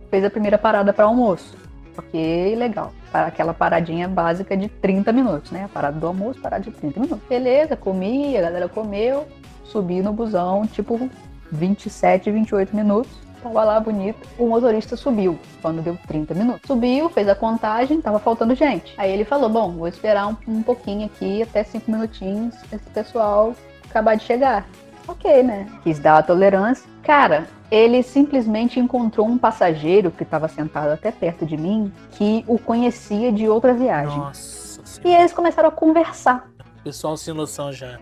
Fez 0.09 0.25
a 0.25 0.29
primeira 0.29 0.57
parada 0.57 0.91
para 0.91 1.05
almoço. 1.05 1.55
Ok, 1.97 2.55
legal. 2.57 2.91
Para 3.09 3.27
aquela 3.27 3.53
paradinha 3.53 4.09
básica 4.09 4.57
de 4.57 4.67
30 4.67 5.13
minutos, 5.13 5.51
né? 5.51 5.63
A 5.63 5.69
parada 5.69 5.97
do 5.97 6.07
almoço, 6.07 6.41
parada 6.41 6.65
de 6.65 6.71
30 6.71 6.99
minutos. 6.99 7.25
Beleza, 7.29 7.77
comi, 7.77 8.35
a 8.35 8.41
galera 8.41 8.67
comeu, 8.67 9.25
subi 9.63 10.01
no 10.01 10.11
busão, 10.11 10.67
tipo 10.67 11.09
27, 11.53 12.29
28 12.31 12.75
minutos. 12.75 13.28
Tava 13.41 13.63
lá 13.63 13.79
bonito. 13.79 14.27
O 14.37 14.47
motorista 14.47 14.95
subiu 14.95 15.39
quando 15.61 15.81
deu 15.81 15.97
30 16.07 16.33
minutos. 16.33 16.67
Subiu, 16.67 17.09
fez 17.09 17.27
a 17.27 17.35
contagem, 17.35 18.01
tava 18.01 18.19
faltando 18.19 18.55
gente. 18.55 18.93
Aí 18.97 19.11
ele 19.11 19.25
falou: 19.25 19.49
Bom, 19.49 19.71
vou 19.71 19.87
esperar 19.87 20.27
um, 20.27 20.35
um 20.47 20.61
pouquinho 20.61 21.05
aqui, 21.05 21.41
até 21.43 21.63
5 21.63 21.89
minutinhos, 21.91 22.55
esse 22.71 22.89
pessoal 22.89 23.55
acabar 23.89 24.15
de 24.15 24.23
chegar. 24.23 24.67
Ok, 25.07 25.41
né? 25.41 25.67
Quis 25.83 25.97
dar 25.97 26.19
a 26.19 26.23
tolerância. 26.23 26.87
Cara, 27.01 27.47
ele 27.71 28.03
simplesmente 28.03 28.79
encontrou 28.79 29.27
um 29.27 29.37
passageiro 29.37 30.11
que 30.11 30.23
estava 30.23 30.47
sentado 30.47 30.91
até 30.91 31.11
perto 31.11 31.45
de 31.45 31.57
mim 31.57 31.91
que 32.11 32.43
o 32.47 32.59
conhecia 32.59 33.31
de 33.31 33.47
outra 33.47 33.73
viagem. 33.73 34.17
Nossa 34.17 34.81
E 35.03 35.09
eles 35.09 35.33
começaram 35.33 35.69
a 35.69 35.71
conversar. 35.71 36.49
Pessoal 36.83 37.17
sem 37.17 37.33
noção 37.33 37.71
já. 37.71 37.99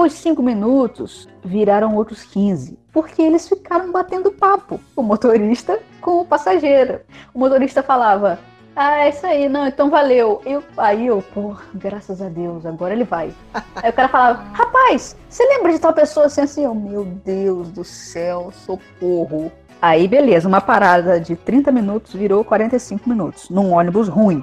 Os 0.00 0.14
cinco 0.14 0.42
minutos 0.42 1.28
viraram 1.44 1.94
outros 1.94 2.22
15, 2.22 2.78
porque 2.90 3.20
eles 3.20 3.46
ficaram 3.46 3.92
batendo 3.92 4.32
papo, 4.32 4.80
o 4.96 5.02
motorista 5.02 5.78
com 6.00 6.22
o 6.22 6.24
passageiro. 6.24 7.00
O 7.34 7.38
motorista 7.38 7.82
falava: 7.82 8.38
Ah, 8.74 9.04
é 9.04 9.10
isso 9.10 9.26
aí, 9.26 9.46
não, 9.46 9.66
então 9.66 9.90
valeu. 9.90 10.40
Eu, 10.46 10.64
aí 10.78 11.08
eu, 11.08 11.22
pô, 11.34 11.54
graças 11.74 12.22
a 12.22 12.30
Deus, 12.30 12.64
agora 12.64 12.94
ele 12.94 13.04
vai. 13.04 13.30
Aí 13.76 13.90
o 13.90 13.92
cara 13.92 14.08
falava: 14.08 14.42
Rapaz, 14.54 15.14
você 15.28 15.44
lembra 15.44 15.70
de 15.70 15.78
tal 15.78 15.92
pessoa 15.92 16.24
assim 16.24 16.40
assim? 16.40 16.64
Eu, 16.64 16.74
meu 16.74 17.04
Deus 17.04 17.70
do 17.70 17.84
céu, 17.84 18.50
socorro. 18.64 19.52
Aí, 19.82 20.08
beleza, 20.08 20.48
uma 20.48 20.62
parada 20.62 21.20
de 21.20 21.36
30 21.36 21.70
minutos 21.70 22.14
virou 22.14 22.42
45 22.42 23.06
minutos, 23.06 23.50
num 23.50 23.74
ônibus 23.74 24.08
ruim. 24.08 24.42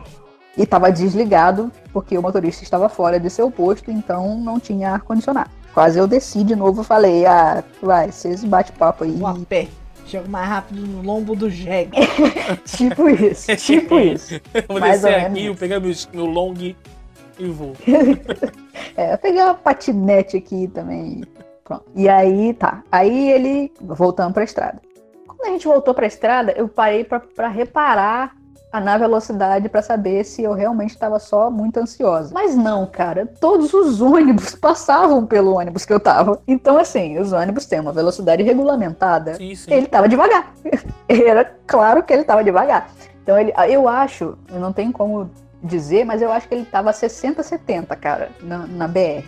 E 0.58 0.64
estava 0.64 0.92
desligado, 0.92 1.72
porque 1.94 2.18
o 2.18 2.22
motorista 2.22 2.64
estava 2.64 2.90
fora 2.90 3.20
de 3.20 3.30
seu 3.30 3.52
posto, 3.52 3.92
então 3.92 4.40
não 4.40 4.60
tinha 4.60 4.92
ar-condicionado. 4.92 5.52
Quase 5.74 6.00
eu 6.00 6.08
desci 6.08 6.44
de 6.44 6.56
novo 6.56 6.82
e 6.82 6.86
falei, 6.86 7.26
ah, 7.28 7.64
vai, 7.82 8.12
vocês 8.12 8.44
bate-papo 8.44 9.04
aí. 9.04 9.12
Um 9.12 9.28
a 9.28 9.36
pé. 9.48 9.68
Chega 10.08 10.28
mais 10.28 10.48
rápido 10.48 10.88
no 10.88 11.04
lombo 11.04 11.36
do 11.36 11.50
jegue. 11.50 11.92
tipo 12.66 13.08
isso, 13.10 13.56
tipo 13.58 14.00
isso. 14.00 14.36
Eu 14.54 14.64
vou 14.68 14.80
Mais 14.80 15.02
descer 15.02 15.26
aqui, 15.26 15.48
vou 15.48 15.56
pegar 15.56 15.80
meu, 15.80 15.94
meu 16.14 16.26
long 16.26 16.56
e 16.58 16.76
vou. 17.40 17.74
É, 18.96 19.14
eu 19.14 19.18
peguei 19.18 19.42
uma 19.42 19.56
patinete 19.56 20.38
aqui 20.38 20.68
também. 20.68 21.24
Pronto. 21.64 21.86
E 21.96 22.08
aí, 22.08 22.54
tá. 22.54 22.84
Aí 22.92 23.30
ele, 23.30 23.72
voltando 23.82 24.34
pra 24.34 24.44
estrada. 24.44 24.80
Quando 25.26 25.42
a 25.42 25.50
gente 25.50 25.68
voltou 25.68 25.94
pra 25.94 26.08
estrada, 26.08 26.52
eu 26.52 26.68
parei 26.68 27.04
pra, 27.04 27.20
pra 27.20 27.48
reparar 27.48 28.37
na 28.74 28.98
velocidade 28.98 29.70
pra 29.70 29.82
saber 29.82 30.24
se 30.24 30.44
eu 30.44 30.54
realmente 30.54 30.92
estava 30.92 31.20
só 31.20 31.50
muito 31.50 31.78
ansiosa. 31.78 32.34
Mas 32.34 32.56
não, 32.56 32.86
cara, 32.86 33.26
todos 33.40 33.74
os 33.74 34.02
ônibus 34.02 34.54
passavam 34.60 35.26
pelo 35.26 35.56
ônibus 35.56 35.86
que 35.86 35.94
eu 35.94 36.00
tava. 36.00 36.40
Então, 36.48 36.78
assim, 36.78 37.18
os 37.18 37.32
ônibus 37.32 37.66
têm 37.66 37.80
uma 37.80 37.94
velocidade 37.94 38.44
regulamentada. 38.44 39.36
Sim, 39.36 39.56
sim. 39.56 39.74
Ele 39.74 39.88
tava 39.88 40.08
devagar. 40.08 40.54
Era 41.08 41.46
claro 41.66 42.04
que 42.04 42.14
ele 42.14 42.24
tava 42.24 42.44
devagar. 42.44 42.90
Então, 43.24 43.38
ele, 43.38 43.54
eu 43.70 43.88
acho, 43.88 44.38
eu 44.50 44.60
não 44.60 44.72
tenho 44.72 44.92
como 44.92 45.30
dizer, 45.62 46.06
mas 46.06 46.22
eu 46.22 46.32
acho 46.32 46.48
que 46.48 46.56
ele 46.56 46.66
tava 46.66 46.94
60, 46.94 47.42
70, 47.42 47.96
cara, 47.96 48.30
na, 48.42 48.60
na 48.68 48.88
BR. 48.88 49.26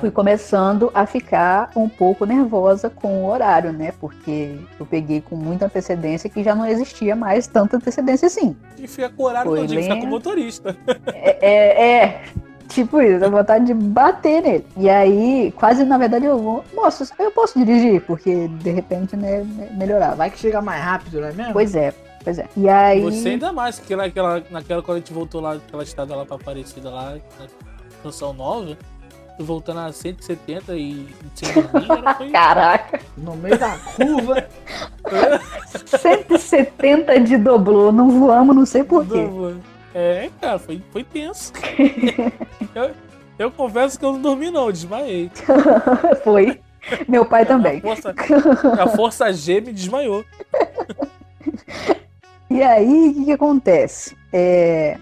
Fui 0.00 0.10
começando 0.10 0.90
a 0.94 1.06
ficar 1.06 1.70
um 1.76 1.88
pouco 1.88 2.24
nervosa 2.24 2.90
com 2.90 3.24
o 3.24 3.26
horário, 3.28 3.72
né? 3.72 3.92
Porque 4.00 4.58
eu 4.78 4.86
peguei 4.86 5.20
com 5.20 5.36
muita 5.36 5.66
antecedência 5.66 6.28
que 6.28 6.42
já 6.42 6.54
não 6.54 6.66
existia 6.66 7.14
mais 7.14 7.46
tanta 7.46 7.76
antecedência 7.76 8.26
assim. 8.26 8.56
E 8.78 8.86
fica 8.86 9.08
com 9.10 9.22
o 9.22 9.26
horário 9.26 9.50
Foi 9.50 9.60
todinho, 9.60 9.82
fica 9.82 9.94
com 9.94 10.00
o 10.00 10.04
lento. 10.04 10.10
motorista. 10.10 10.76
É, 11.06 11.46
é, 11.46 11.94
é, 11.96 12.22
tipo 12.68 13.00
isso, 13.00 13.20
dá 13.20 13.28
vontade 13.28 13.66
de 13.66 13.74
bater 13.74 14.42
nele. 14.42 14.66
E 14.76 14.88
aí, 14.88 15.52
quase 15.56 15.84
na 15.84 15.98
verdade, 15.98 16.24
eu 16.24 16.38
vou, 16.38 16.64
moço, 16.74 17.04
eu 17.18 17.30
posso 17.30 17.58
dirigir, 17.58 18.00
porque 18.02 18.48
de 18.48 18.70
repente, 18.70 19.16
né, 19.16 19.46
melhorava. 19.76 20.16
Vai 20.16 20.30
que 20.30 20.38
chega 20.38 20.60
mais 20.60 20.82
rápido, 20.82 21.20
não 21.20 21.28
é 21.28 21.32
mesmo? 21.32 21.52
Pois 21.52 21.74
é, 21.74 21.94
pois 22.24 22.38
é. 22.38 22.48
E 22.56 22.68
aí. 22.68 23.00
Você 23.02 23.30
ainda 23.30 23.52
mais, 23.52 23.78
porque 23.78 23.94
naquela, 23.94 24.42
naquela 24.50 24.82
quando 24.82 24.96
a 24.96 25.00
gente 25.00 25.12
voltou 25.12 25.40
lá, 25.40 25.54
aquela 25.54 25.82
estrada 25.82 26.16
lá 26.16 26.24
pra 26.24 26.36
Aparecida 26.36 26.90
lá, 26.90 27.14
na 27.38 27.46
Canção 28.02 28.32
Nova, 28.32 28.76
voltando 29.38 29.80
a 29.80 29.92
170 29.92 30.76
e 30.76 31.06
foi... 32.16 32.30
Caraca, 32.30 33.00
No 33.16 33.36
meio 33.36 33.58
da 33.58 33.76
curva. 33.78 34.46
170 35.98 37.20
de 37.20 37.36
doblô, 37.36 37.92
não 37.92 38.20
voamos, 38.20 38.54
não 38.54 38.66
sei 38.66 38.84
porquê. 38.84 39.26
É, 39.94 40.30
cara, 40.40 40.58
foi, 40.58 40.82
foi 40.90 41.04
tenso. 41.04 41.52
eu, 42.74 42.90
eu 43.38 43.50
confesso 43.50 43.98
que 43.98 44.04
eu 44.04 44.12
não 44.12 44.20
dormi 44.20 44.50
não, 44.50 44.66
eu 44.66 44.72
desmaiei. 44.72 45.30
Foi. 46.24 46.60
Meu 47.08 47.24
pai 47.24 47.46
também. 47.46 47.78
A 47.78 47.80
força, 47.80 48.14
a 48.80 48.88
força 48.88 49.32
G 49.32 49.60
me 49.60 49.72
desmaiou. 49.72 50.24
E 52.50 52.62
aí, 52.62 53.08
o 53.08 53.14
que, 53.14 53.24
que 53.26 53.32
acontece? 53.32 54.16
É, 54.32 54.98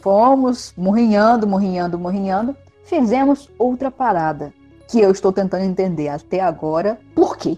fomos 0.00 0.72
morrinhando, 0.76 1.46
morrinhando, 1.46 1.98
morrinhando. 1.98 2.56
Fizemos 2.92 3.48
outra 3.58 3.90
parada. 3.90 4.52
Que 4.86 5.00
eu 5.00 5.10
estou 5.10 5.32
tentando 5.32 5.64
entender 5.64 6.10
até 6.10 6.40
agora 6.40 6.98
por 7.14 7.38
quê. 7.38 7.56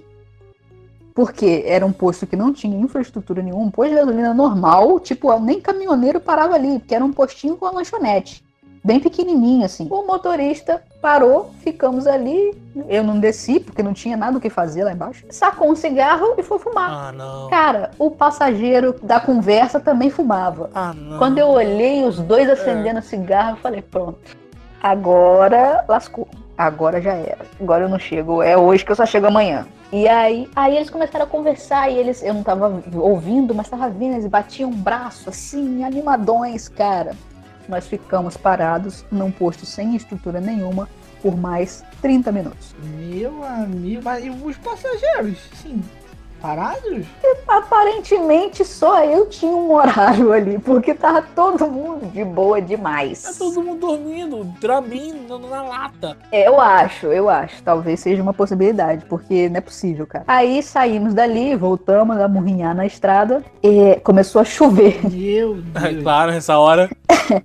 Porque 1.13 1.65
era 1.67 1.85
um 1.85 1.93
posto 1.93 2.25
que 2.25 2.37
não 2.37 2.53
tinha 2.53 2.79
infraestrutura 2.79 3.43
nenhuma, 3.43 3.65
um 3.65 3.71
posto 3.71 3.91
de 3.91 3.97
gasolina 3.97 4.33
normal, 4.33 5.01
tipo, 5.01 5.37
nem 5.41 5.61
caminhoneiro 5.61 6.21
parava 6.21 6.55
ali, 6.55 6.79
porque 6.79 6.95
era 6.95 7.05
um 7.05 7.13
postinho 7.13 7.57
com 7.57 7.65
uma 7.67 7.73
lanchonete. 7.73 8.45
Bem 8.85 9.01
pequenininho, 9.01 9.65
assim. 9.65 9.89
O 9.91 10.07
motorista 10.07 10.85
parou, 11.03 11.51
ficamos 11.65 12.07
ali. 12.07 12.57
Eu 12.89 13.03
não 13.03 13.19
desci, 13.19 13.59
porque 13.59 13.83
não 13.83 13.93
tinha 13.93 14.17
nada 14.17 14.39
o 14.39 14.41
que 14.41 14.51
fazer 14.51 14.85
lá 14.85 14.93
embaixo. 14.93 15.25
Sacou 15.31 15.69
um 15.69 15.75
cigarro 15.75 16.35
e 16.39 16.45
foi 16.45 16.61
fumar. 16.61 17.09
Ah, 17.09 17.13
não. 17.13 17.49
Cara, 17.49 17.91
o 17.99 18.09
passageiro 18.09 18.95
da 19.03 19.19
conversa 19.19 19.81
também 19.81 20.11
fumava. 20.11 20.71
Ah, 20.73 20.93
não. 20.95 21.19
Quando 21.19 21.39
eu 21.39 21.49
olhei 21.49 22.05
os 22.05 22.21
dois 22.21 22.49
acendendo 22.49 23.03
cigarro, 23.03 23.57
eu 23.57 23.63
falei, 23.63 23.83
pronto. 23.83 24.44
Agora 24.85 25.83
lascou. 25.89 26.29
Agora 26.59 27.01
já 27.01 27.15
era. 27.15 27.47
Agora 27.59 27.85
eu 27.85 27.89
não 27.89 27.99
chego. 27.99 28.43
É 28.43 28.55
hoje 28.55 28.85
que 28.85 28.93
eu 28.93 28.97
só 28.97 29.07
chego 29.07 29.27
amanhã. 29.27 29.67
E 29.91 30.07
aí, 30.07 30.47
aí 30.55 30.77
eles 30.77 30.91
começaram 30.91 31.25
a 31.25 31.29
conversar 31.29 31.91
e 31.91 31.97
eles, 31.97 32.23
eu 32.23 32.35
não 32.35 32.43
tava 32.43 32.83
ouvindo, 32.93 33.55
mas 33.55 33.67
tava 33.67 33.89
vendo, 33.89 34.13
eles 34.13 34.27
batiam 34.27 34.69
um 34.69 34.77
braço 34.77 35.31
assim, 35.31 35.83
animadões, 35.85 36.69
cara. 36.69 37.13
Nós 37.67 37.87
ficamos 37.87 38.37
parados 38.37 39.07
num 39.11 39.31
posto 39.31 39.65
sem 39.65 39.97
estrutura 39.97 40.39
nenhuma 40.39 40.87
por 41.23 41.35
mais 41.35 41.83
30 42.03 42.31
minutos. 42.31 42.77
Meu 42.83 43.43
amigo, 43.43 44.03
mas 44.05 44.23
e 44.23 44.29
os 44.29 44.59
passageiros? 44.59 45.39
Sim, 45.63 45.83
parados? 46.45 47.07
Aparentemente 47.49 48.65
só 48.67 49.03
eu 49.03 49.27
tinha 49.31 49.51
um 49.51 49.73
horário 49.73 50.31
ali, 50.31 50.59
porque 50.59 50.93
tava 50.93 51.23
todo 51.35 51.67
mundo 51.67 52.05
de 52.13 52.23
boa 52.23 52.61
demais. 52.61 53.23
Tá 53.23 53.31
todo 53.39 53.63
mundo 53.63 53.81
dormindo, 53.87 54.45
draminho 54.61 55.27
na 55.49 55.63
lata. 55.63 56.19
É, 56.31 56.47
Eu 56.47 56.61
acho, 56.61 57.07
eu 57.07 57.31
acho. 57.31 57.63
Talvez 57.63 57.99
seja 58.01 58.23
uma 58.23 58.35
possibilidade, 58.35 59.07
porque 59.07 59.49
não 59.49 59.57
é 59.57 59.61
possível, 59.63 60.07
cara. 60.07 60.25
Aí 60.29 60.63
saímos 60.63 61.15
dali, 61.15 61.57
voltamos 61.57 62.19
a 62.21 62.29
murrinhar 62.29 62.75
na 62.75 62.85
estrada 62.85 63.43
e 63.63 63.97
começou 64.05 64.43
a 64.43 64.45
chover. 64.45 65.01
Meu 65.11 65.59
É 65.83 65.89
Deus. 65.93 66.03
claro, 66.03 66.31
essa 66.33 66.59
hora. 66.59 66.91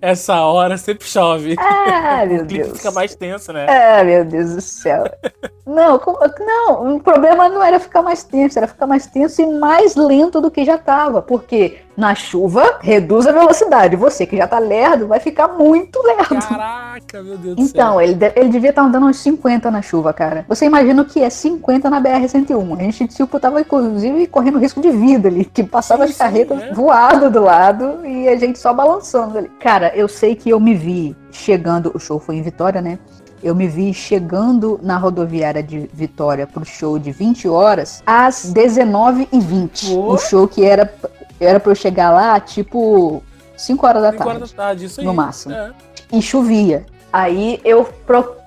essa 0.01 0.41
hora 0.41 0.77
sempre 0.77 1.07
chove. 1.07 1.55
Ah, 1.57 2.25
meu 2.25 2.43
Deus. 2.45 2.77
fica 2.77 2.91
mais 2.91 3.15
tenso, 3.15 3.53
né? 3.53 3.65
Ah, 3.69 4.03
meu 4.03 4.25
Deus 4.25 4.55
do 4.55 4.61
céu. 4.61 5.03
Não, 5.65 5.99
como- 5.99 6.17
não, 6.39 6.95
o 6.95 6.99
problema 6.99 7.47
não 7.47 7.63
era 7.63 7.79
ficar 7.79 8.01
mais 8.01 8.23
tenso, 8.23 8.57
era 8.57 8.67
ficar 8.67 8.87
mais 8.89 9.05
tenso 9.05 9.41
e 9.41 9.45
mais 9.59 9.95
lento 9.95 10.41
do 10.41 10.51
que 10.51 10.65
já 10.65 10.77
tava. 10.77 11.21
Porque 11.21 11.77
na 11.95 12.15
chuva 12.15 12.77
reduz 12.81 13.27
a 13.27 13.31
velocidade. 13.31 13.95
Você 13.95 14.25
que 14.25 14.35
já 14.37 14.47
tá 14.47 14.57
lerdo 14.59 15.07
vai 15.07 15.19
ficar 15.19 15.49
muito 15.49 16.01
lerdo. 16.01 16.39
Caraca, 16.47 17.21
meu 17.21 17.37
Deus 17.37 17.55
do 17.55 17.61
céu. 17.61 17.69
Então, 17.69 18.01
ele, 18.01 18.13
de- 18.13 18.31
ele 18.35 18.49
devia 18.49 18.69
estar 18.71 18.81
andando 18.83 19.05
uns 19.05 19.17
50 19.17 19.69
na 19.69 19.81
chuva, 19.81 20.11
cara. 20.13 20.45
Você 20.47 20.65
imagina 20.65 21.01
o 21.01 21.05
que 21.05 21.21
é 21.21 21.29
50 21.29 21.89
na 21.89 22.01
BR-101. 22.01 22.77
A 22.79 22.83
gente, 22.83 23.07
tipo, 23.07 23.39
tava, 23.39 23.61
inclusive, 23.61 24.27
correndo 24.27 24.57
risco 24.59 24.81
de 24.81 24.89
vida 24.91 25.27
ali, 25.27 25.43
que 25.45 25.63
passava 25.63 26.05
Sim, 26.05 26.11
as 26.11 26.17
carretas 26.17 26.59
sim, 26.59 26.67
é. 26.69 26.73
voado 26.73 27.29
do 27.29 27.41
lado 27.41 28.05
e 28.05 28.27
a 28.27 28.35
gente 28.37 28.57
só 28.59 28.73
balançando 28.73 29.37
ali. 29.37 29.49
Cara, 29.59 29.91
eu 29.95 30.07
sei 30.07 30.35
que 30.35 30.49
eu 30.49 30.59
me 30.59 30.73
vi 30.73 31.15
chegando, 31.31 31.91
o 31.93 31.99
show 31.99 32.19
foi 32.19 32.35
em 32.37 32.41
Vitória, 32.41 32.81
né? 32.81 32.97
Eu 33.41 33.55
me 33.55 33.67
vi 33.67 33.93
chegando 33.93 34.79
na 34.83 34.97
rodoviária 34.97 35.63
de 35.63 35.89
Vitória 35.93 36.45
pro 36.45 36.65
show 36.65 36.99
de 36.99 37.11
20 37.11 37.47
horas 37.47 38.03
às 38.05 38.53
19h20. 38.53 39.93
Pô. 39.93 40.13
Um 40.13 40.17
show 40.17 40.47
que 40.47 40.65
era, 40.65 40.91
era 41.39 41.59
pra 41.59 41.71
eu 41.71 41.75
chegar 41.75 42.11
lá, 42.11 42.39
tipo, 42.39 43.23
5 43.55 43.87
horas 43.87 44.01
da 44.01 44.11
5 44.11 44.23
tarde 44.23 44.37
horas 44.37 44.51
da 44.51 44.63
tarde, 44.63 44.85
isso 44.85 44.99
aí. 44.99 45.05
no 45.05 45.13
máximo. 45.13 45.53
É. 45.53 45.71
e 46.11 46.21
chovia. 46.21 46.85
Aí 47.11 47.59
eu 47.65 47.87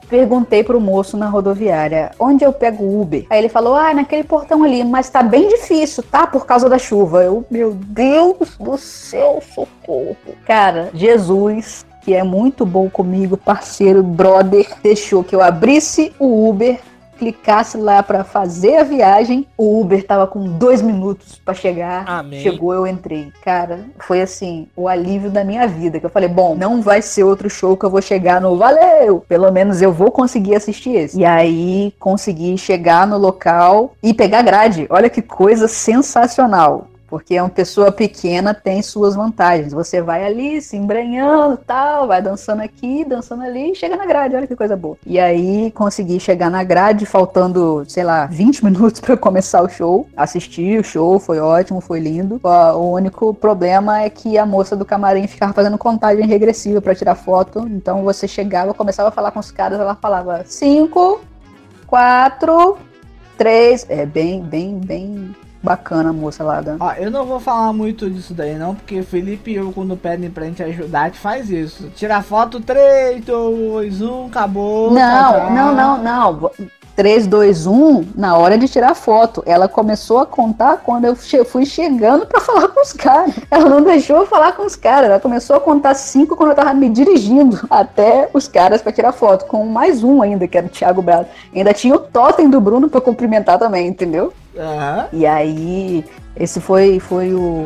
perguntei 0.09 0.63
pro 0.63 0.79
moço 0.79 1.17
na 1.17 1.27
rodoviária, 1.27 2.11
onde 2.21 2.45
eu 2.45 2.53
pego 2.53 2.85
o 2.85 3.01
Uber? 3.01 3.27
Aí 3.31 3.39
ele 3.39 3.49
falou, 3.49 3.75
ah, 3.75 3.95
naquele 3.95 4.23
portão 4.23 4.63
ali, 4.63 4.85
mas 4.85 5.09
tá 5.09 5.23
bem 5.23 5.49
difícil, 5.49 6.03
tá? 6.03 6.27
Por 6.27 6.45
causa 6.45 6.69
da 6.69 6.79
chuva. 6.79 7.25
Eu, 7.25 7.45
meu 7.51 7.73
Deus 7.73 8.57
do 8.61 8.77
céu, 8.77 9.43
socorro. 9.55 10.17
Cara, 10.47 10.91
Jesus, 10.93 11.87
que 12.03 12.15
é 12.15 12.23
muito 12.23 12.67
bom 12.67 12.91
comigo, 12.91 13.37
parceiro, 13.37 14.03
brother, 14.03 14.67
deixou 14.83 15.23
que 15.23 15.35
eu 15.35 15.43
abrisse 15.43 16.13
o 16.19 16.49
Uber, 16.49 16.81
clicasse 17.23 17.79
lá 17.79 18.03
pra 18.03 18.25
fazer 18.25 18.79
a 18.79 18.83
viagem. 18.83 19.47
O 19.57 19.81
Uber 19.81 20.05
tava 20.05 20.27
com 20.27 20.43
dois 20.43 20.83
minutos 20.83 21.41
pra 21.45 21.55
chegar. 21.55 22.05
Amém. 22.09 22.41
Chegou, 22.41 22.75
eu 22.75 22.85
entrei. 22.85 23.33
Cara, 23.45 23.85
foi 24.01 24.21
assim, 24.21 24.67
o 24.75 24.89
alívio 24.89 25.31
da 25.31 25.45
minha 25.45 25.69
vida. 25.69 26.01
Que 26.01 26.07
eu 26.07 26.11
falei, 26.11 26.29
bom, 26.29 26.57
não 26.57 26.83
vai 26.83 27.01
ser 27.01 27.23
outro 27.23 27.49
show 27.49 27.77
que 27.77 27.85
eu 27.85 27.91
vou 27.91 28.03
chegar 28.03 28.41
no 28.41 28.57
Valeu! 28.57 29.25
Pelo 29.29 29.53
menos 29.53 29.81
eu 29.81 29.93
vou 29.93 30.11
conseguir 30.11 30.57
assistir 30.57 30.97
esse. 30.97 31.21
E 31.21 31.25
aí, 31.25 31.95
consegui 32.01 32.59
chegar 32.59 33.07
no 33.07 33.17
local 33.17 33.93
e 34.03 34.13
pegar 34.13 34.43
grade. 34.43 34.89
Olha 34.91 35.09
que 35.09 35.23
coisa 35.23 35.69
sensacional. 35.69 36.89
Porque 37.13 37.39
uma 37.39 37.51
pessoa 37.51 37.93
pequena 37.93 38.55
tem 38.55 38.81
suas 38.81 39.15
vantagens. 39.15 39.75
Você 39.75 40.01
vai 40.01 40.25
ali 40.25 40.63
se 40.63 40.79
embranhando 40.79 41.59
tal, 41.59 42.07
vai 42.07 42.23
dançando 42.23 42.63
aqui, 42.63 43.05
dançando 43.05 43.43
ali 43.43 43.75
chega 43.75 43.99
na 43.99 44.07
grade. 44.07 44.35
Olha 44.35 44.47
que 44.47 44.57
coisa 44.57 44.75
boa. 44.75 44.97
E 45.05 45.21
aí 45.21 45.71
consegui 45.73 46.19
chegar 46.19 46.51
na 46.51 46.65
grade, 46.65 47.05
faltando, 47.05 47.85
sei 47.87 48.03
lá, 48.03 48.25
20 48.25 48.65
minutos 48.65 48.99
para 48.99 49.15
começar 49.15 49.61
o 49.61 49.69
show. 49.69 50.09
Assisti 50.17 50.79
o 50.79 50.83
show, 50.83 51.19
foi 51.19 51.39
ótimo, 51.39 51.83
foi 51.83 52.01
lindo. 52.01 52.41
O 52.43 52.93
único 52.93 53.35
problema 53.35 54.01
é 54.01 54.09
que 54.09 54.39
a 54.39 54.47
moça 54.47 54.75
do 54.75 54.87
camarim 54.87 55.27
ficava 55.27 55.53
fazendo 55.53 55.77
contagem 55.77 56.27
regressiva 56.27 56.81
para 56.81 56.95
tirar 56.95 57.15
foto. 57.15 57.69
Então 57.69 58.05
você 58.05 58.27
chegava, 58.27 58.73
começava 58.73 59.11
a 59.11 59.13
falar 59.13 59.33
com 59.33 59.41
os 59.41 59.51
caras, 59.51 59.79
ela 59.79 59.95
falava 59.95 60.45
5, 60.47 61.21
4, 61.87 62.79
3. 63.37 63.87
É 63.91 64.07
bem, 64.07 64.41
bem, 64.41 64.79
bem 64.79 65.35
bacana 65.63 66.11
a 66.11 66.13
moça 66.13 66.43
lá 66.43 66.61
da. 66.61 66.77
Ó, 66.79 66.93
eu 66.95 67.11
não 67.11 67.25
vou 67.25 67.39
falar 67.39 67.73
muito 67.73 68.11
disso 68.11 68.35
daí 68.35 68.57
não, 68.57 68.75
porque 68.75 69.03
Felipe 69.03 69.53
e 69.53 69.57
eu, 69.57 69.73
quando 69.73 69.97
pedem 69.97 70.31
pra 70.31 70.45
gente 70.45 70.63
ajudar, 70.63 71.03
a 71.03 71.05
gente 71.07 71.19
faz 71.19 71.51
isso. 71.51 71.91
Tira 71.95 72.21
foto 72.23 72.61
3, 72.61 73.25
2, 73.25 74.03
1, 74.03 74.27
acabou. 74.27 74.91
Não, 74.91 75.33
tchau. 75.33 75.51
não, 75.53 75.75
não, 75.75 76.03
não. 76.03 76.51
3, 76.95 77.27
2, 77.27 77.67
1, 77.67 78.09
na 78.15 78.37
hora 78.37 78.59
de 78.59 78.69
tirar 78.69 78.95
foto. 78.95 79.43
Ela 79.47 79.67
começou 79.69 80.19
a 80.21 80.27
contar 80.27 80.79
quando 80.85 81.07
eu 81.07 81.17
che- 81.17 81.45
fui 81.45 81.65
chegando 81.65 82.27
pra 82.27 82.41
falar 82.43 82.69
com 82.69 82.81
os 82.83 82.93
caras. 82.93 83.35
Ela 83.51 83.69
não 83.69 83.83
deixou 83.83 84.17
eu 84.19 84.27
falar 84.27 84.53
com 84.53 84.65
os 84.67 84.77
caras. 84.77 85.09
Ela 85.11 85.21
começou 85.21 85.57
a 85.57 85.61
contar 85.61 85.95
5 85.95 86.37
quando 86.37 86.51
eu 86.51 86.57
tava 86.57 86.75
me 86.75 86.89
dirigindo 86.89 87.59
até 87.71 88.29
os 88.35 88.47
caras 88.47 88.83
pra 88.83 88.93
tirar 88.93 89.13
foto. 89.13 89.47
Com 89.47 89.65
mais 89.67 90.05
um 90.05 90.21
ainda, 90.23 90.47
que 90.47 90.57
era 90.59 90.67
o 90.67 90.71
Thiago 90.71 91.01
Brado. 91.03 91.27
Ainda 91.55 91.73
tinha 91.73 91.95
o 91.95 91.99
totem 91.99 92.49
do 92.51 92.61
Bruno 92.61 92.89
pra 92.91 93.01
cumprimentar 93.01 93.59
também, 93.59 93.87
entendeu? 93.89 94.33
Aham. 94.59 95.07
E 95.15 95.27
aí, 95.27 96.05
esse 96.37 96.61
foi, 96.61 97.01
foi 97.01 97.33
o, 97.33 97.65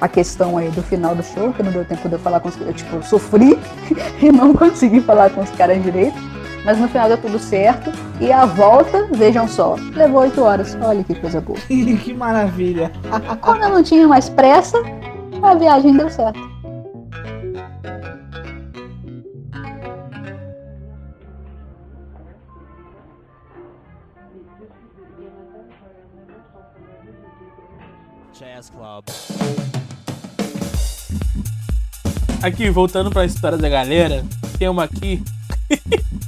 a 0.00 0.08
questão 0.08 0.56
aí 0.56 0.70
do 0.70 0.82
final 0.82 1.14
do 1.14 1.22
show, 1.22 1.52
que 1.52 1.62
não 1.62 1.70
deu 1.70 1.84
tempo 1.84 2.08
de 2.08 2.14
eu 2.14 2.18
falar 2.18 2.40
com 2.40 2.48
os 2.48 2.54
caras. 2.56 2.68
Eu, 2.68 2.74
tipo, 2.74 3.02
sofri 3.02 3.58
e 4.22 4.32
não 4.32 4.54
consegui 4.54 5.00
falar 5.02 5.28
com 5.30 5.42
os 5.42 5.50
caras 5.50 5.82
direito. 5.82 6.16
Mas 6.68 6.78
no 6.78 6.86
final 6.86 7.08
deu 7.08 7.16
tudo 7.16 7.38
certo. 7.38 7.90
E 8.20 8.30
a 8.30 8.44
volta, 8.44 9.08
vejam 9.12 9.48
só, 9.48 9.74
levou 9.94 10.20
oito 10.20 10.42
horas. 10.42 10.76
Olha 10.82 11.02
que 11.02 11.14
coisa 11.14 11.40
boa. 11.40 11.58
que 11.66 12.12
maravilha. 12.12 12.92
Quando 13.40 13.62
eu 13.62 13.70
não 13.70 13.82
tinha 13.82 14.06
mais 14.06 14.28
pressa, 14.28 14.76
a 15.42 15.54
viagem 15.54 15.96
deu 15.96 16.10
certo. 16.10 16.38
Jazz 28.38 28.68
Club. 28.68 29.04
Aqui, 32.42 32.68
voltando 32.68 33.10
para 33.10 33.22
a 33.22 33.24
história 33.24 33.56
da 33.56 33.70
galera, 33.70 34.22
tem 34.58 34.68
uma 34.68 34.84
aqui 34.84 35.22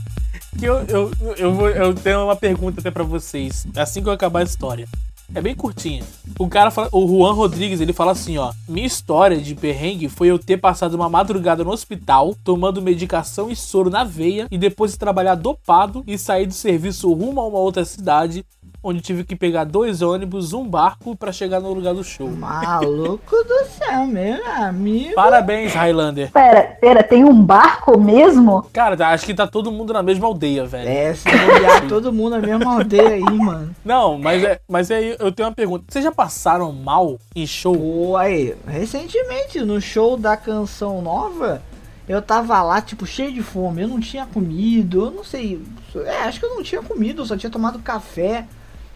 que 0.61 0.67
eu, 0.67 0.85
eu, 0.89 1.11
eu, 1.39 1.55
vou, 1.55 1.71
eu 1.71 1.95
tenho 1.95 2.23
uma 2.23 2.37
pergunta 2.37 2.81
até 2.81 2.91
pra 2.91 3.03
vocês, 3.03 3.67
assim 3.75 4.03
que 4.03 4.09
eu 4.11 4.13
acabar 4.13 4.41
a 4.41 4.45
história. 4.45 4.87
É 5.35 5.41
bem 5.41 5.55
curtinha. 5.55 6.03
O 6.39 6.49
cara 6.49 6.73
fala, 6.73 6.89
o 6.93 7.07
Juan 7.07 7.33
Rodrigues, 7.33 7.81
ele 7.81 7.93
fala 7.93 8.13
assim, 8.13 8.37
ó: 8.37 8.53
"Minha 8.69 8.87
história 8.87 9.39
de 9.39 9.55
perrengue 9.55 10.09
foi 10.09 10.29
eu 10.29 10.39
ter 10.39 10.57
passado 10.57 10.95
uma 10.95 11.09
madrugada 11.09 11.63
no 11.63 11.71
hospital, 11.71 12.37
tomando 12.45 12.83
medicação 12.83 13.49
e 13.49 13.57
soro 13.57 13.89
na 13.89 14.03
veia 14.03 14.49
e 14.51 14.59
depois 14.59 14.93
de 14.93 14.99
trabalhar 14.99 15.37
dopado 15.37 16.03
e 16.07 16.19
sair 16.19 16.47
do 16.47 16.53
serviço 16.53 17.11
rumo 17.13 17.41
a 17.41 17.47
uma 17.47 17.59
outra 17.59 17.85
cidade 17.85 18.45
onde 18.83 19.01
tive 19.01 19.25
que 19.25 19.37
pegar 19.37 19.65
dois 19.65 20.03
ônibus, 20.03 20.53
um 20.53 20.67
barco 20.67 21.15
para 21.15 21.33
chegar 21.33 21.61
no 21.61 21.73
lugar 21.73 21.95
do 21.95 22.03
show. 22.03 22.29
Maluco 22.29 23.37
do 23.45 23.65
céu, 23.67 24.07
meu 24.07 24.45
amigo. 24.47 25.15
Parabéns, 25.15 25.75
Highlander. 25.75 26.31
Pera, 26.33 26.63
pera, 26.81 27.03
tem 27.03 27.25
um 27.25 27.43
barco 27.43 27.99
mesmo? 27.99 28.67
Cara, 28.73 28.97
tá, 28.97 29.09
acho 29.09 29.27
que 29.27 29.35
tá 29.35 29.47
todo 29.47 29.71
mundo 29.71 29.93
na 29.93 30.03
mesma 30.03 30.27
aldeia, 30.27 30.65
velho. 30.65 30.89
É, 30.89 31.15
se 31.15 31.29
olhar 31.29 31.87
todo 31.89 32.13
mundo 32.13 32.39
na 32.39 32.47
mesma 32.47 32.75
aldeia 32.75 33.11
aí, 33.11 33.21
mano. 33.21 33.75
Não, 33.85 34.19
mas 34.19 34.43
é, 34.43 34.61
mas 34.69 34.91
aí 34.91 35.17
eu 35.19 35.31
tenho 35.31 35.49
uma 35.49 35.55
pergunta. 35.55 35.85
Vocês 35.89 36.05
já 36.05 36.13
passaram 36.13 36.73
mal 36.73 37.19
em 37.35 37.47
show? 37.47 37.77
Pô, 37.77 38.17
aí, 38.17 38.55
recentemente, 38.67 39.61
no 39.61 39.81
show 39.81 40.17
da 40.17 40.37
canção 40.37 41.03
nova, 41.03 41.63
eu 42.09 42.21
tava 42.21 42.61
lá, 42.63 42.81
tipo, 42.81 43.07
cheio 43.07 43.33
de 43.33 43.43
fome. 43.43 43.83
Eu 43.83 43.89
não 43.89 44.01
tinha 44.01 44.27
comido, 44.27 45.07
eu 45.07 45.11
não 45.11 45.25
sei. 45.25 45.63
É, 46.07 46.23
acho 46.23 46.41
que 46.41 46.47
eu 46.47 46.55
não 46.55 46.63
tinha 46.63 46.83
comido, 46.83 47.23
eu 47.23 47.27
só 47.27 47.37
tinha 47.37 47.51
tomado 47.51 47.79
café. 47.79 48.47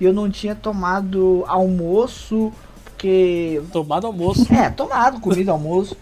E 0.05 0.07
eu 0.07 0.13
não 0.13 0.31
tinha 0.31 0.55
tomado 0.55 1.45
almoço, 1.49 2.53
porque. 2.85 3.63
Tomado 3.73 4.07
almoço. 4.07 4.47
É, 4.53 4.69
tomado, 4.69 5.19
comida, 5.19 5.51
almoço. 5.51 5.97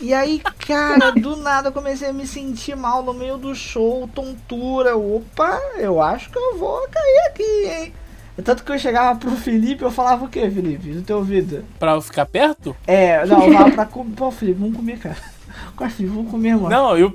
E 0.00 0.14
aí, 0.14 0.40
cara, 0.66 1.10
do 1.12 1.36
nada 1.36 1.68
eu 1.68 1.72
comecei 1.72 2.08
a 2.08 2.12
me 2.14 2.26
sentir 2.26 2.74
mal 2.74 3.02
no 3.02 3.12
meio 3.12 3.36
do 3.36 3.54
show, 3.54 4.08
tontura. 4.14 4.96
Opa, 4.96 5.60
eu 5.76 6.00
acho 6.00 6.30
que 6.30 6.38
eu 6.38 6.56
vou 6.56 6.88
cair 6.90 7.26
aqui, 7.28 7.66
hein? 7.66 7.94
Tanto 8.42 8.64
que 8.64 8.72
eu 8.72 8.78
chegava 8.78 9.18
pro 9.18 9.32
Felipe, 9.32 9.84
eu 9.84 9.90
falava 9.90 10.24
o 10.24 10.28
que, 10.28 10.50
Felipe? 10.50 10.88
No 10.88 11.02
teu 11.02 11.18
ouvido? 11.18 11.66
Pra 11.78 11.92
eu 11.92 12.00
ficar 12.00 12.24
perto? 12.24 12.74
É, 12.86 13.26
não, 13.26 13.44
eu 13.44 13.52
falava 13.52 13.70
pra 13.72 13.84
comer. 13.84 14.14
Pô, 14.16 14.30
Felipe, 14.30 14.58
vamos 14.58 14.76
comer, 14.76 14.98
cara. 14.98 15.16
Felipe, 15.90 16.16
vamos 16.16 16.30
comer, 16.30 16.56
mano. 16.56 16.70
Não, 16.70 16.96
eu. 16.96 17.14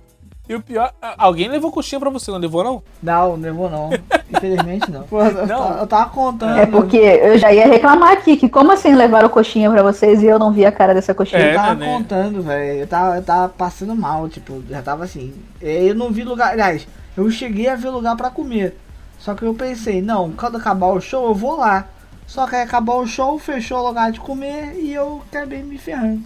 E 0.49 0.55
o 0.55 0.61
pior, 0.63 0.91
alguém 1.15 1.47
levou 1.47 1.71
coxinha 1.71 1.99
pra 1.99 2.09
você, 2.09 2.31
não 2.31 2.39
levou 2.39 2.63
não? 2.63 2.81
Não, 3.03 3.37
não 3.37 3.43
levou 3.43 3.69
não. 3.69 3.91
Infelizmente 4.31 4.89
não. 4.89 5.03
Pô, 5.07 5.21
eu, 5.21 5.45
não. 5.45 5.77
eu 5.77 5.85
tava 5.85 6.09
contando. 6.09 6.57
É 6.57 6.65
porque 6.65 6.97
eu 6.97 7.37
já 7.37 7.53
ia 7.53 7.67
reclamar 7.67 8.13
aqui, 8.13 8.35
que 8.35 8.49
como 8.49 8.71
assim 8.71 8.95
levaram 8.95 9.29
coxinha 9.29 9.69
pra 9.69 9.83
vocês 9.83 10.23
e 10.23 10.25
eu 10.25 10.39
não 10.39 10.51
vi 10.51 10.65
a 10.65 10.71
cara 10.71 10.95
dessa 10.95 11.13
coxinha? 11.13 11.39
É, 11.39 11.51
eu 11.51 11.55
tava 11.55 11.75
né, 11.75 11.85
contando, 11.85 12.41
velho. 12.41 12.79
Eu 12.79 12.87
tava, 12.87 13.15
eu 13.17 13.21
tava 13.21 13.49
passando 13.49 13.95
mal, 13.95 14.27
tipo, 14.27 14.63
já 14.67 14.81
tava 14.81 15.03
assim. 15.03 15.35
Eu 15.61 15.93
não 15.93 16.11
vi 16.11 16.23
lugar. 16.23 16.53
Aliás, 16.53 16.87
eu 17.15 17.29
cheguei 17.29 17.69
a 17.69 17.75
ver 17.75 17.89
lugar 17.89 18.17
pra 18.17 18.31
comer. 18.31 18.75
Só 19.19 19.35
que 19.35 19.43
eu 19.43 19.53
pensei, 19.53 20.01
não, 20.01 20.31
quando 20.31 20.57
acabar 20.57 20.87
o 20.87 20.99
show 20.99 21.27
eu 21.27 21.35
vou 21.35 21.57
lá. 21.57 21.85
Só 22.25 22.47
que 22.47 22.55
aí 22.55 22.63
acabou 22.63 23.03
o 23.03 23.07
show, 23.07 23.37
fechou 23.37 23.77
o 23.77 23.87
lugar 23.87 24.11
de 24.11 24.19
comer 24.19 24.73
e 24.79 24.91
eu 24.91 25.21
acabei 25.29 25.61
me 25.61 25.77
ferrando. 25.77 26.23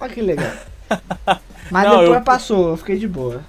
Olha 0.00 0.12
que 0.12 0.20
legal. 0.20 0.50
Mas 1.70 1.84
não, 1.84 2.00
depois 2.00 2.18
eu... 2.18 2.24
passou, 2.24 2.70
eu 2.70 2.76
fiquei 2.76 2.98
de 2.98 3.06
boa. 3.06 3.42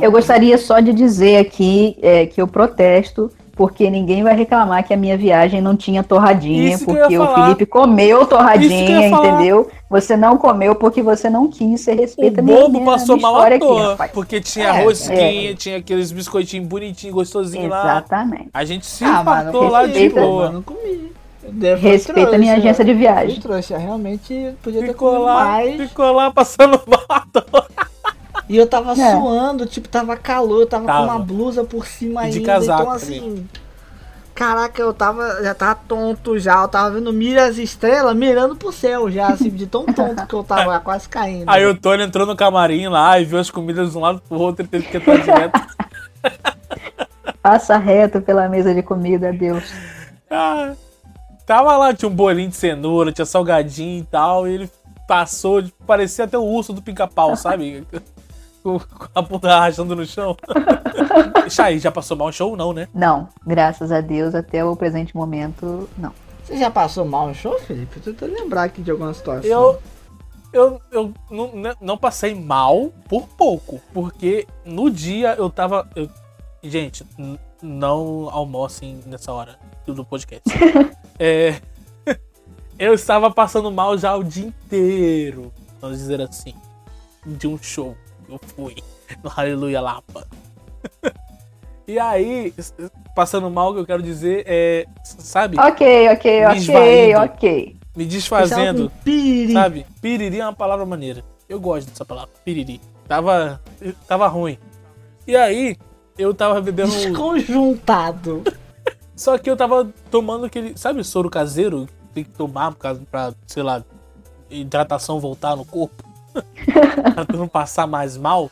Eu 0.00 0.12
gostaria 0.12 0.56
só 0.58 0.80
de 0.80 0.92
dizer 0.92 1.38
aqui 1.38 1.96
é, 2.00 2.26
que 2.26 2.40
eu 2.40 2.46
protesto, 2.46 3.30
porque 3.54 3.90
ninguém 3.90 4.22
vai 4.22 4.34
reclamar 4.34 4.86
que 4.86 4.94
a 4.94 4.96
minha 4.96 5.16
viagem 5.16 5.60
não 5.60 5.76
tinha 5.76 6.02
torradinha, 6.02 6.74
Isso 6.74 6.84
porque 6.84 7.18
o 7.18 7.34
Felipe 7.34 7.66
comeu 7.66 8.24
torradinha, 8.26 9.08
entendeu? 9.08 9.70
Você 9.90 10.16
não 10.16 10.38
comeu 10.38 10.74
porque 10.74 11.02
você 11.02 11.28
não 11.28 11.48
quis, 11.48 11.80
você 11.80 11.92
respeita 11.92 12.40
o 12.40 12.44
minha, 12.44 12.60
bobo 12.60 12.84
passou 12.84 13.20
mal 13.20 13.36
à 13.36 13.58
toa, 13.58 13.92
aqui, 13.98 14.14
porque 14.14 14.40
tinha 14.40 14.68
é, 14.68 14.84
rosquinha, 14.84 15.50
é. 15.50 15.54
tinha 15.54 15.76
aqueles 15.78 16.10
biscoitinhos 16.10 16.66
bonitinhos, 16.66 17.14
gostosinhos 17.14 17.68
lá. 17.68 17.82
Exatamente. 17.82 18.48
A 18.54 18.64
gente 18.64 18.86
se 18.86 19.04
ah, 19.04 19.22
lá 19.22 19.86
de 19.86 20.08
boa. 20.08 20.50
Não 20.50 20.62
comi. 20.62 21.12
Respeita 21.80 22.36
a 22.36 22.38
minha 22.38 22.54
agência 22.54 22.84
de 22.84 22.94
viagem. 22.94 23.40
Trouxe, 23.40 23.74
realmente 23.74 24.54
podia 24.62 24.80
ficou 24.80 25.10
ter 25.10 25.16
comido 25.18 25.24
lá, 25.24 25.44
mais. 25.44 25.76
Ficou 25.76 26.12
lá 26.12 26.30
passando 26.30 26.80
mal. 26.86 27.62
E 28.52 28.56
eu 28.58 28.66
tava 28.66 28.92
é. 28.92 29.12
suando, 29.12 29.64
tipo, 29.64 29.88
tava 29.88 30.14
calor, 30.14 30.60
eu 30.60 30.66
tava, 30.66 30.84
tava, 30.84 31.06
com 31.06 31.12
uma 31.14 31.18
blusa 31.18 31.64
por 31.64 31.86
cima 31.86 32.20
e 32.20 32.24
ainda. 32.26 32.38
De 32.38 32.44
casaco 32.44 32.82
então 32.82 32.92
assim. 32.92 33.48
Caraca, 34.34 34.82
eu 34.82 34.92
tava. 34.92 35.42
Já 35.42 35.54
tava 35.54 35.74
tonto 35.88 36.38
já. 36.38 36.60
Eu 36.60 36.68
tava 36.68 36.90
vendo 36.90 37.10
miras 37.14 37.56
estrelas 37.56 38.14
mirando 38.14 38.54
pro 38.54 38.70
céu 38.70 39.10
já, 39.10 39.28
assim, 39.28 39.48
de 39.48 39.66
tão 39.66 39.86
tonto 39.86 40.26
que 40.26 40.34
eu 40.34 40.44
tava 40.44 40.78
quase 40.80 41.08
caindo. 41.08 41.48
Aí 41.48 41.64
o 41.64 41.74
Tony 41.74 42.02
entrou 42.02 42.26
no 42.26 42.36
camarim 42.36 42.88
lá 42.88 43.18
e 43.18 43.24
viu 43.24 43.38
as 43.38 43.50
comidas 43.50 43.92
de 43.92 43.96
um 43.96 44.02
lado 44.02 44.20
pro 44.28 44.38
outro 44.38 44.66
e 44.66 44.68
teve 44.68 44.86
que 44.86 44.98
entrar 44.98 45.16
direto. 45.16 45.58
Passa 47.42 47.78
reto 47.78 48.20
pela 48.20 48.50
mesa 48.50 48.74
de 48.74 48.82
comida, 48.82 49.32
Deus. 49.32 49.64
Ah, 50.30 50.74
tava 51.46 51.74
lá, 51.78 51.94
tinha 51.94 52.06
um 52.06 52.14
bolinho 52.14 52.50
de 52.50 52.56
cenoura, 52.56 53.12
tinha 53.12 53.24
salgadinho 53.24 54.00
e 54.00 54.04
tal, 54.04 54.46
e 54.46 54.52
ele 54.52 54.70
passou, 55.08 55.64
parecia 55.86 56.26
até 56.26 56.36
o 56.36 56.44
urso 56.44 56.74
do 56.74 56.82
pica-pau, 56.82 57.34
sabe? 57.34 57.86
Com 58.62 58.80
a 59.14 59.22
bunda 59.22 59.58
rachando 59.58 59.96
no 59.96 60.06
chão. 60.06 60.36
Chay, 61.50 61.78
já 61.78 61.90
passou 61.90 62.16
mal 62.16 62.28
um 62.28 62.32
show 62.32 62.56
não, 62.56 62.72
né? 62.72 62.88
Não, 62.94 63.28
graças 63.46 63.90
a 63.90 64.00
Deus, 64.00 64.34
até 64.34 64.64
o 64.64 64.76
presente 64.76 65.14
momento, 65.14 65.88
não. 65.98 66.12
Você 66.44 66.56
já 66.56 66.70
passou 66.70 67.04
mal 67.04 67.28
um 67.28 67.34
show, 67.34 67.58
Felipe? 67.60 68.00
Eu 68.04 68.14
tô 68.14 68.26
lembrar 68.26 68.64
aqui 68.64 68.82
de 68.82 68.90
alguma 68.90 69.12
situação. 69.12 69.50
Eu, 69.50 69.82
eu, 70.52 70.80
eu 70.90 71.14
não, 71.30 71.52
não 71.80 71.98
passei 71.98 72.34
mal 72.34 72.92
por 73.08 73.26
pouco, 73.28 73.80
porque 73.92 74.46
no 74.64 74.90
dia 74.90 75.34
eu 75.34 75.50
tava... 75.50 75.88
Eu, 75.94 76.08
gente, 76.62 77.04
não 77.62 78.28
almocem 78.30 79.00
nessa 79.06 79.32
hora 79.32 79.58
do 79.86 80.04
podcast. 80.04 80.48
é, 81.18 81.60
eu 82.78 82.94
estava 82.94 83.30
passando 83.30 83.70
mal 83.70 83.96
já 83.96 84.14
o 84.16 84.22
dia 84.22 84.46
inteiro, 84.46 85.52
vamos 85.80 85.98
dizer 85.98 86.20
assim, 86.20 86.54
de 87.24 87.46
um 87.46 87.56
show 87.56 87.96
eu 88.32 88.40
fui 88.48 88.76
no 89.22 89.30
Aleluia 89.36 89.80
Lapa. 89.80 90.26
e 91.86 91.98
aí, 91.98 92.54
passando 93.14 93.50
mal, 93.50 93.70
o 93.70 93.74
que 93.74 93.80
eu 93.80 93.86
quero 93.86 94.02
dizer 94.02 94.44
é, 94.46 94.86
sabe? 95.04 95.58
Ok, 95.58 96.08
ok, 96.10 96.46
ok, 96.46 97.16
ok. 97.16 97.76
Me 97.94 98.06
desfazendo, 98.06 98.90
piriri. 99.04 99.52
sabe? 99.52 99.86
Piriri 100.00 100.40
é 100.40 100.44
uma 100.44 100.54
palavra 100.54 100.86
maneira. 100.86 101.22
Eu 101.48 101.60
gosto 101.60 101.88
dessa 101.88 102.04
palavra, 102.04 102.30
piriri. 102.44 102.80
Tava, 103.06 103.60
tava 104.06 104.26
ruim. 104.28 104.56
E 105.26 105.36
aí, 105.36 105.76
eu 106.16 106.32
tava 106.32 106.60
bebendo... 106.60 106.92
Desconjuntado. 106.92 108.42
Só 109.14 109.36
que 109.36 109.50
eu 109.50 109.56
tava 109.56 109.92
tomando 110.10 110.46
aquele, 110.46 110.76
sabe, 110.76 111.04
soro 111.04 111.28
caseiro? 111.28 111.86
Tem 112.14 112.24
que 112.24 112.30
tomar 112.30 112.74
pra, 112.74 112.94
pra 112.94 113.34
sei 113.46 113.62
lá, 113.62 113.84
hidratação 114.50 115.20
voltar 115.20 115.54
no 115.54 115.64
corpo. 115.64 116.11
pra 117.26 117.36
não 117.36 117.48
passar 117.48 117.86
mais 117.86 118.16
mal, 118.16 118.50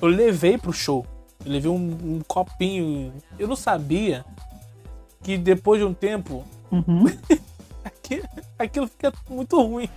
eu 0.00 0.08
levei 0.08 0.58
pro 0.58 0.72
show. 0.72 1.06
Eu 1.44 1.52
levei 1.52 1.70
um, 1.70 1.76
um 1.76 2.20
copinho. 2.26 3.12
Eu 3.38 3.48
não 3.48 3.56
sabia 3.56 4.24
que 5.22 5.36
depois 5.36 5.80
de 5.80 5.86
um 5.86 5.94
tempo. 5.94 6.44
Uhum. 6.70 7.06
aquilo, 8.06 8.28
aquilo 8.58 8.86
fica 8.88 9.12
muito 9.28 9.60
ruim. 9.60 9.88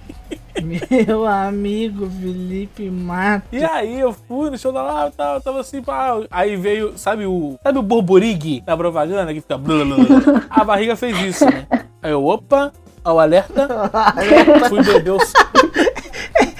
Meu 0.63 1.25
amigo 1.25 2.09
Felipe 2.09 2.89
Mato. 2.89 3.47
E 3.51 3.63
aí 3.63 3.99
eu 3.99 4.13
fui 4.13 4.49
no 4.49 4.57
show 4.57 4.71
da 4.71 4.81
lá, 4.81 5.11
tava, 5.11 5.41
tava 5.41 5.59
assim, 5.61 5.81
pá. 5.81 6.15
Aí 6.29 6.55
veio, 6.55 6.97
sabe 6.97 7.25
o. 7.25 7.57
Sabe 7.63 7.79
o 7.79 7.83
borborig 7.83 8.61
da 8.61 8.75
propaganda 8.75 9.33
que 9.33 9.41
fica. 9.41 9.57
Blá, 9.57 9.85
blá, 9.85 9.95
blá. 9.95 10.45
A 10.49 10.63
barriga 10.63 10.95
fez 10.95 11.17
isso, 11.19 11.45
né? 11.45 11.67
Aí 12.01 12.11
eu, 12.11 12.25
opa, 12.25 12.71
ao 13.03 13.19
alerta. 13.19 13.67
fui 14.69 14.83
beber 14.83 15.11
o. 15.11 15.19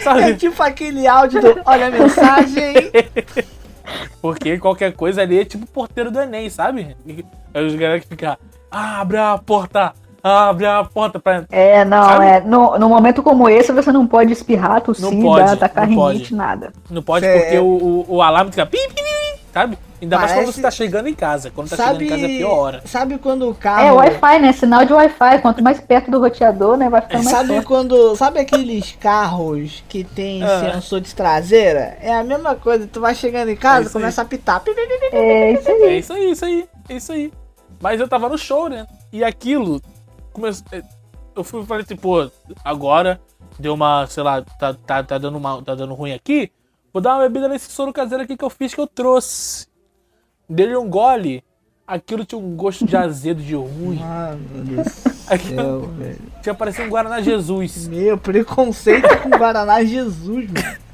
Sabe? 0.03 0.21
É 0.21 0.33
tipo 0.33 0.61
aquele 0.61 1.07
áudio 1.07 1.41
do 1.41 1.61
Olha 1.65 1.87
a 1.87 1.91
mensagem. 1.91 2.73
Porque 4.21 4.57
qualquer 4.57 4.93
coisa 4.93 5.21
ali 5.21 5.39
é 5.39 5.45
tipo 5.45 5.65
porteiro 5.65 6.11
do 6.11 6.19
Enem, 6.19 6.49
sabe? 6.49 6.95
Aí 7.53 7.65
os 7.65 7.75
caras 7.75 8.01
que 8.01 8.07
ficam, 8.07 8.37
abre 8.69 9.17
a 9.17 9.37
porta, 9.37 9.93
abre 10.21 10.65
a 10.65 10.83
porta 10.83 11.19
pra 11.19 11.45
É, 11.49 11.83
não, 11.83 12.05
sabe? 12.05 12.25
é. 12.25 12.39
No, 12.41 12.77
no 12.77 12.89
momento 12.89 13.23
como 13.23 13.49
esse, 13.49 13.71
você 13.71 13.91
não 13.91 14.05
pode 14.05 14.31
espirrar, 14.31 14.81
tossir, 14.81 15.05
não 15.05 15.21
pode, 15.21 15.49
atacar 15.49 15.87
rinite, 15.87 16.35
nada. 16.35 16.71
Não 16.89 17.01
pode, 17.01 17.25
é... 17.25 17.39
porque 17.39 17.57
o, 17.57 17.65
o, 17.65 18.15
o 18.15 18.21
alarme 18.21 18.51
fica. 18.51 18.65
Pim, 18.65 18.87
pim, 18.89 19.03
pim, 19.03 19.41
sabe? 19.51 19.77
Ainda 20.01 20.15
Parece... 20.15 20.35
mais 20.35 20.45
quando 20.45 20.55
você 20.55 20.61
tá 20.61 20.71
chegando 20.71 21.07
em 21.07 21.13
casa. 21.13 21.51
Quando 21.51 21.69
tá 21.69 21.75
sabe... 21.75 22.05
chegando 22.05 22.19
em 22.19 22.21
casa 22.21 22.25
é 22.25 22.37
pior 22.37 22.57
hora. 22.57 22.81
Sabe 22.85 23.17
quando 23.17 23.49
o 23.49 23.55
carro. 23.55 23.81
É 23.81 23.91
Wi-Fi, 23.91 24.39
né? 24.39 24.53
Sinal 24.53 24.85
de 24.85 24.93
Wi-Fi. 24.93 25.41
Quanto 25.41 25.63
mais 25.63 25.79
perto 25.79 26.09
do 26.09 26.19
roteador, 26.19 26.77
né? 26.77 26.89
Vai 26.89 27.01
ficar 27.01 27.17
mais 27.17 27.29
Sabe 27.29 27.49
perto. 27.49 27.67
quando. 27.67 28.15
Sabe 28.15 28.39
aqueles 28.39 28.93
carros 28.93 29.83
que 29.89 30.03
tem 30.03 30.43
ah. 30.43 30.73
sensor 30.73 31.01
de 31.01 31.13
traseira? 31.13 31.97
É 32.01 32.13
a 32.13 32.23
mesma 32.23 32.55
coisa. 32.55 32.87
Tu 32.87 32.99
vai 32.99 33.13
chegando 33.13 33.49
em 33.49 33.55
casa, 33.55 33.89
é 33.89 33.91
começa 33.91 34.21
aí. 34.21 34.25
a 34.25 34.29
pitar. 34.29 34.63
É 35.11 35.51
isso 35.53 35.69
aí. 35.69 35.83
É 35.83 35.97
isso 35.97 36.13
aí, 36.13 36.31
isso 36.31 36.45
aí. 36.45 36.69
É 36.87 36.93
isso 36.95 37.11
aí. 37.11 37.33
Mas 37.81 37.99
eu 37.99 38.07
tava 38.07 38.29
no 38.29 38.37
show, 38.37 38.69
né? 38.69 38.87
E 39.11 39.23
aquilo 39.23 39.81
começou. 40.31 40.65
É, 40.71 40.81
eu 41.35 41.43
fui 41.43 41.65
falei 41.65 41.85
pô, 42.01 42.29
agora 42.63 43.19
deu 43.57 43.73
uma, 43.73 44.07
sei 44.07 44.23
lá, 44.23 44.41
tá, 44.41 44.73
tá, 44.73 45.03
tá, 45.03 45.17
dando, 45.17 45.37
uma, 45.37 45.61
tá 45.61 45.75
dando 45.75 45.93
ruim 45.93 46.13
aqui. 46.13 46.51
Vou 46.91 47.01
dar 47.01 47.15
uma 47.15 47.23
bebida 47.27 47.47
nesse 47.47 47.71
soro 47.71 47.93
caseiro 47.93 48.23
aqui 48.23 48.35
que 48.35 48.43
eu 48.43 48.49
fiz, 48.49 48.73
que 48.73 48.81
eu 48.81 48.87
trouxe. 48.87 49.68
Dele 50.49 50.75
um 50.75 50.89
gole. 50.89 51.43
Aquilo 51.87 52.23
tinha 52.23 52.39
um 52.39 52.55
gosto 52.55 52.85
de 52.85 52.95
azedo, 52.95 53.41
de 53.41 53.55
ruim. 53.55 53.95
Mano 53.97 54.39
do 54.63 54.81
Aquilo 55.29 55.55
céu, 55.55 55.81
velho. 55.81 56.19
tinha 56.41 56.53
parecido 56.55 56.87
um 56.87 56.89
Guaraná 56.89 57.21
Jesus. 57.21 57.87
Meu, 57.87 58.17
preconceito 58.17 59.07
com 59.23 59.29
Guaraná 59.29 59.83
Jesus, 59.83 60.49
mano. 60.51 60.77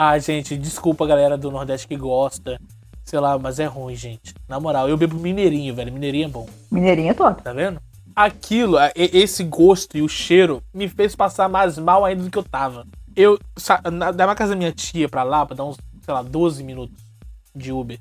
Ah, 0.00 0.16
gente, 0.16 0.56
desculpa 0.56 1.04
a 1.04 1.08
galera 1.08 1.36
do 1.36 1.50
Nordeste 1.50 1.88
que 1.88 1.96
gosta. 1.96 2.56
Sei 3.04 3.18
lá, 3.18 3.36
mas 3.36 3.58
é 3.58 3.64
ruim, 3.64 3.96
gente. 3.96 4.32
Na 4.48 4.60
moral, 4.60 4.88
eu 4.88 4.96
bebo 4.96 5.16
mineirinho, 5.18 5.74
velho. 5.74 5.92
Mineirinho 5.92 6.26
é 6.26 6.28
bom. 6.28 6.46
Mineirinho 6.70 7.10
é 7.10 7.14
top. 7.14 7.42
Tá 7.42 7.52
vendo? 7.52 7.80
Aquilo, 8.14 8.78
e- 8.94 9.10
esse 9.12 9.42
gosto 9.42 9.98
e 9.98 10.02
o 10.02 10.08
cheiro 10.08 10.62
me 10.72 10.86
fez 10.86 11.16
passar 11.16 11.48
mais 11.48 11.76
mal 11.78 12.04
ainda 12.04 12.22
do 12.22 12.30
que 12.30 12.38
eu 12.38 12.44
tava. 12.44 12.86
Eu, 13.16 13.40
da 14.14 14.24
minha 14.24 14.34
casa 14.36 14.50
da 14.52 14.56
minha 14.56 14.70
tia 14.70 15.08
pra 15.08 15.24
lá, 15.24 15.44
pra 15.44 15.56
dar 15.56 15.64
uns, 15.64 15.76
sei 16.02 16.14
lá, 16.14 16.22
12 16.22 16.62
minutos 16.62 16.94
de 17.52 17.72
Uber. 17.72 17.98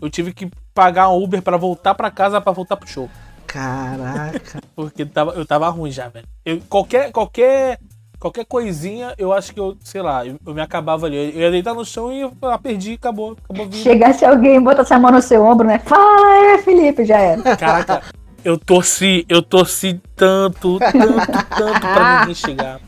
Eu 0.00 0.08
tive 0.08 0.32
que 0.32 0.48
pagar 0.74 1.08
um 1.08 1.22
Uber 1.22 1.42
pra 1.42 1.56
voltar 1.56 1.94
pra 1.94 2.10
casa 2.10 2.40
pra 2.40 2.52
voltar 2.52 2.76
pro 2.76 2.88
show. 2.88 3.08
Caraca. 3.46 4.60
Porque 4.76 5.04
tava, 5.04 5.32
eu 5.32 5.44
tava 5.44 5.68
ruim 5.68 5.90
já, 5.90 6.08
velho. 6.08 6.26
Eu, 6.44 6.60
qualquer, 6.68 7.10
qualquer, 7.10 7.78
qualquer 8.20 8.44
coisinha, 8.44 9.14
eu 9.18 9.32
acho 9.32 9.52
que 9.52 9.58
eu, 9.58 9.76
sei 9.82 10.02
lá, 10.02 10.24
eu, 10.24 10.38
eu 10.46 10.54
me 10.54 10.60
acabava 10.60 11.06
ali. 11.06 11.16
Eu 11.34 11.40
ia 11.40 11.50
deitar 11.50 11.74
no 11.74 11.84
chão 11.84 12.12
e 12.12 12.20
eu 12.20 12.32
ah, 12.42 12.58
perdi, 12.58 12.94
acabou, 12.94 13.36
acabou. 13.42 13.72
Chegasse 13.72 14.24
alguém 14.24 14.56
e 14.56 14.60
botasse 14.60 14.92
a 14.92 14.98
mão 14.98 15.10
no 15.10 15.22
seu 15.22 15.44
ombro, 15.44 15.66
né? 15.66 15.78
Fala 15.78 16.26
aí, 16.26 16.58
Felipe, 16.62 17.04
já 17.04 17.18
era. 17.18 17.56
Caraca, 17.56 18.02
eu 18.44 18.56
torci, 18.58 19.26
eu 19.28 19.42
torci 19.42 20.00
tanto, 20.16 20.78
tanto, 20.78 21.26
tanto 21.56 21.80
pra 21.80 22.20
ninguém 22.20 22.34
chegar. 22.34 22.80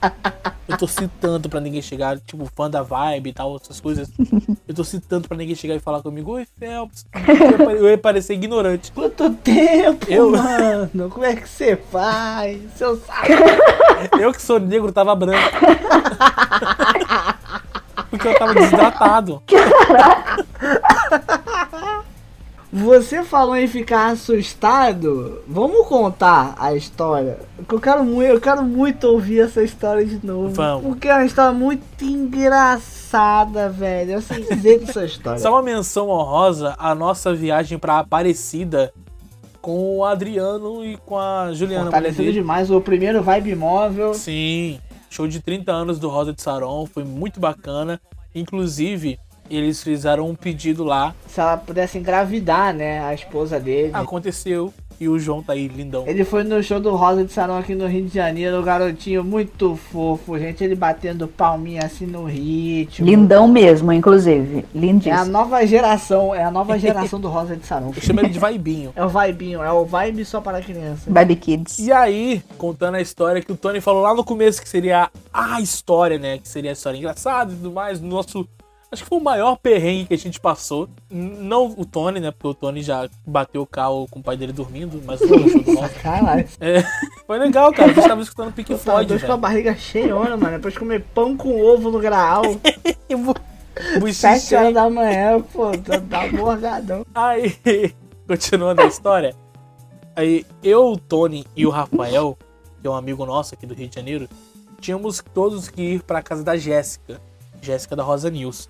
Eu 0.68 0.76
torci 0.78 1.08
tanto 1.20 1.48
pra 1.48 1.60
ninguém 1.60 1.82
chegar, 1.82 2.18
tipo, 2.20 2.48
fã 2.56 2.70
da 2.70 2.82
vibe 2.82 3.30
e 3.30 3.32
tal, 3.32 3.56
essas 3.56 3.80
coisas. 3.80 4.08
Eu 4.68 4.74
torci 4.74 5.00
tanto 5.00 5.28
pra 5.28 5.36
ninguém 5.36 5.56
chegar 5.56 5.74
e 5.74 5.80
falar 5.80 6.00
comigo, 6.02 6.32
oi, 6.32 6.46
Phelps. 6.58 7.04
Eu 7.78 7.88
ia 7.90 7.98
parecer 7.98 8.34
ignorante. 8.34 8.92
Quanto 8.92 9.30
tempo, 9.34 10.06
Eu- 10.08 10.30
mano? 10.36 11.10
Como 11.10 11.24
é 11.24 11.34
que 11.34 11.48
você 11.48 11.76
faz? 11.76 12.60
Seu 12.76 12.96
saco. 12.98 13.26
Eu 14.20 14.32
que 14.32 14.40
sou 14.40 14.60
negro 14.60 14.92
tava 14.92 15.14
branco. 15.16 15.50
Porque 18.10 18.28
eu 18.28 18.38
tava 18.38 18.54
desidratado. 18.54 19.42
Você 22.72 23.24
falou 23.24 23.56
em 23.56 23.66
ficar 23.66 24.12
assustado? 24.12 25.42
Vamos 25.48 25.88
contar 25.88 26.54
a 26.56 26.72
história. 26.72 27.40
Eu 27.68 27.80
quero 27.80 28.04
muito, 28.04 28.28
eu 28.28 28.40
quero 28.40 28.62
muito 28.62 29.08
ouvir 29.08 29.40
essa 29.40 29.60
história 29.62 30.06
de 30.06 30.24
novo. 30.24 30.50
Vamos. 30.50 30.84
Porque 30.84 31.08
é 31.08 31.14
uma 31.14 31.24
história 31.24 31.52
muito 31.52 32.04
engraçada, 32.04 33.68
velho. 33.68 34.12
Eu 34.12 34.22
sei 34.22 34.44
dizer 34.44 34.78
dessa 34.78 35.04
história. 35.04 35.38
Só 35.42 35.50
uma 35.50 35.62
menção 35.62 36.08
honrosa 36.08 36.76
à 36.78 36.94
nossa 36.94 37.34
viagem 37.34 37.76
pra 37.76 37.98
Aparecida 37.98 38.92
com 39.60 39.98
o 39.98 40.04
Adriano 40.04 40.84
e 40.84 40.96
com 40.96 41.18
a 41.18 41.52
Juliana. 41.52 41.90
dele. 41.90 42.32
demais. 42.32 42.70
O 42.70 42.80
primeiro 42.80 43.20
Vibe 43.20 43.56
Móvel. 43.56 44.14
Sim, 44.14 44.78
show 45.08 45.26
de 45.26 45.40
30 45.40 45.72
anos 45.72 45.98
do 45.98 46.08
Rosa 46.08 46.32
de 46.32 46.40
Saron, 46.40 46.86
foi 46.86 47.02
muito 47.02 47.40
bacana. 47.40 48.00
Inclusive, 48.32 49.18
eles 49.50 49.82
fizeram 49.82 50.28
um 50.28 50.34
pedido 50.34 50.84
lá, 50.84 51.14
Se 51.26 51.40
ela 51.40 51.56
pudesse 51.56 51.98
engravidar, 51.98 52.74
né? 52.74 53.00
A 53.04 53.14
esposa 53.14 53.58
dele. 53.60 53.90
aconteceu 53.92 54.72
e 55.00 55.08
o 55.08 55.18
João 55.18 55.42
tá 55.42 55.54
aí, 55.54 55.66
lindão. 55.66 56.04
Ele 56.06 56.24
foi 56.24 56.44
no 56.44 56.62
show 56.62 56.78
do 56.78 56.94
Rosa 56.94 57.24
de 57.24 57.32
Sarão 57.32 57.56
aqui 57.56 57.74
no 57.74 57.86
Rio 57.86 58.04
de 58.04 58.14
Janeiro, 58.14 58.60
o 58.60 58.62
garotinho 58.62 59.24
muito 59.24 59.74
fofo, 59.74 60.38
gente. 60.38 60.62
Ele 60.62 60.74
batendo 60.74 61.26
palminha 61.26 61.86
assim 61.86 62.04
no 62.04 62.26
ritmo. 62.26 63.06
Lindão 63.06 63.48
mesmo, 63.48 63.90
inclusive. 63.94 64.58
É 64.58 64.60
a 64.60 64.78
Lindíssimo. 64.78 65.24
nova 65.24 65.66
geração, 65.66 66.34
é 66.34 66.44
a 66.44 66.50
nova 66.50 66.78
geração 66.78 67.18
do 67.18 67.28
Rosa 67.28 67.56
de 67.56 67.64
Sarão. 67.66 67.92
Eu 67.96 68.02
chamo 68.02 68.20
ele 68.20 68.28
de 68.28 68.38
Vaibinho. 68.38 68.92
É 69.00 69.02
o 69.02 69.08
vibinho, 69.08 69.62
é 69.62 69.72
o 69.72 69.86
vibe 69.86 70.22
só 70.26 70.42
para 70.42 70.60
criança. 70.60 71.10
Baby 71.10 71.36
Kids. 71.36 71.78
E 71.78 71.90
aí, 71.90 72.42
contando 72.58 72.96
a 72.96 73.00
história 73.00 73.40
que 73.40 73.50
o 73.50 73.56
Tony 73.56 73.80
falou 73.80 74.02
lá 74.02 74.12
no 74.14 74.22
começo, 74.22 74.60
que 74.60 74.68
seria 74.68 75.08
a 75.32 75.60
história, 75.62 76.18
né? 76.18 76.36
Que 76.36 76.46
seria 76.46 76.70
a 76.70 76.72
história 76.74 76.98
engraçada 76.98 77.50
e 77.52 77.56
tudo 77.56 77.72
mais, 77.72 78.00
nosso. 78.02 78.46
Acho 78.92 79.04
que 79.04 79.08
foi 79.08 79.18
o 79.18 79.22
maior 79.22 79.56
perrengue 79.56 80.06
que 80.06 80.14
a 80.14 80.18
gente 80.18 80.40
passou. 80.40 80.88
Não 81.08 81.72
o 81.76 81.84
Tony, 81.84 82.18
né? 82.18 82.32
Porque 82.32 82.48
o 82.48 82.54
Tony 82.54 82.82
já 82.82 83.08
bateu 83.24 83.62
o 83.62 83.66
carro 83.66 84.08
com 84.10 84.18
o 84.18 84.22
pai 84.22 84.36
dele 84.36 84.52
dormindo, 84.52 85.00
mas 85.04 85.20
foi 85.20 85.38
um 85.38 85.48
show 85.48 85.62
do 85.62 85.74
Rosa. 85.74 85.88
Caralho. 86.02 86.48
É, 86.60 86.82
foi 87.24 87.38
legal, 87.38 87.72
cara. 87.72 87.92
A 87.92 87.94
gente 87.94 88.08
tava 88.08 88.20
escutando 88.20 88.52
Pink 88.52 88.76
Floyd, 88.76 89.08
dois 89.08 89.22
com 89.22 89.32
a 89.32 89.36
barriga 89.36 89.76
cheiona, 89.76 90.36
mano. 90.36 90.56
Depois 90.56 90.74
de 90.74 90.80
comer 90.80 91.04
pão 91.14 91.36
com 91.36 91.60
ovo 91.60 91.90
no 91.90 92.00
graal. 92.00 92.42
Sete 94.12 94.54
horas 94.54 94.74
da 94.74 94.90
manhã, 94.90 95.40
pô, 95.40 95.70
tá, 95.78 96.00
tá 96.00 96.28
borgadão. 96.28 97.04
Aí, 97.14 97.56
continuando 98.26 98.82
a 98.82 98.86
história, 98.86 99.34
aí 100.14 100.44
eu, 100.62 100.92
o 100.92 100.98
Tony 100.98 101.46
e 101.56 101.66
o 101.66 101.70
Rafael, 101.70 102.36
que 102.80 102.86
é 102.86 102.90
um 102.90 102.94
amigo 102.94 103.24
nosso 103.24 103.54
aqui 103.54 103.66
do 103.66 103.74
Rio 103.74 103.88
de 103.88 103.94
Janeiro, 103.94 104.28
tínhamos 104.80 105.22
todos 105.32 105.68
que 105.68 105.94
ir 105.94 106.02
pra 106.02 106.22
casa 106.22 106.42
da 106.42 106.56
Jéssica, 106.56 107.20
Jéssica 107.62 107.94
da 107.94 108.02
Rosa 108.02 108.28
News. 108.30 108.68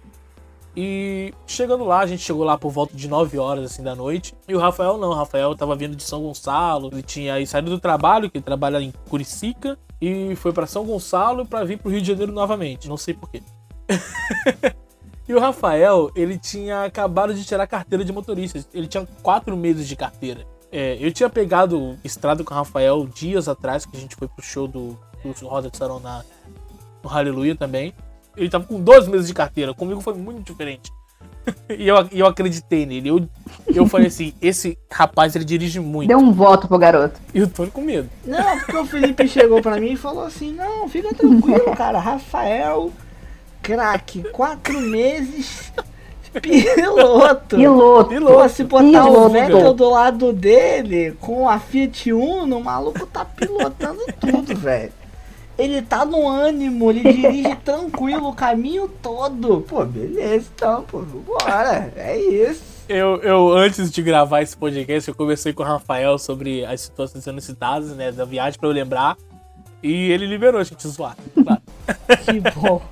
E 0.76 1.34
chegando 1.46 1.84
lá, 1.84 2.00
a 2.00 2.06
gente 2.06 2.22
chegou 2.22 2.44
lá 2.44 2.56
por 2.56 2.70
volta 2.70 2.96
de 2.96 3.08
9 3.08 3.38
horas 3.38 3.64
assim 3.64 3.82
da 3.82 3.94
noite. 3.94 4.34
E 4.48 4.54
o 4.54 4.58
Rafael 4.58 4.96
não, 4.96 5.10
o 5.10 5.14
Rafael 5.14 5.54
tava 5.54 5.74
vindo 5.74 5.96
de 5.96 6.02
São 6.02 6.22
Gonçalo, 6.22 6.90
ele 6.92 7.02
tinha 7.02 7.34
aí 7.34 7.46
saído 7.46 7.70
do 7.70 7.80
trabalho, 7.80 8.30
que 8.30 8.38
ele 8.38 8.44
trabalha 8.44 8.80
em 8.80 8.92
Curicica, 9.08 9.78
e 10.00 10.34
foi 10.36 10.52
pra 10.52 10.66
São 10.66 10.84
Gonçalo 10.84 11.44
pra 11.44 11.64
vir 11.64 11.78
pro 11.78 11.90
Rio 11.90 12.00
de 12.00 12.06
Janeiro 12.06 12.32
novamente. 12.32 12.88
Não 12.88 12.96
sei 12.96 13.14
porquê. 13.14 13.42
E 15.30 15.32
o 15.32 15.38
Rafael, 15.38 16.10
ele 16.16 16.36
tinha 16.36 16.82
acabado 16.82 17.32
de 17.32 17.44
tirar 17.44 17.64
carteira 17.64 18.04
de 18.04 18.12
motorista. 18.12 18.66
Ele 18.74 18.88
tinha 18.88 19.06
quatro 19.22 19.56
meses 19.56 19.86
de 19.86 19.94
carteira. 19.94 20.44
É, 20.72 20.96
eu 20.98 21.12
tinha 21.12 21.30
pegado 21.30 21.96
estrada 22.02 22.42
com 22.42 22.52
o 22.52 22.56
Rafael 22.56 23.06
dias 23.06 23.46
atrás, 23.46 23.86
que 23.86 23.96
a 23.96 24.00
gente 24.00 24.16
foi 24.16 24.26
pro 24.26 24.44
show 24.44 24.66
do, 24.66 24.98
do 25.22 25.46
Roda 25.46 25.70
de 25.70 25.76
Sarão 25.76 26.00
na, 26.00 26.24
no 27.00 27.08
Hallelujah 27.08 27.54
também. 27.54 27.94
Ele 28.36 28.48
tava 28.48 28.64
com 28.64 28.80
12 28.80 29.10
meses 29.10 29.26
de 29.26 29.34
carteira. 29.34 29.74
Comigo 29.74 30.00
foi 30.00 30.14
muito 30.14 30.42
diferente. 30.42 30.90
e 31.68 31.88
eu, 31.88 31.96
eu 32.12 32.26
acreditei 32.26 32.86
nele. 32.86 33.08
Eu, 33.08 33.28
eu 33.74 33.86
falei 33.86 34.08
assim: 34.08 34.32
esse 34.40 34.78
rapaz 34.90 35.34
ele 35.34 35.44
dirige 35.44 35.80
muito. 35.80 36.08
Deu 36.08 36.18
um 36.18 36.32
voto 36.32 36.68
pro 36.68 36.78
garoto. 36.78 37.20
E 37.34 37.38
eu 37.38 37.48
tô 37.48 37.66
com 37.66 37.82
medo. 37.82 38.08
Não, 38.24 38.58
porque 38.58 38.76
o 38.76 38.84
Felipe 38.84 39.28
chegou 39.28 39.60
pra 39.62 39.78
mim 39.78 39.92
e 39.92 39.96
falou 39.96 40.24
assim: 40.24 40.52
Não, 40.52 40.88
fica 40.88 41.14
tranquilo, 41.14 41.72
cara. 41.76 41.98
Rafael, 41.98 42.90
craque, 43.62 44.22
quatro 44.30 44.78
meses, 44.80 45.72
piloto. 46.40 47.56
Piloto. 47.56 48.20
Pô, 48.20 48.48
se 48.48 48.64
botar 48.64 49.04
o 49.06 49.12
Piloto. 49.12 49.30
Vettel 49.30 49.74
do 49.74 49.90
lado 49.90 50.32
dele 50.32 51.16
com 51.20 51.48
a 51.48 51.58
Fiat 51.58 52.12
Uno, 52.12 52.58
o 52.58 52.64
maluco 52.64 53.06
tá 53.06 53.24
pilotando 53.24 54.00
tudo, 54.20 54.56
velho. 54.56 54.99
Ele 55.59 55.82
tá 55.82 56.05
no 56.05 56.26
ânimo, 56.26 56.90
ele 56.90 57.12
dirige 57.12 57.55
tranquilo 57.64 58.28
o 58.28 58.34
caminho 58.34 58.88
todo. 59.03 59.61
Pô, 59.62 59.84
beleza 59.84 60.48
então, 60.55 60.82
pô, 60.84 61.01
bora. 61.01 61.92
É 61.96 62.18
isso. 62.18 62.62
Eu, 62.88 63.16
eu, 63.22 63.53
antes 63.53 63.90
de 63.90 64.03
gravar 64.03 64.42
esse 64.42 64.57
podcast, 64.57 65.09
eu 65.09 65.14
conversei 65.14 65.53
com 65.53 65.62
o 65.62 65.66
Rafael 65.66 66.18
sobre 66.18 66.64
as 66.64 66.80
situações 66.80 67.22
sendo 67.22 67.40
citadas, 67.40 67.94
né, 67.94 68.11
da 68.11 68.24
viagem, 68.24 68.59
pra 68.59 68.68
eu 68.68 68.72
lembrar. 68.72 69.16
E 69.82 70.11
ele 70.11 70.26
liberou 70.26 70.61
a 70.61 70.64
gente 70.64 70.86
zoar. 70.88 71.16
Claro. 71.34 71.62
Que 72.24 72.40
bom. 72.55 72.82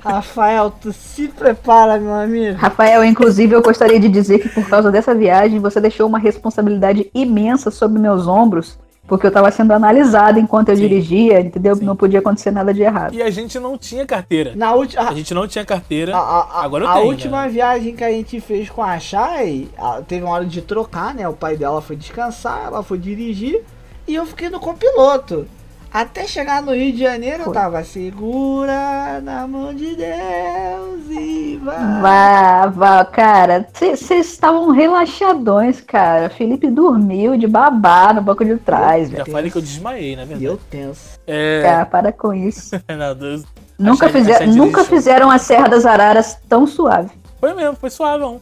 Rafael, 0.00 0.70
tu 0.70 0.92
se 0.92 1.28
prepara, 1.28 1.98
meu 1.98 2.14
amigo. 2.14 2.56
Rafael, 2.56 3.04
inclusive, 3.04 3.54
eu 3.54 3.62
gostaria 3.62 4.00
de 4.00 4.08
dizer 4.08 4.38
que 4.38 4.48
por 4.48 4.66
causa 4.68 4.90
dessa 4.90 5.14
viagem 5.14 5.60
você 5.60 5.80
deixou 5.80 6.06
uma 6.06 6.18
responsabilidade 6.18 7.10
imensa 7.14 7.70
sobre 7.70 8.00
meus 8.00 8.26
ombros, 8.26 8.78
porque 9.10 9.26
eu 9.26 9.28
estava 9.30 9.50
sendo 9.50 9.72
analisado 9.72 10.38
enquanto 10.38 10.68
eu 10.68 10.76
Sim. 10.76 10.82
dirigia, 10.82 11.40
entendeu? 11.40 11.74
Sim. 11.74 11.84
Não 11.84 11.96
podia 11.96 12.20
acontecer 12.20 12.52
nada 12.52 12.72
de 12.72 12.80
errado. 12.80 13.12
E 13.12 13.20
a 13.20 13.28
gente 13.28 13.58
não 13.58 13.76
tinha 13.76 14.06
carteira. 14.06 14.52
Na 14.54 14.72
última. 14.72 15.02
A 15.08 15.12
gente 15.12 15.34
não 15.34 15.48
tinha 15.48 15.64
carteira. 15.64 16.16
A, 16.16 16.20
a- 16.20 16.40
a- 16.60 16.64
Agora 16.64 16.84
eu 16.84 16.88
a 16.88 16.94
tenho, 16.94 17.06
última 17.08 17.42
né? 17.42 17.48
viagem 17.48 17.96
que 17.96 18.04
a 18.04 18.10
gente 18.10 18.40
fez 18.40 18.70
com 18.70 18.82
a 18.84 18.98
Chay, 19.00 19.68
a- 19.76 20.00
teve 20.06 20.22
uma 20.24 20.32
hora 20.32 20.46
de 20.46 20.62
trocar, 20.62 21.12
né? 21.12 21.28
O 21.28 21.32
pai 21.32 21.56
dela 21.56 21.82
foi 21.82 21.96
descansar, 21.96 22.66
ela 22.66 22.84
foi 22.84 22.98
dirigir 22.98 23.62
e 24.06 24.14
eu 24.14 24.24
fiquei 24.24 24.48
no 24.48 24.60
copiloto. 24.60 25.46
Até 25.92 26.24
chegar 26.26 26.62
no 26.62 26.72
Rio 26.72 26.92
de 26.92 27.00
Janeiro 27.00 27.38
eu 27.40 27.44
Foi. 27.46 27.54
tava 27.54 27.82
segura 27.82 29.20
na 29.22 29.44
mão 29.46 29.74
de 29.74 29.96
Deus 29.96 31.00
e 31.10 31.60
vai. 31.62 32.00
Vá, 32.00 32.66
vá, 32.66 33.04
cara, 33.04 33.66
vocês 33.72 34.08
estavam 34.10 34.70
relaxadões, 34.70 35.80
cara. 35.80 36.30
Felipe 36.30 36.70
dormiu 36.70 37.36
de 37.36 37.48
babá 37.48 38.12
no 38.12 38.22
banco 38.22 38.44
de 38.44 38.56
trás, 38.56 39.10
Já 39.10 39.18
velho. 39.24 39.32
falei 39.32 39.50
que 39.50 39.58
eu 39.58 39.62
desmaiei, 39.62 40.14
na 40.14 40.22
E 40.22 40.26
verdade. 40.26 40.44
eu 40.44 40.56
tenso. 40.70 41.18
É. 41.26 41.62
Cara, 41.62 41.86
para 41.86 42.12
com 42.12 42.32
isso. 42.32 42.76
não, 42.88 43.14
Deus. 43.16 43.42
Nunca, 43.76 44.06
Achei- 44.06 44.20
fizer, 44.20 44.34
achei 44.34 44.46
nunca 44.46 44.84
fizeram 44.84 45.30
a 45.30 45.38
Serra 45.38 45.66
das 45.68 45.84
Araras 45.86 46.38
tão 46.48 46.66
suave. 46.68 47.10
Foi 47.40 47.52
mesmo, 47.54 47.74
foi. 47.74 47.90
Foi 47.90 47.90
só, 47.90 48.40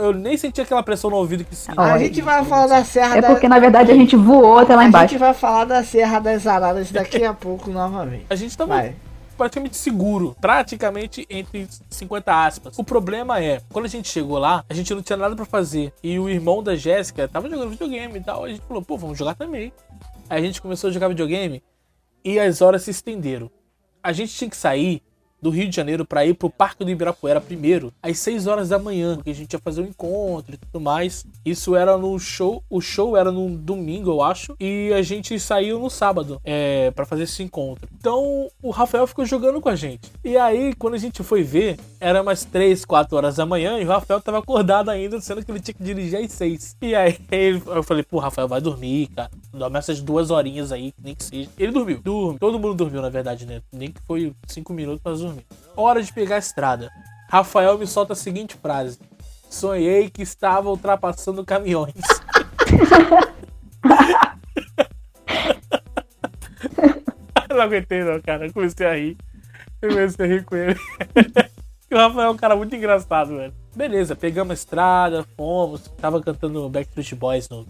eu 0.00 0.12
nem 0.12 0.36
senti 0.36 0.60
aquela 0.60 0.82
pressão 0.82 1.10
no 1.10 1.16
ouvido 1.16 1.44
que 1.44 1.54
sim. 1.54 1.72
A 1.76 1.98
gente 1.98 2.20
vai 2.20 2.44
falar 2.44 2.66
da 2.68 2.84
Serra 2.84 3.16
É 3.16 3.20
da... 3.20 3.28
porque, 3.28 3.48
na 3.48 3.58
verdade, 3.58 3.90
a 3.90 3.94
gente 3.94 4.14
voou 4.16 4.58
até 4.58 4.74
lá 4.76 4.82
A 4.82 4.86
embaixo. 4.86 5.12
gente 5.12 5.18
vai 5.20 5.34
falar 5.34 5.64
da 5.64 5.82
Serra 5.84 6.18
das 6.18 6.46
Araras 6.46 6.90
daqui 6.90 7.24
a 7.24 7.32
pouco 7.34 7.70
novamente. 7.70 8.26
A 8.30 8.34
gente 8.34 8.56
tava 8.56 8.74
Vai. 8.74 8.94
praticamente 9.36 9.76
seguro. 9.76 10.36
Praticamente 10.40 11.26
entre 11.28 11.68
50 11.90 12.44
aspas. 12.46 12.78
O 12.78 12.84
problema 12.84 13.40
é, 13.42 13.60
quando 13.72 13.86
a 13.86 13.88
gente 13.88 14.08
chegou 14.08 14.38
lá, 14.38 14.64
a 14.68 14.74
gente 14.74 14.94
não 14.94 15.02
tinha 15.02 15.16
nada 15.16 15.34
pra 15.34 15.44
fazer. 15.44 15.92
E 16.02 16.18
o 16.18 16.28
irmão 16.28 16.62
da 16.62 16.76
Jéssica 16.76 17.26
tava 17.28 17.48
jogando 17.50 17.70
videogame 17.70 18.18
e 18.18 18.22
tal. 18.22 18.44
A 18.44 18.48
gente 18.48 18.62
falou, 18.66 18.82
pô, 18.82 18.96
vamos 18.96 19.18
jogar 19.18 19.34
também. 19.34 19.72
Aí 20.30 20.42
a 20.42 20.46
gente 20.46 20.60
começou 20.62 20.90
a 20.90 20.92
jogar 20.92 21.08
videogame 21.08 21.62
e 22.24 22.38
as 22.40 22.60
horas 22.60 22.82
se 22.82 22.90
estenderam. 22.90 23.50
A 24.02 24.12
gente 24.12 24.32
tinha 24.34 24.48
que 24.50 24.56
sair 24.56 25.02
do 25.46 25.50
Rio 25.50 25.68
de 25.68 25.76
Janeiro 25.76 26.04
pra 26.04 26.26
ir 26.26 26.34
pro 26.34 26.50
Parque 26.50 26.84
do 26.84 26.90
Ibirapuera 26.90 27.40
primeiro, 27.40 27.92
às 28.02 28.18
6 28.18 28.48
horas 28.48 28.68
da 28.68 28.80
manhã, 28.80 29.14
porque 29.14 29.30
a 29.30 29.34
gente 29.34 29.52
ia 29.52 29.60
fazer 29.60 29.80
um 29.80 29.84
encontro 29.86 30.56
e 30.56 30.58
tudo 30.58 30.80
mais. 30.80 31.24
Isso 31.44 31.76
era 31.76 31.96
no 31.96 32.18
show, 32.18 32.64
o 32.68 32.80
show 32.80 33.16
era 33.16 33.30
no 33.30 33.56
domingo, 33.56 34.10
eu 34.10 34.22
acho, 34.22 34.56
e 34.58 34.92
a 34.92 35.02
gente 35.02 35.38
saiu 35.38 35.78
no 35.78 35.88
sábado 35.88 36.40
é, 36.42 36.90
para 36.90 37.06
fazer 37.06 37.22
esse 37.22 37.44
encontro. 37.44 37.88
Então 37.96 38.48
o 38.60 38.70
Rafael 38.70 39.06
ficou 39.06 39.24
jogando 39.24 39.60
com 39.60 39.68
a 39.68 39.76
gente. 39.76 40.10
E 40.24 40.36
aí, 40.36 40.74
quando 40.74 40.94
a 40.94 40.98
gente 40.98 41.22
foi 41.22 41.44
ver, 41.44 41.78
era 42.00 42.22
umas 42.22 42.44
3, 42.44 42.84
4 42.84 43.16
horas 43.16 43.36
da 43.36 43.46
manhã 43.46 43.78
e 43.78 43.84
o 43.84 43.88
Rafael 43.88 44.20
tava 44.20 44.38
acordado 44.38 44.90
ainda, 44.90 45.20
sendo 45.20 45.44
que 45.44 45.50
ele 45.52 45.60
tinha 45.60 45.74
que 45.74 45.84
dirigir 45.84 46.18
às 46.18 46.32
6. 46.32 46.76
E 46.82 46.92
aí 46.92 47.16
eu 47.66 47.84
falei, 47.84 48.02
pô, 48.02 48.18
Rafael, 48.18 48.48
vai 48.48 48.60
dormir, 48.60 49.06
cara. 49.14 49.30
Dorme 49.52 49.78
essas 49.78 50.00
duas 50.00 50.32
horinhas 50.32 50.72
aí, 50.72 50.92
nem 51.00 51.14
que 51.14 51.22
seja. 51.22 51.48
Ele 51.56 51.70
dormiu. 51.70 52.00
Dorme. 52.02 52.38
Todo 52.40 52.58
mundo 52.58 52.74
dormiu, 52.74 53.00
na 53.00 53.08
verdade, 53.08 53.46
né? 53.46 53.62
Nem 53.72 53.92
que 53.92 54.00
foi 54.02 54.32
5 54.48 54.72
minutos 54.72 55.00
pra 55.00 55.12
dormir. 55.36 55.46
Hora 55.76 56.02
de 56.02 56.12
pegar 56.12 56.36
a 56.36 56.38
estrada. 56.38 56.90
Rafael 57.28 57.78
me 57.78 57.86
solta 57.86 58.14
a 58.14 58.16
seguinte 58.16 58.56
frase. 58.56 58.98
Sonhei 59.50 60.10
que 60.10 60.22
estava 60.22 60.68
ultrapassando 60.70 61.44
caminhões. 61.44 61.94
Não 67.50 67.62
aguentei 67.62 68.04
não, 68.04 68.20
cara. 68.20 68.46
Eu 68.46 68.52
comecei 68.52 68.86
a 68.86 68.94
rir. 68.94 69.16
Eu 69.80 69.88
comecei 69.90 70.26
a 70.26 70.28
rir 70.28 70.44
com 70.44 70.56
ele. 70.56 70.78
O 71.88 71.96
Rafael 71.96 72.26
é 72.26 72.30
um 72.30 72.36
cara 72.36 72.56
muito 72.56 72.74
engraçado, 72.74 73.36
velho. 73.36 73.54
Beleza, 73.74 74.16
pegamos 74.16 74.50
a 74.50 74.54
estrada, 74.54 75.24
fomos. 75.36 75.82
Tava 75.96 76.20
cantando 76.20 76.68
Backstreet 76.68 77.14
Boys 77.14 77.48
no, 77.48 77.64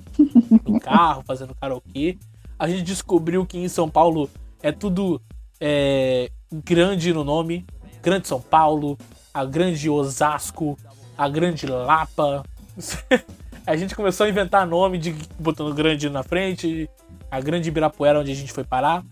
no 0.64 0.80
carro, 0.80 1.22
fazendo 1.26 1.54
karaokê. 1.54 2.18
A 2.58 2.66
gente 2.66 2.82
descobriu 2.82 3.44
que 3.44 3.58
em 3.58 3.68
São 3.68 3.90
Paulo 3.90 4.30
é 4.62 4.72
tudo 4.72 5.20
é, 5.60 6.30
grande 6.52 7.12
no 7.12 7.24
nome. 7.24 7.66
Grande 8.02 8.28
São 8.28 8.40
Paulo, 8.40 8.96
a 9.34 9.44
Grande 9.44 9.90
Osasco, 9.90 10.78
a 11.16 11.28
Grande 11.28 11.66
Lapa. 11.66 12.44
a 13.66 13.76
gente 13.76 13.94
começou 13.96 14.26
a 14.26 14.28
inventar 14.28 14.66
nome 14.66 14.98
de 14.98 15.14
botando 15.38 15.74
grande 15.74 16.08
na 16.08 16.22
frente. 16.22 16.88
A 17.28 17.40
Grande 17.40 17.68
Ibirapuera, 17.68 18.20
onde 18.20 18.30
a 18.30 18.34
gente 18.34 18.52
foi 18.52 18.62
parar. 18.62 19.02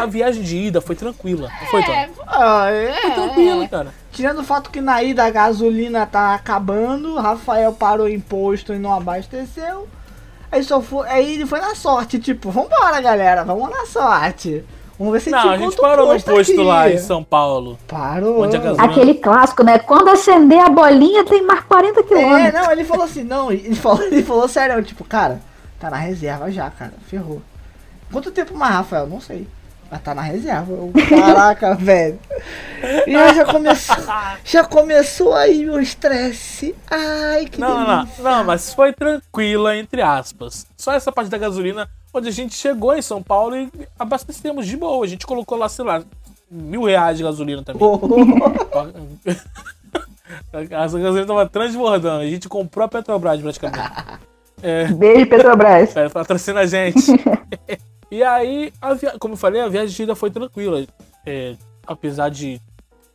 A 0.00 0.06
viagem 0.06 0.42
de 0.42 0.56
ida 0.56 0.80
foi 0.80 0.96
tranquila. 0.96 1.50
Não 1.60 1.66
foi, 1.66 1.84
Tony? 1.84 2.08
Ah, 2.26 2.70
é, 2.70 3.02
Foi 3.02 3.10
tranquilo, 3.10 3.62
é. 3.62 3.68
cara. 3.68 3.94
Tirando 4.10 4.38
o 4.38 4.44
fato 4.44 4.70
que 4.70 4.80
na 4.80 5.02
ida 5.02 5.24
a 5.24 5.30
gasolina 5.30 6.06
tá 6.06 6.34
acabando, 6.34 7.16
Rafael 7.16 7.72
parou 7.74 8.08
em 8.08 8.18
posto 8.18 8.72
e 8.72 8.78
não 8.78 8.94
abasteceu. 8.94 9.86
Aí 10.50 10.64
só 10.64 10.80
foi. 10.80 11.06
Aí 11.08 11.34
ele 11.34 11.46
foi 11.46 11.60
na 11.60 11.74
sorte, 11.74 12.18
tipo, 12.18 12.50
vambora 12.50 13.00
galera, 13.02 13.44
vamos 13.44 13.68
na 13.68 13.84
sorte. 13.84 14.64
Vamos 15.00 15.14
ver 15.14 15.20
se 15.20 15.30
Não, 15.30 15.48
a 15.50 15.56
gente 15.56 15.78
o 15.78 15.80
parou 15.80 16.12
no 16.12 16.20
posto 16.22 16.52
aqui. 16.52 16.62
lá 16.62 16.90
em 16.90 16.98
São 16.98 17.24
Paulo. 17.24 17.78
Parou. 17.88 18.42
Onde 18.42 18.54
a 18.54 18.60
gasolina- 18.60 18.84
Aquele 18.84 19.14
clássico, 19.14 19.62
né? 19.64 19.78
Quando 19.78 20.10
acender 20.10 20.60
a 20.60 20.68
bolinha, 20.68 21.24
tem 21.24 21.42
mais 21.42 21.60
40 21.62 22.00
É, 22.00 22.02
quilômetros. 22.02 22.52
não, 22.62 22.70
ele 22.70 22.84
falou 22.84 23.04
assim, 23.06 23.24
não, 23.24 23.50
ele 23.50 23.74
falou, 23.74 24.02
ele 24.02 24.22
falou 24.22 24.46
sério, 24.46 24.82
tipo, 24.84 25.02
cara, 25.02 25.40
tá 25.80 25.88
na 25.88 25.96
reserva 25.96 26.50
já, 26.52 26.68
cara, 26.68 26.92
ferrou. 27.08 27.40
Quanto 28.12 28.30
tempo 28.30 28.54
mais, 28.54 28.74
Rafael? 28.74 29.06
Não 29.06 29.22
sei. 29.22 29.48
Mas 29.90 30.02
tá 30.02 30.14
na 30.14 30.22
reserva. 30.22 30.70
Eu, 30.70 30.92
Caraca, 31.08 31.74
velho. 31.80 32.18
E 33.08 33.16
aí 33.16 33.34
já 33.34 33.44
começou. 33.46 33.96
Já 34.44 34.64
começou 34.64 35.34
aí 35.34 35.64
meu 35.64 35.80
estresse. 35.80 36.76
Ai, 36.90 37.46
que 37.46 37.58
Não, 37.58 37.86
não, 37.86 38.04
delícia. 38.04 38.22
não, 38.22 38.44
mas 38.44 38.72
foi 38.74 38.92
tranquila, 38.92 39.74
entre 39.76 40.00
aspas. 40.02 40.66
Só 40.76 40.92
essa 40.92 41.10
parte 41.10 41.28
da 41.30 41.38
gasolina, 41.38 41.88
onde 42.12 42.28
a 42.28 42.32
gente 42.32 42.54
chegou 42.54 42.96
em 42.96 43.02
São 43.02 43.22
Paulo 43.22 43.56
e 43.56 43.70
abastecemos 43.98 44.66
de 44.66 44.76
boa. 44.76 45.04
A 45.04 45.08
gente 45.08 45.26
colocou 45.26 45.56
lá, 45.56 45.68
sei 45.68 45.84
lá, 45.84 46.02
mil 46.50 46.84
reais 46.84 47.16
de 47.16 47.24
gasolina 47.24 47.62
também. 47.62 47.82
Essa 50.52 50.98
gasolina 50.98 51.26
tava 51.26 51.48
transbordando. 51.48 52.22
A 52.22 52.26
gente 52.26 52.48
comprou 52.48 52.84
a 52.84 52.88
Petrobras 52.88 53.40
praticamente. 53.40 54.20
É, 54.62 54.86
Beijo, 54.88 55.26
Petrobras. 55.26 55.96
é, 55.96 56.08
patrocina 56.08 56.60
a 56.60 56.66
gente. 56.66 57.12
e 58.10 58.22
aí, 58.22 58.72
a 58.80 58.94
via... 58.94 59.18
como 59.18 59.34
eu 59.34 59.38
falei, 59.38 59.60
a 59.60 59.68
viagem 59.68 59.94
de 59.94 60.02
ida 60.02 60.14
foi 60.14 60.30
tranquila. 60.30 60.84
É, 61.24 61.54
apesar 61.86 62.28
de. 62.28 62.60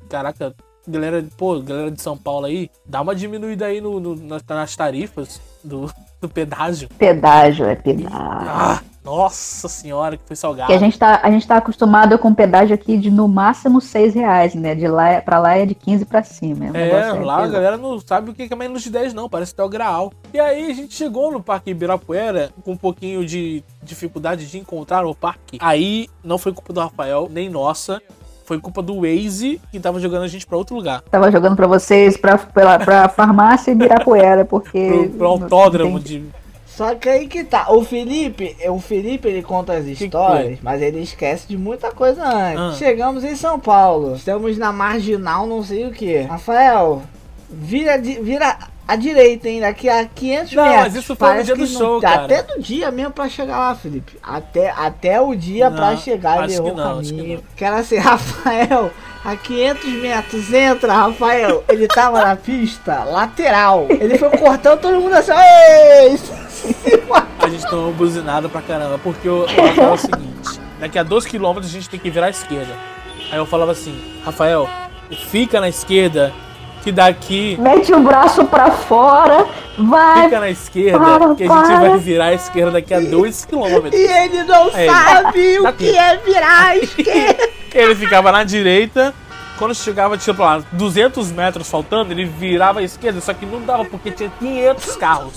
Caraca, 0.09 0.55
galera, 0.87 1.25
pô, 1.37 1.59
galera 1.61 1.91
de 1.91 2.01
São 2.01 2.17
Paulo 2.17 2.45
aí, 2.45 2.69
dá 2.85 3.01
uma 3.01 3.15
diminuída 3.15 3.65
aí 3.65 3.81
no, 3.81 3.99
no- 3.99 4.15
nas, 4.15 4.43
nas 4.47 4.75
tarifas 4.75 5.41
do, 5.63 5.89
do 6.21 6.29
pedágio. 6.29 6.87
Pedágio, 6.97 7.65
é 7.65 7.75
pedágio. 7.75 8.09
Ah, 8.11 8.81
nossa 9.03 9.67
senhora, 9.67 10.17
que 10.17 10.23
foi 10.25 10.35
salgado. 10.35 10.67
Que 10.67 10.73
a 10.73 10.79
gente, 10.79 10.97
tá, 10.97 11.19
a 11.21 11.29
gente 11.29 11.45
tá 11.47 11.57
acostumado 11.57 12.17
com 12.17 12.33
pedágio 12.33 12.73
aqui 12.73 12.97
de 12.97 13.11
no 13.11 13.27
máximo 13.27 13.79
6 13.79 14.15
reais, 14.15 14.55
né? 14.55 14.73
De 14.73 14.87
lá 14.87 15.21
pra 15.21 15.37
lá 15.39 15.55
é 15.55 15.65
de 15.65 15.75
15 15.75 16.05
pra 16.05 16.23
cima. 16.23 16.65
É, 16.65 16.71
negócio 16.71 17.23
lá 17.23 17.43
a 17.43 17.47
galera 17.47 17.77
não 17.77 17.99
sabe 17.99 18.31
o 18.31 18.33
que 18.33 18.47
é 18.51 18.55
menos 18.55 18.81
de 18.81 18.89
10, 18.89 19.13
não. 19.13 19.29
Parece 19.29 19.53
que 19.53 19.61
é 19.61 19.63
o 19.63 19.69
graal. 19.69 20.11
E 20.33 20.39
aí 20.39 20.71
a 20.71 20.73
gente 20.73 20.95
chegou 20.95 21.31
no 21.31 21.41
Parque 21.41 21.69
Ibirapuera 21.69 22.49
com 22.63 22.71
um 22.71 22.77
pouquinho 22.77 23.23
de 23.23 23.63
dificuldade 23.83 24.47
de 24.47 24.57
encontrar 24.57 25.05
o 25.05 25.13
parque. 25.13 25.59
Aí 25.61 26.07
não 26.23 26.39
foi 26.39 26.51
culpa 26.51 26.73
do 26.73 26.79
Rafael, 26.79 27.27
nem 27.31 27.47
nossa. 27.47 28.01
Foi 28.45 28.59
culpa 28.59 28.81
do 28.81 29.01
Waze 29.01 29.59
que 29.71 29.79
tava 29.79 29.99
jogando 29.99 30.23
a 30.23 30.27
gente 30.27 30.45
pra 30.45 30.57
outro 30.57 30.75
lugar. 30.75 31.01
Tava 31.09 31.31
jogando 31.31 31.55
pra 31.55 31.65
vocês, 31.65 32.15
pra, 32.15 32.37
pela, 32.37 32.77
pra 32.77 33.09
farmácia 33.09 33.71
Ibirapuera, 33.71 34.45
porque. 34.45 34.87
Pro, 34.87 35.09
pro 35.09 35.27
autódromo 35.27 35.99
de. 35.99 36.23
Só 36.67 36.93
que 36.93 37.09
aí 37.09 37.27
que 37.27 37.43
tá. 37.43 37.71
O 37.71 37.83
Felipe, 37.83 38.55
o 38.69 38.79
Felipe 38.79 39.27
ele 39.27 39.41
conta 39.41 39.73
as 39.73 39.85
histórias, 39.85 40.59
mas 40.61 40.81
ele 40.81 40.99
esquece 41.01 41.47
de 41.47 41.57
muita 41.57 41.91
coisa 41.91 42.23
antes. 42.23 42.59
Ah. 42.59 42.73
Chegamos 42.73 43.23
em 43.23 43.35
São 43.35 43.59
Paulo. 43.59 44.15
Estamos 44.15 44.57
na 44.57 44.71
marginal, 44.71 45.47
não 45.47 45.63
sei 45.63 45.87
o 45.87 45.91
que. 45.91 46.19
Rafael, 46.21 47.01
vira, 47.49 47.97
vira 47.97 48.57
à 48.87 48.95
direita, 48.95 49.49
hein? 49.49 49.61
Daqui 49.61 49.89
a 49.89 50.05
500 50.05 50.53
Não, 50.53 50.63
metros. 50.63 50.81
mas 50.83 50.95
isso 50.95 51.15
foi 51.15 51.33
no 51.35 51.43
dia 51.43 51.55
do 51.55 51.65
que 51.65 51.73
não- 51.73 51.79
show, 51.79 52.01
cara. 52.01 52.25
Até 52.25 52.43
do 52.43 52.61
dia 52.61 52.91
mesmo 52.91 53.11
pra 53.11 53.27
chegar 53.29 53.57
lá, 53.57 53.75
Felipe. 53.75 54.17
Até, 54.21 54.69
até 54.69 55.19
o 55.21 55.33
dia 55.35 55.69
Não, 55.69 55.77
pra 55.77 55.97
chegar 55.97 56.37
ele 56.39 56.47
que 56.47 56.53
errou 56.53 56.71
o 56.73 56.75
não, 56.75 57.01
que 57.01 57.09
caminho. 57.09 57.35
não. 57.37 57.43
Que 57.55 57.65
era 57.65 57.77
assim, 57.77 57.97
Rafael, 57.97 58.91
a 59.23 59.35
500 59.35 59.89
metros, 59.93 60.53
entra, 60.53 60.93
Rafael. 60.93 61.63
Ele 61.67 61.87
tava 61.87 62.23
na 62.23 62.35
pista 62.35 63.03
lateral. 63.05 63.87
Ele 63.89 64.17
foi 64.17 64.29
cortando 64.37 64.79
todo 64.81 64.99
mundo 64.99 65.13
assim, 65.13 65.31
ei! 65.31 66.19
A 67.39 67.47
gente 67.49 67.67
tomou 67.69 67.91
buzinada 67.93 68.47
pra 68.49 68.61
caramba. 68.61 68.99
Porque 69.03 69.27
o, 69.27 69.45
o 69.45 69.49
é 69.49 69.91
o 69.91 69.97
seguinte: 69.97 70.59
daqui 70.79 70.97
a 70.99 71.03
12 71.03 71.27
km 71.29 71.57
a 71.57 71.61
gente 71.61 71.89
tem 71.89 71.99
que 71.99 72.09
virar 72.09 72.27
à 72.27 72.29
esquerda. 72.29 72.73
Aí 73.31 73.37
eu 73.37 73.45
falava 73.45 73.71
assim, 73.71 73.99
Rafael, 74.23 74.69
fica 75.31 75.59
na 75.59 75.67
esquerda, 75.69 76.31
que 76.85 76.91
daqui 76.91 77.57
Mete 77.59 77.91
o 77.91 77.99
braço 77.99 78.45
pra 78.45 78.69
fora, 78.69 79.47
vai. 79.75 80.25
Fica 80.25 80.39
na 80.39 80.49
esquerda, 80.51 80.99
Para, 80.99 81.35
que 81.35 81.43
a 81.43 81.47
gente 81.47 81.67
para. 81.67 81.79
vai 81.79 81.97
virar 81.97 82.25
a 82.25 82.33
esquerda 82.35 82.71
daqui 82.73 82.93
a 82.93 82.99
2 82.99 83.45
km. 83.45 83.89
E 83.91 83.95
ele 83.97 84.43
não 84.43 84.69
Aí, 84.71 84.87
sabe 84.87 85.57
tá 85.63 85.69
o 85.69 85.73
que 85.73 85.97
é 85.97 86.17
virar 86.17 86.67
à 86.67 86.77
esquerda. 86.77 87.49
Ele 87.73 87.95
ficava 87.95 88.31
na 88.31 88.43
direita, 88.43 89.15
quando 89.57 89.73
chegava, 89.73 90.15
tipo 90.15 90.43
lá, 90.43 90.61
200 90.73 91.31
metros 91.31 91.67
faltando, 91.67 92.13
ele 92.13 92.23
virava 92.23 92.81
à 92.81 92.83
esquerda, 92.83 93.19
só 93.19 93.33
que 93.33 93.47
não 93.47 93.61
dava 93.61 93.83
porque 93.85 94.11
tinha 94.11 94.31
500 94.39 94.95
carros 94.95 95.33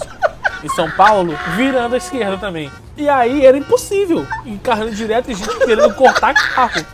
em 0.63 0.69
São 0.69 0.91
Paulo 0.91 1.35
virando 1.57 1.95
à 1.95 1.97
esquerda 1.99 2.37
também. 2.37 2.71
E 2.95 3.09
aí 3.09 3.47
era 3.47 3.57
impossível, 3.57 4.27
encarando 4.45 4.91
direto 4.91 5.31
e 5.31 5.33
a 5.33 5.37
gente 5.37 5.57
querendo 5.61 5.95
cortar 5.95 6.35
carro 6.55 6.85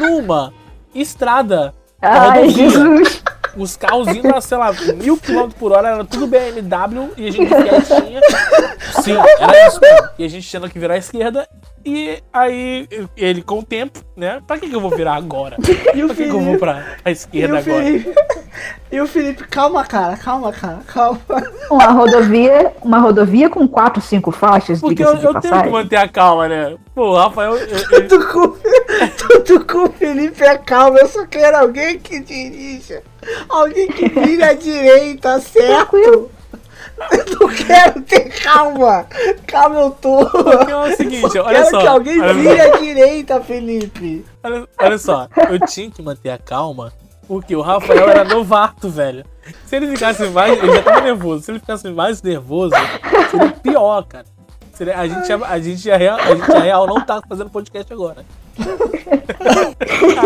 numa 0.00 0.50
estrada. 0.94 1.74
Ai, 2.00 2.28
rodovia. 2.46 2.70
Jesus. 2.70 3.22
Os 3.58 3.76
carros 3.76 4.06
indo 4.08 4.32
a, 4.34 4.40
sei 4.40 4.56
lá, 4.56 4.72
mil 5.02 5.16
km 5.16 5.48
por 5.58 5.72
hora, 5.72 5.88
era 5.88 6.04
tudo 6.04 6.28
BMW 6.28 7.10
e 7.16 7.26
a 7.26 7.30
gente 7.32 7.48
quietinha. 7.48 8.20
Sim, 9.02 9.16
era 9.40 9.66
isso 9.66 9.80
mesmo. 9.80 10.08
E 10.18 10.24
a 10.24 10.28
gente 10.28 10.50
tendo 10.50 10.70
que 10.70 10.78
virar 10.78 10.94
à 10.94 10.98
esquerda. 10.98 11.48
E 11.84 12.22
aí, 12.32 12.88
ele 13.16 13.42
com 13.42 13.58
o 13.58 13.62
tempo, 13.62 14.00
né? 14.16 14.40
Pra 14.46 14.58
que, 14.58 14.68
que 14.68 14.76
eu 14.76 14.80
vou 14.80 14.90
virar 14.90 15.14
agora? 15.14 15.56
E 15.94 16.04
Pra 16.06 16.14
que, 16.14 16.24
que 16.24 16.30
eu 16.30 16.40
vou 16.40 16.56
pra, 16.58 16.84
pra 17.02 17.10
esquerda 17.12 17.58
agora? 17.58 17.84
E 18.90 19.00
o 19.00 19.06
Felipe, 19.06 19.44
calma, 19.48 19.84
cara, 19.84 20.16
calma, 20.16 20.50
cara, 20.52 20.78
calma. 20.86 21.20
Uma 21.70 21.86
rodovia, 21.88 22.72
uma 22.82 22.98
rodovia 22.98 23.50
com 23.50 23.68
quatro, 23.68 24.00
cinco 24.00 24.30
faixas, 24.30 24.80
Porque 24.80 25.04
eu, 25.04 25.14
eu 25.16 25.40
tenho 25.40 25.62
que 25.62 25.68
manter 25.70 25.96
a 25.96 26.08
calma, 26.08 26.48
né? 26.48 26.76
Pô, 26.94 27.10
o 27.10 27.16
Rafael. 27.16 27.56
eu- 27.56 28.08
Tudo 28.08 28.26
com, 28.28 28.56
tudo 29.44 29.66
com 29.66 29.84
o 29.84 29.92
Felipe 29.92 30.42
é 30.42 30.56
calma, 30.56 30.98
eu 30.98 31.08
só 31.08 31.26
quero 31.26 31.56
alguém 31.58 31.98
que 31.98 32.20
dirija. 32.20 33.02
Alguém 33.48 33.88
que 33.88 34.08
vire 34.08 34.42
à 34.42 34.54
direita, 34.54 35.38
certo? 35.40 35.96
Eu 35.98 36.30
não 37.40 37.48
quero 37.48 38.00
ter 38.02 38.28
calma. 38.42 39.06
Calma, 39.46 39.80
eu 39.80 39.90
tô. 39.92 40.26
Porque 40.26 40.72
é 40.72 40.76
o 40.76 40.96
seguinte, 40.96 41.36
Eu 41.36 41.44
olha 41.44 41.58
quero 41.58 41.70
só. 41.70 41.80
que 41.80 41.86
alguém 41.86 42.20
vire 42.34 42.56
só. 42.56 42.62
à 42.74 42.76
direita, 42.78 43.40
Felipe. 43.40 44.24
Olha, 44.42 44.68
olha 44.80 44.98
só, 44.98 45.28
eu 45.48 45.60
tinha 45.66 45.90
que 45.90 46.02
manter 46.02 46.30
a 46.30 46.38
calma, 46.38 46.92
porque 47.28 47.54
o 47.54 47.60
Rafael 47.60 48.08
era 48.08 48.24
novato, 48.24 48.88
velho. 48.88 49.24
Se 49.66 49.76
ele 49.76 49.86
ficasse 49.88 50.26
mais. 50.30 50.58
Ele 50.58 50.72
já 50.74 50.82
tava 50.82 51.00
nervoso. 51.02 51.44
Se 51.44 51.50
ele 51.52 51.60
ficasse 51.60 51.88
mais 51.90 52.20
nervoso, 52.22 52.74
seria 53.30 53.50
pior, 53.52 54.02
cara. 54.06 54.24
Seria- 54.72 54.98
a, 54.98 55.06
gente, 55.08 55.32
a, 55.32 55.58
gente 55.60 55.86
ia 55.88 55.96
real, 55.96 56.18
a 56.18 56.34
gente 56.34 56.50
ia 56.50 56.58
real 56.60 56.86
não 56.86 57.00
tá 57.00 57.20
fazendo 57.28 57.50
podcast 57.50 57.92
agora. 57.92 58.24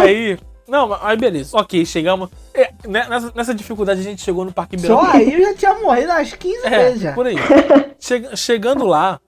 aí. 0.01 0.39
Não, 0.69 0.89
mas 0.89 1.01
aí 1.03 1.17
beleza. 1.17 1.57
Ok, 1.57 1.85
chegamos. 1.85 2.31
é, 2.55 2.71
né, 2.87 3.07
nessa, 3.09 3.33
nessa 3.35 3.55
dificuldade 3.55 4.01
a 4.01 4.05
gente 4.05 4.23
chegou 4.23 4.45
no 4.45 4.53
Parque 4.53 4.79
Só 4.79 4.87
Ibirapuera. 4.87 5.19
aí 5.19 5.33
eu 5.35 5.41
já 5.43 5.55
tinha 5.55 5.75
morrido 5.75 6.11
umas 6.13 6.33
15 6.33 6.67
É, 6.67 6.71
vezes 6.71 7.01
já. 7.03 7.13
por 7.13 7.27
aí. 7.27 7.37
Chega- 7.99 8.37
chegando 8.37 8.87
lá, 8.87 9.21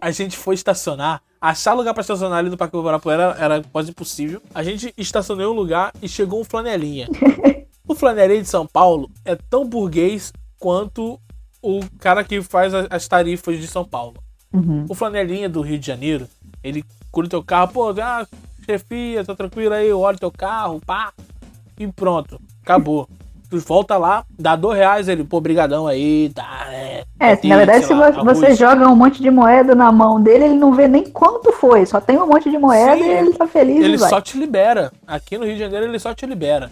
a 0.00 0.10
gente 0.10 0.36
foi 0.36 0.54
estacionar. 0.54 1.22
Achar 1.40 1.74
lugar 1.74 1.94
pra 1.94 2.00
estacionar 2.00 2.38
ali 2.38 2.50
no 2.50 2.56
Parque 2.56 2.76
Ibirapuera 2.76 3.36
era 3.38 3.62
quase 3.72 3.90
impossível. 3.90 4.42
A 4.54 4.62
gente 4.62 4.92
estacionou 4.96 5.44
em 5.44 5.48
um 5.48 5.56
lugar 5.56 5.92
e 6.02 6.08
chegou 6.08 6.40
um 6.40 6.44
flanelinha. 6.44 7.08
O 7.88 7.94
flanelinha 7.94 8.42
de 8.42 8.48
São 8.48 8.66
Paulo 8.66 9.08
é 9.24 9.36
tão 9.36 9.64
burguês 9.64 10.32
quanto 10.58 11.20
o 11.62 11.80
cara 12.00 12.24
que 12.24 12.42
faz 12.42 12.74
as 12.74 13.06
tarifas 13.06 13.60
de 13.60 13.66
São 13.68 13.84
Paulo. 13.84 14.16
Uhum. 14.52 14.86
O 14.88 14.94
flanelinha 14.94 15.48
do 15.48 15.60
Rio 15.60 15.78
de 15.78 15.86
Janeiro, 15.86 16.28
ele 16.64 16.84
cura 17.12 17.28
teu 17.28 17.44
carro, 17.44 17.72
pô, 17.72 17.90
ah, 18.02 18.26
chefia, 18.64 19.24
tá 19.24 19.36
tranquilo 19.36 19.72
aí, 19.72 19.88
eu 19.88 20.00
olho 20.00 20.18
teu 20.18 20.32
carro, 20.32 20.80
pá, 20.84 21.12
e 21.78 21.86
pronto, 21.86 22.40
acabou. 22.62 23.08
Tu 23.48 23.58
volta 23.60 23.96
lá, 23.96 24.24
dá 24.38 24.56
dois 24.56 24.76
reais, 24.76 25.08
ele, 25.08 25.22
pô, 25.22 25.40
brigadão 25.40 25.86
aí, 25.86 26.30
tá, 26.34 26.66
é. 26.70 27.04
É, 27.18 27.38
na 27.48 27.56
verdade, 27.56 27.84
se 27.84 27.94
lá, 27.94 28.10
vo- 28.10 28.24
você 28.24 28.54
joga 28.54 28.88
um 28.88 28.96
monte 28.96 29.22
de 29.22 29.30
moeda 29.30 29.74
na 29.74 29.90
mão 29.92 30.20
dele, 30.20 30.44
ele 30.46 30.54
não 30.54 30.74
vê 30.74 30.88
nem 30.88 31.04
quanto 31.04 31.52
foi. 31.52 31.86
Só 31.86 32.00
tem 32.00 32.18
um 32.18 32.26
monte 32.26 32.50
de 32.50 32.58
moeda 32.58 32.96
Sim, 32.96 33.04
e 33.04 33.10
ele 33.10 33.32
tá 33.34 33.46
feliz 33.46 33.82
Ele 33.84 33.96
só 33.98 34.20
te 34.20 34.36
libera. 34.36 34.92
Aqui 35.06 35.38
no 35.38 35.44
Rio 35.44 35.54
de 35.54 35.60
Janeiro 35.60 35.86
ele 35.86 35.98
só 35.98 36.12
te 36.12 36.26
libera. 36.26 36.70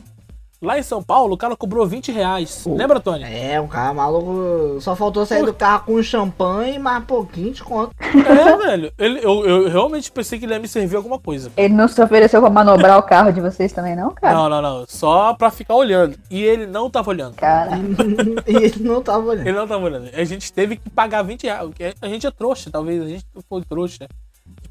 Lá 0.65 0.79
em 0.79 0.83
São 0.83 1.03
Paulo, 1.03 1.35
o 1.35 1.37
cara 1.37 1.55
cobrou 1.55 1.87
20 1.87 2.11
reais. 2.11 2.65
Lembra, 2.67 2.99
Tony? 2.99 3.23
É, 3.23 3.61
um 3.61 3.69
cara 3.69 3.93
maluco. 3.93 4.81
Só 4.81 4.97
faltou 4.97 5.27
sair 5.27 5.45
do 5.45 5.53
carro 5.53 5.85
com 5.85 6.03
champanhe 6.03 6.79
mais 6.79 7.05
pouquinho 7.05 7.53
de 7.53 7.63
conta. 7.63 7.95
É, 8.01 8.57
velho. 8.57 8.93
Ele, 8.99 9.21
eu, 9.23 9.45
eu 9.45 9.69
realmente 9.69 10.11
pensei 10.11 10.39
que 10.39 10.47
ele 10.47 10.55
ia 10.55 10.59
me 10.59 10.67
servir 10.67 10.97
alguma 10.97 11.19
coisa. 11.19 11.51
Ele 11.57 11.75
não 11.75 11.87
se 11.87 12.03
ofereceu 12.03 12.41
pra 12.41 12.49
manobrar 12.49 12.99
o 12.99 13.03
carro 13.03 13.31
de 13.31 13.41
vocês 13.41 13.73
também, 13.73 13.95
não, 13.95 14.11
cara? 14.11 14.35
Não, 14.35 14.49
não, 14.49 14.63
não. 14.63 14.85
Só 14.89 15.35
pra 15.35 15.51
ficar 15.51 15.75
olhando. 15.75 16.17
E 16.31 16.43
ele 16.43 16.67
não 16.67 16.89
tava 16.89 17.11
olhando. 17.11 17.35
Cara, 17.35 17.73
e 18.47 18.57
ele 18.57 18.83
não 18.83 19.03
tava 19.03 19.27
olhando. 19.27 19.47
Ele 19.47 19.59
não 19.59 19.69
tava 19.69 19.85
olhando. 19.85 20.09
A 20.15 20.25
gente 20.25 20.51
teve 20.51 20.77
que 20.77 20.89
pagar 20.89 21.23
20 21.23 21.45
reais. 21.45 21.71
A 22.01 22.09
gente 22.09 22.27
é 22.27 22.31
trouxa, 22.31 22.71
talvez. 22.71 23.03
A 23.03 23.07
gente 23.07 23.27
foi 23.49 23.63
trouxa. 23.63 24.07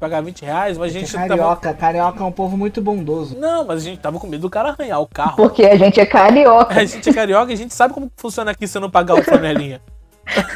Pagar 0.04 0.20
20 0.20 0.42
reais, 0.42 0.76
mas 0.76 0.94
a 0.94 0.98
gente 0.98 1.10
tava. 1.10 1.28
carioca, 1.28 1.72
carioca 1.72 2.22
é 2.22 2.26
um 2.26 2.30
povo 2.30 2.58
muito 2.58 2.82
bondoso. 2.82 3.38
Não, 3.38 3.64
mas 3.64 3.80
a 3.80 3.84
gente 3.84 4.00
tava 4.00 4.20
com 4.20 4.26
medo 4.26 4.42
do 4.42 4.50
cara 4.50 4.68
arranhar 4.68 5.00
o 5.00 5.06
carro. 5.06 5.36
porque 5.36 5.64
a 5.64 5.76
gente 5.76 5.98
é 5.98 6.04
carioca. 6.04 6.78
A 6.78 6.84
gente 6.84 7.08
é 7.08 7.12
carioca 7.14 7.50
e 7.50 7.54
a 7.54 7.56
gente 7.56 7.72
sabe 7.72 7.94
como 7.94 8.12
funciona 8.14 8.50
aqui 8.50 8.68
se 8.68 8.76
eu 8.76 8.82
não 8.82 8.90
pagar 8.90 9.14
o 9.14 9.22
flanelinha. 9.22 9.80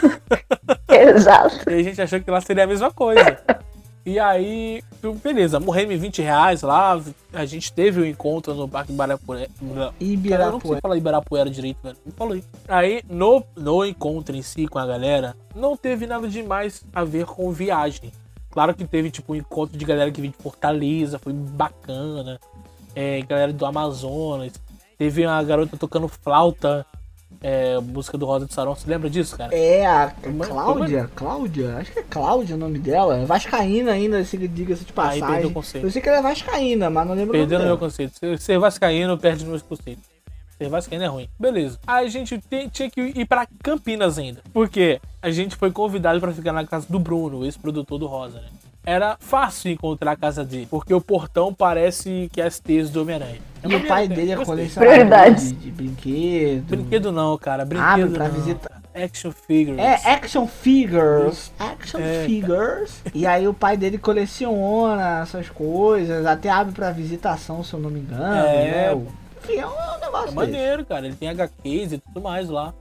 Exato. 0.86 1.70
E 1.70 1.80
a 1.80 1.82
gente 1.82 2.02
achou 2.02 2.20
que 2.20 2.30
lá 2.30 2.42
seria 2.42 2.64
a 2.64 2.66
mesma 2.66 2.90
coisa. 2.90 3.38
E 4.04 4.18
aí, 4.18 4.82
beleza, 5.22 5.58
morremos 5.58 5.98
20 5.98 6.20
reais 6.20 6.60
lá. 6.60 7.00
A 7.32 7.46
gente 7.46 7.72
teve 7.72 8.00
o 8.00 8.04
um 8.04 8.06
encontro 8.06 8.52
no 8.52 8.68
Parque 8.68 8.92
Ibirapuera. 8.92 9.46
Cara, 9.48 9.64
eu 9.66 9.74
não 9.74 9.92
sei 9.98 10.12
Ibirapuera. 10.12 10.80
falar 10.82 10.96
Ibirapuera 10.98 11.48
direito, 11.48 11.78
velho. 11.82 11.96
Não 12.04 12.12
falei. 12.12 12.44
Aí, 12.68 13.02
no, 13.08 13.42
no 13.56 13.82
encontro 13.82 14.36
em 14.36 14.42
si 14.42 14.66
com 14.66 14.78
a 14.78 14.84
galera, 14.84 15.34
não 15.54 15.74
teve 15.74 16.06
nada 16.06 16.28
demais 16.28 16.84
a 16.92 17.02
ver 17.02 17.24
com 17.24 17.50
viagem. 17.50 18.12
Claro 18.58 18.74
que 18.74 18.84
teve, 18.84 19.08
tipo, 19.08 19.34
um 19.34 19.36
encontro 19.36 19.78
de 19.78 19.84
galera 19.84 20.10
que 20.10 20.20
veio 20.20 20.32
de 20.36 20.42
Fortaleza, 20.42 21.16
foi 21.16 21.32
bacana. 21.32 22.40
É, 22.92 23.22
galera 23.22 23.52
do 23.52 23.64
Amazonas. 23.64 24.52
Teve 24.98 25.24
uma 25.24 25.40
garota 25.44 25.76
tocando 25.76 26.08
flauta, 26.08 26.84
é, 27.40 27.78
música 27.78 28.18
do 28.18 28.26
Rosa 28.26 28.46
de 28.46 28.52
Sarão. 28.52 28.74
Você 28.74 28.90
lembra 28.90 29.08
disso, 29.08 29.36
cara? 29.38 29.54
É 29.54 29.86
a 29.86 30.12
é- 30.24 30.44
Cláudia? 30.44 31.08
Cláudia? 31.14 31.76
Acho 31.76 31.92
que 31.92 32.00
é 32.00 32.02
Cláudia 32.02 32.56
o 32.56 32.58
nome 32.58 32.80
dela. 32.80 33.24
Vascaína 33.24 33.92
ainda, 33.92 34.24
se 34.24 34.36
diga-se 34.48 34.84
de 34.84 34.92
Aí 34.96 35.20
perdeu 35.20 35.20
o 35.20 35.28
passagem. 35.28 35.52
conceito. 35.52 35.86
Eu 35.86 35.90
sei 35.92 36.02
que 36.02 36.08
ela 36.08 36.18
é 36.18 36.22
Vascaína, 36.22 36.90
mas 36.90 37.06
não 37.06 37.14
lembro 37.14 37.36
o 37.36 37.38
Perdendo 37.38 37.58
nome 37.58 37.70
meu 37.70 37.78
conceito. 37.78 38.18
Ser- 38.18 38.40
Ser 38.40 38.58
vascaíno 38.58 39.16
perde 39.16 39.46
meus 39.46 39.62
conceitos. 39.62 40.02
Ser 40.58 40.68
vascaíno 40.68 41.04
é 41.04 41.06
ruim. 41.06 41.28
Beleza. 41.38 41.78
Aí 41.86 42.06
a 42.06 42.10
gente 42.10 42.38
te- 42.38 42.68
tinha 42.68 42.90
que 42.90 43.00
ir 43.00 43.24
pra 43.26 43.46
Campinas 43.62 44.18
ainda. 44.18 44.40
Porque 44.52 45.00
a 45.22 45.30
gente 45.30 45.54
foi 45.56 45.70
convidado 45.70 46.20
pra 46.20 46.32
ficar 46.32 46.52
na 46.52 46.66
casa 46.66 46.86
do 46.88 46.98
Bruno, 46.98 47.44
ex-produtor 47.44 47.98
do 47.98 48.06
Rosa, 48.06 48.40
né? 48.40 48.48
Era 48.84 49.16
fácil 49.20 49.70
encontrar 49.70 50.12
a 50.12 50.16
casa 50.16 50.42
dele, 50.44 50.66
porque 50.70 50.94
o 50.94 51.00
portão 51.00 51.52
parece 51.52 52.28
que 52.32 52.40
é 52.40 52.46
as 52.46 52.58
teias 52.58 52.88
do 52.88 53.02
Homem-Aranha. 53.02 53.38
É 53.62 53.68
E 53.68 53.76
o 53.76 53.86
pai 53.86 54.08
dele 54.08 54.32
é 54.32 54.36
colecionador 54.36 55.34
de, 55.34 55.52
de 55.52 55.70
brinquedo. 55.70 56.64
Brinquedo 56.68 57.12
não, 57.12 57.36
cara. 57.36 57.62
Abre 57.64 57.78
Brinquedo 57.78 58.12
pra 58.14 58.28
não. 58.28 58.34
visitar. 58.34 58.82
Action 58.94 59.30
figures. 59.30 59.78
É, 59.78 59.94
action 60.10 60.46
figures. 60.46 61.52
Action 61.58 62.00
É. 62.00 62.24
figures. 62.24 63.02
E 63.14 63.26
aí 63.26 63.46
o 63.46 63.52
pai 63.54 63.76
dele 63.76 63.98
coleciona 63.98 65.20
essas 65.22 65.48
coisas, 65.50 66.24
até 66.26 66.48
abre 66.48 66.72
pra 66.72 66.90
visitação, 66.90 67.62
se 67.62 67.74
eu 67.74 67.80
não 67.80 67.90
me 67.90 68.00
engano. 68.00 68.24
É. 68.24 68.94
né? 68.94 69.06
Enfim, 69.48 69.60
é 69.60 69.66
um 69.66 69.70
É 69.70 70.00
negócio 70.00 70.24
desse. 70.26 70.34
maneiro, 70.34 70.84
cara. 70.84 71.06
Ele 71.06 71.14
tem 71.16 71.28
HQs 71.28 71.92
e 71.92 71.98
tudo 71.98 72.20
mais 72.20 72.48
lá. 72.48 72.74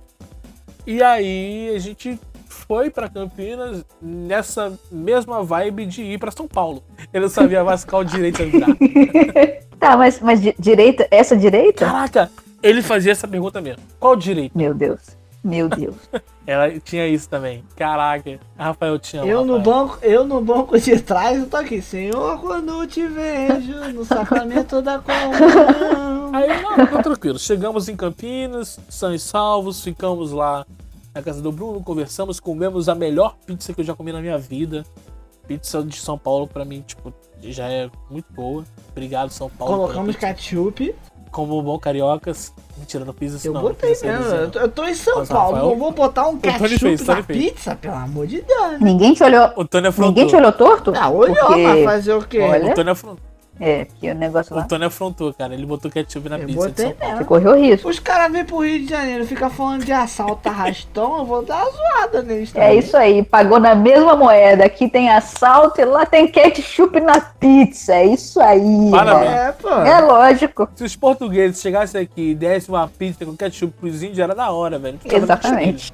E 0.86 1.02
aí 1.04 1.74
a 1.76 1.80
gente 1.80 2.20
foi 2.48 2.90
pra 2.90 3.10
Campinas 3.10 3.84
nessa 4.02 4.74
mesma 4.92 5.44
vibe 5.44 5.86
de 5.86 6.02
ir 6.04 6.18
pra 6.20 6.32
São 6.32 6.48
Paulo. 6.48 6.84
Ele 7.14 7.24
não 7.26 7.30
sabia 7.30 7.64
mais 7.64 7.84
qual 7.86 8.04
direita 8.04 8.46
virar. 8.46 8.68
Tá, 9.80 9.96
mas, 9.96 10.20
mas 10.20 10.42
di- 10.42 10.56
direita, 10.58 11.08
essa 11.12 11.38
direita? 11.38 11.86
Caraca, 11.86 12.32
ele 12.64 12.82
fazia 12.82 13.12
essa 13.12 13.28
pergunta 13.28 13.62
mesmo. 13.62 13.84
Qual 14.00 14.16
direita? 14.16 14.58
Meu 14.58 14.74
Deus. 14.74 15.00
Meu 15.44 15.70
Deus. 15.70 15.96
Ela 16.46 16.80
tinha 16.80 17.08
isso 17.08 17.30
também. 17.30 17.64
Caraca, 17.76 18.40
Rafael 18.58 19.00
amo. 19.16 19.26
Eu 19.26 19.46
no, 19.46 19.58
Rafael. 19.58 19.76
banco, 19.76 20.00
eu 20.02 20.26
no 20.26 20.42
banco 20.42 20.80
de 20.80 21.00
trás, 21.00 21.40
eu 21.40 21.48
tô 21.48 21.58
aqui. 21.58 21.82
Senhor, 21.82 22.40
quando 22.40 22.88
te 22.88 23.06
vejo 23.06 23.94
no 23.94 24.06
sacramento 24.06 24.82
da 24.82 25.00
comunhão. 25.00 26.32
Aí, 26.34 26.62
não, 26.62 26.88
tá 26.88 27.04
tranquilo. 27.04 27.38
Chegamos 27.38 27.90
em 27.90 27.96
Campinas, 27.96 28.80
são 28.90 29.14
e 29.14 29.20
salvos, 29.20 29.84
ficamos 29.84 30.32
lá 30.32 30.66
na 31.14 31.22
casa 31.22 31.42
do 31.42 31.52
Bruno, 31.52 31.82
conversamos, 31.82 32.40
comemos 32.40 32.88
a 32.88 32.96
melhor 32.96 33.36
pizza 33.46 33.74
que 33.74 33.82
eu 33.82 33.86
já 33.86 33.96
comi 33.96 34.12
na 34.12 34.22
minha 34.22 34.38
vida. 34.38 34.86
Pizza 35.48 35.82
de 35.82 35.98
São 35.98 36.18
Paulo, 36.18 36.48
pra 36.48 36.64
mim, 36.66 36.82
tipo, 36.86 37.14
já 37.42 37.70
é 37.70 37.90
muito 38.10 38.32
boa. 38.34 38.64
Obrigado, 38.92 39.32
São 39.32 39.50
Paulo. 39.50 39.76
Colocamos 39.76 40.16
pizza. 40.16 40.28
ketchup. 40.28 40.94
Como 41.32 41.62
bom 41.62 41.78
cariocas. 41.78 42.54
Mentira, 42.78 43.04
não 43.06 43.14
fiz 43.14 43.34
isso 43.34 43.48
Eu 43.48 43.54
não. 43.54 43.62
botei 43.62 43.96
Não 44.04 44.12
mesmo. 44.12 44.36
Eu 44.36 44.52
tô, 44.52 44.60
eu 44.60 44.70
tô 44.70 44.84
em 44.86 44.94
São 44.94 45.18
Mas, 45.20 45.30
Paulo. 45.30 45.56
Rafael, 45.56 45.76
vou 45.78 45.92
botar 45.92 46.28
um 46.28 46.38
Tony 46.38 46.54
ketchup 46.54 46.80
fez, 46.80 47.02
na 47.02 47.14
Tony 47.16 47.24
fez. 47.26 47.40
pizza, 47.52 47.76
pelo 47.76 47.96
amor 47.96 48.28
de 48.28 48.42
Deus. 48.42 48.80
Ninguém 48.82 49.14
te 49.14 49.24
olhou. 49.24 49.52
O 49.56 49.66
Tony 49.66 49.88
afrontou. 49.88 50.10
Ninguém 50.14 50.28
te 50.28 50.36
olhou 50.36 50.52
torto? 50.52 50.94
Ah, 50.96 51.10
olhou, 51.10 51.36
Porque- 51.36 51.64
mas 51.64 51.84
fazer 51.84 52.14
o 52.14 52.22
quê? 52.24 52.40
Olha. 52.40 52.72
O 52.72 52.76
Tony 52.76 52.90
afrontou. 52.92 53.20
É, 53.60 53.86
porque 53.86 54.12
o 54.12 54.16
negócio 54.16 54.54
O 54.54 54.58
lá. 54.60 54.64
Tony 54.66 54.86
afrontou, 54.86 55.34
cara. 55.34 55.54
Ele 55.54 55.66
botou 55.66 55.90
ketchup 55.90 56.30
na 56.30 56.38
Eu 56.38 56.46
pizza 56.46 56.62
de 56.62 56.68
botei 56.70 56.86
São 56.86 56.94
Paulo. 56.96 57.18
Você 57.18 57.24
correu 57.26 57.56
risco. 57.56 57.90
Os 57.90 58.00
caras 58.00 58.32
vêm 58.32 58.46
pro 58.46 58.60
Rio 58.60 58.80
de 58.84 58.90
Janeiro, 58.90 59.26
fica 59.26 59.50
falando 59.50 59.84
de 59.84 59.92
assalto, 59.92 60.48
arrastão, 60.48 61.18
eu 61.18 61.26
vou 61.26 61.44
dar 61.44 61.64
uma 61.64 61.72
zoada 61.72 62.22
neles 62.22 62.50
É 62.56 62.60
também. 62.62 62.80
isso 62.80 62.96
aí, 62.98 63.24
pagou 63.24 63.60
na 63.60 63.74
mesma 63.76 64.16
moeda. 64.16 64.66
Aqui 64.66 64.88
tem 64.90 65.10
assalto 65.10 65.82
e 65.82 65.86
lá 65.86 66.06
tem 66.06 66.28
ketchup 66.28 67.00
na 67.00 67.20
pizza. 67.20 67.94
É 67.96 68.06
isso 68.06 68.40
aí. 68.40 68.92
Parabéns. 68.92 69.30
mano. 69.30 69.38
É, 69.38 69.52
pô. 69.54 69.70
É 69.70 70.02
lógico. 70.02 70.70
Se 70.76 70.84
os 70.84 70.96
portugueses 70.96 71.62
chegassem 71.62 72.02
aqui 72.02 72.32
e 72.32 72.36
dessem 72.36 72.74
uma 72.74 72.88
pizza 72.88 73.26
com 73.26 73.36
ketchup 73.36 73.74
pros 73.80 74.04
índios, 74.04 74.20
era 74.20 74.36
da 74.36 74.52
hora, 74.52 74.78
velho. 74.78 75.00
Exatamente. 75.04 75.92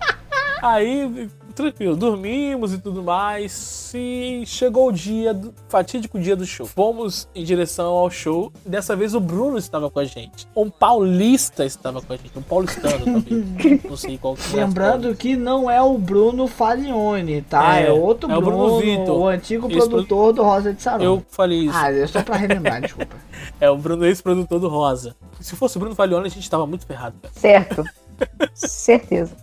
Aí 0.61 1.29
tranquilo. 1.53 1.95
Dormimos 1.95 2.73
e 2.73 2.77
tudo 2.77 3.03
mais. 3.03 3.91
E 3.95 4.43
chegou 4.45 4.87
o 4.87 4.91
dia, 4.91 5.33
do, 5.33 5.53
fatídico 5.67 6.19
dia 6.19 6.35
do 6.35 6.45
show. 6.45 6.65
Fomos 6.65 7.27
em 7.35 7.43
direção 7.43 7.93
ao 7.93 8.09
show. 8.09 8.51
Dessa 8.65 8.95
vez 8.95 9.13
o 9.13 9.19
Bruno 9.19 9.57
estava 9.57 9.89
com 9.89 9.99
a 9.99 10.05
gente. 10.05 10.47
Um 10.55 10.69
paulista 10.69 11.65
estava 11.65 12.01
com 12.01 12.13
a 12.13 12.15
gente. 12.15 12.37
Um 12.37 12.41
paulistano 12.41 13.05
também. 13.05 13.81
Não 13.87 13.97
sei 13.97 14.17
qual 14.17 14.35
que 14.35 14.57
é. 14.59 14.65
Lembrando 14.65 15.15
que 15.15 15.35
não 15.35 15.69
é 15.69 15.81
o 15.81 15.97
Bruno 15.97 16.47
Falione, 16.47 17.41
tá? 17.43 17.79
É, 17.79 17.87
É, 17.87 17.91
outro 17.91 18.31
é 18.31 18.37
o 18.37 18.41
Bruno, 18.41 18.57
Bruno 18.57 18.79
Vitor. 18.79 19.17
o 19.19 19.27
antigo 19.27 19.69
produtor 19.69 20.33
do 20.33 20.43
Rosa 20.43 20.73
de 20.73 20.81
Saron. 20.81 21.03
Eu 21.03 21.25
falei 21.29 21.65
isso. 21.65 21.77
Ah, 21.77 21.91
é 21.91 22.07
só 22.07 22.23
pra 22.23 22.35
relembrar, 22.35 22.81
desculpa. 22.81 23.15
É 23.59 23.69
o 23.69 23.77
Bruno, 23.77 24.05
ex-produtor 24.05 24.59
do 24.59 24.67
Rosa. 24.67 25.15
Se 25.39 25.55
fosse 25.55 25.77
o 25.77 25.79
Bruno 25.79 25.95
Falione, 25.95 26.27
a 26.27 26.29
gente 26.29 26.49
tava 26.49 26.65
muito 26.65 26.85
ferrado, 26.85 27.15
cara. 27.21 27.33
Certo. 27.35 27.83
Certeza. 28.53 29.35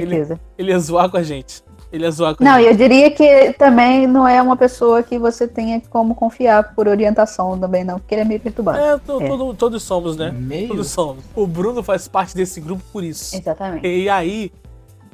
Certeza. 0.00 0.40
Ele 0.58 0.70
ia 0.70 0.78
zoar 0.78 1.10
com 1.10 1.16
a 1.16 1.22
gente. 1.22 1.62
Ele 1.92 2.04
ia 2.04 2.10
zoar 2.10 2.34
com 2.34 2.42
Não, 2.42 2.52
a 2.52 2.62
e 2.62 2.66
eu 2.66 2.74
diria 2.74 3.10
que 3.10 3.52
também 3.58 4.06
não 4.06 4.26
é 4.26 4.40
uma 4.40 4.56
pessoa 4.56 5.02
que 5.02 5.18
você 5.18 5.46
tenha 5.46 5.78
como 5.90 6.14
confiar 6.14 6.74
por 6.74 6.88
orientação 6.88 7.58
também, 7.58 7.84
não, 7.84 7.98
porque 7.98 8.14
ele 8.14 8.22
é 8.22 8.24
meio 8.24 8.40
perturbado. 8.40 8.78
É, 8.78 8.98
to- 8.98 9.20
É. 9.22 9.28
todo- 9.28 9.54
todos 9.54 9.82
somos, 9.82 10.16
né? 10.16 10.30
Meio. 10.30 10.68
Todos 10.68 10.88
somos. 10.88 11.22
O 11.36 11.46
Bruno 11.46 11.82
faz 11.82 12.08
parte 12.08 12.34
desse 12.34 12.60
grupo 12.62 12.82
por 12.92 13.04
isso. 13.04 13.36
Exatamente. 13.36 13.86
E 13.86 14.08
aí, 14.08 14.50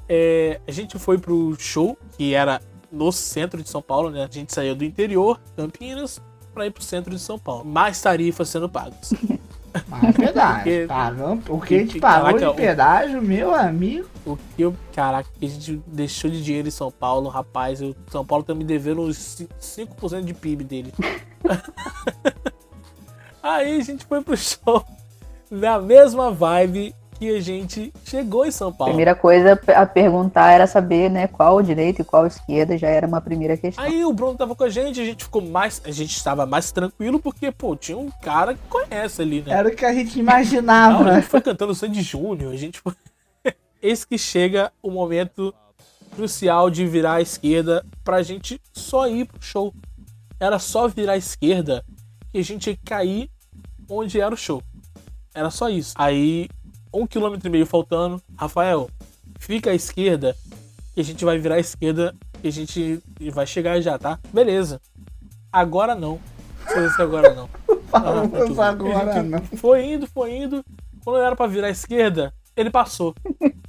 é, 0.09 0.61
a 0.69 0.71
gente 0.71 0.97
foi 0.99 1.19
pro 1.19 1.55
show, 1.59 1.99
que 2.17 2.33
era 2.33 2.61
no 2.93 3.11
centro 3.11 3.61
de 3.63 3.69
São 3.69 3.83
Paulo, 3.83 4.09
né? 4.11 4.25
A 4.31 4.33
gente 4.33 4.55
saiu 4.55 4.77
do 4.77 4.85
interior, 4.85 5.41
Campinas, 5.57 6.21
pra 6.55 6.65
ir 6.67 6.71
pro 6.71 6.83
centro 6.83 7.13
de 7.15 7.21
São 7.21 7.39
Paulo. 7.41 7.65
Mais 7.65 8.01
tarifas 8.01 8.49
sendo 8.49 8.69
pagas. 8.69 9.13
Mas 9.87 10.05
é 10.05 10.13
verdade. 10.13 10.63
Porque- 10.63 10.85
Pagamos, 10.89 11.45
o 11.49 11.61
que 11.61 11.75
a 11.75 11.79
gente 11.79 11.87
porque, 11.89 12.01
pagou 12.01 12.25
caraca, 12.27 12.39
de 12.39 12.47
o- 12.47 12.55
pedágio, 12.55 13.23
meu 13.23 13.55
amigo. 13.55 14.09
O 14.27 14.37
que 14.37 14.63
eu. 14.63 14.75
Caraca, 14.95 15.29
que 15.39 15.47
a 15.47 15.49
gente 15.49 15.83
deixou 15.87 16.31
de 16.31 16.43
dinheiro 16.43 16.69
em 16.69 16.71
São 16.71 16.91
Paulo, 16.91 17.29
rapaz. 17.29 17.81
Eu, 17.81 17.95
São 18.11 18.25
Paulo 18.25 18.45
tá 18.45 18.55
me 18.55 18.65
devendo 18.65 19.03
uns 19.03 19.17
ci- 19.17 19.49
5% 19.61 20.25
de 20.25 20.35
PIB 20.35 20.65
dele. 20.65 20.93
Aí 23.43 23.81
a 23.81 23.85
gente 23.85 24.05
foi 24.05 24.23
pro 24.23 24.37
show 24.37 24.85
na 25.51 25.79
mesma 25.79 26.31
vibe 26.31 26.95
que 27.19 27.37
a 27.37 27.41
gente 27.41 27.93
chegou 28.05 28.47
em 28.47 28.51
São 28.51 28.69
A 28.69 28.73
Paulo. 28.73 28.93
primeira 28.93 29.15
coisa 29.15 29.59
a 29.77 29.87
perguntar 29.87 30.53
era 30.53 30.67
saber, 30.67 31.11
né, 31.11 31.27
qual 31.27 31.61
direita 31.63 32.03
e 32.03 32.05
qual 32.05 32.27
esquerda, 32.27 32.79
já 32.79 32.89
era 32.89 33.07
uma 33.07 33.21
primeira 33.21 33.57
questão. 33.57 33.85
Aí 33.85 34.05
o 34.05 34.13
Bruno 34.13 34.37
tava 34.37 34.55
com 34.55 34.65
a 34.65 34.69
gente, 34.69 35.01
a 35.01 35.05
gente 35.05 35.25
ficou 35.25 35.43
mais. 35.43 35.83
A 35.85 35.91
gente 35.91 36.17
estava 36.17 36.47
mais 36.47 36.71
tranquilo 36.71 37.19
porque, 37.19 37.51
pô, 37.51 37.75
tinha 37.77 37.99
um 37.99 38.11
cara 38.23 38.55
que 38.55 38.61
conhece 38.69 39.23
ali, 39.23 39.43
né? 39.43 39.53
Era 39.53 39.69
o 39.69 39.75
que 39.75 39.85
a 39.85 39.93
gente 39.93 40.23
Não, 40.23 40.33
a 40.33 40.37
imaginava. 40.37 41.15
gente 41.15 41.27
foi 41.27 41.41
cantando 41.41 41.75
Sandy 41.75 42.03
Júnior, 42.03 42.53
a 42.53 42.57
gente 42.57 42.81
foi. 42.81 42.93
Eis 43.83 44.05
que 44.05 44.17
chega 44.19 44.73
o 44.83 44.91
momento 44.91 45.55
crucial 46.15 46.69
de 46.71 46.87
virar 46.87 47.15
à 47.15 47.21
esquerda 47.21 47.85
pra 48.03 48.23
gente 48.23 48.61
só 48.73 49.07
ir 49.09 49.27
pro 49.27 49.41
show. 49.43 49.75
Era 50.41 50.59
só 50.59 50.89
virar 50.89 51.13
à 51.13 51.17
esquerda 51.17 51.85
que 52.33 52.39
a 52.39 52.45
gente 52.45 52.71
ia 52.71 52.79
cair 52.85 53.31
onde 53.89 54.21
era 54.21 54.35
o 54.35 54.37
show. 54.37 54.63
Era 55.35 55.51
só 55.51 55.69
isso. 55.69 55.95
Aí, 55.97 56.49
um 56.93 57.07
quilômetro 57.07 57.49
e 57.49 57.51
meio 57.51 57.67
faltando, 57.67 58.23
Rafael, 58.37 58.89
fica 59.39 59.71
à 59.71 59.75
esquerda 59.75 60.37
que 60.95 61.01
a 61.01 61.05
gente 61.05 61.25
vai 61.25 61.39
virar 61.39 61.57
à 61.57 61.61
esquerda 61.61 62.15
e 62.43 62.49
a 62.49 62.53
gente 62.53 63.03
vai 63.33 63.47
chegar 63.47 63.81
já, 63.81 63.99
tá? 63.99 64.19
Beleza. 64.33 64.81
Agora 65.53 65.95
não. 65.95 66.21
Não 66.75 66.91
sei 66.91 67.05
agora 67.05 67.35
não. 67.35 67.49
Ah, 67.91 68.69
agora 68.69 69.23
não. 69.23 69.41
Foi 69.57 69.83
indo, 69.83 70.07
foi 70.07 70.37
indo. 70.37 70.63
Quando 71.03 71.21
era 71.21 71.35
pra 71.35 71.47
virar 71.47 71.69
à 71.69 71.71
esquerda, 71.71 72.35
ele 72.55 72.69
passou. 72.69 73.15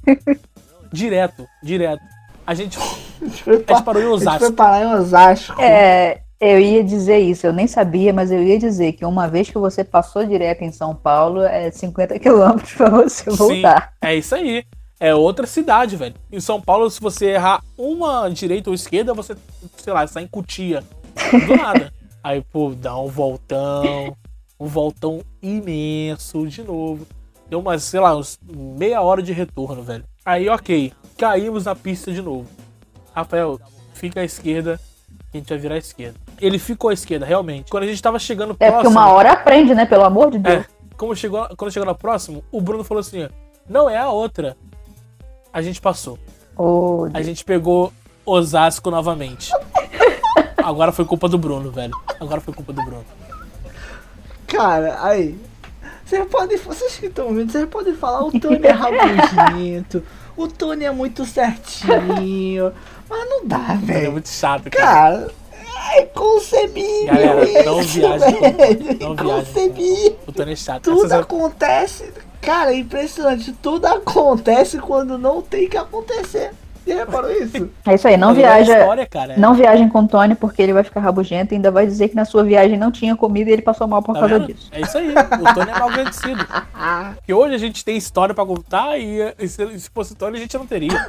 direto, 0.92 1.46
direto. 1.62 2.02
A 2.46 2.52
gente, 2.54 2.78
A 3.22 3.24
gente 3.24 3.82
parou 3.82 4.02
em 4.02 4.04
a 4.04 4.08
gente 4.08 4.20
Osasco. 4.22 4.38
foi 4.40 4.52
parar 4.52 4.82
em 4.82 4.94
Osasco. 4.94 5.60
É, 5.60 6.22
eu 6.40 6.58
ia 6.58 6.82
dizer 6.82 7.18
isso, 7.18 7.46
eu 7.46 7.52
nem 7.52 7.66
sabia, 7.66 8.14
mas 8.14 8.32
eu 8.32 8.42
ia 8.42 8.58
dizer 8.58 8.94
que 8.94 9.04
uma 9.04 9.28
vez 9.28 9.50
que 9.50 9.58
você 9.58 9.84
passou 9.84 10.24
direto 10.24 10.62
em 10.62 10.72
São 10.72 10.94
Paulo, 10.94 11.42
é 11.42 11.70
50 11.70 12.16
quilômetros 12.18 12.72
pra 12.72 12.88
você 12.88 13.30
voltar. 13.30 13.92
Sim, 13.92 14.08
é 14.08 14.16
isso 14.16 14.34
aí. 14.34 14.64
É 14.98 15.14
outra 15.14 15.46
cidade, 15.46 15.96
velho. 15.96 16.14
Em 16.32 16.40
São 16.40 16.60
Paulo, 16.60 16.90
se 16.90 17.00
você 17.00 17.32
errar 17.32 17.62
uma 17.76 18.28
direita 18.28 18.70
ou 18.70 18.74
esquerda, 18.74 19.12
você, 19.14 19.34
sei 19.76 19.92
lá, 19.92 20.06
sai 20.06 20.24
em 20.24 20.26
Cutia. 20.28 20.82
Do 21.46 21.56
nada. 21.56 21.92
Aí, 22.22 22.42
pô, 22.42 22.74
dá 22.74 22.98
um 22.98 23.08
voltão. 23.08 24.14
Um 24.58 24.66
voltão 24.66 25.22
imenso 25.42 26.46
de 26.46 26.62
novo. 26.62 27.06
Deu 27.48 27.60
umas, 27.60 27.82
sei 27.82 27.98
lá, 27.98 28.14
uns 28.14 28.38
meia 28.46 29.00
hora 29.00 29.22
de 29.22 29.32
retorno, 29.32 29.82
velho. 29.82 30.04
Aí, 30.22 30.50
ok. 30.50 30.92
Caímos 31.16 31.64
na 31.64 31.74
pista 31.74 32.12
de 32.12 32.20
novo. 32.20 32.46
Rafael, 33.14 33.58
fica 33.94 34.20
à 34.20 34.24
esquerda, 34.24 34.78
que 35.30 35.38
a 35.38 35.40
gente 35.40 35.48
vai 35.48 35.58
virar 35.58 35.74
à 35.76 35.78
esquerda. 35.78 36.29
Ele 36.40 36.58
ficou 36.58 36.90
à 36.90 36.92
esquerda, 36.94 37.26
realmente. 37.26 37.70
Quando 37.70 37.84
a 37.84 37.86
gente 37.86 38.00
tava 38.02 38.18
chegando 38.18 38.52
É 38.58 38.70
próximo. 38.70 38.82
porque 38.82 38.88
uma 38.88 39.08
hora 39.12 39.32
aprende, 39.32 39.74
né? 39.74 39.84
Pelo 39.86 40.04
amor 40.04 40.30
de 40.30 40.38
Deus. 40.38 40.64
É, 40.64 40.66
como 40.96 41.14
chegou, 41.14 41.46
quando 41.56 41.70
chegou 41.72 41.86
no 41.86 41.94
próximo, 41.94 42.42
o 42.50 42.60
Bruno 42.60 42.82
falou 42.84 43.00
assim: 43.00 43.24
ó, 43.24 43.28
não 43.68 43.88
é 43.90 43.98
a 43.98 44.08
outra. 44.10 44.56
A 45.52 45.60
gente 45.62 45.80
passou. 45.80 46.18
Ô, 46.56 47.08
A 47.12 47.22
gente 47.22 47.44
pegou 47.44 47.92
Osasco 48.24 48.90
novamente. 48.90 49.50
Agora 50.62 50.92
foi 50.92 51.04
culpa 51.04 51.28
do 51.28 51.38
Bruno, 51.38 51.70
velho. 51.70 51.92
Agora 52.20 52.40
foi 52.40 52.52
culpa 52.54 52.72
do 52.72 52.82
Bruno. 52.84 53.04
Cara, 54.46 54.98
aí. 55.02 55.38
Vocês 56.04 56.26
podem. 56.28 56.56
Vocês 56.58 56.96
que 56.98 57.06
estão 57.06 57.26
ouvindo, 57.28 57.52
vocês 57.52 57.68
podem 57.68 57.94
falar, 57.94 58.24
o 58.24 58.32
Tony 58.32 58.66
é 58.66 58.70
rabugento, 58.70 60.02
o 60.36 60.48
Tony 60.48 60.84
é 60.84 60.90
muito 60.90 61.24
certinho. 61.24 62.72
Mas 63.08 63.28
não 63.28 63.46
dá, 63.46 63.72
É 63.72 63.76
velho. 63.76 64.12
muito 64.12 64.28
chato, 64.28 64.68
cara. 64.70 65.20
Cara, 65.20 65.30
é 65.96 66.02
concebível. 66.06 67.06
Galera, 67.06 67.62
não 67.64 67.80
isso, 67.80 68.00
não 68.00 68.12
É 68.14 68.18
viajem 68.18 69.16
concebível. 69.16 70.18
O 70.26 70.32
Tony 70.32 70.52
é 70.52 70.56
chato. 70.56 70.82
Tudo 70.82 71.06
Essas- 71.06 71.20
acontece. 71.20 72.12
Cara, 72.40 72.72
é 72.72 72.76
impressionante. 72.76 73.52
Tudo 73.62 73.86
acontece 73.86 74.78
quando 74.78 75.18
não 75.18 75.42
tem 75.42 75.68
que 75.68 75.76
acontecer. 75.76 76.52
Você 76.82 76.94
reparou 76.94 77.30
isso? 77.30 77.68
É 77.86 77.94
isso 77.94 78.08
aí, 78.08 78.16
não 78.16 78.30
é 78.30 78.34
viaja. 78.34 78.78
história, 78.78 79.06
cara. 79.06 79.36
Não 79.36 79.52
viajem 79.54 79.86
com 79.90 80.00
o 80.00 80.08
Tony 80.08 80.34
porque 80.34 80.62
ele 80.62 80.72
vai 80.72 80.82
ficar 80.82 81.00
rabugento 81.00 81.52
e 81.52 81.56
ainda 81.56 81.70
vai 81.70 81.86
dizer 81.86 82.08
que 82.08 82.16
na 82.16 82.24
sua 82.24 82.42
viagem 82.42 82.78
não 82.78 82.90
tinha 82.90 83.14
comida 83.14 83.50
e 83.50 83.52
ele 83.52 83.60
passou 83.62 83.86
mal 83.86 84.02
por 84.02 84.14
Tá 84.14 84.20
causa 84.20 84.38
vendo? 84.38 84.54
disso. 84.54 84.68
É 84.72 84.80
isso 84.80 84.96
aí. 84.96 85.10
O 85.10 85.54
Tony 85.54 85.70
é 85.70 85.78
mal 85.78 85.88
agradecido. 85.90 86.46
Porque 87.16 87.34
hoje 87.34 87.54
a 87.54 87.58
gente 87.58 87.84
tem 87.84 87.98
história 87.98 88.34
pra 88.34 88.46
contar 88.46 88.98
e, 88.98 89.18
e 89.38 89.46
se, 89.46 89.78
se 89.78 89.90
fosse 89.90 90.14
Tony 90.14 90.38
a 90.38 90.40
gente 90.40 90.56
não 90.56 90.66
teria. 90.66 91.06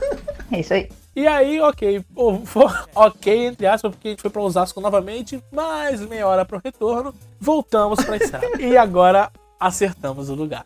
É 0.52 0.60
isso 0.60 0.74
aí. 0.74 0.90
E 1.16 1.28
aí, 1.28 1.60
ok. 1.60 2.04
Ok, 2.96 3.46
entre 3.48 3.68
aspas, 3.68 3.92
porque 3.92 4.08
a 4.08 4.12
gente 4.12 4.22
foi 4.22 4.32
pra 4.32 4.42
Osasco 4.42 4.80
novamente, 4.80 5.44
mais 5.52 6.00
meia 6.02 6.28
hora 6.28 6.46
pro 6.46 6.62
retorno, 6.64 7.14
voltamos 7.40 8.04
pra 8.04 8.18
estrada. 8.18 8.46
e 8.62 8.78
agora 8.78 9.30
acertamos 9.60 10.30
o 10.30 10.36
lugar. 10.36 10.66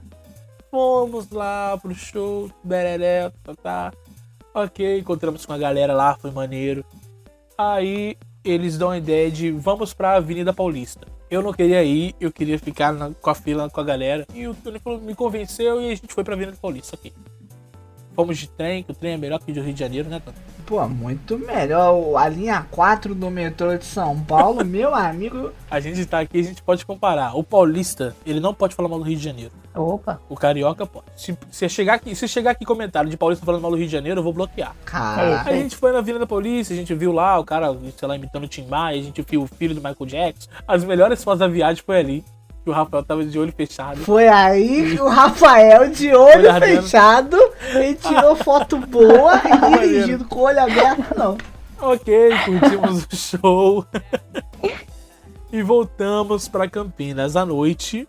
Fomos 0.69 1.29
lá 1.29 1.77
pro 1.81 1.95
show, 1.95 2.49
bereré, 2.63 3.31
tá, 3.43 3.55
tá. 3.55 3.93
Ok, 4.53 4.99
encontramos 4.99 5.45
com 5.45 5.53
a 5.53 5.57
galera 5.57 5.93
lá, 5.93 6.15
foi 6.15 6.31
maneiro. 6.31 6.83
Aí 7.57 8.17
eles 8.43 8.77
dão 8.77 8.89
a 8.91 8.97
ideia 8.97 9.31
de 9.31 9.51
vamos 9.51 9.93
pra 9.93 10.15
Avenida 10.15 10.53
Paulista. 10.53 11.07
Eu 11.29 11.41
não 11.41 11.51
queria 11.53 11.83
ir, 11.83 12.15
eu 12.21 12.31
queria 12.31 12.59
ficar 12.59 12.93
na- 12.93 13.11
com 13.19 13.29
a 13.29 13.35
fila 13.35 13.69
com 13.69 13.81
a 13.81 13.83
galera. 13.83 14.27
E 14.33 14.47
o 14.47 14.53
Tony 14.53 14.77
falou, 14.79 14.99
me 14.99 15.15
convenceu 15.15 15.81
e 15.81 15.87
a 15.91 15.95
gente 15.95 16.13
foi 16.13 16.23
pra 16.23 16.35
Avenida 16.35 16.57
Paulista, 16.61 16.95
ok. 16.95 17.11
Fomos 18.16 18.38
de 18.38 18.47
trem, 18.49 18.84
que 18.84 18.91
o 18.91 18.95
trem 18.95 19.13
é 19.13 19.18
melhor 19.18 19.39
que 19.39 19.51
o 19.51 19.53
de 19.53 19.59
Rio 19.59 19.74
de 19.74 19.80
Janeiro, 19.80 20.09
né, 20.09 20.22
Tony? 20.24 20.38
Pô, 20.66 20.88
muito 20.88 21.38
melhor. 21.38 22.16
A 22.18 22.28
linha 22.28 22.66
4 22.72 23.13
do 23.13 23.30
metrô 23.30 23.78
de 23.78 23.86
São 23.86 24.20
Paulo, 24.22 24.63
meu 24.66 24.95
amigo. 24.95 25.51
A 25.70 25.80
gente 25.80 26.05
tá 26.05 26.22
aqui, 26.22 26.39
a 26.39 26.43
gente 26.43 26.63
pode 26.63 26.86
comparar. 26.86 27.38
O 27.38 27.43
paulista, 27.43 28.16
ele 28.26 28.39
não 28.39 28.53
pode 28.53 28.74
falar 28.74 28.89
mal 28.89 28.97
do 28.97 29.05
Rio 29.05 29.18
de 29.18 29.24
Janeiro. 29.24 29.51
Opa. 29.76 30.20
O 30.30 30.36
carioca 30.36 30.86
pode. 30.86 31.05
Se, 31.18 31.38
se 31.51 31.70
chegar 31.70 31.95
aqui, 31.95 32.16
se 32.16 32.28
chegar 32.28 32.51
aqui 32.51 32.66
comentário 32.66 33.09
de 33.09 33.18
paulista 33.18 33.45
falando 33.45 33.61
mal 33.61 33.72
do 33.72 33.78
Rio 33.78 33.86
de 33.86 33.91
Janeiro, 33.91 34.20
eu 34.20 34.24
vou 34.24 34.34
bloquear. 34.34 34.74
Cara, 34.86 35.43
Aí 35.45 35.59
a 35.59 35.61
gente 35.61 35.76
foi 35.76 35.91
na 35.91 35.99
Avenida 35.99 36.26
Paulista, 36.26 36.74
a 36.74 36.78
gente 36.78 36.93
viu 36.95 37.11
lá 37.11 37.37
o 37.37 37.43
cara, 37.43 37.75
sei 37.97 38.08
lá, 38.08 38.16
imitando 38.16 38.46
o 38.46 38.47
Tim 38.47 38.66
Maia, 38.66 39.00
a 39.00 39.04
gente 39.04 39.21
viu 39.21 39.43
o 39.43 39.47
filho 39.47 39.75
do 39.75 39.82
Michael 39.82 40.05
Jackson. 40.05 40.50
As 40.67 40.83
melhores 40.83 41.24
fotos 41.24 41.39
da 41.39 41.47
viagem 41.47 41.83
foi 41.86 42.00
ali. 42.00 42.25
Que 42.66 42.70
o 42.71 42.74
Rafael 42.74 43.04
tava 43.04 43.24
de 43.24 43.37
olho 43.39 43.54
fechado. 43.55 43.97
foi 44.01 44.28
aí 44.28 44.96
que 44.96 45.01
o 45.01 45.08
Rafael, 45.08 45.92
de 45.92 46.12
olho 46.13 46.51
fechado, 46.59 47.37
ele 47.75 47.93
tirou 47.93 48.36
foto 48.43 48.78
boa 48.79 49.39
e 49.46 49.79
dirigindo 49.79 50.25
com 50.25 50.39
o 50.39 50.43
olho 50.46 50.59
aberto, 50.62 51.16
não. 51.17 51.37
Ok, 51.79 52.29
curtimos 52.43 53.05
o 53.05 53.16
show. 53.16 53.86
e 55.54 55.62
voltamos 55.62 56.47
pra 56.47 56.67
Campinas 56.67 57.36
à 57.36 57.46
noite. 57.46 58.08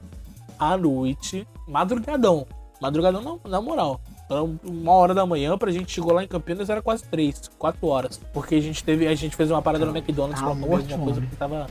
À 0.58 0.74
noite. 0.76 1.46
Madrugadão. 1.68 2.46
Madrugadão 2.80 3.40
na, 3.44 3.50
na 3.50 3.60
moral. 3.60 4.00
Era 4.30 4.42
uma 4.42 4.92
hora 4.92 5.12
da 5.14 5.24
manhã, 5.26 5.56
pra 5.58 5.70
gente 5.70 5.92
chegou 5.92 6.12
lá 6.14 6.24
em 6.24 6.28
Campinas 6.28 6.68
era 6.70 6.80
quase 6.80 7.04
três, 7.04 7.48
quatro 7.58 7.86
horas. 7.88 8.18
Porque 8.32 8.54
a 8.54 8.60
gente 8.60 8.82
teve. 8.82 9.06
A 9.06 9.14
gente 9.14 9.36
fez 9.36 9.50
uma 9.50 9.60
parada 9.60 9.84
no 9.84 9.94
McDonald's 9.96 10.40
pra 10.40 10.50
Ah, 10.50 10.54
comer 10.54 10.66
morto, 10.66 10.82
alguma 10.92 11.04
coisa, 11.04 11.20
porque 11.20 11.36
tava. 11.36 11.66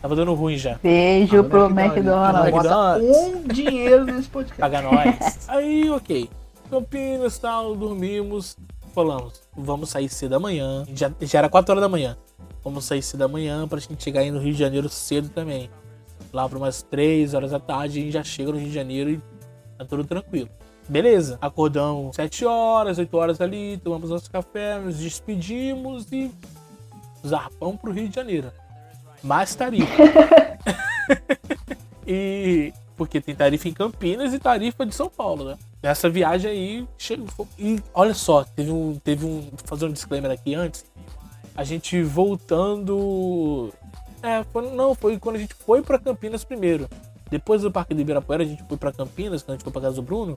Tava 0.00 0.14
dando 0.14 0.32
ruim 0.34 0.56
já. 0.56 0.78
Beijo 0.82 1.40
Ah, 1.40 1.44
pro 1.44 1.66
McDonald's. 1.66 2.54
McDonald's. 2.54 3.16
um 3.18 3.42
dinheiro 3.48 4.04
nesse 4.04 4.28
podcast. 4.28 4.60
Paga 4.60 4.82
nós. 4.82 5.44
Aí, 5.48 5.90
ok. 5.90 6.30
Campinas 6.70 7.38
tal, 7.38 7.74
dormimos. 7.74 8.56
falamos, 8.94 9.40
vamos 9.56 9.90
sair 9.90 10.08
cedo 10.08 10.30
da 10.32 10.38
manhã. 10.38 10.84
Já, 10.94 11.10
já 11.20 11.38
era 11.40 11.48
4 11.48 11.72
horas 11.72 11.82
da 11.82 11.88
manhã. 11.88 12.16
Vamos 12.62 12.84
sair 12.84 13.02
cedo 13.02 13.20
da 13.20 13.28
manhã 13.28 13.66
pra 13.66 13.78
gente 13.80 14.02
chegar 14.02 14.20
aí 14.20 14.30
no 14.30 14.38
Rio 14.40 14.52
de 14.52 14.58
Janeiro 14.58 14.88
cedo 14.88 15.28
também. 15.30 15.70
Lá 16.32 16.48
por 16.48 16.58
umas 16.58 16.82
3 16.82 17.32
horas 17.34 17.50
da 17.52 17.58
tarde 17.60 17.98
a 17.98 18.02
gente 18.02 18.12
já 18.12 18.22
chega 18.22 18.52
no 18.52 18.58
Rio 18.58 18.68
de 18.68 18.74
Janeiro 18.74 19.10
e 19.10 19.20
tá 19.78 19.84
tudo 19.84 20.04
tranquilo. 20.04 20.48
Beleza, 20.88 21.38
acordamos 21.40 22.16
7 22.16 22.44
horas, 22.44 22.98
8 22.98 23.16
horas 23.16 23.40
ali, 23.40 23.78
tomamos 23.78 24.10
nosso 24.10 24.30
café, 24.30 24.78
nos 24.78 24.96
despedimos 24.98 26.10
e 26.12 26.30
zarpamos 27.26 27.80
pro 27.80 27.92
Rio 27.92 28.08
de 28.08 28.14
Janeiro. 28.14 28.50
Mais 29.22 29.54
tarifa. 29.54 30.02
e 32.06 32.72
porque 32.98 33.20
tem 33.20 33.34
tarifa 33.34 33.68
em 33.68 33.72
Campinas 33.72 34.34
e 34.34 34.38
tarifa 34.38 34.84
de 34.84 34.94
São 34.94 35.08
Paulo, 35.08 35.44
né? 35.44 35.58
Essa 35.80 36.10
viagem 36.10 36.50
aí 36.50 36.88
chegou. 36.98 37.46
E 37.56 37.80
olha 37.94 38.12
só, 38.12 38.42
teve 38.44 38.72
um. 38.72 38.98
Teve 38.98 39.24
um. 39.24 39.42
Vou 39.42 39.60
fazer 39.64 39.86
um 39.86 39.92
disclaimer 39.92 40.30
aqui 40.30 40.54
antes. 40.54 40.84
A 41.54 41.62
gente 41.62 42.02
voltando. 42.02 43.72
É, 44.20 44.42
foi, 44.52 44.70
não, 44.72 44.94
foi 44.96 45.16
quando 45.18 45.36
a 45.36 45.38
gente 45.38 45.54
foi 45.54 45.80
para 45.80 45.98
Campinas 45.98 46.42
primeiro. 46.42 46.88
Depois 47.30 47.62
do 47.62 47.70
Parque 47.70 47.94
do 47.94 48.00
Ibirapuera, 48.00 48.42
a 48.42 48.46
gente 48.46 48.64
foi 48.64 48.76
para 48.76 48.90
Campinas, 48.90 49.42
quando 49.42 49.50
a 49.50 49.56
gente 49.56 49.64
foi 49.64 49.72
pra 49.72 49.82
casa 49.82 49.96
do 49.96 50.02
Bruno. 50.02 50.36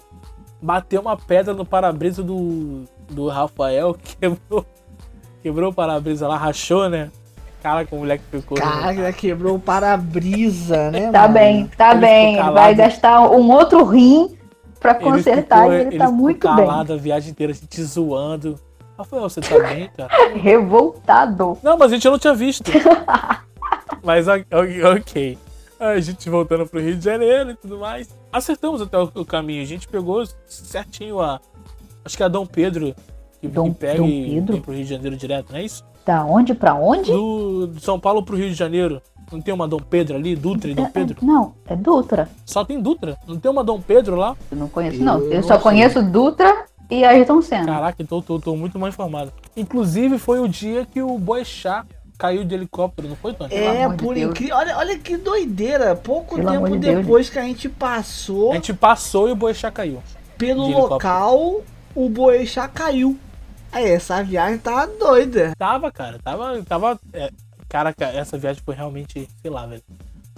Bateu 0.61 1.01
uma 1.01 1.17
pedra 1.17 1.53
no 1.53 1.65
para-brisa 1.65 2.21
do, 2.21 2.83
do 3.09 3.27
Rafael, 3.27 3.95
quebrou, 4.19 4.65
quebrou 5.41 5.71
o 5.71 5.73
para-brisa 5.73 6.27
lá, 6.27 6.37
rachou, 6.37 6.89
né? 6.89 7.09
Cara, 7.61 7.85
com 7.85 7.97
o 7.97 7.99
moleque 7.99 8.23
ficou. 8.31 8.57
Cara, 8.57 9.13
quebrou 9.13 9.55
o 9.55 9.59
para-brisa, 9.59 10.89
né? 10.91 11.11
Tá 11.11 11.21
mano? 11.23 11.33
bem, 11.35 11.67
tá 11.77 11.91
Ele 11.91 11.99
bem. 12.01 12.35
Vai 12.37 12.43
calado. 12.45 12.75
gastar 12.77 13.21
um 13.31 13.51
outro 13.51 13.83
rim 13.85 14.35
pra 14.79 14.95
consertar 14.95 15.59
ficou- 15.61 15.73
e 15.73 15.81
ele, 15.81 15.97
tá 15.97 16.05
ficou 16.05 16.11
muito 16.19 16.39
calado 16.39 16.93
a 16.93 16.97
viagem 16.97 17.31
inteira, 17.31 17.53
a 17.53 17.55
gente 17.55 17.83
zoando. 17.83 18.59
Rafael, 18.97 19.23
você 19.23 19.41
tá 19.41 19.59
bem, 19.59 19.89
cara? 19.95 20.09
bem. 20.29 20.37
Revoltado. 20.41 21.57
Não, 21.61 21.77
mas 21.77 21.91
a 21.91 21.95
gente 21.95 22.05
não 22.09 22.17
tinha 22.19 22.33
visto. 22.33 22.71
mas 24.03 24.27
ok. 24.27 25.37
A 25.79 25.99
gente 25.99 26.29
voltando 26.29 26.65
pro 26.67 26.79
Rio 26.79 26.95
de 26.95 27.03
Janeiro 27.03 27.51
e 27.51 27.55
tudo 27.55 27.77
mais. 27.79 28.09
Acertamos 28.31 28.81
até 28.81 28.97
o, 28.97 29.25
caminho. 29.25 29.61
A 29.61 29.65
gente 29.65 29.87
pegou 29.87 30.23
certinho 30.47 31.19
a. 31.19 31.39
Acho 32.05 32.17
que 32.17 32.23
é 32.23 32.25
a 32.25 32.29
Dom 32.29 32.45
Pedro 32.45 32.95
que, 33.39 33.47
Dom- 33.47 33.71
que 33.73 33.79
pega 33.79 33.97
Dom 33.97 34.07
e 34.07 34.29
Pedro? 34.35 34.53
vem 34.53 34.61
pro 34.61 34.73
Rio 34.73 34.83
de 34.83 34.89
Janeiro 34.89 35.15
direto, 35.17 35.51
não 35.51 35.57
é 35.59 35.63
isso? 35.63 35.83
Da 36.05 36.25
onde 36.25 36.53
pra 36.53 36.73
onde? 36.73 37.11
Do, 37.11 37.67
de 37.67 37.81
São 37.81 37.99
Paulo 37.99 38.23
pro 38.23 38.35
Rio 38.35 38.49
de 38.49 38.55
Janeiro. 38.55 39.01
Não 39.31 39.39
tem 39.39 39.53
uma 39.53 39.67
Dom 39.67 39.79
Pedro 39.79 40.17
ali? 40.17 40.35
Dutra 40.35 40.69
e 40.69 40.73
Dom 40.73 40.89
Pedro? 40.89 41.17
Não, 41.21 41.53
é 41.65 41.75
Dutra. 41.75 42.27
Só 42.45 42.65
tem 42.65 42.81
Dutra. 42.81 43.17
Não 43.25 43.37
tem 43.37 43.49
uma 43.49 43.63
Dom 43.63 43.79
Pedro 43.79 44.15
lá? 44.15 44.35
Eu 44.51 44.57
não 44.57 44.67
conheço, 44.67 44.97
Eu 44.97 45.05
não. 45.05 45.19
Eu, 45.21 45.35
não 45.35 45.43
só 45.43 45.57
conheço 45.57 46.03
Dutra 46.03 46.65
e 46.89 47.05
Ayrton 47.05 47.41
Senna. 47.41 47.65
Caraca, 47.65 48.03
então 48.03 48.17
eu 48.17 48.21
tô, 48.21 48.39
tô 48.39 48.55
muito 48.57 48.77
mal 48.77 48.89
informado. 48.89 49.31
Inclusive, 49.55 50.17
foi 50.17 50.41
o 50.41 50.49
dia 50.49 50.85
que 50.85 51.01
o 51.01 51.17
Boechat 51.17 51.87
caiu 52.17 52.43
de 52.43 52.53
helicóptero, 52.53 53.07
não 53.07 53.15
foi, 53.15 53.33
Tony? 53.33 53.53
É, 53.53 53.87
de 53.87 53.95
por 53.95 54.13
Deus. 54.13 54.31
incrível. 54.31 54.57
Olha, 54.57 54.77
olha 54.77 54.99
que 54.99 55.15
doideira. 55.15 55.95
Pouco 55.95 56.35
Pelo 56.35 56.51
tempo 56.51 56.69
de 56.69 56.77
Deus, 56.77 56.97
depois 56.97 57.29
que 57.29 57.39
a 57.39 57.43
gente 57.43 57.69
passou 57.69 58.51
A 58.51 58.55
gente 58.55 58.73
passou 58.73 59.29
e 59.29 59.31
o 59.31 59.35
Boechat 59.35 59.73
caiu. 59.73 60.03
pelo 60.37 60.67
de 60.67 60.73
local, 60.73 61.61
o 61.95 62.09
Boechat 62.09 62.69
caiu. 62.73 63.17
Aí, 63.71 63.89
essa 63.89 64.21
viagem 64.23 64.57
tá 64.59 64.85
doida. 64.85 65.53
Tava, 65.57 65.91
cara, 65.91 66.19
tava. 66.19 66.61
tava 66.63 66.99
é, 67.13 67.31
cara, 67.69 67.93
ca- 67.93 68.09
essa 68.13 68.37
viagem 68.37 68.61
foi 68.65 68.75
realmente, 68.75 69.27
sei 69.41 69.51
lá, 69.51 69.65
velho. 69.65 69.81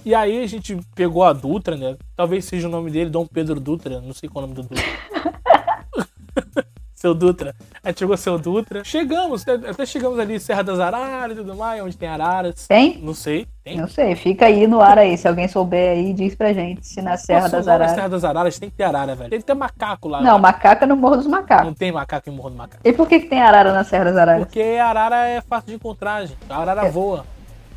E 0.06 0.14
aí 0.14 0.44
a 0.44 0.48
gente 0.48 0.78
pegou 0.94 1.24
a 1.24 1.32
Dutra, 1.34 1.76
né? 1.78 1.96
Talvez 2.16 2.46
seja 2.46 2.68
o 2.68 2.72
nome 2.72 2.92
dele, 2.92 3.10
Dom 3.10 3.26
Pedro 3.26 3.60
Dutra, 3.60 4.02
não 4.02 4.14
sei 4.14 4.28
qual 4.30 4.44
é 4.44 4.48
o 4.48 4.52
nome 4.52 4.62
do 4.62 4.68
Dutra. 4.70 4.84
seu 7.04 7.14
Dutra. 7.14 7.54
A 7.84 7.90
gente 7.90 8.00
chegou 8.00 8.16
seu 8.16 8.40
Dutra. 8.40 8.82
Chegamos, 8.86 9.46
até- 9.46 9.70
até 9.72 9.86
chegamos 9.86 10.18
ali, 10.18 10.40
Serra 10.40 10.64
das 10.64 10.80
Araras 10.80 11.34
e 11.34 11.42
tudo 11.42 11.54
mais, 11.54 11.84
onde 11.84 11.98
tem 11.98 12.08
araras. 12.08 12.66
Tem? 12.66 12.98
Não 13.04 13.14
sei, 13.14 13.46
tem. 13.62 13.76
Não 13.78 13.90
sei, 13.90 14.16
fica 14.16 14.46
aí 14.46 14.66
no 14.68 14.80
ar 14.80 14.98
aí. 14.98 15.18
Se 15.18 15.28
alguém 15.28 15.50
souber 15.50 15.92
aí, 15.98 16.14
diz 16.14 16.34
pra 16.34 16.54
gente 16.54 16.88
se 16.88 17.02
na 17.02 17.18
Serra 17.18 17.42
Nossa, 17.42 17.58
das 17.58 17.68
é 17.68 17.72
Araras. 17.72 17.92
Serra 17.96 18.08
das 18.08 18.24
Araras 18.24 18.58
tem 18.58 18.70
que 18.70 18.78
ter 18.78 18.84
arara, 18.86 19.16
velho. 19.16 19.30
Tem 19.30 19.40
que 19.40 19.46
ter 19.46 19.54
macaco 19.54 20.08
lá. 20.08 20.22
Não, 20.22 20.40
macaca 20.40 20.88
no 20.88 20.96
Morro 20.96 21.18
dos 21.18 21.26
Não 21.26 21.32
Macacos. 21.34 21.74
tem 21.78 21.92
macaco 21.92 22.30
em 22.30 22.34
Morro 22.34 22.52
do 22.52 22.56
Macaco. 22.56 22.82
E 22.86 22.94
por 22.94 23.06
que, 23.06 23.20
que 23.20 23.28
tem 23.28 23.42
arara 23.42 23.74
na 23.74 23.84
Serra 23.84 24.06
das 24.06 24.16
Araras? 24.16 24.46
Porque 24.46 24.62
arara 24.62 25.28
é 25.28 25.42
fácil 25.42 25.68
de 25.68 25.76
encontrar, 25.76 26.22
gente. 26.26 26.38
A 26.50 26.54
É. 26.54 26.62
arara 26.62 26.90
voa. 26.90 27.26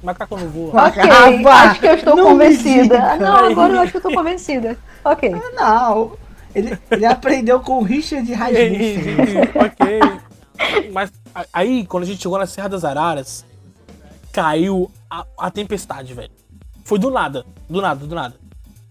Macaco 0.05 0.37
não 0.37 0.49
voa. 0.49 0.87
Ok, 0.87 1.03
Rafa, 1.03 1.51
acho 1.71 1.81
que 1.81 1.87
eu 1.89 1.95
estou 1.95 2.15
não 2.15 2.25
convencida. 2.27 3.17
Não, 3.17 3.37
agora 3.47 3.73
eu 3.75 3.81
acho 3.81 3.91
que 3.91 3.97
eu 3.97 3.99
estou 3.99 4.13
convencida. 4.15 4.79
Ok. 5.05 5.35
Não, 5.57 6.13
ele, 6.57 6.79
ele 6.91 7.05
aprendeu 7.05 7.61
com 7.61 7.79
o 7.79 7.83
Richard 7.83 8.33
Rasmussen. 8.33 9.17
ok. 9.55 10.91
Mas 10.91 11.13
aí, 11.53 11.87
quando 11.87 12.05
a 12.05 12.07
gente 12.07 12.23
chegou 12.23 12.39
na 12.39 12.47
Serra 12.47 12.69
das 12.69 12.83
Araras, 12.83 13.45
caiu 14.33 14.91
a, 15.11 15.27
a 15.39 15.51
tempestade, 15.51 16.15
velho. 16.15 16.33
Foi 16.83 16.99
do 16.99 17.11
nada, 17.11 17.45
do 17.69 17.83
nada, 17.83 18.07
do 18.07 18.15
nada. 18.15 18.37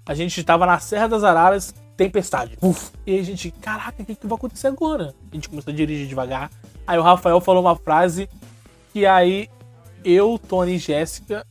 A 0.06 0.14
gente 0.14 0.44
tava 0.44 0.68
na 0.68 0.78
Serra 0.78 1.08
das 1.08 1.24
Araras, 1.24 1.74
tempestade. 1.98 2.56
Uf. 2.62 2.92
E 3.08 3.14
aí 3.14 3.20
a 3.20 3.24
gente, 3.24 3.50
caraca, 3.50 4.04
o 4.04 4.06
que, 4.06 4.14
que 4.14 4.28
vai 4.28 4.36
acontecer 4.36 4.68
agora? 4.68 5.16
A 5.32 5.36
gente 5.36 5.50
começou 5.50 5.74
a 5.74 5.76
dirigir 5.76 6.08
devagar. 6.08 6.52
Aí 6.86 7.00
o 7.00 7.02
Rafael 7.02 7.42
falou 7.42 7.64
uma 7.64 7.76
frase 7.76 8.30
que 8.94 9.08
aí 9.08 9.50
eu, 10.04 10.38
Tony 10.38 10.76
e 10.76 10.78
Jéssica 10.78 11.46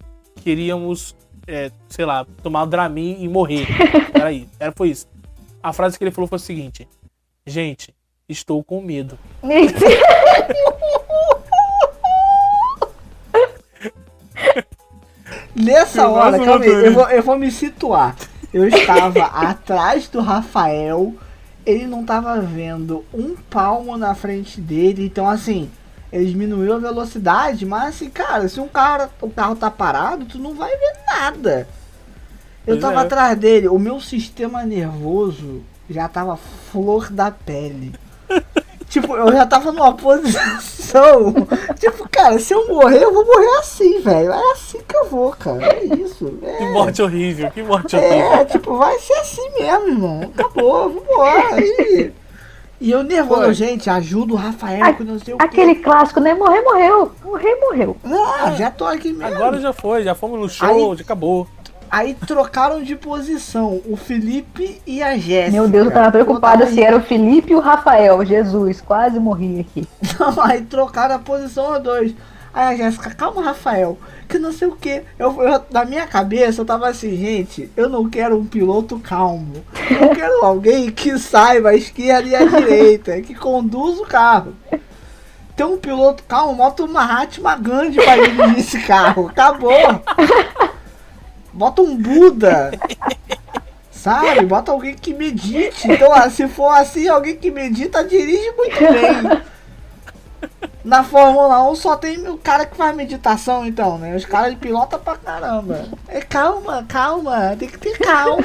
queríamos, 0.45 1.17
é, 1.47 1.73
sei 1.89 2.05
lá, 2.05 2.25
tomar 2.41 2.63
um 2.63 2.69
Dramin 2.69 3.17
e 3.21 3.29
morrer. 3.29 3.67
Peraí, 4.13 4.49
era, 4.61 4.71
foi 4.71 4.91
isso. 4.91 5.09
A 5.65 5.73
frase 5.73 5.97
que 5.97 6.05
ele 6.05 6.11
falou 6.11 6.29
foi 6.29 6.37
o 6.37 6.39
seguinte: 6.39 6.87
Gente, 7.47 7.95
estou 8.29 8.63
com 8.63 8.83
medo. 8.83 9.19
Nessa 15.57 16.07
hora, 16.07 16.39
calma 16.39 16.63
aí, 16.63 16.69
eu 16.71 16.93
vou, 16.93 17.09
eu 17.09 17.23
vou 17.23 17.39
me 17.39 17.51
situar. 17.51 18.15
Eu 18.53 18.69
estava 18.69 19.25
atrás 19.49 20.07
do 20.07 20.21
Rafael, 20.21 21.15
ele 21.65 21.87
não 21.87 22.03
estava 22.03 22.39
vendo 22.43 23.03
um 23.15 23.35
palmo 23.35 23.97
na 23.97 24.15
frente 24.15 24.61
dele, 24.61 25.07
então 25.07 25.27
assim, 25.27 25.71
ele 26.13 26.27
diminuiu 26.27 26.75
a 26.75 26.79
velocidade, 26.79 27.65
mas 27.65 27.95
assim, 27.95 28.11
cara, 28.11 28.51
se 28.51 28.61
um 28.61 28.69
cara, 28.69 29.09
o 29.19 29.31
carro 29.31 29.57
tá 29.57 29.71
parado, 29.71 30.27
tu 30.27 30.37
não 30.39 30.55
vai 30.55 30.77
ver 30.77 30.93
nada. 31.07 31.67
Eu 32.67 32.81
tava 32.81 33.01
é. 33.01 33.03
atrás 33.05 33.39
dele, 33.39 33.69
o 33.69 33.79
meu 33.79 34.01
sistema 34.01 34.63
nervoso 34.65 35.63
já 35.89 36.09
tava 36.09 36.37
flor 36.73 37.11
da 37.11 37.31
pele. 37.31 37.93
Tipo, 38.87 39.17
eu 39.17 39.33
já 39.33 39.45
tava 39.45 39.73
numa 39.73 39.93
posição. 39.95 41.35
Tipo, 41.81 42.09
cara, 42.09 42.39
se 42.39 42.55
eu 42.55 42.69
morrer, 42.69 43.03
eu 43.03 43.13
vou 43.13 43.25
morrer 43.27 43.59
assim, 43.59 43.99
velho. 44.01 44.31
É 44.31 44.53
assim 44.53 44.79
que 44.87 44.97
eu 44.97 45.07
vou, 45.07 45.33
cara. 45.33 45.65
É 45.65 45.85
isso. 45.85 46.27
Que 46.27 46.47
É, 46.47 46.71
morte 46.71 47.03
horrível, 47.03 47.51
que 47.51 47.63
morte 47.63 47.97
horrível. 47.97 48.33
é 48.35 48.45
tipo, 48.45 48.77
vai 48.77 48.97
ser 49.01 49.15
assim 49.15 49.51
mesmo, 49.59 49.89
irmão. 49.89 50.21
Acabou, 50.33 50.91
vambora. 50.91 51.61
E, 51.61 52.13
e 52.81 52.91
eu 52.91 53.03
nervoso, 53.03 53.43
Foi. 53.45 53.55
gente, 53.55 53.91
ajuda 53.91 54.35
o 54.35 54.37
Rafael, 54.37 54.95
que 54.95 55.03
não 55.03 55.19
sei 55.19 55.35
o 55.35 55.39
quê. 55.39 55.45
Aquele 55.45 55.75
clássico, 55.77 56.21
né? 56.21 56.33
Morrer, 56.35 56.61
morreu. 56.63 57.11
Morrer, 57.25 57.57
morreu. 57.63 57.97
Não, 58.05 58.55
já 58.57 58.71
tô 58.71 58.85
aqui 58.85 59.13
mesmo. 59.13 59.35
Agora 59.35 59.59
já 59.61 59.73
foi, 59.73 60.05
já 60.05 60.15
fomos 60.15 60.39
no 60.39 60.49
show, 60.49 60.93
Aí- 60.93 60.99
já 60.99 61.03
acabou. 61.03 61.49
Aí 61.95 62.13
trocaram 62.27 62.83
de 62.83 62.97
posição 62.97 63.81
o 63.87 63.97
Felipe 63.97 64.83
e 64.85 65.01
a 65.01 65.17
Jéssica. 65.17 65.53
Meu 65.53 65.69
Deus, 65.69 65.87
eu 65.87 65.93
tava 65.93 66.11
preocupada 66.11 66.57
Botaram 66.57 66.75
se 66.75 66.83
era 66.83 66.97
o 66.97 67.01
Felipe 67.01 67.53
e 67.53 67.55
o 67.55 67.61
Rafael. 67.61 68.25
Jesus, 68.25 68.81
quase 68.81 69.21
morri 69.21 69.61
aqui. 69.61 69.87
Não, 70.19 70.43
aí 70.43 70.63
trocaram 70.63 71.15
a 71.15 71.19
posição 71.21 71.73
a 71.73 71.79
dois. 71.79 72.13
Aí 72.53 72.75
a 72.75 72.77
Jéssica, 72.77 73.15
calma, 73.15 73.43
Rafael, 73.43 73.97
que 74.29 74.41
não 74.41 74.51
sei 74.53 74.67
o 74.67 74.75
que. 74.75 75.03
Eu, 75.17 75.41
eu- 75.41 75.63
na 75.71 75.85
minha 75.85 76.05
cabeça 76.05 76.61
eu 76.61 76.65
tava 76.65 76.89
assim, 76.89 77.17
gente, 77.17 77.71
eu 77.77 77.89
não 77.89 78.11
quero 78.11 78.37
um 78.37 78.45
piloto 78.45 78.99
calmo. 78.99 79.65
Eu 79.89 80.09
quero 80.17 80.45
alguém 80.45 80.91
que 80.91 81.17
saiba 81.17 81.69
a 81.71 81.77
esquerda 81.77 82.29
e 82.29 82.35
a 82.35 82.45
direita, 82.45 83.21
que 83.23 83.37
conduz 83.37 84.01
o 84.01 84.05
carro. 84.05 84.53
Tem 85.55 85.65
um 85.65 85.79
piloto 85.79 86.25
calmo, 86.25 86.57
bota 86.57 86.83
uma 86.83 86.95
Mahatma 86.95 87.55
Gandhi 87.55 88.03
pra 88.03 88.17
dirigir 88.17 88.59
esse 88.59 88.81
carro. 88.83 89.29
Acabou. 89.29 89.71
Bota 91.55 91.83
um 91.83 91.97
Buda. 91.97 92.71
Sabe? 93.91 94.45
Bota 94.45 94.71
alguém 94.73 94.95
que 94.95 95.15
medite. 95.15 95.91
Então, 95.91 96.13
se 96.31 96.47
for 96.49 96.69
assim, 96.71 97.09
alguém 97.09 97.37
que 97.37 97.51
medita 97.51 98.05
dirige 98.05 98.51
muito 98.53 98.79
bem. 98.79 99.43
Na 100.85 101.03
Fórmula 101.03 101.71
1 101.71 101.75
só 101.77 101.97
tem 101.97 102.29
o 102.29 102.37
cara 102.37 102.67
que 102.67 102.77
faz 102.77 102.95
meditação, 102.95 103.65
então, 103.65 103.97
né? 103.97 104.15
Os 104.15 104.27
caras 104.27 104.51
de 104.51 104.57
pilota 104.59 104.99
pra 104.99 105.17
caramba. 105.17 105.87
É 106.07 106.21
calma, 106.21 106.85
calma, 106.87 107.57
tem 107.59 107.67
que 107.69 107.79
ter 107.79 107.97
calma. 107.99 108.43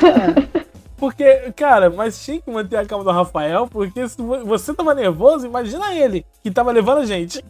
Porque, 0.95 1.52
cara, 1.57 1.90
mas 1.90 2.23
tinha 2.23 2.40
que 2.41 2.49
manter 2.49 2.77
a 2.77 2.86
calma 2.86 3.03
do 3.03 3.11
Rafael, 3.11 3.68
porque 3.68 4.07
se 4.07 4.15
vo- 4.22 4.45
você 4.45 4.73
tava 4.73 4.94
nervoso, 4.95 5.45
imagina 5.45 5.94
ele, 5.94 6.26
que 6.41 6.49
tava 6.52 6.72
levando 6.72 6.99
a 6.99 7.06
gente. 7.06 7.44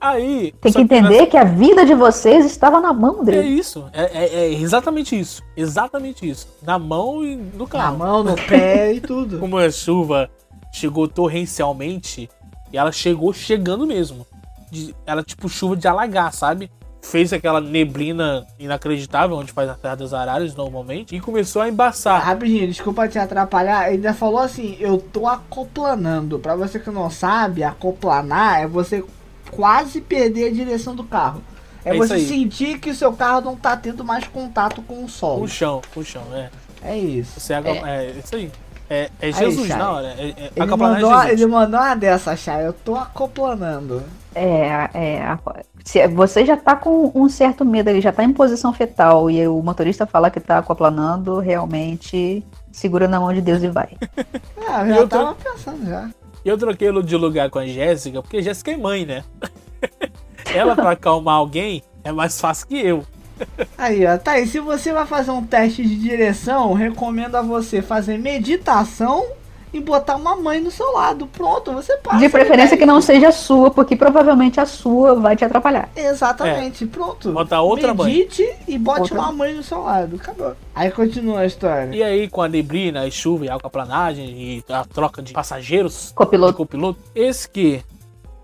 Aí. 0.00 0.52
Tem 0.60 0.72
que 0.72 0.80
entender 0.82 1.08
nessa- 1.10 1.26
que 1.26 1.36
a 1.36 1.44
vida 1.44 1.84
de 1.86 1.94
vocês 1.94 2.44
estava 2.44 2.80
na 2.80 2.92
mão 2.92 3.22
É 3.22 3.24
dele. 3.24 3.48
isso, 3.48 3.84
é, 3.92 4.02
é- 4.24 4.34
é 4.44 4.52
exatamente 4.52 5.18
isso. 5.18 5.42
Exatamente 5.56 6.28
isso. 6.28 6.46
Na 6.62 6.78
mão 6.78 7.24
e 7.24 7.34
no 7.36 7.64
Na 7.64 7.66
carro. 7.66 7.98
mão, 7.98 8.22
no 8.22 8.34
pé 8.46 8.92
e 8.92 9.00
tudo. 9.00 9.38
Como 9.38 9.56
a 9.56 9.70
chuva 9.70 10.30
chegou 10.72 11.08
torrencialmente, 11.08 12.28
E 12.72 12.76
ela 12.76 12.90
chegou 12.90 13.32
chegando 13.32 13.86
mesmo. 13.86 14.26
De, 14.72 14.92
ela, 15.06 15.22
tipo, 15.22 15.48
chuva 15.48 15.76
de 15.76 15.86
alagar, 15.86 16.32
sabe? 16.32 16.68
Fez 17.00 17.32
aquela 17.32 17.60
neblina 17.60 18.44
inacreditável, 18.58 19.36
onde 19.36 19.52
faz 19.52 19.70
a 19.70 19.74
Terra 19.74 19.94
das 19.94 20.12
Araras 20.12 20.52
normalmente, 20.56 21.14
e 21.14 21.20
começou 21.20 21.62
a 21.62 21.68
embaçar. 21.68 22.20
Rapidinho, 22.20 22.66
desculpa 22.66 23.06
te 23.06 23.16
atrapalhar. 23.20 23.86
Ele 23.86 23.94
ainda 23.98 24.12
falou 24.12 24.40
assim: 24.40 24.76
eu 24.80 24.98
tô 24.98 25.28
acoplanando. 25.28 26.40
Pra 26.40 26.56
você 26.56 26.80
que 26.80 26.90
não 26.90 27.08
sabe, 27.08 27.62
acoplanar 27.62 28.60
é 28.62 28.66
você 28.66 29.04
quase 29.50 30.00
perder 30.00 30.48
a 30.48 30.52
direção 30.52 30.94
do 30.94 31.04
carro. 31.04 31.42
É, 31.84 31.94
É 31.94 31.98
você 31.98 32.14
aí. 32.14 32.26
sentir 32.26 32.78
que 32.78 32.90
o 32.90 32.94
seu 32.94 33.12
carro 33.12 33.40
não 33.40 33.54
tá 33.56 33.76
tendo 33.76 34.04
mais 34.04 34.26
contato 34.26 34.82
com 34.82 35.04
o 35.04 35.08
solo. 35.08 35.38
Com 35.38 35.44
o 35.44 35.48
chão, 35.48 35.80
com 35.94 36.00
o 36.00 36.04
chão, 36.04 36.22
é. 36.32 36.50
É 36.82 36.96
isso. 36.98 37.38
Você 37.40 37.54
é, 37.54 37.58
é 37.58 38.12
isso 38.22 38.34
aí. 38.36 38.50
É, 38.88 39.10
é 39.20 39.32
Jesus 39.32 39.66
Chay. 39.66 39.76
na 39.76 39.90
hora. 39.90 40.06
É, 40.18 40.28
é, 40.28 40.50
Ele 40.54 40.64
acoplanagem 40.64 41.02
mandou, 41.02 41.18
é 41.20 41.22
Jesus. 41.24 41.40
ele 41.40 41.50
mandou 41.50 41.80
uma 41.80 41.94
dessa, 41.96 42.36
Chay. 42.36 42.66
Eu 42.66 42.72
tô 42.72 42.94
acoplanando. 42.96 44.02
É, 44.34 44.90
é, 44.94 45.38
se 45.84 46.06
você 46.08 46.44
já 46.44 46.56
tá 46.56 46.76
com 46.76 47.10
um 47.14 47.28
certo 47.28 47.64
medo, 47.64 47.88
ele 47.90 48.00
já 48.00 48.12
tá 48.12 48.22
em 48.22 48.32
posição 48.32 48.72
fetal 48.72 49.30
e 49.30 49.46
o 49.48 49.60
motorista 49.62 50.06
fala 50.06 50.30
que 50.30 50.38
tá 50.38 50.58
aquaplanando, 50.58 51.38
realmente 51.38 52.44
segura 52.70 53.08
na 53.08 53.18
mão 53.18 53.32
de 53.32 53.40
Deus 53.40 53.62
e 53.62 53.68
vai. 53.68 53.96
Ah, 54.68 54.82
eu 54.86 54.88
já 54.94 54.96
eu 55.00 55.08
tô- 55.08 55.16
tava 55.18 55.34
pensando 55.34 55.86
já. 55.88 56.10
Eu 56.46 56.56
troquei 56.56 56.92
de 57.02 57.16
lugar 57.16 57.50
com 57.50 57.58
a 57.58 57.66
Jéssica, 57.66 58.22
porque 58.22 58.40
Jéssica 58.40 58.70
é 58.70 58.76
mãe, 58.76 59.04
né? 59.04 59.24
Ela, 60.54 60.76
pra 60.76 60.92
acalmar 60.92 61.34
alguém, 61.34 61.82
é 62.04 62.12
mais 62.12 62.40
fácil 62.40 62.68
que 62.68 62.78
eu. 62.78 63.04
Aí, 63.76 64.06
ó, 64.06 64.16
tá 64.16 64.32
aí. 64.32 64.46
Se 64.46 64.60
você 64.60 64.92
vai 64.92 65.04
fazer 65.04 65.32
um 65.32 65.44
teste 65.44 65.82
de 65.82 65.96
direção, 65.96 66.72
recomendo 66.72 67.34
a 67.34 67.42
você 67.42 67.82
fazer 67.82 68.16
meditação 68.16 69.26
e 69.76 69.80
botar 69.80 70.16
uma 70.16 70.34
mãe 70.34 70.60
no 70.60 70.70
seu 70.70 70.92
lado. 70.92 71.26
Pronto, 71.26 71.72
você 71.72 71.96
passa. 71.98 72.18
De 72.18 72.28
preferência 72.28 72.76
que 72.76 72.86
não 72.86 73.00
seja 73.00 73.28
a 73.28 73.32
sua, 73.32 73.70
porque 73.70 73.94
provavelmente 73.94 74.58
a 74.58 74.66
sua 74.66 75.14
vai 75.14 75.36
te 75.36 75.44
atrapalhar. 75.44 75.90
Exatamente, 75.94 76.86
pronto. 76.86 77.32
Botar 77.32 77.60
outra 77.60 77.92
mãe. 77.92 78.12
Medite 78.12 78.48
e 78.66 78.78
bote 78.78 79.00
Outra 79.02 79.20
uma 79.20 79.32
mãe 79.32 79.52
no 79.54 79.62
seu 79.62 79.82
lado. 79.82 80.16
Acabou. 80.16 80.54
Aí 80.74 80.90
continua 80.90 81.40
a 81.40 81.46
história. 81.46 81.94
E 81.94 82.02
aí, 82.02 82.28
com 82.28 82.42
a 82.42 82.48
neblina, 82.48 83.02
a 83.02 83.10
chuva 83.10 83.44
e 83.44 83.48
a 83.50 83.54
aquaplanagem 83.54 84.26
e 84.26 84.64
a 84.70 84.84
troca 84.84 85.22
de 85.22 85.32
passageiros, 85.32 86.08
de 86.08 86.14
Copiloto. 86.14 86.56
copiloto, 86.56 87.00
esse 87.14 87.48
que 87.48 87.84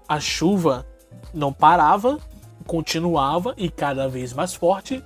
a 0.09 0.21
chuva 0.21 0.87
não 1.33 1.53
parava, 1.53 2.19
continuava 2.67 3.55
e 3.57 3.71
cada 3.71 4.09
vez 4.09 4.33
mais 4.33 4.55
forte. 4.55 5.03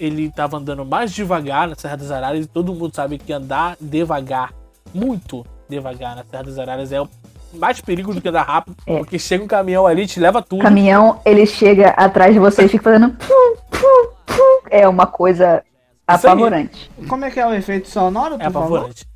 Ele 0.00 0.28
tava 0.28 0.56
andando 0.56 0.84
mais 0.84 1.12
devagar 1.12 1.68
na 1.68 1.76
Serra 1.76 1.96
das 1.96 2.10
Araras 2.10 2.44
e 2.44 2.48
todo 2.48 2.74
mundo 2.74 2.94
sabe 2.94 3.16
que 3.16 3.32
andar 3.32 3.76
devagar, 3.80 4.52
muito 4.94 5.44
devagar 5.68 6.14
na 6.16 6.24
Serra 6.24 6.42
das 6.44 6.58
Araras 6.58 6.92
é 6.92 7.00
o 7.00 7.08
mais 7.54 7.80
perigo 7.80 8.12
do 8.14 8.20
que 8.20 8.28
andar 8.28 8.42
rápido, 8.42 8.76
É. 8.86 8.98
porque 8.98 9.18
chega 9.18 9.42
um 9.44 9.46
caminhão 9.48 9.86
ali, 9.86 10.06
te 10.06 10.18
leva 10.20 10.38
O 10.38 10.42
tudo. 10.42 10.62
caminhão, 10.62 11.20
ele 11.24 11.46
chega 11.46 11.88
atrás 11.90 12.32
de 12.32 12.38
você 12.40 12.64
e 12.64 12.68
fica 12.68 12.84
fazendo. 12.84 13.10
pum, 13.10 13.56
pum, 13.70 14.08
pum. 14.26 14.68
É 14.70 14.88
uma 14.88 15.06
coisa 15.06 15.62
apavorante. 16.06 16.90
Como 17.08 17.24
é 17.24 17.30
que 17.30 17.38
é 17.40 17.46
o 17.46 17.52
efeito 17.54 17.88
sonoro, 17.88 18.36
É 18.40 18.46
apavorante. 18.46 19.06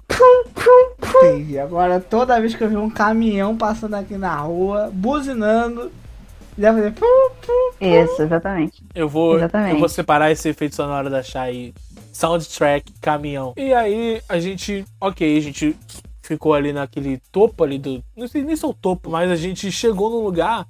Entendi. 1.20 1.59
Agora, 1.59 2.00
toda 2.00 2.40
vez 2.40 2.55
que 2.55 2.62
eu 2.62 2.68
ver 2.68 2.76
um 2.78 2.90
caminhão 2.90 3.56
passando 3.56 3.94
aqui 3.94 4.16
na 4.16 4.34
rua, 4.36 4.90
buzinando, 4.92 5.90
já 6.59 6.72
vai 6.72 6.82
fazer... 6.82 6.94
pum, 6.94 7.30
pum. 7.46 7.70
Isso, 7.84 8.22
exatamente. 8.22 8.82
Eu 8.94 9.09
vou, 9.09 9.36
Exatamente. 9.36 9.74
eu 9.74 9.78
vou 9.78 9.88
separar 9.88 10.30
esse 10.30 10.48
efeito 10.48 10.74
sonoro 10.74 11.09
da 11.10 11.22
Shai 11.22 11.72
soundtrack, 12.12 12.93
caminhão. 13.01 13.55
E 13.56 13.72
aí 13.72 14.22
a 14.28 14.39
gente, 14.39 14.85
ok, 15.01 15.36
a 15.36 15.40
gente 15.40 15.76
ficou 16.22 16.52
ali 16.55 16.72
naquele 16.72 17.18
topo 17.32 17.64
ali 17.64 17.78
do, 17.78 18.02
não 18.16 18.28
sei 18.28 18.43
nem 18.43 18.55
se 18.55 18.64
é 18.64 18.68
o 18.68 18.74
topo, 18.74 19.10
mas 19.10 19.30
a 19.30 19.36
gente 19.36 19.72
chegou 19.72 20.10
num 20.10 20.22
lugar 20.22 20.66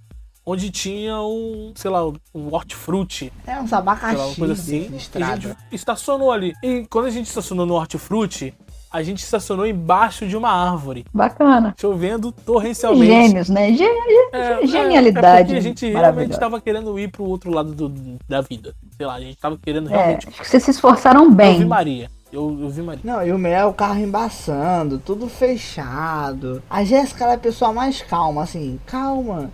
onde 0.47 0.70
tinha 0.70 1.20
um, 1.20 1.73
sei 1.74 1.90
lá, 1.90 2.06
um 2.06 2.52
hortifruti, 2.52 3.31
É 3.47 3.60
uns 3.60 3.69
sei 3.69 3.77
lá, 3.77 3.82
uma 3.82 3.93
abacaxi 3.93 4.36
coisa 4.39 4.55
de 4.55 4.60
assim. 4.60 4.90
E 5.19 5.23
a 5.23 5.36
gente 5.36 5.56
estacionou 5.70 6.32
ali. 6.32 6.55
E 6.62 6.86
quando 6.89 7.06
a 7.06 7.10
gente 7.10 7.27
estacionou 7.27 7.66
no 7.66 7.74
hortifruti, 7.74 8.55
a 8.90 9.02
gente 9.02 9.19
estacionou 9.23 9.66
embaixo 9.66 10.27
de 10.27 10.36
uma 10.36 10.51
árvore, 10.51 11.05
Bacana. 11.12 11.74
chovendo 11.78 12.32
torrencialmente. 12.32 13.06
Gênios, 13.06 13.48
né? 13.48 13.73
Gê- 13.73 13.85
É, 14.32 14.66
Genialidade 14.66 15.55
É, 15.55 15.59
a 15.59 15.60
gente 15.60 15.82
realmente 15.86 15.94
maravilhosa. 15.94 16.40
tava 16.40 16.60
querendo 16.60 16.98
ir 16.98 17.09
pro 17.10 17.24
outro 17.24 17.51
lado 17.52 17.73
do- 17.74 18.19
da 18.28 18.40
vida. 18.40 18.74
Sei 18.97 19.06
lá, 19.06 19.15
a 19.15 19.20
gente 19.20 19.36
tava 19.36 19.59
querendo 19.62 19.89
É, 19.90 19.97
realmente. 19.97 20.28
acho 20.28 20.40
que 20.40 20.48
vocês 20.48 20.62
se 20.62 20.70
esforçaram 20.70 21.24
Eu 21.24 21.31
vi 21.31 21.36
bem. 21.36 21.65
Maria. 21.65 22.10
Eu, 22.32 22.56
eu 22.60 22.69
vi 22.69 22.82
Maria. 22.82 23.01
Não, 23.05 23.27
e 23.27 23.32
o 23.32 23.39
meu 23.39 23.52
é 23.52 23.65
o 23.65 23.73
carro 23.73 23.98
embaçando, 24.01 24.98
tudo 24.98 25.28
fechado. 25.28 26.62
A 26.69 26.85
Jéssica 26.85 27.24
ela 27.24 27.32
é 27.35 27.36
a 27.36 27.39
pessoa 27.39 27.73
mais 27.73 28.02
calma, 28.02 28.43
assim, 28.43 28.78
calma, 28.86 29.51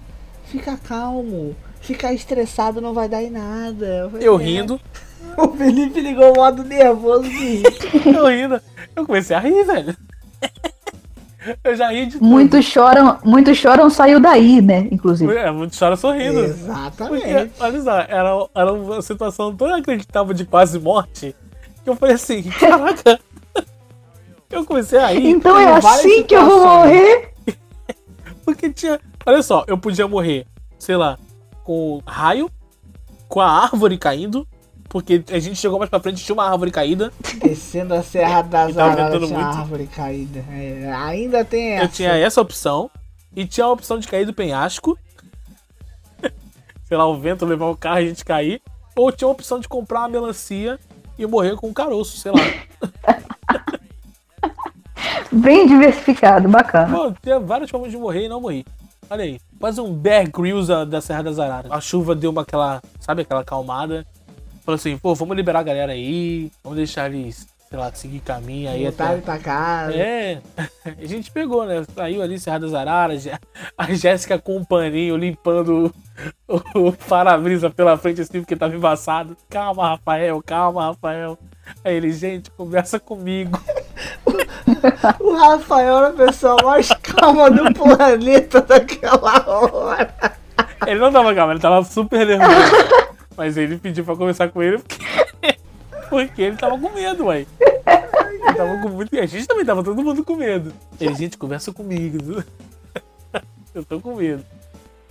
fica 0.47 0.77
calmo. 0.77 1.55
Ficar 1.81 2.15
estressado 2.15 2.81
não 2.81 2.94
vai 2.94 3.09
dar 3.09 3.23
em 3.23 3.28
nada. 3.31 4.09
falei, 4.11 4.27
Eu 4.27 4.40
"É." 4.40 4.43
rindo, 4.43 4.81
O 5.36 5.48
Felipe 5.48 6.01
ligou 6.01 6.32
o 6.32 6.36
modo 6.36 6.62
nervoso 6.62 7.24
de 7.24 7.28
rir. 7.28 7.62
eu 8.06 8.26
rindo. 8.26 8.60
Eu 8.94 9.05
comecei 9.05 9.34
a 9.34 9.40
rir, 9.40 9.64
velho. 9.64 9.96
Eu 11.62 11.76
já 11.76 11.90
ri 11.90 12.06
de 12.06 12.12
tudo. 12.12 12.24
Muitos 12.24 12.64
choram, 12.64 13.18
muitos 13.22 13.59
choram 13.59 13.90
saiu 13.90 14.18
daí, 14.18 14.62
né? 14.62 14.88
Inclusive. 14.90 15.30
É, 15.36 15.51
muito 15.51 15.78
chora 15.78 15.94
sorrindo. 15.94 16.40
Porque, 16.40 16.51
Exatamente. 16.51 17.52
olha 17.60 17.82
só, 17.82 17.98
era, 18.01 18.48
era 18.55 18.72
uma 18.72 19.02
situação 19.02 19.55
tão 19.55 19.68
inacreditável 19.68 20.32
de 20.32 20.46
quase 20.46 20.78
morte 20.78 21.36
que 21.84 21.90
eu 21.90 21.96
falei 21.96 22.14
assim, 22.14 22.42
caraca. 22.44 23.20
Eu 24.51 24.64
comecei 24.64 24.98
a 24.98 25.09
rir. 25.09 25.28
Então 25.28 25.59
é 25.59 25.76
assim 25.76 26.22
que 26.22 26.34
eu 26.34 26.46
vou 26.46 26.60
morrer? 26.64 27.34
Porque 28.44 28.70
tinha. 28.72 28.98
Olha 29.26 29.42
só, 29.42 29.64
eu 29.66 29.76
podia 29.76 30.09
morrer, 30.09 30.46
sei 30.78 30.96
lá, 30.96 31.18
com 31.62 32.01
raio, 32.06 32.51
com 33.28 33.40
a 33.40 33.64
árvore 33.64 33.98
caindo. 33.98 34.46
Porque 34.94 35.24
a 35.28 35.40
gente 35.40 35.56
chegou 35.56 35.76
mais 35.76 35.90
pra 35.90 35.98
frente 35.98 36.22
e 36.22 36.24
tinha 36.24 36.34
uma 36.34 36.48
árvore 36.48 36.70
caída. 36.70 37.12
Descendo 37.42 37.94
a 37.94 38.02
Serra 38.04 38.42
das 38.46 38.78
Araras, 38.78 39.26
tinha 39.26 39.40
muito. 39.40 39.58
árvore 39.58 39.88
caída. 39.88 40.44
É, 40.48 40.88
ainda 40.94 41.44
tem 41.44 41.72
essa. 41.72 41.84
Eu 41.84 41.88
tinha 41.88 42.16
essa 42.16 42.40
opção. 42.40 42.88
E 43.34 43.44
tinha 43.44 43.66
a 43.66 43.72
opção 43.72 43.98
de 43.98 44.06
cair 44.06 44.24
do 44.24 44.32
penhasco. 44.32 44.96
sei 46.86 46.96
lá, 46.96 47.08
o 47.08 47.18
vento 47.18 47.44
levar 47.44 47.66
o 47.66 47.76
carro 47.76 47.98
e 47.98 48.04
a 48.04 48.06
gente 48.06 48.24
cair. 48.24 48.62
Ou 48.94 49.10
tinha 49.10 49.26
a 49.26 49.32
opção 49.32 49.58
de 49.58 49.66
comprar 49.66 50.02
uma 50.02 50.08
melancia 50.10 50.78
e 51.18 51.26
morrer 51.26 51.56
com 51.56 51.66
um 51.66 51.74
caroço, 51.74 52.16
sei 52.16 52.30
lá. 52.30 52.38
Bem 55.32 55.66
diversificado, 55.66 56.48
bacana. 56.48 56.96
Pô, 56.96 57.12
tinha 57.20 57.40
várias 57.40 57.68
formas 57.68 57.90
de 57.90 57.96
morrer 57.96 58.26
e 58.26 58.28
não 58.28 58.40
morri. 58.40 58.64
Olha 59.10 59.24
aí. 59.24 59.40
Quase 59.58 59.80
um 59.80 59.92
Bear 59.92 60.30
Grylls 60.30 60.68
da, 60.68 60.84
da 60.84 61.00
Serra 61.00 61.24
das 61.24 61.40
Araras. 61.40 61.72
A 61.72 61.80
chuva 61.80 62.14
deu 62.14 62.30
uma 62.30 62.42
aquela, 62.42 62.80
sabe, 63.00 63.22
aquela 63.22 63.40
acalmada. 63.40 64.06
Falou 64.65 64.77
assim, 64.77 64.97
pô, 64.97 65.15
vamos 65.15 65.36
liberar 65.36 65.61
a 65.61 65.62
galera 65.65 65.93
aí. 65.93 66.51
Vamos 66.62 66.78
deixar 66.78 67.12
eles, 67.12 67.47
sei 67.69 67.78
lá, 67.78 67.93
seguir 67.93 68.20
caminho 68.20 68.70
aí 68.70 68.85
Voltaram 68.85 69.12
até... 69.12 69.20
pra 69.20 69.39
casa. 69.39 69.95
É, 69.95 70.41
a 70.97 71.05
gente 71.05 71.31
pegou, 71.31 71.66
né? 71.66 71.85
Saiu 71.95 72.23
ali 72.23 72.41
Serra 72.41 72.61
das 72.61 72.73
Araras, 72.73 73.27
a 73.77 73.93
Jéssica 73.93 74.39
com 74.39 74.57
um 74.57 74.65
paninho 74.65 75.16
limpando 75.16 75.95
o, 76.49 76.89
o 76.89 76.93
para-brisa 76.93 77.69
pela 77.69 77.99
frente 77.99 78.23
assim, 78.23 78.41
porque 78.41 78.57
tava 78.57 78.74
embaçado. 78.74 79.36
Calma, 79.51 79.91
Rafael, 79.91 80.43
calma, 80.43 80.86
Rafael. 80.86 81.39
Aí 81.85 81.97
ele, 81.97 82.12
gente, 82.12 82.51
conversa 82.51 82.99
comigo. 82.99 83.61
O 85.20 85.35
Rafael 85.35 85.99
era 85.99 86.09
a 86.09 86.12
pessoa 86.12 86.57
mais 86.62 86.89
calma 86.89 87.51
do 87.51 87.73
planeta 87.74 88.61
daquela 88.62 89.47
hora. 89.47 90.15
Ele 90.86 91.01
não 91.01 91.12
tava 91.12 91.35
calmo, 91.35 91.53
ele 91.53 91.61
tava 91.61 91.82
super 91.85 92.27
nervoso. 92.27 93.15
Mas 93.36 93.56
ele 93.56 93.78
pediu 93.78 94.05
pra 94.05 94.16
conversar 94.16 94.48
com 94.51 94.62
ele 94.62 94.78
porque, 94.78 94.98
porque 96.09 96.43
ele 96.43 96.56
tava 96.56 96.78
com 96.78 96.90
medo, 96.90 97.27
ué. 97.27 97.47
Ele 97.86 98.55
tava 98.56 98.81
com 98.82 98.89
muito 98.90 99.19
A 99.19 99.27
gente 99.27 99.47
também 99.47 99.65
tava 99.65 99.82
todo 99.82 100.02
mundo 100.02 100.24
com 100.24 100.36
medo. 100.36 100.73
Ele, 101.01 101.15
gente, 101.15 101.36
conversa 101.39 101.73
comigo. 101.73 102.43
Eu 103.74 103.85
tô 103.85 104.01
com 104.01 104.15
medo. 104.15 104.44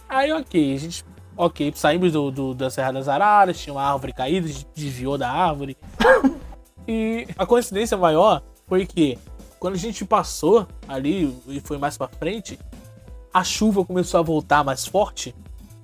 Aí, 0.07 0.31
ok, 0.31 0.73
a 0.75 0.79
gente. 0.79 1.03
Ok, 1.35 1.73
saímos 1.75 2.11
do, 2.13 2.29
do- 2.31 2.53
da 2.53 2.69
Serra 2.69 2.93
das 2.93 3.07
Araras, 3.09 3.59
tinha 3.59 3.73
uma 3.73 3.81
árvore 3.83 4.13
caída, 4.13 4.47
a 4.47 4.51
gente 4.51 4.67
desviou 4.75 5.17
da 5.17 5.29
árvore. 5.29 5.75
E 6.87 7.27
a 7.37 7.45
coincidência 7.45 7.97
maior 7.97 8.41
foi 8.67 8.85
que 8.85 9.17
quando 9.59 9.73
a 9.73 9.77
gente 9.77 10.05
passou 10.05 10.67
ali 10.87 11.35
e 11.47 11.59
foi 11.59 11.77
mais 11.77 11.97
pra 11.97 12.07
frente, 12.07 12.59
a 13.33 13.43
chuva 13.43 13.83
começou 13.83 14.19
a 14.19 14.23
voltar 14.23 14.63
mais 14.63 14.85
forte 14.85 15.33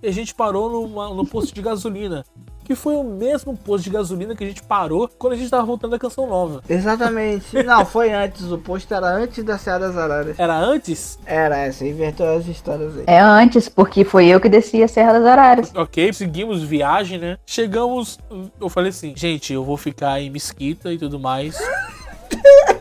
e 0.01 0.07
a 0.07 0.11
gente 0.11 0.33
parou 0.33 0.69
numa, 0.69 1.13
no 1.13 1.25
posto 1.25 1.53
de 1.53 1.61
gasolina. 1.61 2.23
Que 2.63 2.75
foi 2.75 2.95
o 2.95 3.03
mesmo 3.03 3.57
posto 3.57 3.85
de 3.85 3.89
gasolina 3.89 4.35
que 4.35 4.43
a 4.43 4.47
gente 4.47 4.61
parou 4.61 5.09
quando 5.17 5.33
a 5.33 5.35
gente 5.35 5.49
tava 5.49 5.65
voltando 5.65 5.89
da 5.89 5.97
canção 5.97 6.27
nova. 6.27 6.61
Exatamente. 6.69 7.61
Não, 7.65 7.83
foi 7.83 8.13
antes. 8.13 8.51
O 8.51 8.59
posto 8.59 8.93
era 8.93 9.07
antes 9.07 9.43
da 9.43 9.57
Serra 9.57 9.79
das 9.79 9.97
Araras. 9.97 10.37
Era 10.37 10.55
antes? 10.55 11.17
Era 11.25 11.57
essa, 11.57 11.83
inverteu 11.83 12.37
as 12.37 12.45
histórias 12.45 12.95
aí. 12.95 13.05
É 13.07 13.19
antes, 13.19 13.67
porque 13.67 14.03
foi 14.03 14.27
eu 14.27 14.39
que 14.39 14.47
desci 14.47 14.83
a 14.83 14.87
Serra 14.87 15.13
das 15.13 15.25
Araras. 15.25 15.71
Ok, 15.73 16.13
seguimos 16.13 16.61
viagem, 16.61 17.17
né? 17.17 17.37
Chegamos. 17.43 18.19
Eu 18.61 18.69
falei 18.69 18.91
assim, 18.91 19.13
gente, 19.15 19.51
eu 19.51 19.63
vou 19.63 19.75
ficar 19.75 20.21
em 20.21 20.29
Mesquita 20.29 20.93
e 20.93 20.97
tudo 20.99 21.19
mais. 21.19 21.57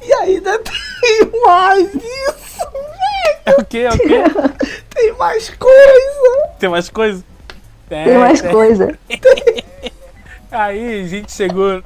E 0.00 0.12
ainda 0.14 0.58
tem 0.60 1.42
mais 1.44 1.94
isso, 1.94 2.70
velho. 2.70 3.38
É 3.44 3.60
o 3.60 3.64
quê? 3.64 3.78
É 3.78 3.90
o 3.90 3.98
quê? 3.98 4.22
Tem 5.04 5.12
mais 5.12 5.50
coisa! 5.50 6.48
Tem 6.58 6.68
mais 6.70 6.88
coisa? 6.88 7.24
É, 7.90 8.04
Tem 8.04 8.18
mais 8.18 8.42
é. 8.42 8.50
coisa. 8.50 8.98
Aí 10.50 11.02
a 11.02 11.06
gente 11.06 11.30
chegou. 11.30 11.82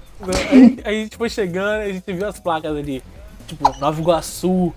aí 0.84 0.84
a 0.84 0.92
gente 0.92 1.16
foi 1.16 1.28
chegando, 1.28 1.82
a 1.82 1.92
gente 1.92 2.12
viu 2.12 2.28
as 2.28 2.38
placas 2.38 2.76
ali. 2.76 3.02
Tipo, 3.48 3.76
Nova 3.80 4.00
Iguaçu. 4.00 4.72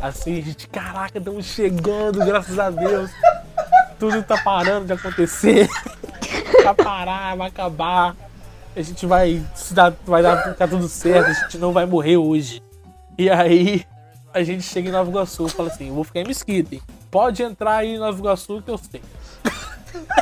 Assim, 0.00 0.38
a 0.38 0.42
gente, 0.42 0.68
caraca, 0.68 1.18
estamos 1.18 1.46
chegando, 1.46 2.18
graças 2.24 2.58
a 2.58 2.70
Deus. 2.70 3.10
Tudo 3.98 4.22
tá 4.22 4.40
parando 4.44 4.86
de 4.86 4.92
acontecer. 4.92 5.68
Vai 6.62 6.74
parar, 6.74 7.36
vai 7.36 7.48
acabar. 7.48 8.14
A 8.76 8.82
gente 8.82 9.04
vai 9.06 9.42
se 9.54 9.74
dar, 9.74 9.92
vai 10.06 10.22
dar, 10.22 10.50
ficar 10.52 10.68
tudo 10.68 10.88
certo, 10.88 11.30
a 11.30 11.32
gente 11.32 11.58
não 11.58 11.72
vai 11.72 11.86
morrer 11.86 12.16
hoje. 12.16 12.62
E 13.18 13.28
aí, 13.28 13.84
a 14.32 14.42
gente 14.42 14.62
chega 14.62 14.88
em 14.88 14.92
Nova 14.92 15.10
Iguaçu 15.10 15.46
e 15.46 15.50
fala 15.50 15.68
assim: 15.68 15.88
eu 15.88 15.94
vou 15.94 16.04
ficar 16.04 16.20
em 16.20 16.26
Mesquita, 16.26 16.74
hein? 16.74 16.82
Pode 17.14 17.44
entrar 17.44 17.76
aí 17.76 17.94
em 17.94 17.98
Nova 17.98 18.18
Iguaçu 18.18 18.60
que 18.60 18.72
eu 18.72 18.76
sei. 18.76 19.00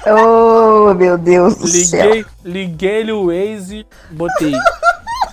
Oh, 0.07 0.93
meu 0.93 1.17
Deus 1.17 1.57
do 1.57 1.67
céu. 1.67 2.05
Liguei, 2.05 2.27
liguei 2.45 3.11
o 3.11 3.29
Waze, 3.29 3.87
botei 4.11 4.53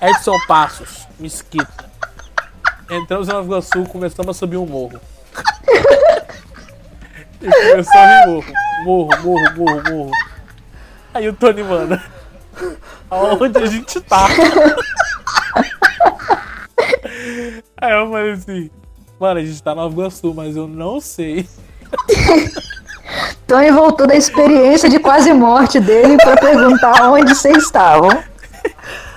Edson 0.02 0.38
Passos, 0.48 1.06
Mesquita. 1.20 1.90
Entramos 2.90 3.28
em 3.28 3.34
Nova 3.34 3.46
Iguaçu, 3.46 3.84
começamos 3.90 4.38
a 4.38 4.40
subir 4.40 4.56
um 4.56 4.66
morro. 4.66 5.02
E 7.42 7.50
começou 7.50 8.00
a 8.00 8.06
vir 8.06 8.28
morro. 8.28 8.54
Morro, 8.84 9.10
morro, 9.22 9.56
morro, 9.56 9.84
morro. 9.92 10.12
Aí 11.14 11.28
o 11.28 11.34
Tony, 11.34 11.64
mano, 11.64 12.02
aonde 13.10 13.58
a 13.58 13.66
gente 13.66 14.00
tá? 14.02 14.28
Aí 17.82 17.92
eu 17.94 18.10
falei 18.10 18.32
assim, 18.32 18.70
mano, 19.20 19.40
a 19.40 19.44
gente 19.44 19.62
tá 19.62 19.72
em 19.74 19.76
Nova 19.76 19.94
Iguaçu, 19.94 20.34
mas 20.34 20.56
eu 20.56 20.68
não 20.68 21.00
sei. 21.02 21.48
Tony 23.48 23.72
voltou 23.72 24.06
da 24.06 24.16
experiência 24.16 24.88
de 24.90 25.00
quase 25.00 25.34
morte 25.34 25.80
dele 25.80 26.18
pra 26.18 26.38
perguntar 26.38 27.10
onde 27.10 27.34
vocês 27.36 27.58
estavam. 27.64 28.10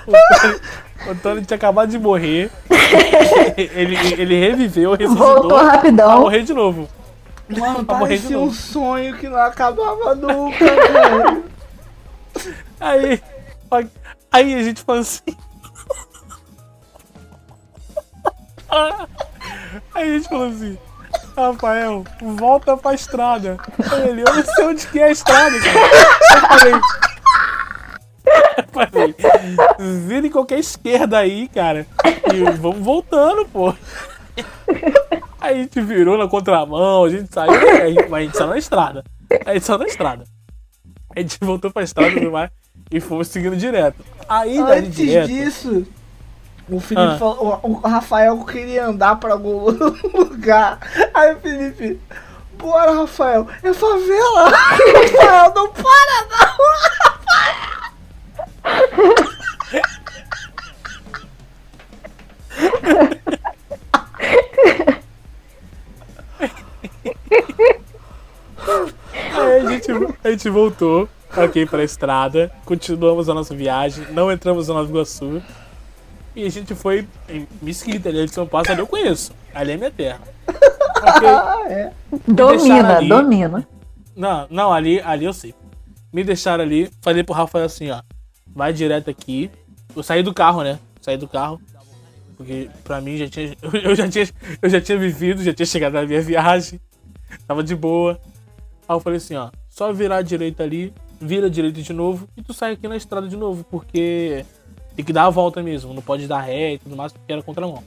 O 0.07 0.11
Tony, 0.11 0.59
o 1.11 1.15
Tony 1.15 1.45
tinha 1.45 1.55
acabado 1.55 1.89
de 1.89 1.99
morrer. 1.99 2.49
Ele, 3.55 3.95
ele 4.19 4.39
reviveu, 4.39 4.93
ressuscitou. 4.95 5.27
Voltou 5.41 5.59
Pra 5.59 5.71
rapidão. 5.73 6.21
morrer 6.21 6.41
de 6.43 6.53
novo. 6.53 6.89
Mano, 7.47 7.85
Pra 7.85 7.97
morrer 7.99 8.15
de 8.17 8.21
parecia 8.23 8.37
um 8.39 8.45
novo. 8.45 8.53
sonho 8.55 9.15
que 9.17 9.29
não 9.29 9.37
acabava 9.37 10.15
nunca, 10.15 10.65
velho. 10.65 11.43
Aí, 12.79 13.21
aí 14.31 14.55
a 14.55 14.63
gente 14.63 14.81
falou 14.81 15.01
assim. 15.01 15.21
Aí 19.93 20.09
a 20.09 20.17
gente 20.17 20.29
falou 20.29 20.47
assim. 20.47 20.77
Rafael, 21.37 22.03
volta 22.21 22.75
pra 22.77 22.93
estrada. 22.93 23.57
Aí 23.91 24.09
ele, 24.09 24.21
eu 24.21 24.33
não 24.33 24.43
sei 24.43 24.65
onde 24.65 24.87
que 24.87 24.99
é 24.99 25.03
a 25.05 25.11
estrada, 25.11 25.55
cara. 25.59 26.69
Eu 28.57 28.67
falei. 28.71 29.15
Em 30.25 30.29
qualquer 30.31 30.59
esquerda 30.59 31.17
aí, 31.19 31.47
cara. 31.49 31.85
E 32.33 32.43
vamos 32.57 32.79
voltando, 32.79 33.45
pô. 33.45 33.73
Aí 35.41 35.55
a 35.59 35.61
gente 35.61 35.81
virou 35.81 36.17
na 36.17 36.27
contramão, 36.27 37.03
a 37.03 37.09
gente 37.09 37.33
saiu, 37.33 37.51
aí- 37.53 37.95
mas 38.09 38.13
a 38.13 38.21
gente 38.25 38.37
saiu 38.37 38.49
na 38.49 38.57
estrada. 38.57 39.03
A 39.45 39.53
gente 39.53 39.65
saiu 39.65 39.79
na 39.79 39.85
estrada. 39.85 40.23
A 41.15 41.19
gente 41.19 41.37
voltou 41.41 41.69
pra 41.71 41.83
estrada 41.83 42.17
e 42.19 42.29
mais, 42.29 42.49
e 42.89 42.99
fomos 42.99 43.27
seguindo 43.27 43.55
direto. 43.57 44.03
Aí, 44.27 44.57
Antes 44.57 44.95
direto. 44.95 45.27
disso, 45.27 45.85
o 46.69 46.79
Felipe 46.79 47.13
Ah. 47.13 47.17
falou, 47.17 47.59
o 47.63 47.67
o 47.71 47.73
Rafael 47.87 48.43
queria 48.45 48.85
andar 48.87 49.15
pra 49.17 49.33
algum 49.33 49.65
lugar. 50.13 50.79
Aí 51.13 51.33
o 51.33 51.39
Felipe, 51.39 51.99
bora 52.57 52.91
Rafael, 52.93 53.47
é 53.61 53.73
favela! 53.73 54.49
Rafael, 54.49 55.53
não 55.55 55.69
para 55.71 56.27
não! 56.29 56.53
Aí 69.35 69.59
a 69.61 69.69
gente, 69.69 69.91
a 70.23 70.29
gente 70.31 70.49
voltou, 70.49 71.09
ok, 71.35 71.65
pra 71.65 71.83
estrada, 71.83 72.51
continuamos 72.65 73.27
a 73.29 73.33
nossa 73.33 73.53
viagem, 73.53 74.05
não 74.11 74.31
entramos 74.31 74.69
em 74.69 74.73
Nova 74.73 74.89
Iguaçu. 74.89 75.41
E 76.35 76.45
a 76.45 76.49
gente 76.49 76.73
foi 76.73 77.07
em 77.29 77.47
Mesquita, 77.61 78.09
ali 78.09 78.25
de 78.25 78.31
São 78.33 78.47
Paulo, 78.47 78.65
ali 78.69 78.79
eu 78.79 78.87
conheço. 78.87 79.31
Ali 79.53 79.73
é 79.73 79.77
minha 79.77 79.91
terra. 79.91 80.21
Ok? 81.03 81.27
Ah, 81.27 81.59
é. 81.67 81.91
Domina, 82.25 82.97
ali. 82.97 83.09
domina. 83.09 83.67
Não, 84.15 84.47
não, 84.49 84.71
ali, 84.71 85.01
ali 85.01 85.25
eu 85.25 85.33
sei. 85.33 85.53
Me 86.13 86.23
deixaram 86.23 86.63
ali, 86.63 86.89
falei 87.01 87.25
pro 87.25 87.35
Rafael 87.35 87.65
assim, 87.65 87.91
ó. 87.91 88.01
Vai 88.47 88.71
direto 88.71 89.09
aqui. 89.09 89.51
Eu 89.93 90.01
saí 90.01 90.23
do 90.23 90.33
carro, 90.33 90.63
né? 90.63 90.79
Saí 91.01 91.17
do 91.17 91.27
carro. 91.27 91.59
Porque 92.37 92.69
pra 92.85 93.01
mim 93.01 93.17
já 93.17 93.27
tinha. 93.27 93.53
Eu 93.83 93.93
já 93.95 94.07
tinha, 94.07 94.27
eu 94.61 94.69
já 94.69 94.79
tinha 94.79 94.97
vivido, 94.97 95.43
já 95.43 95.53
tinha 95.53 95.65
chegado 95.65 95.93
na 95.93 96.03
minha 96.03 96.21
viagem. 96.21 96.79
Tava 97.45 97.61
de 97.61 97.75
boa. 97.75 98.19
Aí 98.87 98.95
eu 98.95 98.99
falei 98.99 99.17
assim, 99.17 99.35
ó, 99.35 99.49
só 99.69 99.91
virar 99.91 100.17
à 100.17 100.21
direita 100.21 100.63
ali, 100.63 100.93
vira 101.19 101.47
à 101.47 101.49
direita 101.49 101.81
de 101.81 101.93
novo 101.93 102.27
e 102.35 102.41
tu 102.41 102.53
sai 102.53 102.73
aqui 102.73 102.87
na 102.87 102.95
estrada 102.97 103.27
de 103.27 103.37
novo, 103.37 103.63
porque 103.69 104.45
tem 104.95 105.03
que 105.05 105.13
dar 105.13 105.25
a 105.25 105.29
volta 105.29 105.61
mesmo, 105.63 105.93
não 105.93 106.01
pode 106.01 106.27
dar 106.27 106.39
ré 106.41 106.73
e 106.73 106.77
tudo 106.79 106.95
mais, 106.95 107.11
porque 107.11 107.31
era 107.31 107.41
contramão. 107.41 107.83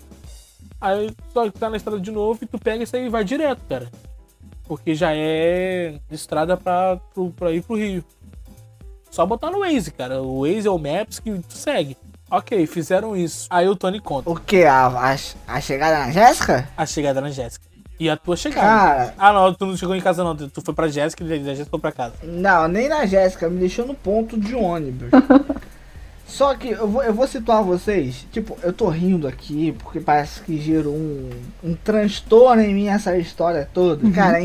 Aí 0.80 1.10
só 1.32 1.44
que 1.50 1.58
tá 1.58 1.70
na 1.70 1.76
estrada 1.76 2.00
de 2.00 2.10
novo 2.10 2.38
e 2.42 2.46
tu 2.46 2.58
pega 2.58 2.82
isso 2.84 2.94
aí 2.96 3.06
e 3.06 3.08
vai 3.08 3.24
direto, 3.24 3.60
cara. 3.68 3.88
Porque 4.64 4.94
já 4.94 5.14
é 5.14 5.98
estrada 6.10 6.56
pra, 6.56 6.96
pro, 7.14 7.30
pra 7.30 7.52
ir 7.52 7.62
pro 7.62 7.76
Rio. 7.76 8.04
Só 9.10 9.24
botar 9.24 9.50
no 9.50 9.60
Waze, 9.60 9.90
cara. 9.92 10.20
O 10.22 10.40
Waze 10.42 10.66
é 10.66 10.70
o 10.70 10.76
Maps 10.78 11.20
que 11.20 11.30
tu 11.30 11.54
segue. 11.54 11.96
Ok, 12.30 12.66
fizeram 12.66 13.16
isso. 13.16 13.46
Aí 13.48 13.68
o 13.68 13.76
Tony 13.76 14.00
conta 14.00 14.28
O 14.28 14.34
que? 14.34 14.64
A, 14.64 14.86
a, 14.88 15.16
a 15.46 15.60
chegada 15.60 15.98
na 16.06 16.10
Jéssica? 16.10 16.68
a 16.76 16.84
chegada 16.84 17.20
na 17.20 17.30
Jéssica. 17.30 17.64
E 17.98 18.10
a 18.10 18.16
tua 18.16 18.36
chegada. 18.36 18.60
Cara, 18.66 19.14
Ah, 19.16 19.32
não, 19.32 19.54
tu 19.54 19.64
não 19.64 19.76
chegou 19.76 19.94
em 19.94 20.00
casa, 20.02 20.22
não. 20.24 20.36
Tu 20.36 20.60
foi 20.60 20.74
pra 20.74 20.88
Jéssica 20.88 21.24
e 21.24 21.28
da 21.28 21.36
Jéssica 21.36 21.70
foi 21.70 21.78
pra 21.80 21.92
casa. 21.92 22.14
não, 22.24 22.66
nem 22.68 22.88
na 22.88 23.06
Jéssica, 23.06 23.48
me 23.48 23.58
deixou 23.60 23.86
no 23.86 23.94
ponto 23.94 24.38
de 24.38 24.54
ônibus. 24.54 25.08
Só 26.26 26.54
que 26.56 26.70
eu 26.70 26.88
vou, 26.88 27.02
eu 27.02 27.14
vou 27.14 27.26
situar 27.26 27.62
vocês, 27.62 28.26
tipo, 28.32 28.58
eu 28.62 28.72
tô 28.72 28.88
rindo 28.88 29.28
aqui 29.28 29.72
porque 29.78 30.00
parece 30.00 30.40
que 30.40 30.58
gerou 30.60 30.92
um, 30.94 31.30
um 31.62 31.74
transtorno 31.74 32.60
em 32.62 32.74
mim 32.74 32.88
essa 32.88 33.16
história 33.16 33.68
toda. 33.72 34.10
Cara, 34.10 34.38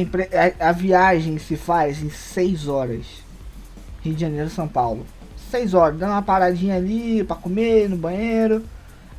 a, 0.59 0.69
a- 0.69 0.71
viagem 0.71 1.39
se 1.39 1.55
faz 1.57 2.01
em 2.03 2.09
6 2.09 2.67
horas. 2.67 3.05
Rio 4.01 4.13
de 4.13 4.21
Janeiro, 4.21 4.49
São 4.49 4.67
Paulo. 4.67 5.05
6 5.49 5.73
horas, 5.73 5.97
dando 5.99 6.11
uma 6.11 6.21
paradinha 6.21 6.75
ali 6.75 7.23
pra 7.23 7.35
comer 7.35 7.89
no 7.89 7.97
banheiro. 7.97 8.63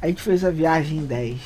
A 0.01 0.07
gente 0.07 0.23
fez 0.23 0.45
a 0.45 0.51
viagem 0.51 0.99
em 0.99 1.05
10 1.05 1.41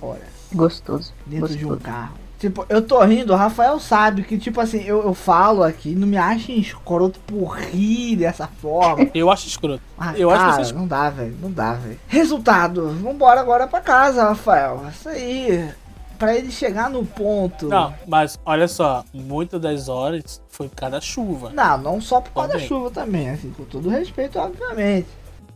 horas 0.00 0.22
Gostoso. 0.52 1.12
dentro 1.26 1.48
de 1.54 1.64
um 1.64 1.68
gostoso. 1.68 1.80
carro. 1.84 2.14
Tipo, 2.38 2.66
eu 2.68 2.82
tô 2.82 3.02
rindo, 3.02 3.32
o 3.32 3.36
Rafael 3.36 3.80
sabe 3.80 4.22
que, 4.22 4.36
tipo 4.38 4.60
assim, 4.60 4.82
eu, 4.82 5.02
eu 5.02 5.14
falo 5.14 5.62
aqui, 5.62 5.94
não 5.94 6.06
me 6.06 6.18
achem 6.18 6.58
escroto 6.58 7.18
por 7.20 7.56
rir 7.56 8.16
dessa 8.16 8.46
forma. 8.46 9.08
Eu 9.14 9.30
acho 9.30 9.48
escroto. 9.48 9.82
Ah, 9.98 10.12
Eu 10.14 10.28
acho 10.30 10.38
que 10.40 10.50
cara, 10.50 10.56
vocês- 10.64 10.72
não 10.72 10.86
dá, 10.86 11.08
velho, 11.08 11.34
não 11.40 11.50
dá, 11.50 11.72
velho. 11.72 11.98
Resultado, 12.06 12.88
vambora 13.02 13.40
agora 13.40 13.66
pra 13.66 13.80
casa, 13.80 14.22
Rafael. 14.24 14.82
Isso 14.92 15.08
aí. 15.08 15.70
Pra 16.18 16.34
ele 16.36 16.50
chegar 16.50 16.88
no 16.90 17.04
ponto. 17.06 17.68
Não, 17.68 17.92
mas 18.06 18.38
olha 18.44 18.68
só, 18.68 19.02
muitas 19.14 19.60
das 19.60 19.88
horas 19.88 20.40
foi 20.48 20.68
por 20.68 20.76
causa 20.76 20.92
da 20.96 21.00
chuva. 21.00 21.50
Não, 21.54 21.78
não 21.78 22.00
só 22.02 22.20
por 22.20 22.32
causa 22.32 22.52
da 22.54 22.58
chuva 22.58 22.90
também, 22.90 23.30
assim, 23.30 23.50
com 23.50 23.64
todo 23.64 23.88
respeito, 23.88 24.38
obviamente. 24.38 25.08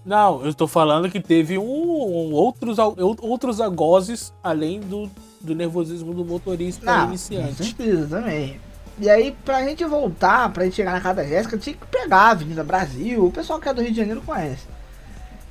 Não, 0.05 0.43
eu 0.45 0.53
tô 0.55 0.67
falando 0.67 1.11
que 1.11 1.21
teve 1.21 1.59
um, 1.59 1.63
um 1.63 2.33
outros, 2.33 2.79
outros 2.79 3.61
agoses 3.61 4.33
além 4.43 4.81
do, 4.81 5.11
do 5.41 5.55
nervosismo 5.55 6.13
do 6.13 6.25
motorista 6.25 6.85
Não, 6.85 7.03
com 7.03 7.09
iniciante. 7.09 7.55
certeza 7.65 8.07
também. 8.07 8.61
E 8.99 9.09
aí, 9.09 9.35
pra 9.45 9.63
gente 9.63 9.83
voltar, 9.85 10.53
pra 10.53 10.65
gente 10.65 10.77
chegar 10.77 10.93
na 10.93 11.01
casa 11.01 11.17
da 11.17 11.25
Jéssica, 11.25 11.57
tinha 11.57 11.75
que 11.75 11.87
pegar 11.87 12.19
a 12.19 12.31
Avenida 12.31 12.63
Brasil. 12.63 13.25
O 13.25 13.33
pessoal 13.33 13.59
que 13.59 13.69
é 13.69 13.73
do 13.73 13.81
Rio 13.81 13.93
de 13.93 13.97
Janeiro 13.97 14.21
conhece. 14.21 14.69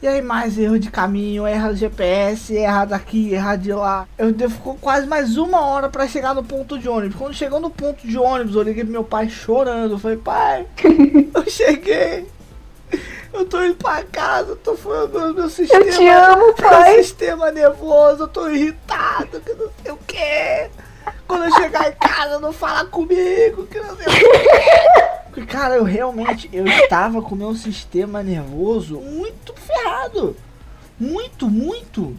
E 0.02 0.08
aí, 0.08 0.22
mais 0.22 0.58
erro 0.58 0.80
de 0.80 0.90
caminho, 0.92 1.46
erra 1.46 1.70
do 1.70 1.76
GPS, 1.76 2.56
erra 2.56 2.86
daqui, 2.86 3.34
erra 3.34 3.56
de 3.56 3.74
lá. 3.74 4.08
Eu 4.18 4.34
ficou 4.50 4.76
quase 4.76 5.08
mais 5.08 5.36
uma 5.36 5.62
hora 5.62 5.90
pra 5.90 6.08
chegar 6.08 6.34
no 6.36 6.44
ponto 6.44 6.78
de 6.78 6.88
ônibus. 6.88 7.18
Quando 7.18 7.34
chegou 7.34 7.60
no 7.60 7.70
ponto 7.70 8.08
de 8.08 8.18
ônibus, 8.18 8.56
eu 8.56 8.62
liguei 8.62 8.84
pro 8.84 8.94
meu 8.94 9.04
pai 9.04 9.28
chorando. 9.30 9.96
Eu 9.96 10.00
falei, 10.00 10.18
pai, 10.18 10.66
eu 11.34 11.50
cheguei. 11.50 12.28
Eu 13.32 13.46
tô 13.46 13.64
indo 13.64 13.76
pra 13.76 14.04
casa, 14.04 14.52
eu 14.52 14.56
tô 14.56 14.76
falando 14.76 15.12
do 15.12 15.34
meu 15.34 15.50
sistema. 15.50 15.84
Eu 15.84 15.92
te 15.92 16.08
amo, 16.08 16.54
pai. 16.56 16.94
Meu 16.94 17.04
sistema 17.04 17.52
nervoso, 17.52 18.24
eu 18.24 18.28
tô 18.28 18.50
irritado, 18.50 19.40
que 19.42 19.54
não 19.54 19.70
sei 19.84 19.92
o 19.92 19.98
que. 19.98 20.70
Quando 21.28 21.46
eu 21.46 21.54
chegar 21.54 21.90
em 21.90 21.94
casa, 21.94 22.40
não 22.40 22.52
fala 22.52 22.86
comigo, 22.86 23.68
que 23.68 23.80
não 23.80 23.96
sei 23.96 24.08
o 24.08 24.10
que. 24.10 25.20
Porque, 25.26 25.46
cara, 25.46 25.76
eu 25.76 25.84
realmente, 25.84 26.50
eu 26.52 26.66
estava 26.68 27.22
com 27.22 27.36
o 27.36 27.38
meu 27.38 27.54
sistema 27.54 28.24
nervoso 28.24 29.00
muito 29.00 29.54
ferrado. 29.54 30.36
Muito, 31.00 31.48
muito. 31.48 32.18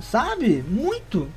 Sabe? 0.00 0.64
Muito. 0.68 1.30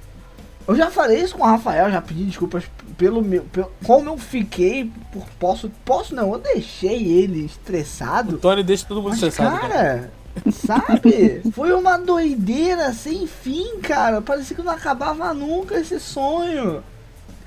Eu 0.68 0.76
já 0.76 0.90
falei 0.90 1.22
isso 1.22 1.36
com 1.36 1.44
o 1.44 1.48
Rafael, 1.48 1.92
já 1.92 2.02
pedi 2.02 2.24
desculpas 2.24 2.64
pelo 2.98 3.22
meu. 3.22 3.44
Pelo, 3.44 3.72
como 3.86 4.10
eu 4.10 4.18
fiquei. 4.18 4.92
Por, 5.12 5.24
posso. 5.40 5.72
Posso 5.84 6.16
não, 6.16 6.34
eu 6.34 6.40
deixei 6.40 7.08
ele 7.08 7.44
O 7.44 7.46
estressado. 7.46 8.38
Tony 8.38 8.64
deixa 8.64 8.86
todo 8.86 8.98
mundo 9.02 9.10
Mas, 9.10 9.22
estressado. 9.22 9.60
cara. 9.60 9.70
cara, 9.70 10.12
sabe? 10.52 11.42
Foi 11.54 11.72
uma 11.74 11.98
doideira 11.98 12.92
sem 12.94 13.28
fim, 13.28 13.80
cara. 13.82 14.22
Parecia 14.22 14.56
que 14.56 14.64
não 14.64 14.72
acabava 14.72 15.34
nunca 15.34 15.80
esse 15.80 16.00
sonho. 16.00 16.84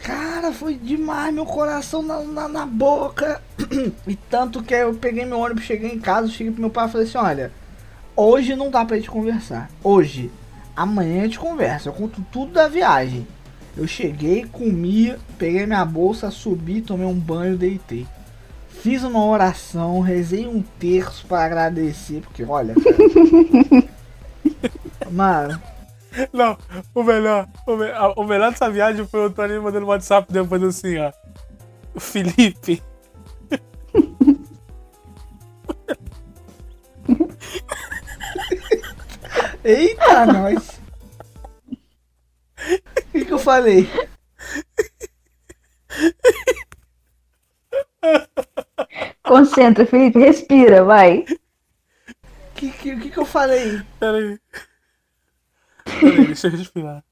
Cara, 0.02 0.52
foi 0.52 0.74
demais, 0.74 1.34
meu 1.34 1.44
coração 1.44 2.02
na, 2.02 2.20
na, 2.22 2.48
na 2.48 2.66
boca. 2.66 3.42
E 4.06 4.14
tanto 4.14 4.62
que 4.62 4.72
eu 4.72 4.94
peguei 4.94 5.24
meu 5.24 5.40
ônibus, 5.40 5.64
cheguei 5.64 5.90
em 5.92 5.98
casa, 5.98 6.28
cheguei 6.28 6.52
pro 6.52 6.60
meu 6.60 6.70
pai 6.70 6.86
e 6.86 6.90
falei 6.90 7.06
assim, 7.06 7.18
olha, 7.18 7.52
hoje 8.14 8.54
não 8.54 8.70
dá 8.70 8.84
pra 8.84 8.96
gente 8.96 9.10
conversar. 9.10 9.68
Hoje. 9.82 10.30
Amanhã 10.80 11.22
a 11.22 11.24
gente 11.24 11.38
conversa. 11.38 11.88
Eu 11.88 11.92
conto 11.92 12.24
tudo 12.30 12.52
da 12.52 12.68
viagem. 12.68 13.26
Eu 13.76 13.86
cheguei, 13.86 14.44
comi, 14.44 15.14
peguei 15.36 15.66
minha 15.66 15.84
bolsa, 15.84 16.30
subi, 16.30 16.80
tomei 16.80 17.06
um 17.06 17.18
banho, 17.18 17.56
deitei. 17.56 18.06
Fiz 18.68 19.02
uma 19.02 19.24
oração, 19.24 20.00
rezei 20.00 20.46
um 20.46 20.62
terço 20.62 21.26
pra 21.26 21.44
agradecer, 21.44 22.20
porque 22.20 22.44
olha, 22.44 22.74
cara. 22.74 23.88
Mano, 25.10 25.60
Não, 26.32 26.56
o 26.94 27.02
melhor, 27.02 27.48
o, 27.66 27.76
me- 27.76 27.90
a- 27.90 28.12
o 28.16 28.24
melhor 28.24 28.50
dessa 28.52 28.70
viagem 28.70 29.04
foi 29.06 29.26
o 29.26 29.30
Tony 29.30 29.58
mandando 29.58 29.86
um 29.86 29.88
WhatsApp 29.88 30.32
depois 30.32 30.62
assim, 30.62 30.96
ó. 30.98 31.12
Felipe. 31.98 32.80
eita, 39.68 40.26
nós. 40.32 40.80
O 42.58 43.12
que, 43.12 43.24
que 43.24 43.32
eu 43.32 43.38
falei? 43.38 43.88
Concentra, 49.22 49.86
Felipe, 49.86 50.18
respira, 50.18 50.82
vai. 50.84 51.20
O 51.20 51.26
que, 52.54 52.70
que, 52.72 52.96
que, 52.98 53.10
que 53.10 53.18
eu 53.18 53.26
falei? 53.26 53.82
Pera 54.00 54.16
aí. 54.16 54.40
Pera 55.84 56.16
aí, 56.16 56.26
deixa 56.26 56.48
eu 56.48 56.52
respirar. 56.52 57.04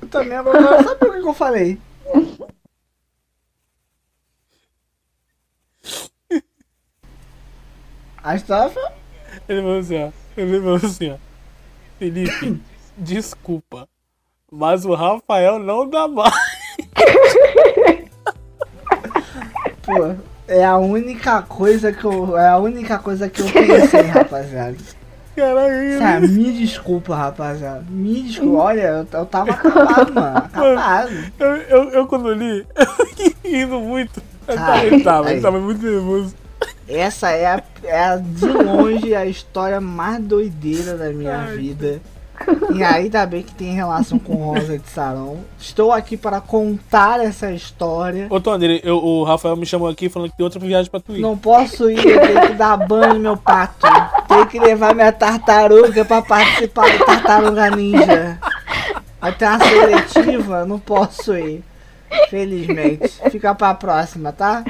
Eu 0.00 0.08
também 0.08 0.36
agora 0.38 0.82
sabe 0.84 1.06
o 1.06 1.12
que, 1.12 1.20
que 1.20 1.28
eu 1.28 1.34
falei? 1.34 1.80
A 8.22 8.34
história 8.34 8.68
foi. 8.70 9.05
Ele 9.48 9.60
falou 9.60 9.78
assim, 9.78 10.04
ó. 10.04 10.10
Ele 10.36 10.60
falou 10.60 10.76
assim, 10.76 11.10
ó. 11.10 11.16
Felipe, 11.98 12.60
desculpa. 12.98 13.88
Mas 14.50 14.84
o 14.84 14.94
Rafael 14.94 15.58
não 15.58 15.88
dá 15.88 16.06
mais. 16.06 16.34
Pô, 19.82 20.14
é 20.48 20.64
a 20.64 20.76
única 20.76 21.42
coisa 21.42 21.92
que 21.92 22.04
eu. 22.04 22.36
É 22.38 22.48
a 22.48 22.58
única 22.58 22.98
coisa 22.98 23.28
que 23.28 23.42
eu 23.42 23.46
pensei, 23.46 24.02
rapaziada. 24.02 24.76
Caralho, 25.36 25.98
Sabe, 25.98 26.28
me 26.28 26.52
desculpa, 26.52 27.14
rapaziada. 27.14 27.84
Me 27.90 28.22
desculpa. 28.22 28.58
Olha, 28.58 28.80
eu, 28.80 29.06
eu 29.12 29.26
tava 29.26 29.50
acabado, 29.50 30.14
mano. 30.14 30.38
Acabado. 30.38 31.10
eu, 31.38 31.46
eu, 31.56 31.90
eu 31.90 32.06
quando 32.06 32.32
li, 32.32 32.66
eu 32.74 32.86
fiquei 33.06 33.36
rindo 33.44 33.78
muito. 33.78 34.22
Eu 34.48 34.56
tava, 34.56 34.86
ele 34.86 35.04
tava, 35.04 35.28
ele 35.28 35.36
aí. 35.36 35.42
tava 35.42 35.60
muito 35.60 35.84
nervoso. 35.84 36.34
Essa 36.88 37.30
é, 37.30 37.46
a, 37.46 37.62
é 37.84 38.00
a- 38.04 38.16
de 38.16 38.46
longe 38.46 39.14
a 39.14 39.26
história 39.26 39.80
mais 39.80 40.22
doideira 40.22 40.96
da 40.96 41.10
minha 41.10 41.36
Ai, 41.36 41.56
vida. 41.56 42.00
E 42.74 42.82
ainda 42.82 43.24
bem 43.24 43.42
que 43.42 43.54
tem 43.54 43.72
relação 43.72 44.18
com 44.18 44.34
Rosa 44.34 44.78
de 44.78 44.86
Sarão. 44.90 45.38
Estou 45.58 45.90
aqui 45.90 46.16
para 46.18 46.38
contar 46.40 47.18
essa 47.24 47.50
história. 47.50 48.26
Ô, 48.28 48.38
Tony, 48.38 48.78
eu- 48.84 48.98
o 49.02 49.24
Rafael 49.24 49.56
me 49.56 49.64
chamou 49.64 49.88
aqui 49.88 50.08
falando 50.10 50.30
que 50.30 50.36
tem 50.36 50.44
outra 50.44 50.60
viagem 50.60 50.90
pra 50.90 51.00
tu 51.00 51.16
ir. 51.16 51.20
Não 51.20 51.36
posso 51.36 51.90
ir, 51.90 51.96
eu 52.06 52.20
tenho 52.20 52.40
que 52.48 52.52
dar 52.52 52.76
banho 52.76 53.14
no 53.14 53.20
meu 53.20 53.36
pato. 53.38 53.86
Tenho 54.28 54.46
que 54.46 54.60
levar 54.60 54.94
minha 54.94 55.10
tartaruga 55.12 56.04
pra 56.04 56.20
participar 56.20 56.90
do 56.98 57.04
Tartaruga 57.06 57.70
Ninja. 57.70 58.38
Vai 59.18 59.32
ter 59.34 59.46
uma 59.46 59.58
seletiva, 59.58 60.66
não 60.66 60.78
posso 60.78 61.34
ir. 61.36 61.64
Felizmente. 62.28 63.18
Fica 63.30 63.54
pra 63.54 63.72
próxima, 63.74 64.30
tá? 64.30 64.62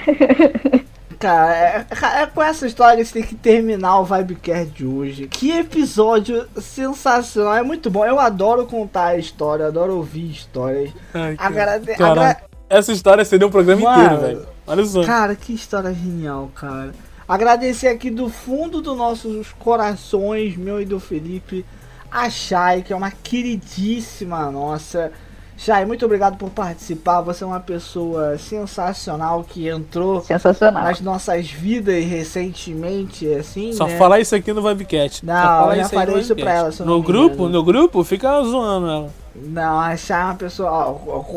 Cara, 1.18 1.56
é, 1.56 1.86
é 2.22 2.26
com 2.26 2.42
essa 2.42 2.66
história 2.66 2.98
que 2.98 3.04
você 3.04 3.20
tem 3.20 3.22
que 3.22 3.34
terminar 3.34 4.00
o 4.00 4.04
Vibecast 4.04 4.70
de 4.72 4.86
hoje. 4.86 5.26
Que 5.28 5.52
episódio 5.52 6.46
sensacional. 6.60 7.54
É 7.54 7.62
muito 7.62 7.90
bom. 7.90 8.04
Eu 8.04 8.18
adoro 8.18 8.66
contar 8.66 9.06
a 9.06 9.16
história, 9.16 9.66
adoro 9.66 9.96
ouvir 9.96 10.30
histórias. 10.30 10.92
Ai, 11.14 11.36
cara. 11.36 11.74
Agrade... 11.74 12.38
Essa 12.68 12.92
história 12.92 13.24
seria 13.24 13.46
um 13.46 13.50
programa 13.50 13.80
Mano, 13.80 14.02
inteiro, 14.02 14.20
velho. 14.20 14.48
Olha 14.66 14.84
só. 14.84 15.04
Cara, 15.04 15.34
que 15.36 15.54
história 15.54 15.94
genial, 15.94 16.50
cara. 16.54 16.92
Agradecer 17.28 17.88
aqui 17.88 18.10
do 18.10 18.28
fundo 18.28 18.80
dos 18.80 18.96
nossos 18.96 19.52
corações, 19.58 20.56
meu 20.56 20.80
e 20.80 20.84
do 20.84 21.00
Felipe, 21.00 21.64
a 22.10 22.28
Chay, 22.30 22.82
que 22.82 22.92
é 22.92 22.96
uma 22.96 23.10
queridíssima 23.10 24.50
nossa. 24.50 25.12
Chay, 25.56 25.86
muito 25.86 26.04
obrigado 26.04 26.36
por 26.36 26.50
participar. 26.50 27.22
Você 27.22 27.42
é 27.42 27.46
uma 27.46 27.60
pessoa 27.60 28.36
sensacional 28.36 29.42
que 29.42 29.68
entrou 29.68 30.20
Sensacional. 30.20 30.84
nas 30.84 31.00
nossas 31.00 31.50
vidas 31.50 32.04
recentemente, 32.04 33.26
assim, 33.34 33.72
Só 33.72 33.86
né? 33.86 33.96
falar 33.96 34.20
isso 34.20 34.34
aqui 34.34 34.52
no 34.52 34.62
Vibecast. 34.62 35.24
Não, 35.24 35.72
eu 35.72 35.76
já 35.82 35.88
falei 35.88 36.18
isso 36.18 36.36
pra 36.36 36.52
ela, 36.52 36.70
não 36.80 36.86
No 36.86 37.02
grupo, 37.02 37.48
no 37.48 37.62
grupo, 37.64 38.04
fica 38.04 38.42
zoando 38.42 38.86
ela. 38.86 39.10
Não, 39.34 39.80
a 39.80 39.96
Chay 39.96 40.20
é 40.20 40.24
uma 40.24 40.34
pessoa... 40.34 40.70
ó, 40.70 40.92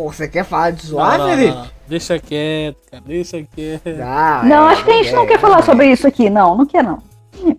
você 0.10 0.28
quer 0.28 0.44
falar 0.46 0.72
de 0.72 0.86
zoar, 0.88 1.18
Não, 1.18 1.28
não, 1.28 1.36
Felipe? 1.36 1.56
não. 1.58 1.80
Deixa 1.88 2.20
quieto, 2.20 2.78
cara. 2.91 3.04
Deixa 3.06 3.44
quieto. 3.44 3.82
Ah, 4.02 4.41
Não, 4.46 4.70
é, 4.70 4.74
acho 4.74 4.86
que 4.86 4.91
a 4.91 4.94
gente 4.94 5.12
não 5.12 5.24
é, 5.24 5.28
quer 5.28 5.40
falar 5.40 5.64
sobre 5.64 5.88
isso 5.91 6.08
aqui, 6.08 6.30
não, 6.30 6.56
não 6.56 6.66
quer 6.66 6.84
não. 6.84 7.02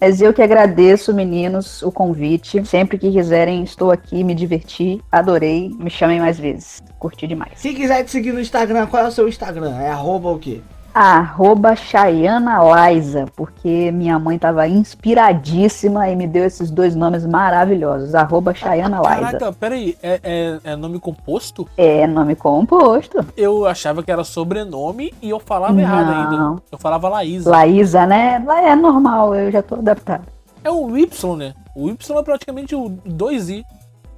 Mas 0.01 0.21
eu 0.21 0.33
que 0.33 0.43
agradeço, 0.43 1.15
meninos, 1.15 1.83
o 1.83 1.93
convite. 1.93 2.65
Sempre 2.67 2.99
que 2.99 3.11
quiserem, 3.11 3.63
estou 3.63 3.91
aqui, 3.91 4.23
me 4.25 4.35
diverti, 4.35 5.01
adorei. 5.11 5.71
Me 5.79 5.91
chamem 5.91 6.21
mais 6.21 6.39
vezes. 6.39 6.83
Curti 6.99 7.27
demais. 7.27 7.53
Se 7.57 7.73
quiser 7.73 8.05
te 8.05 8.11
seguir 8.11 8.33
no 8.33 8.41
Instagram, 8.41 8.87
qual 8.87 9.05
é 9.05 9.09
o 9.09 9.13
seu 9.13 9.29
Instagram? 9.29 9.79
É 9.79 9.91
arroba 9.91 10.31
o 10.31 10.39
quê? 10.39 10.61
Arroba 10.93 11.77
Chayana 11.77 12.59
Liza, 12.91 13.27
porque 13.37 13.93
minha 13.93 14.19
mãe 14.19 14.39
tava 14.39 14.67
inspiradíssima 14.67 16.09
e 16.09 16.17
me 16.17 16.27
deu 16.27 16.45
esses 16.45 16.71
dois 16.71 16.95
nomes 16.97 17.25
maravilhosos. 17.25 18.15
Arroba 18.15 18.53
Chayana 18.55 18.99
Liza. 18.99 19.09
Caraca, 19.39 19.53
peraí. 19.53 19.97
É, 20.03 20.21
é, 20.23 20.73
é 20.73 20.77
nome 20.77 20.99
composto? 20.99 21.69
É 21.77 22.07
nome 22.07 22.35
composto. 22.35 23.25
Eu 23.37 23.67
achava 23.67 24.03
que 24.03 24.11
era 24.11 24.25
sobrenome 24.25 25.15
e 25.23 25.31
eu 25.31 25.39
falava 25.39 25.81
errado 25.81 26.07
Não. 26.07 26.49
ainda. 26.51 26.63
Eu 26.73 26.79
falava 26.79 27.09
Laísa. 27.09 27.51
Laísa, 27.51 28.07
né? 28.07 28.43
Lá 28.45 28.61
é 28.63 28.75
normal, 28.75 29.35
eu 29.35 29.51
já 29.53 29.63
tô 29.63 29.77
adaptado. 29.77 30.25
É 30.65 30.71
o 30.71 30.97
Y, 30.97 31.37
né? 31.37 31.55
O 31.75 31.89
Y 31.89 32.19
é 32.19 32.23
praticamente 32.23 32.75
o 32.75 32.91
2i. 33.07 33.65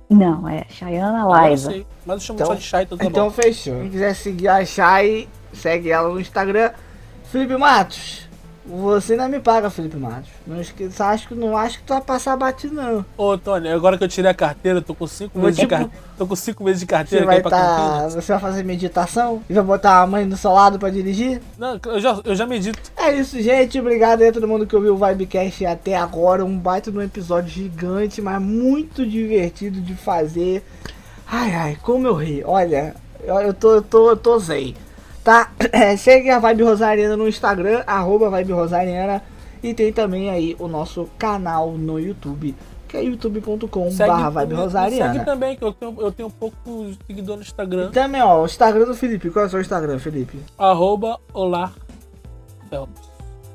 Não, 0.08 0.48
é 0.48 0.64
Chayana 0.68 1.22
Agora 1.22 1.46
eu 1.46 1.50
Liza. 1.50 1.70
sei. 1.70 1.86
Mas 2.04 2.16
eu 2.16 2.20
chamo 2.20 2.36
Então- 2.38 2.46
só 2.48 2.54
de 2.54 2.62
Chay, 2.62 2.82
então 2.84 2.98
tá 2.98 3.04
Então 3.04 3.24
bom. 3.26 3.30
fechou. 3.30 3.74
Quem 3.80 3.90
quiser 3.90 4.14
seguir 4.14 4.48
a 4.48 4.64
Chay, 4.64 5.28
segue 5.52 5.90
ela 5.90 6.08
no 6.08 6.20
Instagram. 6.20 6.70
Felipe 7.30 7.56
Matos, 7.56 8.28
você 8.64 9.16
não 9.16 9.28
me 9.28 9.40
paga, 9.40 9.70
Felipe 9.70 9.96
Matos. 9.96 10.28
Não 10.46 10.60
esqueça, 10.60 11.06
acho 11.06 11.28
que 11.28 11.34
não 11.34 11.56
acho 11.56 11.78
que 11.78 11.84
tu 11.84 11.94
vai 11.94 12.02
passar 12.02 12.36
batido, 12.36 12.74
não. 12.74 13.04
Ô, 13.16 13.38
Tony, 13.38 13.68
agora 13.68 13.96
que 13.96 14.04
eu 14.04 14.08
tirei 14.08 14.30
a 14.30 14.34
carteira, 14.34 14.78
eu 14.78 14.82
tô 14.82 14.94
com 14.94 15.06
5 15.06 15.32
Vou 15.34 15.44
meses, 15.44 15.58
tipo- 15.58 15.74
de 15.74 15.84
car... 15.84 15.90
tô 16.18 16.26
com 16.26 16.36
cinco 16.36 16.62
meses 16.62 16.80
de 16.80 16.86
Você 16.86 16.90
carteira 16.90 17.24
vai 17.26 17.38
ir 17.38 17.42
pra 17.42 17.50
tá, 17.50 18.08
você 18.10 18.32
vai 18.32 18.40
fazer 18.40 18.62
meditação 18.64 19.42
e 19.48 19.54
vai 19.54 19.64
botar 19.64 20.02
a 20.02 20.06
mãe 20.06 20.28
do 20.28 20.36
seu 20.36 20.52
lado 20.52 20.78
pra 20.78 20.90
dirigir? 20.90 21.40
Não, 21.58 21.80
eu 21.86 22.00
já, 22.00 22.20
eu 22.22 22.34
já 22.36 22.46
medito. 22.46 22.78
É 22.96 23.12
isso, 23.14 23.40
gente. 23.40 23.80
Obrigado 23.80 24.20
aí 24.20 24.28
a 24.28 24.32
todo 24.32 24.46
mundo 24.46 24.66
que 24.66 24.76
ouviu 24.76 24.94
o 24.94 24.98
Vibecast 25.06 25.64
até 25.64 25.96
agora. 25.96 26.44
Um 26.44 26.56
baita 26.58 26.92
de 26.92 26.98
um 26.98 27.02
episódio 27.02 27.48
gigante, 27.48 28.20
mas 28.20 28.40
muito 28.42 29.06
divertido 29.06 29.80
de 29.80 29.94
fazer. 29.94 30.62
Ai, 31.26 31.54
ai, 31.54 31.78
como 31.82 32.06
eu 32.06 32.14
ri. 32.14 32.42
Olha, 32.44 32.94
eu, 33.24 33.34
eu 33.40 33.54
tô, 33.54 33.74
eu 33.76 33.82
tô, 33.82 34.10
eu 34.10 34.16
tô 34.16 34.38
zen. 34.38 34.74
Tá? 35.24 35.50
É, 35.72 35.94
segue 35.96 36.30
a 36.30 36.38
Vibe 36.38 36.64
Rosariana 36.64 37.16
no 37.16 37.28
Instagram, 37.28 37.82
arroba 37.86 38.30
Vibe 38.30 38.52
Rosariana. 38.52 39.22
E 39.62 39.72
tem 39.72 39.92
também 39.92 40.28
aí 40.28 40.56
o 40.58 40.66
nosso 40.66 41.08
canal 41.16 41.70
no 41.72 41.98
YouTube, 41.98 42.54
que 42.88 42.96
é 42.96 43.04
youtube.com 43.04 43.94
barra 43.94 44.30
Vibe 44.30 44.54
Rosariana. 44.54 45.12
Segue 45.12 45.24
também, 45.24 45.56
que 45.56 45.64
eu 45.64 45.72
tenho, 45.72 45.94
eu 46.00 46.10
tenho 46.10 46.28
um 46.28 46.32
pouco 46.32 46.86
de 46.86 46.98
seguidor 47.06 47.36
no 47.36 47.42
Instagram. 47.42 47.88
E 47.90 47.92
também, 47.92 48.20
ó, 48.20 48.42
o 48.42 48.44
Instagram 48.44 48.86
do 48.86 48.94
Felipe. 48.94 49.30
Qual 49.30 49.44
é 49.44 49.46
o 49.46 49.50
seu 49.50 49.60
Instagram, 49.60 49.98
Felipe? 50.00 50.38
Arroba 50.58 51.20
Olá 51.32 51.72
Phelps. 52.68 53.02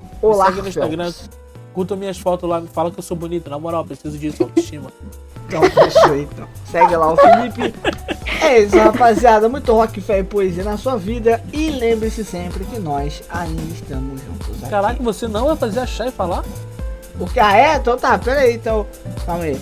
Me 0.01 0.09
Olá, 0.21 0.45
segue 0.45 0.61
no 0.61 0.67
Instagram. 0.69 1.13
Curta 1.73 1.95
minhas 1.95 2.17
fotos 2.17 2.49
lá, 2.49 2.61
me 2.61 2.67
fala 2.67 2.89
que 2.89 2.99
eu 2.99 3.03
sou 3.03 3.17
bonito. 3.17 3.49
Na 3.49 3.59
moral, 3.59 3.83
preciso 3.83 4.17
disso, 4.17 4.43
autoestima. 4.43 4.91
Então, 5.47 5.61
fechou 5.63 6.15
então. 6.17 6.47
Segue 6.71 6.95
lá 6.95 7.13
o 7.13 7.15
Felipe. 7.17 7.73
É 8.41 8.59
isso, 8.59 8.77
rapaziada. 8.77 9.47
Muito 9.47 9.71
rock, 9.73 10.01
fé 10.01 10.19
e 10.19 10.23
poesia 10.23 10.63
na 10.63 10.77
sua 10.77 10.97
vida. 10.97 11.41
E 11.53 11.69
lembre-se 11.71 12.23
sempre 12.25 12.65
que 12.65 12.77
nós 12.79 13.23
ainda 13.29 13.61
estamos 13.73 14.21
juntos 14.21 14.61
aqui. 14.61 14.69
Caraca, 14.69 15.01
você 15.01 15.27
não 15.27 15.47
vai 15.47 15.55
fazer 15.55 15.79
a 15.79 15.85
Chay 15.87 16.11
falar? 16.11 16.43
Porque, 17.17 17.39
ah, 17.39 17.55
é? 17.57 17.75
Então 17.77 17.97
tá, 17.97 18.17
pera 18.17 18.41
aí, 18.41 18.55
então. 18.55 18.85
Calma 19.25 19.43
aí. 19.45 19.59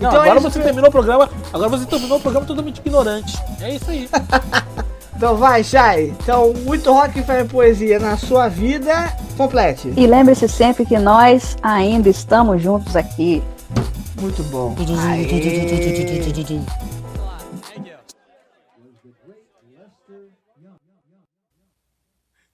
Não, 0.00 0.08
Então 0.10 0.24
é 0.24 0.30
agora 0.30 0.38
isso 0.40 0.50
você 0.50 0.58
que- 0.58 0.64
terminou 0.64 0.88
o 0.88 0.92
programa. 0.92 1.28
Agora 1.52 1.68
você 1.68 1.84
terminou 1.84 2.18
o 2.18 2.20
programa 2.20 2.46
totalmente 2.46 2.78
ignorante. 2.78 3.36
É 3.60 3.74
isso 3.74 3.90
aí. 3.90 4.08
Então 5.16 5.36
vai, 5.36 5.64
Chay. 5.64 6.14
Então, 6.22 6.52
muito 6.64 6.92
rock, 6.92 7.20
fé 7.24 7.40
e 7.40 7.44
poesia 7.44 7.98
na 7.98 8.16
sua 8.16 8.46
vida. 8.46 9.12
Complete. 9.36 9.92
E 9.96 10.06
lembre-se 10.06 10.48
sempre 10.48 10.86
que 10.86 10.96
nós 10.96 11.56
ainda 11.60 12.08
estamos 12.08 12.62
juntos 12.62 12.94
aqui. 12.94 13.42
Muito 14.20 14.42
bom. 14.44 14.74
Aê. 15.00 15.26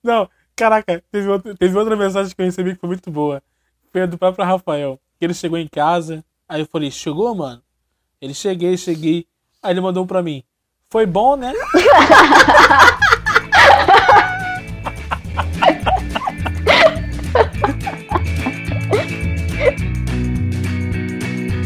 Não, 0.03 0.29
caraca, 0.55 1.03
teve 1.11 1.29
outra, 1.29 1.57
teve 1.57 1.79
outra 1.79 1.97
mensagem 1.97 2.35
que 2.35 2.43
eu 2.43 2.45
recebi 2.45 2.75
que 2.75 2.81
foi 2.81 2.89
muito 2.89 3.11
boa. 3.11 3.43
Foi 3.91 4.03
a 4.03 4.07
do 4.07 4.19
próprio 4.19 4.45
Rafael. 4.45 5.01
Que 5.19 5.25
ele 5.25 5.35
chegou 5.35 5.57
em 5.57 5.69
casa. 5.69 6.25
Aí 6.49 6.61
eu 6.61 6.67
falei, 6.67 6.91
chegou, 6.91 7.35
mano? 7.35 7.63
Ele 8.21 8.35
cheguei, 8.35 8.77
cheguei. 8.77 9.27
Aí 9.63 9.73
ele 9.73 9.81
mandou 9.81 10.05
um 10.05 10.07
pra 10.07 10.23
mim. 10.23 10.45
Foi 10.91 11.07
bom, 11.07 11.37
né? 11.37 11.53